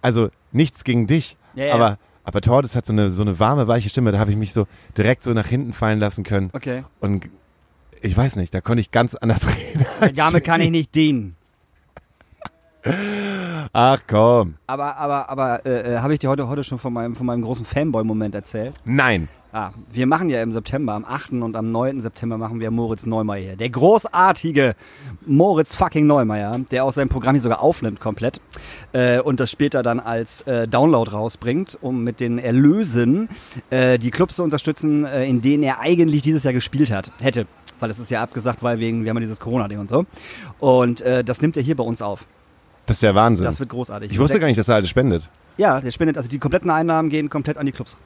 also 0.00 0.28
nichts 0.50 0.82
gegen 0.84 1.06
dich, 1.06 1.36
Ja, 1.54 1.66
ja. 1.66 1.74
aber 1.74 1.98
aber 2.24 2.40
Tordes 2.40 2.76
hat 2.76 2.86
so 2.86 2.92
eine 2.92 3.10
so 3.10 3.22
eine 3.22 3.38
warme 3.40 3.66
weiche 3.66 3.88
Stimme. 3.88 4.12
Da 4.12 4.18
habe 4.18 4.30
ich 4.30 4.36
mich 4.36 4.52
so 4.52 4.66
direkt 4.96 5.24
so 5.24 5.32
nach 5.32 5.46
hinten 5.46 5.72
fallen 5.72 5.98
lassen 5.98 6.22
können. 6.24 6.50
Okay. 6.52 6.84
Und 7.00 7.28
ich 8.00 8.16
weiß 8.16 8.36
nicht, 8.36 8.52
da 8.54 8.60
konnte 8.60 8.80
ich 8.80 8.90
ganz 8.90 9.14
anders 9.14 9.46
reden. 9.56 9.86
Damit 10.16 10.44
kann 10.44 10.60
ich 10.60 10.70
nicht 10.70 10.94
dienen. 10.94 11.36
Ach 13.72 14.00
komm. 14.08 14.54
Aber, 14.66 14.96
aber, 14.96 15.28
aber 15.28 15.64
äh, 15.66 15.94
äh, 15.94 15.98
habe 15.98 16.12
ich 16.14 16.18
dir 16.20 16.28
heute, 16.28 16.48
heute 16.48 16.64
schon 16.64 16.78
von 16.78 16.92
meinem, 16.92 17.14
von 17.14 17.26
meinem 17.26 17.42
großen 17.42 17.64
Fanboy-Moment 17.64 18.34
erzählt? 18.34 18.74
Nein. 18.84 19.28
Ah, 19.54 19.72
wir 19.92 20.06
machen 20.06 20.30
ja 20.30 20.42
im 20.42 20.50
September, 20.50 20.94
am 20.94 21.04
8. 21.04 21.32
und 21.32 21.56
am 21.56 21.70
9. 21.70 22.00
September 22.00 22.38
machen 22.38 22.58
wir 22.58 22.70
Moritz 22.70 23.04
Neumeier 23.04 23.42
hier. 23.42 23.56
Der 23.56 23.68
großartige 23.68 24.74
Moritz 25.26 25.74
fucking 25.74 26.06
Neumeier, 26.06 26.58
der 26.70 26.86
auch 26.86 26.92
sein 26.94 27.10
Programm 27.10 27.34
hier 27.34 27.42
sogar 27.42 27.60
aufnimmt 27.60 28.00
komplett 28.00 28.40
äh, 28.94 29.20
und 29.20 29.40
das 29.40 29.50
später 29.50 29.82
dann 29.82 30.00
als 30.00 30.40
äh, 30.42 30.66
Download 30.66 31.10
rausbringt, 31.10 31.76
um 31.82 32.02
mit 32.02 32.20
den 32.20 32.38
Erlösen 32.38 33.28
äh, 33.68 33.98
die 33.98 34.10
Clubs 34.10 34.36
zu 34.36 34.42
unterstützen, 34.42 35.04
äh, 35.04 35.26
in 35.26 35.42
denen 35.42 35.64
er 35.64 35.80
eigentlich 35.80 36.22
dieses 36.22 36.44
Jahr 36.44 36.54
gespielt 36.54 36.90
hat, 36.90 37.12
hätte. 37.20 37.46
Weil 37.78 37.90
es 37.90 37.98
ist 37.98 38.10
ja 38.10 38.22
abgesagt, 38.22 38.62
weil 38.62 38.78
wegen, 38.78 39.04
wir 39.04 39.10
haben 39.10 39.18
ja 39.18 39.22
dieses 39.22 39.38
Corona-Ding 39.38 39.80
und 39.80 39.90
so. 39.90 40.06
Und 40.60 41.02
äh, 41.02 41.22
das 41.22 41.42
nimmt 41.42 41.58
er 41.58 41.62
hier 41.62 41.76
bei 41.76 41.84
uns 41.84 42.00
auf. 42.00 42.24
Das 42.86 42.96
ist 42.96 43.02
ja 43.02 43.14
Wahnsinn. 43.14 43.44
Das 43.44 43.60
wird 43.60 43.68
großartig. 43.68 44.12
ich 44.12 44.18
wusste 44.18 44.40
gar 44.40 44.46
nicht, 44.46 44.58
dass 44.58 44.70
er 44.70 44.76
alles 44.76 44.88
spendet. 44.88 45.28
Ja, 45.58 45.78
der 45.82 45.90
spendet, 45.90 46.16
also 46.16 46.30
die 46.30 46.38
kompletten 46.38 46.70
Einnahmen 46.70 47.10
gehen 47.10 47.28
komplett 47.28 47.58
an 47.58 47.66
die 47.66 47.72
Clubs. 47.72 47.98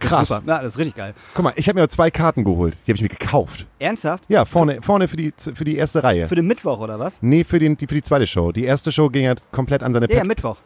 Krass. 0.00 0.28
Super. 0.28 0.42
Ja, 0.46 0.58
das 0.58 0.68
ist 0.74 0.78
richtig 0.78 0.94
geil. 0.96 1.14
Guck 1.34 1.44
mal, 1.44 1.52
ich 1.56 1.68
habe 1.68 1.80
mir 1.80 1.88
zwei 1.88 2.10
Karten 2.10 2.44
geholt. 2.44 2.76
Die 2.86 2.90
habe 2.92 2.96
ich 2.96 3.02
mir 3.02 3.08
gekauft. 3.08 3.66
Ernsthaft? 3.78 4.24
Ja, 4.28 4.44
vorne, 4.44 4.80
vorne 4.82 5.08
für 5.08 5.16
die, 5.16 5.32
für 5.36 5.64
die 5.64 5.76
erste 5.76 6.02
Reihe. 6.04 6.28
Für 6.28 6.34
den 6.36 6.46
Mittwoch 6.46 6.78
oder 6.80 6.98
was? 6.98 7.18
nee, 7.22 7.44
für, 7.44 7.58
den, 7.58 7.76
die, 7.76 7.86
für 7.86 7.94
die 7.94 8.02
zweite 8.02 8.26
Show. 8.26 8.52
Die 8.52 8.64
erste 8.64 8.92
Show 8.92 9.08
ging 9.08 9.24
ja 9.24 9.34
komplett 9.52 9.82
an 9.82 9.92
seine 9.92 10.06
Ja, 10.08 10.12
ja, 10.14 10.18
Pat- 10.20 10.28
Mittwoch. 10.28 10.56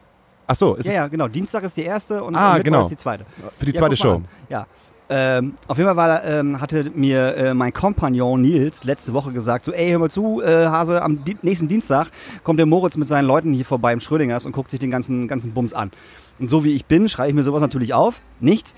Ach 0.47 0.57
so, 0.57 0.75
ist 0.75 0.87
Ja, 0.87 0.93
ja, 0.93 1.07
genau. 1.09 1.29
Dienstag 1.29 1.63
ist 1.65 1.77
die 1.77 1.85
erste 1.85 2.23
und 2.23 2.35
Ah, 2.35 2.55
Mittwoch 2.55 2.65
genau. 2.65 2.83
ist 2.83 2.89
die 2.91 2.97
zweite. 2.97 3.25
für 3.59 3.65
die 3.67 3.73
ja, 3.73 3.79
zweite 3.79 3.97
Show. 3.97 4.15
an. 4.17 4.25
Ja. 4.49 4.67
Ähm, 5.15 5.55
auf 5.69 5.77
jeden 5.77 5.89
Fall 5.89 5.97
war, 5.97 6.25
ähm, 6.25 6.59
hatte 6.61 6.91
mir 6.95 7.37
äh, 7.37 7.55
mein 7.55 7.73
Kompagnon 7.73 8.41
Nils 8.41 8.85
letzte 8.85 9.13
Woche 9.13 9.31
gesagt, 9.33 9.65
so 9.65 9.73
ey, 9.73 9.91
hör 9.91 9.99
mal 9.99 10.11
zu, 10.11 10.41
äh, 10.41 10.67
Hase, 10.67 11.03
am 11.03 11.23
di 11.23 11.37
nächsten 11.43 11.69
Dienstag 11.69 12.09
kommt 12.45 12.59
der 12.59 12.65
Moritz 12.67 12.97
mit 12.97 13.07
seinen 13.09 13.27
Leuten 13.27 13.53
hier 13.53 13.67
vorbei 13.67 13.93
im 13.93 14.01
Schrödingers 14.01 14.47
und 14.47 14.53
guckt 14.53 14.71
sich 14.71 14.81
den 14.81 14.91
ganzen, 14.91 15.29
ganzen 15.29 15.53
Bums 15.53 15.75
an. 15.75 15.91
Und 16.39 16.49
so 16.49 16.65
wie 16.65 16.73
ich 16.73 16.87
bin, 16.87 17.09
schreibe 17.11 17.29
ich 17.29 17.35
mir 17.35 17.43
sowas 17.43 17.61
natürlich 17.61 17.93
auf, 17.93 18.21
nicht? 18.41 18.75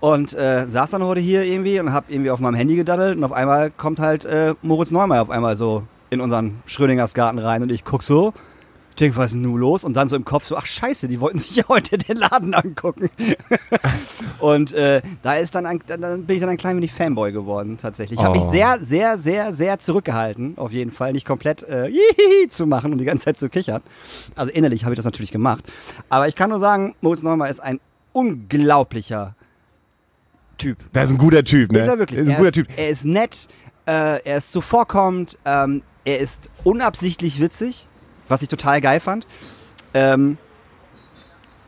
Und 0.00 0.32
äh, 0.34 0.66
saß 0.68 0.90
dann 0.90 1.02
heute 1.02 1.20
hier 1.20 1.42
irgendwie 1.44 1.80
und 1.80 1.92
hab 1.92 2.10
irgendwie 2.10 2.30
auf 2.30 2.40
meinem 2.40 2.54
Handy 2.54 2.76
gedaddelt 2.76 3.16
und 3.16 3.24
auf 3.24 3.32
einmal 3.32 3.70
kommt 3.70 3.98
halt 3.98 4.24
äh, 4.24 4.54
Moritz 4.62 4.90
Neumeier 4.90 5.22
auf 5.22 5.30
einmal 5.30 5.56
so 5.56 5.82
in 6.10 6.20
unseren 6.20 6.62
Schrödingers 6.66 7.14
Garten 7.14 7.38
rein 7.38 7.62
und 7.62 7.70
ich 7.72 7.84
guck 7.84 8.02
so, 8.02 8.32
denk, 9.00 9.14
was 9.16 9.26
ist 9.26 9.32
denn 9.34 9.42
nun 9.42 9.60
los? 9.60 9.84
Und 9.84 9.94
dann 9.94 10.08
so 10.08 10.16
im 10.16 10.24
Kopf 10.24 10.46
so, 10.46 10.56
ach 10.56 10.64
scheiße, 10.64 11.06
die 11.08 11.20
wollten 11.20 11.38
sich 11.40 11.56
ja 11.56 11.64
heute 11.68 11.98
den 11.98 12.16
Laden 12.16 12.54
angucken. 12.54 13.10
und 14.38 14.72
äh, 14.72 15.02
da 15.22 15.34
ist 15.34 15.54
dann, 15.54 15.66
ein, 15.66 15.80
dann 15.86 16.24
bin 16.24 16.36
ich 16.36 16.40
dann 16.40 16.48
ein 16.48 16.56
klein 16.56 16.76
wenig 16.76 16.92
Fanboy 16.92 17.32
geworden 17.32 17.76
tatsächlich. 17.80 18.18
Ich 18.18 18.24
habe 18.24 18.38
Oh. 18.38 18.42
mich 18.42 18.50
sehr, 18.50 18.78
sehr, 18.80 19.18
sehr, 19.18 19.52
sehr 19.52 19.78
zurückgehalten, 19.78 20.54
auf 20.56 20.72
jeden 20.72 20.92
Fall, 20.92 21.12
nicht 21.12 21.26
komplett 21.26 21.62
äh, 21.64 21.90
zu 22.48 22.66
machen 22.66 22.92
und 22.92 22.98
die 22.98 23.04
ganze 23.04 23.26
Zeit 23.26 23.38
zu 23.38 23.48
kichern. 23.50 23.82
Also 24.34 24.50
innerlich 24.52 24.84
habe 24.84 24.94
ich 24.94 24.96
das 24.96 25.04
natürlich 25.04 25.32
gemacht. 25.32 25.64
Aber 26.08 26.26
ich 26.28 26.34
kann 26.34 26.50
nur 26.50 26.60
sagen, 26.60 26.94
Moritz 27.02 27.22
Neumann 27.22 27.50
ist 27.50 27.60
ein 27.60 27.80
unglaublicher 28.12 29.34
Typ. 30.58 30.78
Der 30.92 31.04
ist 31.04 31.12
ein 31.12 31.18
guter 31.18 31.44
Typ, 31.44 31.72
ne? 31.72 31.80
Ist 31.80 31.88
er 31.88 31.98
wirklich. 31.98 32.20
Ist 32.20 32.26
ein 32.26 32.32
er 32.32 32.36
guter 32.36 32.48
ist, 32.48 32.54
Typ. 32.54 32.68
Er 32.76 32.88
ist 32.90 33.04
nett, 33.04 33.48
äh, 33.86 34.20
er 34.22 34.36
ist 34.38 34.52
zuvorkommend, 34.52 35.38
ähm, 35.44 35.82
er 36.04 36.18
ist 36.20 36.50
unabsichtlich 36.64 37.40
witzig, 37.40 37.88
was 38.28 38.42
ich 38.42 38.48
total 38.48 38.80
geil 38.80 39.00
fand. 39.00 39.26
Ähm, 39.94 40.38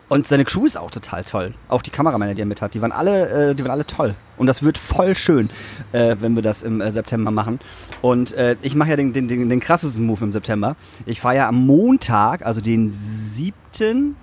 und 0.09 0.27
seine 0.27 0.47
Crew 0.47 0.65
ist 0.65 0.79
auch 0.79 0.91
total 0.91 1.23
toll. 1.23 1.53
Auch 1.69 1.83
die 1.83 1.91
Kameramänner, 1.91 2.33
die 2.35 2.41
er 2.41 2.47
mit 2.47 2.63
hat, 2.63 2.73
die 2.73 2.81
waren 2.81 2.93
alle, 2.93 3.51
äh, 3.51 3.55
die 3.55 3.63
waren 3.63 3.73
alle 3.73 3.85
toll. 3.87 4.15
Und 4.39 4.47
das 4.47 4.63
wird 4.63 4.79
voll 4.79 5.15
schön, 5.15 5.51
äh, 5.93 6.17
wenn 6.21 6.35
wir 6.35 6.41
das 6.41 6.63
im 6.63 6.81
äh, 6.81 6.91
September 6.91 7.31
machen. 7.31 7.61
Und 8.01 8.33
äh, 8.33 8.57
ich 8.63 8.75
mache 8.75 8.89
ja 8.91 8.97
den, 8.97 9.13
den, 9.13 9.29
den, 9.29 9.51
den 9.51 9.61
krassesten 9.61 10.07
Move 10.07 10.25
im 10.25 10.33
September. 10.33 10.77
Ich 11.05 11.21
fahre 11.21 11.37
ja 11.37 11.49
am 11.49 11.67
Montag, 11.67 12.45
also 12.47 12.63
den 12.63 12.91
siebten, 12.93 14.17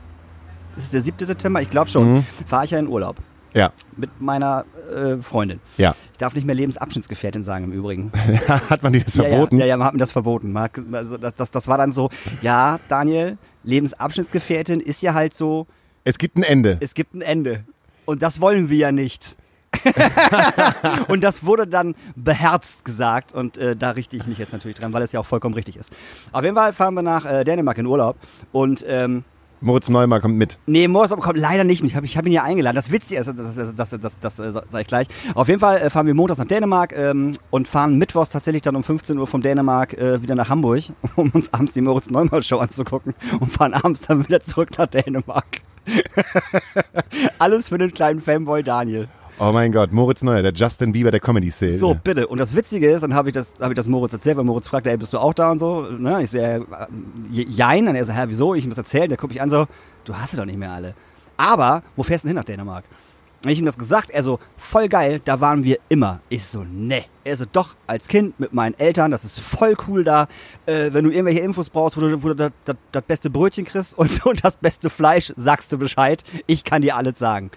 ist 0.76 0.86
es 0.86 0.91
der 0.91 1.01
siebte 1.01 1.26
September? 1.28 1.61
Ich 1.61 1.70
glaube 1.70 1.89
schon, 1.89 2.13
Mhm. 2.16 2.26
fahre 2.47 2.66
ich 2.66 2.72
ja 2.72 2.80
in 2.80 2.88
Urlaub 2.88 3.18
Ja, 3.56 3.72
mit 3.95 4.22
meiner 4.22 4.66
äh, 4.93 5.18
Freundin. 5.24 5.60
ja. 5.78 5.95
Ich 6.12 6.18
darf 6.20 6.36
nicht 6.36 6.45
mehr 6.45 6.56
Lebensabschnittsgefährtin 6.56 7.41
sagen 7.43 7.64
im 7.66 7.72
Übrigen. 7.72 8.12
Hat 8.70 8.84
man 8.84 8.93
dir 8.93 9.03
das 9.03 9.16
Ja, 9.16 9.24
verboten? 9.24 9.58
Ja, 9.58 9.66
ja, 9.66 9.78
man 9.78 9.88
hat 9.88 9.93
mir 9.93 9.99
das 9.99 10.12
verboten. 10.12 10.58
Hat, 10.60 10.72
also 10.91 11.18
das, 11.18 11.36
das, 11.36 11.51
das 11.51 11.68
war 11.68 11.78
dann 11.78 11.91
so, 11.91 12.10
ja, 12.41 12.80
Daniel, 12.88 13.38
Lebensabschnittsgefährtin 13.64 14.80
ist 14.80 15.01
ja 15.01 15.14
halt 15.14 15.34
so, 15.34 15.68
Es 16.03 16.18
gibt 16.18 16.38
ein 16.38 16.43
Ende. 16.43 16.78
es 16.82 16.93
gibt 16.93 17.14
ein 17.16 17.22
Ende. 17.22 17.64
Und 18.06 18.22
das 18.22 18.39
wollen 18.41 18.70
wir 18.70 18.78
ja 18.78 18.91
nicht. 18.91 19.36
und 21.08 21.24
das 21.24 21.45
wurde 21.45 21.68
dann 21.68 21.95
beherzt 22.16 22.86
gesagt 22.86 23.34
und 23.34 23.58
äh, 23.58 23.76
da 23.76 23.91
richte 23.91 24.16
ich 24.16 24.26
mich 24.26 24.38
jetzt 24.38 24.53
natürlich 24.53 24.78
dran, 24.78 24.93
weil 24.93 25.01
es 25.01 25.12
ja 25.12 25.20
auch 25.20 25.26
vollkommen 25.26 25.53
richtig 25.56 25.78
ist. 25.78 25.91
Auf 26.32 26.43
jeden 26.43 26.56
Fall 26.56 26.74
fahren 26.74 26.93
wir 26.93 27.01
nach 27.01 27.26
äh, 27.26 27.43
Dänemark 27.43 27.78
in 27.78 27.86
Urlaub 27.86 28.16
und 28.53 28.86
ähm, 28.88 29.24
Moritz 29.66 29.89
Neumann 29.89 30.22
kommt 30.22 30.38
mit. 30.38 30.59
Nee, 30.68 30.88
Moritz 30.88 31.09
kommt 31.09 31.38
leider 31.38 31.63
nicht 31.63 31.82
mit. 31.82 31.91
Ich 31.91 31.97
habe 31.97 32.07
hab 32.07 32.26
ihn 32.26 32.32
ja 32.32 32.43
eingeladen. 32.43 32.76
Das 32.76 32.91
Witzige 32.91 33.20
ist, 33.20 33.28
das, 33.28 33.36
das, 33.76 33.89
das, 33.89 33.99
das, 33.99 34.20
das, 34.20 34.36
sage 34.36 34.82
ich 34.82 34.88
gleich. 34.88 35.07
Auf 35.34 35.47
jeden 35.47 35.59
Fall 35.59 35.78
äh, 35.78 35.89
fahren 35.89 36.05
wir 36.05 36.13
montags 36.13 36.38
nach 36.38 36.45
Dänemark 36.45 36.95
ähm, 36.95 37.32
und 37.49 37.68
fahren 37.68 37.97
mittwochs 37.97 38.30
tatsächlich 38.30 38.61
dann 38.61 38.76
um 38.76 38.84
15 38.84 39.18
Uhr 39.18 39.26
von 39.26 39.41
Dänemark 39.41 39.93
äh, 39.93 40.22
wieder 40.22 40.36
nach 40.36 40.49
Hamburg, 40.49 40.84
um 41.16 41.32
uns 41.32 41.51
abends 41.51 41.74
die 41.74 41.82
Moritz 41.82 42.09
Neumann 42.11 42.43
Show 42.43 42.59
anzugucken 42.59 43.16
und 43.39 43.51
fahren 43.51 43.74
abends 43.74 44.01
dann 44.01 44.24
wieder 44.24 44.41
zurück 44.41 44.70
nach 44.78 44.86
Dänemark. 44.86 45.61
Alles 47.39 47.70
für 47.70 47.80
den 47.80 47.93
kleinen 47.93 48.22
Fanboy 48.22 48.61
Daniel. 48.61 49.07
Oh 49.38 49.51
mein 49.51 49.73
Gott, 49.73 49.91
Moritz 49.91 50.21
Neuer, 50.21 50.41
der 50.41 50.53
Justin 50.53 50.93
Bieber 50.93 51.11
der 51.11 51.19
Comedy-Szene. 51.19 51.77
So, 51.77 51.93
bitte. 51.93 52.27
Und 52.27 52.38
das 52.38 52.55
Witzige 52.55 52.89
ist, 52.89 53.01
dann 53.01 53.13
habe 53.13 53.29
ich, 53.29 53.33
das 53.33 53.51
hab 53.59 53.69
ich 53.69 53.75
das 53.75 53.88
Moritz 53.88 54.13
erzählt, 54.13 54.38
weil 54.38 54.45
Moritz 54.45 54.69
fragte, 54.69 54.89
ey, 54.89 54.97
bist 54.97 55.11
du 55.11 55.17
auch 55.17 55.33
da 55.33 55.51
und 55.51 55.59
so? 55.59 55.81
Ne? 55.81 56.23
Ich 56.23 56.31
ja, 56.31 56.57
äh, 56.57 56.61
jein. 57.29 57.88
Und 57.88 57.95
er 57.95 58.05
so, 58.05 58.13
hä, 58.13 58.23
wieso? 58.27 58.55
Ich 58.55 58.63
ihm 58.63 58.69
das 58.69 58.77
erzählt. 58.77 59.11
Der 59.11 59.17
guckt 59.17 59.33
mich 59.33 59.41
an 59.41 59.49
so, 59.49 59.67
du 60.05 60.15
hast 60.15 60.31
sie 60.31 60.38
doch 60.38 60.45
nicht 60.45 60.57
mehr 60.57 60.71
alle. 60.71 60.93
Aber, 61.36 61.83
wo 61.97 62.03
fährst 62.03 62.23
du 62.23 62.27
denn 62.27 62.38
hin 62.38 62.38
nach 62.38 62.45
Dänemark? 62.45 62.86
Und 63.43 63.51
ich 63.51 63.59
ihm 63.59 63.65
das 63.65 63.77
gesagt, 63.77 64.09
er 64.09 64.23
so, 64.23 64.39
voll 64.57 64.88
geil, 64.88 65.21
da 65.23 65.39
waren 65.41 65.63
wir 65.63 65.77
immer. 65.89 66.21
Ich 66.29 66.45
so, 66.45 66.63
ne. 66.63 67.03
Er 67.23 67.36
so, 67.36 67.45
doch, 67.51 67.75
als 67.86 68.07
Kind 68.07 68.39
mit 68.39 68.53
meinen 68.53 68.73
Eltern, 68.79 69.11
das 69.11 69.25
ist 69.25 69.39
voll 69.39 69.75
cool 69.88 70.03
da. 70.03 70.27
Äh, 70.65 70.93
wenn 70.93 71.03
du 71.03 71.11
irgendwelche 71.11 71.41
Infos 71.41 71.69
brauchst, 71.69 71.97
wo 71.97 72.01
du, 72.01 72.23
wo 72.23 72.29
du 72.29 72.36
das, 72.36 72.51
das, 72.63 72.75
das 72.91 73.03
beste 73.03 73.29
Brötchen 73.29 73.65
kriegst 73.65 73.97
und, 73.97 74.25
und 74.25 74.43
das 74.43 74.55
beste 74.55 74.89
Fleisch, 74.89 75.33
sagst 75.36 75.71
du 75.71 75.77
Bescheid. 75.77 76.23
Ich 76.47 76.63
kann 76.63 76.81
dir 76.81 76.95
alles 76.95 77.19
sagen. 77.19 77.51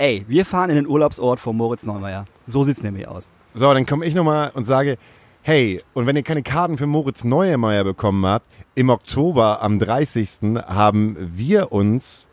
Ey, 0.00 0.24
wir 0.28 0.46
fahren 0.46 0.70
in 0.70 0.76
den 0.76 0.86
Urlaubsort 0.86 1.40
von 1.40 1.54
Moritz 1.54 1.84
Neumeier. 1.84 2.24
So 2.46 2.64
sieht's 2.64 2.82
nämlich 2.82 3.06
aus. 3.06 3.28
So, 3.52 3.70
dann 3.74 3.84
komme 3.84 4.06
ich 4.06 4.14
nochmal 4.14 4.50
und 4.54 4.64
sage, 4.64 4.96
hey, 5.42 5.78
und 5.92 6.06
wenn 6.06 6.16
ihr 6.16 6.22
keine 6.22 6.42
Karten 6.42 6.78
für 6.78 6.86
Moritz 6.86 7.22
Neuemeier 7.22 7.84
bekommen 7.84 8.24
habt, 8.24 8.46
im 8.74 8.88
Oktober 8.88 9.60
am 9.60 9.78
30. 9.78 10.56
haben 10.66 11.18
wir 11.36 11.70
uns, 11.70 12.26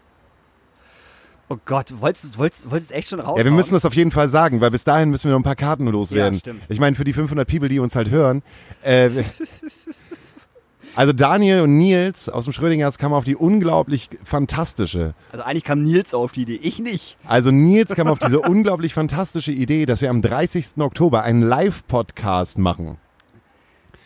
Oh 1.49 1.57
Gott, 1.65 1.93
wolltest 1.99 2.35
du 2.35 2.39
wolltest, 2.39 2.71
wolltest 2.71 2.93
echt 2.93 3.09
schon 3.09 3.19
raus? 3.19 3.37
ja, 3.37 3.43
wir 3.43 3.51
müssen 3.51 3.73
das 3.73 3.83
auf 3.83 3.93
jeden 3.95 4.11
Fall 4.11 4.29
sagen, 4.29 4.61
weil 4.61 4.71
bis 4.71 4.85
dahin 4.85 5.09
müssen 5.09 5.25
wir 5.25 5.31
noch 5.31 5.39
ein 5.39 5.43
paar 5.43 5.57
Karten 5.57 5.87
loswerden. 5.87 6.35
Ja, 6.35 6.39
stimmt. 6.39 6.63
Ich 6.69 6.79
meine, 6.79 6.95
für 6.95 7.03
die 7.03 7.13
500 7.13 7.45
People, 7.49 7.67
die 7.67 7.79
uns 7.79 7.97
halt 7.97 8.09
hören, 8.09 8.43
äh, 8.81 9.09
also 10.97 11.13
Daniel 11.13 11.61
und 11.61 11.77
Nils 11.77 12.27
aus 12.27 12.45
dem 12.45 12.53
Schrödingers 12.53 12.97
kamen 12.97 13.13
auf 13.13 13.23
die 13.23 13.35
unglaublich 13.35 14.09
fantastische, 14.23 15.13
Also 15.31 15.43
eigentlich 15.45 15.63
kam 15.63 15.83
Nils 15.83 16.13
auf 16.13 16.31
die 16.31 16.41
Idee, 16.41 16.59
ich 16.61 16.79
nicht. 16.79 17.17
also 17.25 17.51
Nils 17.51 17.95
kam 17.95 18.07
auf 18.07 18.19
diese 18.19 18.39
unglaublich 18.39 18.93
fantastische 18.93 19.51
Idee, 19.51 19.85
dass 19.85 20.01
wir 20.01 20.09
am 20.09 20.21
30. 20.21 20.79
Oktober 20.79 21.23
einen 21.23 21.43
Live-Podcast 21.43 22.57
machen. 22.57 22.97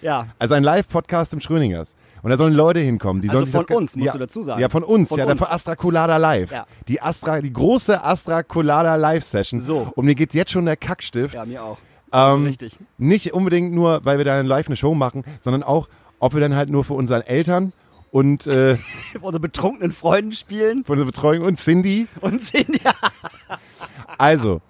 Ja. 0.01 0.27
Also 0.37 0.55
ein 0.55 0.63
Live-Podcast 0.63 1.33
im 1.33 1.39
Schröningers. 1.39 1.95
Und 2.23 2.29
da 2.29 2.37
sollen 2.37 2.53
Leute 2.53 2.79
hinkommen. 2.79 3.21
Die 3.21 3.29
Also 3.29 3.45
sollen 3.45 3.65
von 3.67 3.77
uns, 3.77 3.95
musst 3.95 4.05
ja, 4.05 4.13
du 4.13 4.19
dazu 4.19 4.43
sagen. 4.43 4.61
Ja, 4.61 4.69
von 4.69 4.83
uns. 4.83 5.09
Von 5.09 5.17
ja, 5.17 5.25
uns. 5.25 5.39
von 5.39 5.47
Astra 5.47 5.75
Colada 5.75 6.17
Live. 6.17 6.51
Ja. 6.51 6.65
Die, 6.87 7.01
Astra, 7.01 7.41
die 7.41 7.51
große 7.51 8.03
Astra 8.03 8.43
Colada 8.43 8.95
Live-Session. 8.95 9.59
So. 9.59 9.91
Und 9.95 10.05
mir 10.05 10.13
geht 10.13 10.33
jetzt 10.33 10.51
schon 10.51 10.65
der 10.65 10.77
Kackstift. 10.77 11.33
Ja, 11.33 11.45
mir 11.45 11.63
auch. 11.63 11.77
Ähm, 12.13 12.45
richtig. 12.45 12.77
Nicht 12.97 13.33
unbedingt 13.33 13.73
nur, 13.73 14.03
weil 14.03 14.17
wir 14.17 14.25
da 14.25 14.41
live 14.41 14.67
eine 14.67 14.75
Show 14.75 14.93
machen, 14.93 15.23
sondern 15.39 15.63
auch, 15.63 15.87
ob 16.21 16.33
wir 16.33 16.39
dann 16.39 16.55
halt 16.55 16.69
nur 16.69 16.85
für 16.85 16.93
unseren 16.93 17.21
Eltern 17.23 17.73
und 18.11 18.47
äh, 18.47 18.77
Unsere 19.21 19.39
betrunkenen 19.39 19.91
Freunden 19.91 20.31
spielen 20.31 20.85
für 20.85 20.93
unsere 20.93 21.07
Betreuung 21.07 21.45
und 21.45 21.59
Cindy. 21.59 22.07
und 22.21 22.41
ja. 22.53 22.93
Also, 24.17 24.61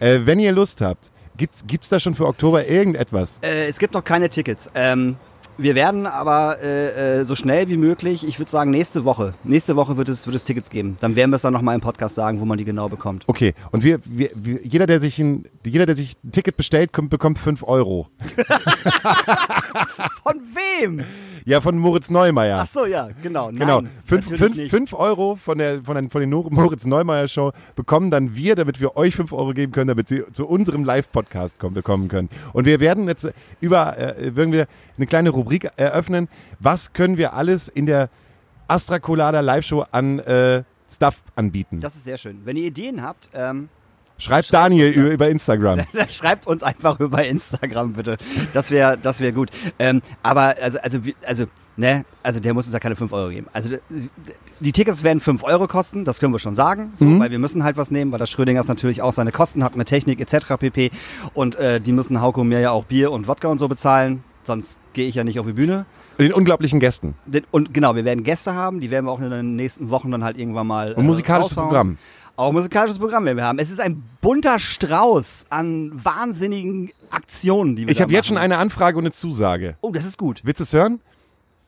äh, 0.00 0.20
wenn 0.24 0.38
ihr 0.38 0.52
Lust 0.52 0.80
habt, 0.80 1.10
gibt's, 1.36 1.64
gibt's 1.66 1.88
da 1.88 2.00
schon 2.00 2.14
für 2.14 2.26
Oktober 2.26 2.66
irgendetwas? 2.66 3.38
Äh, 3.42 3.66
es 3.66 3.78
gibt 3.78 3.94
noch 3.94 4.04
keine 4.04 4.30
Tickets. 4.30 4.70
Ähm, 4.74 5.16
wir 5.56 5.74
werden 5.74 6.06
aber 6.06 6.58
äh, 6.62 7.20
äh, 7.20 7.24
so 7.24 7.34
schnell 7.34 7.68
wie 7.68 7.76
möglich, 7.76 8.26
ich 8.26 8.38
würde 8.38 8.50
sagen 8.50 8.70
nächste 8.70 9.04
Woche, 9.04 9.34
nächste 9.44 9.76
Woche 9.76 9.96
wird 9.96 10.08
es, 10.08 10.26
wird 10.26 10.36
es 10.36 10.42
Tickets 10.42 10.70
geben. 10.70 10.96
Dann 11.00 11.16
werden 11.16 11.30
wir 11.30 11.36
es 11.36 11.42
dann 11.42 11.52
nochmal 11.52 11.74
im 11.74 11.80
Podcast 11.80 12.14
sagen, 12.14 12.40
wo 12.40 12.44
man 12.44 12.58
die 12.58 12.64
genau 12.64 12.88
bekommt. 12.88 13.24
Okay, 13.26 13.54
und 13.70 13.84
wir, 13.84 14.00
wir, 14.04 14.30
wir, 14.34 14.60
jeder, 14.64 14.86
der 14.86 15.00
sich 15.00 15.18
ein, 15.18 15.44
jeder, 15.64 15.86
der 15.86 15.96
sich 15.96 16.16
ein 16.24 16.32
Ticket 16.32 16.56
bestellt, 16.56 16.92
kommt, 16.92 17.10
bekommt 17.10 17.38
5 17.38 17.62
Euro. 17.62 18.08
Von 20.22 20.40
wem? 20.54 21.04
Ja, 21.46 21.60
von 21.60 21.76
Moritz 21.76 22.08
Neumeier. 22.08 22.60
Ach 22.62 22.66
so, 22.66 22.86
ja, 22.86 23.10
genau. 23.22 23.50
Nein, 23.50 23.58
Genau, 23.58 23.82
fünf, 24.06 24.30
natürlich 24.30 24.38
fünf, 24.38 24.56
nicht. 24.56 24.70
fünf 24.70 24.92
Euro 24.94 25.36
von 25.36 25.58
der 25.58 25.82
von, 25.82 25.94
den, 25.94 26.08
von 26.08 26.22
den 26.22 26.30
Moritz 26.30 26.86
Neumeier 26.86 27.28
Show 27.28 27.52
bekommen 27.76 28.10
dann 28.10 28.34
wir, 28.34 28.54
damit 28.54 28.80
wir 28.80 28.96
euch 28.96 29.14
fünf 29.14 29.30
Euro 29.30 29.52
geben 29.52 29.70
können, 29.70 29.88
damit 29.88 30.08
sie 30.08 30.22
zu 30.32 30.46
unserem 30.46 30.84
Live-Podcast 30.84 31.58
kommen, 31.58 31.74
bekommen 31.74 32.08
können. 32.08 32.30
Und 32.54 32.64
wir 32.64 32.80
werden 32.80 33.08
jetzt 33.08 33.30
über, 33.60 33.98
äh, 33.98 34.34
werden 34.34 34.52
wir 34.52 34.66
eine 34.96 35.06
kleine 35.06 35.30
Rubrik 35.30 35.70
eröffnen. 35.76 36.28
Was 36.60 36.92
können 36.92 37.16
wir 37.16 37.34
alles 37.34 37.68
in 37.68 37.86
der 37.86 38.08
Astra 38.68 38.98
Colada 38.98 39.40
Live-Show 39.40 39.84
an 39.90 40.18
äh, 40.20 40.62
Stuff 40.90 41.22
anbieten. 41.36 41.80
Das 41.80 41.96
ist 41.96 42.04
sehr 42.04 42.18
schön. 42.18 42.40
Wenn 42.44 42.56
ihr 42.56 42.64
Ideen 42.64 43.02
habt, 43.02 43.30
ähm, 43.34 43.68
Schreibt 44.16 44.46
schreibt 44.46 44.54
Daniel 44.54 44.90
über, 44.90 45.10
über 45.10 45.28
Instagram. 45.28 45.80
schreibt 46.08 46.46
uns 46.46 46.62
einfach 46.62 47.00
über 47.00 47.24
Instagram 47.26 47.94
bitte. 47.94 48.16
Das 48.52 48.70
wäre 48.70 48.96
das 48.96 49.18
wäre 49.20 49.32
gut. 49.32 49.50
Ähm, 49.78 50.02
aber 50.22 50.54
also 50.62 50.78
also 50.78 51.00
also 51.26 51.46
ne, 51.76 52.04
also 52.22 52.38
der 52.38 52.54
muss 52.54 52.66
uns 52.66 52.74
ja 52.74 52.78
keine 52.78 52.94
5 52.94 53.12
Euro 53.12 53.30
geben. 53.30 53.48
Also 53.52 53.70
die 54.60 54.70
Tickets 54.72 55.02
werden 55.02 55.18
5 55.18 55.42
Euro 55.42 55.66
kosten, 55.66 56.04
das 56.04 56.20
können 56.20 56.32
wir 56.32 56.38
schon 56.38 56.54
sagen, 56.54 56.92
so, 56.94 57.06
Mhm. 57.06 57.18
weil 57.18 57.32
wir 57.32 57.40
müssen 57.40 57.64
halt 57.64 57.76
was 57.76 57.90
nehmen, 57.90 58.12
weil 58.12 58.20
das 58.20 58.30
Schrödingers 58.30 58.68
natürlich 58.68 59.02
auch 59.02 59.12
seine 59.12 59.32
Kosten 59.32 59.64
hat 59.64 59.74
mit 59.74 59.88
Technik 59.88 60.20
etc. 60.20 60.58
pp. 60.60 60.92
Und 61.34 61.56
äh, 61.56 61.80
die 61.80 61.92
müssen 61.92 62.20
Hauke 62.20 62.40
und 62.40 62.48
mir 62.48 62.60
ja 62.60 62.70
auch 62.70 62.84
Bier 62.84 63.10
und 63.10 63.26
Wodka 63.26 63.48
und 63.48 63.58
so 63.58 63.66
bezahlen, 63.66 64.22
sonst 64.46 64.78
gehe 64.92 65.08
ich 65.08 65.14
ja 65.14 65.24
nicht 65.24 65.38
auf 65.40 65.46
die 65.46 65.52
Bühne. 65.52 65.86
Den 66.18 66.32
unglaublichen 66.32 66.78
Gästen. 66.80 67.14
Den- 67.26 67.44
Und 67.50 67.74
genau, 67.74 67.96
wir 67.96 68.04
werden 68.04 68.22
Gäste 68.24 68.54
haben, 68.54 68.80
die 68.80 68.90
werden 68.90 69.06
wir 69.06 69.12
auch 69.12 69.20
in 69.20 69.30
den 69.30 69.56
nächsten 69.56 69.90
Wochen 69.90 70.10
dann 70.10 70.22
halt 70.22 70.38
irgendwann 70.38 70.66
mal. 70.66 70.92
Und 70.94 71.06
musikalisches 71.06 71.52
raushauen. 71.56 71.68
Programm. 71.68 71.98
Auch 72.36 72.52
musikalisches 72.52 72.98
Programm 72.98 73.24
werden 73.24 73.36
wir 73.36 73.44
haben. 73.44 73.58
Es 73.58 73.70
ist 73.70 73.80
ein 73.80 74.02
bunter 74.20 74.58
Strauß 74.58 75.46
an 75.50 75.92
wahnsinnigen 75.94 76.90
Aktionen, 77.10 77.76
die 77.76 77.86
wir 77.86 77.92
Ich 77.92 78.00
habe 78.02 78.12
jetzt 78.12 78.26
schon 78.26 78.36
eine 78.36 78.58
Anfrage 78.58 78.98
und 78.98 79.04
eine 79.04 79.12
Zusage. 79.12 79.76
Oh, 79.80 79.90
das 79.92 80.04
ist 80.04 80.18
gut. 80.18 80.40
Willst 80.44 80.58
du 80.60 80.64
es 80.64 80.72
hören? 80.72 81.00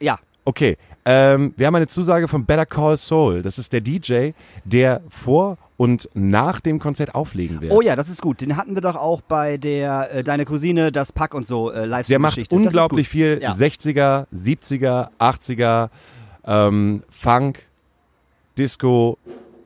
Ja. 0.00 0.18
Okay. 0.46 0.78
Ähm, 1.04 1.54
wir 1.56 1.66
haben 1.66 1.74
eine 1.74 1.86
Zusage 1.88 2.26
von 2.28 2.46
Better 2.46 2.66
Call 2.66 2.96
Soul. 2.96 3.42
Das 3.42 3.58
ist 3.58 3.72
der 3.72 3.80
DJ, 3.80 4.30
der 4.64 5.02
vor 5.08 5.58
und 5.76 6.08
nach 6.14 6.60
dem 6.60 6.78
Konzert 6.78 7.14
auflegen 7.14 7.60
wird. 7.60 7.70
Oh 7.72 7.80
ja, 7.80 7.94
das 7.96 8.08
ist 8.08 8.22
gut. 8.22 8.40
Den 8.40 8.56
hatten 8.56 8.74
wir 8.74 8.80
doch 8.80 8.96
auch 8.96 9.20
bei 9.20 9.56
der 9.56 10.14
äh, 10.14 10.24
Deine 10.24 10.44
Cousine, 10.44 10.90
das 10.90 11.12
Pack 11.12 11.34
und 11.34 11.46
so 11.46 11.70
äh, 11.70 11.84
live 11.84 12.06
Der 12.06 12.18
macht 12.18 12.52
unglaublich 12.52 13.08
viel 13.08 13.38
Ja. 13.42 13.52
60er, 13.52 14.26
70er, 14.34 15.10
80er, 15.18 15.90
ähm, 16.46 17.02
Funk, 17.10 17.62
Disco, 18.56 19.18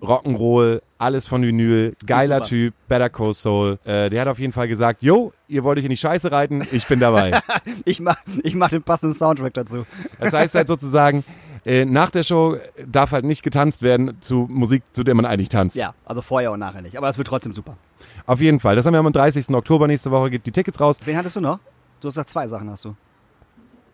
Rock'n'Roll, 0.03 0.81
alles 1.01 1.27
von 1.27 1.43
Vinyl. 1.43 1.95
Geiler. 2.07 2.43
Typ, 2.43 2.75
Better 2.89 3.09
Call 3.09 3.35
Soul. 3.35 3.79
Äh, 3.85 4.11
der 4.11 4.23
hat 4.23 4.29
auf 4.29 4.39
jeden 4.39 4.53
Fall 4.53 4.69
gesagt, 4.69 5.03
yo, 5.03 5.33
ihr 5.49 5.65
wollt 5.65 5.79
euch 5.79 5.85
in 5.85 5.91
die 5.91 5.97
Scheiße 5.97 6.31
reiten, 6.31 6.67
ich 6.73 6.87
bin 6.87 7.01
dabei. 7.01 7.41
Ich 7.85 8.01
mach, 8.01 8.17
ich 8.43 8.55
mach 8.55 8.69
den 8.69 8.83
passenden 8.83 9.15
Soundtrack 9.15 9.55
dazu. 9.55 9.87
Das 10.19 10.33
heißt 10.33 10.55
halt 10.55 10.69
sozusagen, 10.69 11.25
äh, 11.65 11.85
nach 11.85 12.11
der 12.11 12.23
Show 12.23 12.57
darf 12.87 13.13
halt 13.13 13.25
nicht 13.25 13.43
getanzt 13.43 13.83
werden 13.83 14.17
zu 14.21 14.47
Musik, 14.51 14.83
zu 14.93 15.05
der 15.05 15.15
man 15.15 15.25
eigentlich 15.25 15.49
tanzt. 15.49 15.77
Ja, 15.77 15.95
also 16.05 16.23
vorher 16.23 16.53
und 16.53 16.61
nachher 16.61 16.83
nicht. 16.83 16.97
Aber 16.97 17.07
das 17.07 17.19
wird 17.19 17.29
trotzdem 17.29 17.53
super. 17.53 17.77
Auf 18.27 18.41
jeden 18.41 18.61
Fall. 18.61 18.77
Das 18.77 18.87
haben 18.87 18.95
wir 18.95 19.01
am 19.01 19.13
30. 19.13 19.51
Oktober 19.51 19.87
nächste 19.87 20.11
Woche, 20.11 20.31
gibt 20.31 20.47
die 20.47 20.53
Tickets 20.53 20.81
raus. 20.81 20.97
Wen 21.05 21.17
hattest 21.17 21.37
du 21.37 21.41
noch? 21.41 21.59
Du 22.01 22.09
hast 22.09 22.15
gesagt, 22.15 22.31
zwei 22.31 22.49
Sachen 22.49 22.71
hast 22.71 22.85
du. 22.85 22.95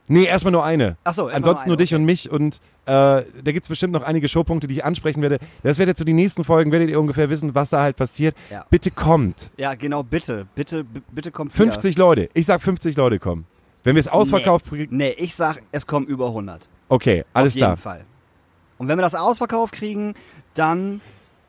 Nee, 0.09 0.25
erstmal 0.25 0.53
nur 0.53 0.65
eine. 0.65 0.97
Ach 1.05 1.13
so, 1.13 1.23
erstmal 1.23 1.37
Ansonsten 1.37 1.69
nur 1.69 1.77
nur 1.77 1.79
eine, 1.79 1.85
dich 1.85 1.95
und 1.95 2.05
mich 2.05 2.31
und 2.31 2.61
äh, 2.87 2.89
da 2.89 3.25
gibt's 3.45 3.69
bestimmt 3.69 3.93
noch 3.93 4.03
einige 4.03 4.29
Showpunkte, 4.29 4.67
die 4.67 4.75
ich 4.75 4.85
ansprechen 4.85 5.23
werde. 5.23 5.39
Das 5.63 5.79
werdet 5.79 5.95
ihr 5.95 5.99
zu 5.99 6.05
den 6.05 6.17
nächsten 6.17 6.45
Folgen, 6.45 6.71
werdet 6.71 6.89
ihr 6.89 7.01
ungefähr 7.01 7.29
wissen, 7.31 7.55
was 7.55 7.71
da 7.71 7.83
halt 7.83 7.97
passiert. 7.97 8.37
Ja. 8.51 8.65
Bitte 8.71 8.91
kommt. 8.91 9.51
Ja, 9.57 9.75
genau, 9.75 10.03
bitte. 10.03 10.47
Bitte, 10.55 10.85
bitte 11.11 11.31
kommt 11.33 11.53
50 11.53 11.99
Leute. 11.99 12.29
Ich 12.35 12.47
sag 12.47 12.61
50 12.61 12.97
Leute 12.97 13.19
kommen. 13.19 13.47
Wenn 13.83 13.97
wir 13.97 14.01
es 14.01 14.09
ausverkauft 14.09 14.67
nee. 14.71 14.79
kriegen. 14.79 14.97
nee, 14.97 15.15
ich 15.17 15.35
sag, 15.35 15.63
es 15.73 15.87
kommen 15.87 16.07
über 16.07 16.27
100. 16.29 16.69
Okay, 16.89 17.25
alles 17.33 17.53
Auf 17.53 17.55
jeden 17.55 17.67
klar. 17.67 17.77
Fall. 17.77 18.05
Und 18.79 18.89
wenn 18.89 18.99
wir 18.99 19.03
das 19.03 19.15
ausverkauft 19.15 19.75
kriegen, 19.75 20.15
dann 20.55 21.01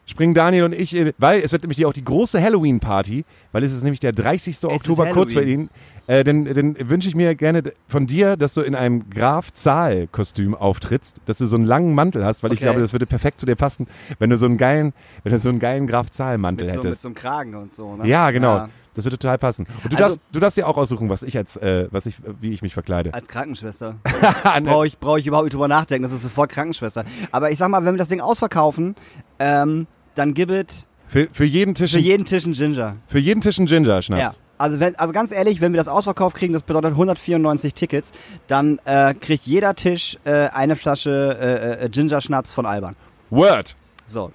Springen 0.09 0.33
Daniel 0.33 0.63
und 0.63 0.73
ich, 0.73 0.95
in, 0.95 1.11
weil 1.17 1.41
es 1.41 1.51
wird 1.51 1.63
nämlich 1.63 1.85
auch 1.85 1.91
die 1.91 2.03
große 2.03 2.41
Halloween-Party, 2.41 3.25
weil 3.51 3.63
es 3.63 3.73
ist 3.73 3.83
nämlich 3.83 3.99
der 3.99 4.13
30. 4.13 4.63
Oktober, 4.63 5.07
kurz 5.07 5.31
Halloween. 5.31 5.59
Ihnen. 5.59 5.69
Äh, 6.07 6.23
denn 6.23 6.45
dann 6.45 6.89
wünsche 6.89 7.09
ich 7.09 7.15
mir 7.15 7.35
gerne 7.35 7.63
von 7.87 8.07
dir, 8.07 8.37
dass 8.37 8.53
du 8.53 8.61
in 8.61 8.75
einem 8.75 9.09
Graf-Zahl-Kostüm 9.09 10.55
auftrittst, 10.55 11.17
dass 11.25 11.37
du 11.39 11.47
so 11.47 11.55
einen 11.57 11.65
langen 11.65 11.93
Mantel 11.93 12.23
hast, 12.23 12.43
weil 12.43 12.51
ich 12.53 12.59
Okay. 12.59 12.65
glaube, 12.65 12.79
das 12.79 12.93
würde 12.93 13.05
perfekt 13.05 13.39
zu 13.39 13.45
dir 13.45 13.55
passen, 13.55 13.87
wenn 14.19 14.29
du 14.29 14.37
so 14.37 14.45
einen 14.45 14.57
geilen, 14.57 14.93
wenn 15.23 15.33
du 15.33 15.39
so 15.39 15.49
einen 15.49 15.59
geilen 15.59 15.85
Graf-Zahl-Mantel 15.87 16.65
mit 16.65 16.71
so, 16.73 16.77
mit 16.77 16.85
hättest. 16.85 17.01
so 17.01 17.07
einem 17.09 17.15
Kragen 17.15 17.55
und 17.55 17.73
so. 17.73 17.95
Ne? 17.97 18.07
ja, 18.07 18.31
genau. 18.31 18.55
Ja. 18.55 18.69
Das 18.95 19.05
würde 19.05 19.19
total 19.19 19.37
passen. 19.37 19.67
Und 19.83 19.91
du, 19.93 19.97
Also- 19.97 20.15
darfst, 20.15 20.21
du 20.31 20.39
darfst 20.39 20.57
dir 20.57 20.67
auch 20.67 20.77
aussuchen, 20.77 21.07
was 21.09 21.21
ich 21.21 21.37
als, 21.37 21.55
äh, 21.57 21.87
was 21.91 22.07
ich, 22.07 22.15
wie 22.41 22.51
ich 22.51 22.63
mich 22.63 22.73
verkleide. 22.73 23.13
Als 23.13 23.27
Krankenschwester. 23.27 23.97
Ah, 24.43 24.59
ne. 24.59 24.69
brauche 24.69 24.87
ich, 24.87 24.97
brauch 24.97 25.17
ich 25.17 25.27
überhaupt 25.27 25.45
nicht 25.45 25.53
drüber 25.53 25.67
nachdenken. 25.67 26.03
Das 26.03 26.13
ist 26.13 26.23
sofort 26.23 26.49
Krankenschwester. 26.49 27.03
Aber 27.31 27.51
ich 27.51 27.59
sag 27.59 27.69
mal, 27.69 27.85
wenn 27.85 27.93
wir 27.93 27.99
das 27.99 28.07
Ding 28.09 28.21
ausverkaufen, 28.21 28.95
ähm, 29.39 29.85
dann 30.15 30.33
gibt 30.33 30.51
es 30.51 30.87
Für, 31.07 31.27
für 31.31 31.45
jeden 31.45 31.75
Tisch, 31.75 31.91
für 31.91 31.97
ein- 31.99 32.03
jeden 32.03 32.25
Tisch 32.25 32.45
einen 32.45 32.53
Ginger. 32.53 32.95
für 33.07 33.19
jeden 33.19 33.41
Tisch 33.41 33.59
ein 33.59 33.67
Ginger 33.67 34.01
Ja. 34.17 34.31
Also, 34.57 34.79
wenn, 34.79 34.95
also 34.97 35.13
ganz 35.13 35.31
ehrlich, 35.31 35.61
wenn 35.61 35.73
wir 35.73 35.77
das 35.77 35.87
ausverkauft 35.87 36.35
kriegen, 36.35 36.53
das 36.53 36.63
bedeutet 36.63 36.91
194 36.91 37.73
Tickets, 37.73 38.11
dann 38.47 38.79
äh, 38.85 39.13
kriegt 39.13 39.45
jeder 39.45 39.75
Tisch 39.75 40.17
äh, 40.25 40.47
eine 40.47 40.75
Flasche 40.75 41.37
äh, 41.39 41.85
äh, 41.85 41.89
Ginger 41.89 42.21
Schnaps 42.21 42.51
von 42.51 42.65
Alban. 42.65 42.95
Word. 43.29 43.75
So. 44.05 44.31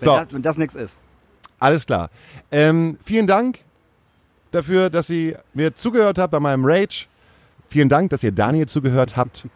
Wenn 0.00 0.04
So. 0.04 0.16
das, 0.16 0.32
wenn 0.32 0.42
das 0.42 0.58
nichts 0.58 0.74
ist. 0.74 1.00
Alles 1.58 1.86
klar. 1.86 2.10
Ähm, 2.50 2.98
vielen 3.04 3.26
Dank 3.26 3.60
dafür, 4.50 4.90
dass 4.90 5.08
ihr 5.08 5.40
mir 5.54 5.74
zugehört 5.74 6.18
habt 6.18 6.32
bei 6.32 6.40
meinem 6.40 6.64
Rage. 6.64 7.06
Vielen 7.68 7.88
Dank, 7.88 8.10
dass 8.10 8.22
ihr 8.22 8.32
Daniel 8.32 8.66
zugehört 8.66 9.16
habt. 9.16 9.46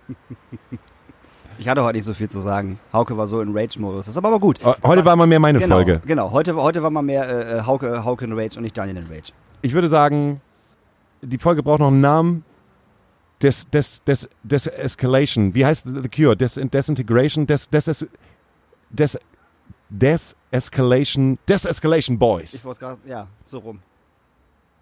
Ich 1.58 1.68
hatte 1.68 1.84
heute 1.84 1.96
nicht 1.98 2.06
so 2.06 2.14
viel 2.14 2.28
zu 2.30 2.40
sagen. 2.40 2.78
Hauke 2.92 3.16
war 3.18 3.26
so 3.26 3.42
in 3.42 3.56
Rage-Modus. 3.56 4.06
Das 4.06 4.14
ist 4.14 4.16
aber, 4.16 4.28
aber 4.28 4.40
gut. 4.40 4.62
Äh, 4.64 4.72
Heute 4.82 5.04
war 5.04 5.14
mal 5.14 5.26
mehr 5.26 5.38
meine 5.38 5.58
genau, 5.58 5.76
Folge. 5.76 6.00
Genau, 6.06 6.30
heute, 6.30 6.56
heute 6.56 6.82
war 6.82 6.88
mal 6.88 7.02
mehr 7.02 7.28
äh, 7.28 7.58
äh, 7.58 7.62
Hauke, 7.66 8.02
Hauke 8.02 8.24
in 8.24 8.32
Rage 8.32 8.56
und 8.56 8.62
nicht 8.62 8.76
Daniel 8.78 8.96
in 8.96 9.06
Rage. 9.06 9.32
Ich 9.62 9.72
würde 9.72 9.88
sagen, 9.88 10.40
die 11.22 11.38
Folge 11.38 11.62
braucht 11.62 11.80
noch 11.80 11.88
einen 11.88 12.00
Namen. 12.00 12.44
Des, 13.42 13.70
des, 13.70 14.04
des, 14.04 14.28
des 14.42 14.66
Escalation. 14.66 15.54
Wie 15.54 15.64
heißt 15.64 15.86
The 15.88 16.08
Cure? 16.10 16.36
Des, 16.36 16.54
Desintegration? 16.56 17.46
Des, 17.46 17.70
des, 17.70 17.84
des, 17.86 18.06
des, 18.90 19.18
des 19.88 20.36
Escalation. 20.50 21.38
Des 21.48 21.64
Escalation 21.64 22.14
Ich 22.16 22.18
Boys. 22.20 22.64
wollte 22.64 22.80
gerade, 22.80 23.00
ja, 23.08 23.26
so 23.46 23.58
rum. 23.60 23.80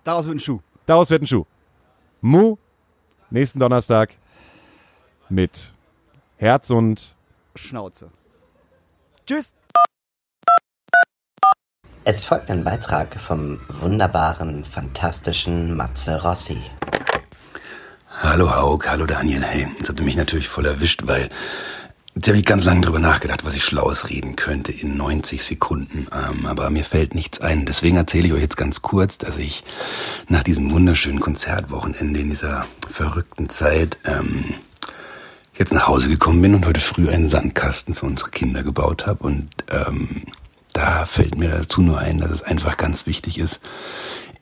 Daraus 0.03 0.27
wird 0.27 0.37
ein 0.37 0.41
Schuh. 0.41 0.59
Daraus 0.87 1.09
wird 1.11 1.23
ein 1.23 1.27
Schuh. 1.29 1.45
Mu, 2.21 2.57
nächsten 3.31 3.61
Donnerstag 3.61 4.17
mit 5.29 5.73
Herz 6.37 6.71
und 6.71 7.15
Schnauze. 7.55 8.11
Tschüss. 9.25 9.55
Es 12.11 12.25
folgt 12.25 12.51
ein 12.51 12.65
Beitrag 12.65 13.21
vom 13.21 13.61
wunderbaren, 13.83 14.65
fantastischen 14.65 15.77
Matze 15.77 16.23
Rossi. 16.23 16.57
Hallo 18.23 18.51
Haug, 18.51 18.79
hallo 18.87 19.05
Daniel. 19.05 19.43
Hey, 19.45 19.69
jetzt 19.77 19.91
habt 19.91 20.01
ihr 20.01 20.07
mich 20.07 20.17
natürlich 20.17 20.49
voll 20.49 20.65
erwischt, 20.65 21.03
weil 21.05 21.29
jetzt 22.15 22.27
habe 22.27 22.39
ich 22.39 22.47
ganz 22.47 22.65
lange 22.65 22.81
drüber 22.81 22.99
nachgedacht, 22.99 23.45
was 23.45 23.57
ich 23.57 23.63
Schlaues 23.63 24.09
reden 24.09 24.37
könnte 24.37 24.73
in 24.73 24.97
90 24.97 25.45
Sekunden. 25.45 26.07
Ähm, 26.11 26.47
aber 26.47 26.71
mir 26.71 26.83
fällt 26.83 27.15
nichts 27.15 27.43
ein. 27.43 27.67
Deswegen 27.67 27.99
erzähle 27.99 28.29
ich 28.29 28.33
euch 28.33 28.41
jetzt 28.41 28.57
ganz 28.57 28.81
kurz, 28.81 29.19
dass 29.19 29.37
ich 29.37 29.63
nach 30.29 30.43
diesem 30.43 30.71
wunderschönen 30.71 31.21
Konzertwochenende 31.21 32.21
in 32.21 32.31
dieser 32.31 32.65
verrückten 32.91 33.51
Zeit 33.51 33.99
ähm, 34.07 34.55
jetzt 35.59 35.75
nach 35.75 35.89
Hause 35.89 36.09
gekommen 36.09 36.41
bin 36.41 36.55
und 36.55 36.65
heute 36.65 36.81
früh 36.81 37.11
einen 37.11 37.29
Sandkasten 37.29 37.95
für 37.95 38.07
unsere 38.07 38.31
Kinder 38.31 38.63
gebaut 38.63 39.07
habe. 39.07 39.25
Und 39.25 39.51
ähm, 39.69 40.23
da 40.79 41.07
fällt 41.07 41.37
mir 41.37 41.49
dazu 41.49 41.83
nur 41.83 41.99
ein, 41.99 42.19
dass 42.19 42.31
es 42.31 42.45
einfach 42.45 42.77
ganz 42.77 43.05
wichtig 43.05 43.39
ist, 43.39 43.59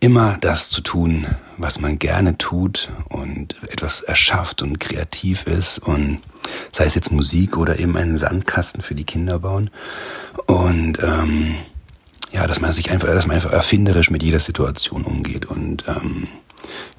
immer 0.01 0.37
das 0.43 0.69
zu 0.69 0.83
tun, 0.83 1.27
was 1.57 1.81
man 1.81 1.99
gerne 1.99 2.37
tut 2.37 2.91
und 3.09 3.57
etwas 3.71 4.03
erschafft 4.03 4.61
und 4.61 4.79
kreativ 4.79 5.47
ist 5.47 5.79
und 5.79 6.21
sei 6.73 6.85
es 6.85 6.95
jetzt 6.95 7.11
Musik 7.11 7.57
oder 7.57 7.79
eben 7.79 7.97
einen 7.97 8.19
Sandkasten 8.19 8.83
für 8.83 8.95
die 8.95 9.05
Kinder 9.05 9.39
bauen. 9.39 9.71
Und 10.45 10.99
ähm, 11.03 11.55
ja, 12.33 12.47
dass 12.47 12.61
man 12.61 12.73
sich 12.73 12.91
einfach, 12.91 13.09
dass 13.09 13.27
man 13.27 13.37
einfach 13.37 13.53
erfinderisch 13.53 14.11
mit 14.11 14.23
jeder 14.23 14.39
Situation 14.39 15.05
umgeht. 15.05 15.47
Und 15.47 15.89
ähm, 15.89 16.29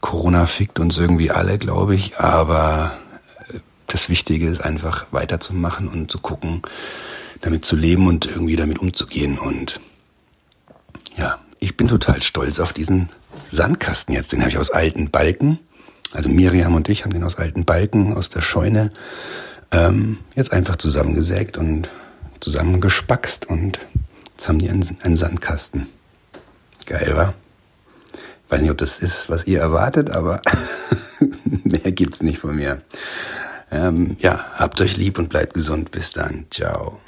Corona 0.01 0.47
fickt 0.47 0.79
uns 0.79 0.97
irgendwie 0.97 1.29
alle, 1.29 1.59
glaube 1.59 1.93
ich, 1.93 2.17
aber 2.17 2.97
äh, 3.53 3.59
das 3.85 4.09
Wichtige 4.09 4.49
ist 4.49 4.61
einfach 4.61 5.05
weiterzumachen 5.11 5.87
und 5.87 6.09
zu 6.09 6.17
gucken, 6.17 6.63
damit 7.41 7.65
zu 7.65 7.75
leben 7.75 8.07
und 8.07 8.25
irgendwie 8.25 8.55
damit 8.55 8.79
umzugehen 8.79 9.37
und 9.37 9.79
ja, 11.17 11.39
ich 11.59 11.75
bin 11.75 11.87
total 11.87 12.21
stolz 12.21 12.59
auf 12.59 12.73
diesen 12.73 13.09
Sandkasten 13.51 14.13
jetzt. 14.13 14.31
Den 14.31 14.41
habe 14.41 14.51
ich 14.51 14.57
aus 14.57 14.69
alten 14.69 15.09
Balken. 15.09 15.59
Also 16.13 16.29
Miriam 16.29 16.75
und 16.75 16.87
ich 16.89 17.03
haben 17.03 17.11
den 17.11 17.23
aus 17.23 17.37
alten 17.37 17.65
Balken 17.65 18.13
aus 18.13 18.29
der 18.29 18.41
Scheune 18.41 18.91
ähm, 19.71 20.19
jetzt 20.35 20.53
einfach 20.53 20.77
zusammengesägt 20.77 21.57
und 21.57 21.89
zusammengespackst 22.39 23.47
und 23.49 23.79
jetzt 24.31 24.47
haben 24.47 24.59
die 24.59 24.69
einen, 24.69 24.97
einen 25.01 25.17
Sandkasten. 25.17 25.89
Geil, 26.85 27.13
wa? 27.15 27.33
Weiß 28.49 28.61
nicht, 28.61 28.71
ob 28.71 28.77
das 28.77 28.99
ist, 28.99 29.29
was 29.29 29.45
ihr 29.45 29.59
erwartet, 29.59 30.09
aber 30.09 30.41
mehr 31.63 31.91
gibt's 31.91 32.21
nicht 32.21 32.39
von 32.39 32.55
mir. 32.55 32.81
Ähm, 33.69 34.15
ja, 34.19 34.45
habt 34.53 34.79
euch 34.79 34.95
lieb 34.95 35.19
und 35.19 35.27
bleibt 35.27 35.53
gesund. 35.53 35.91
Bis 35.91 36.13
dann. 36.13 36.45
Ciao. 36.49 37.01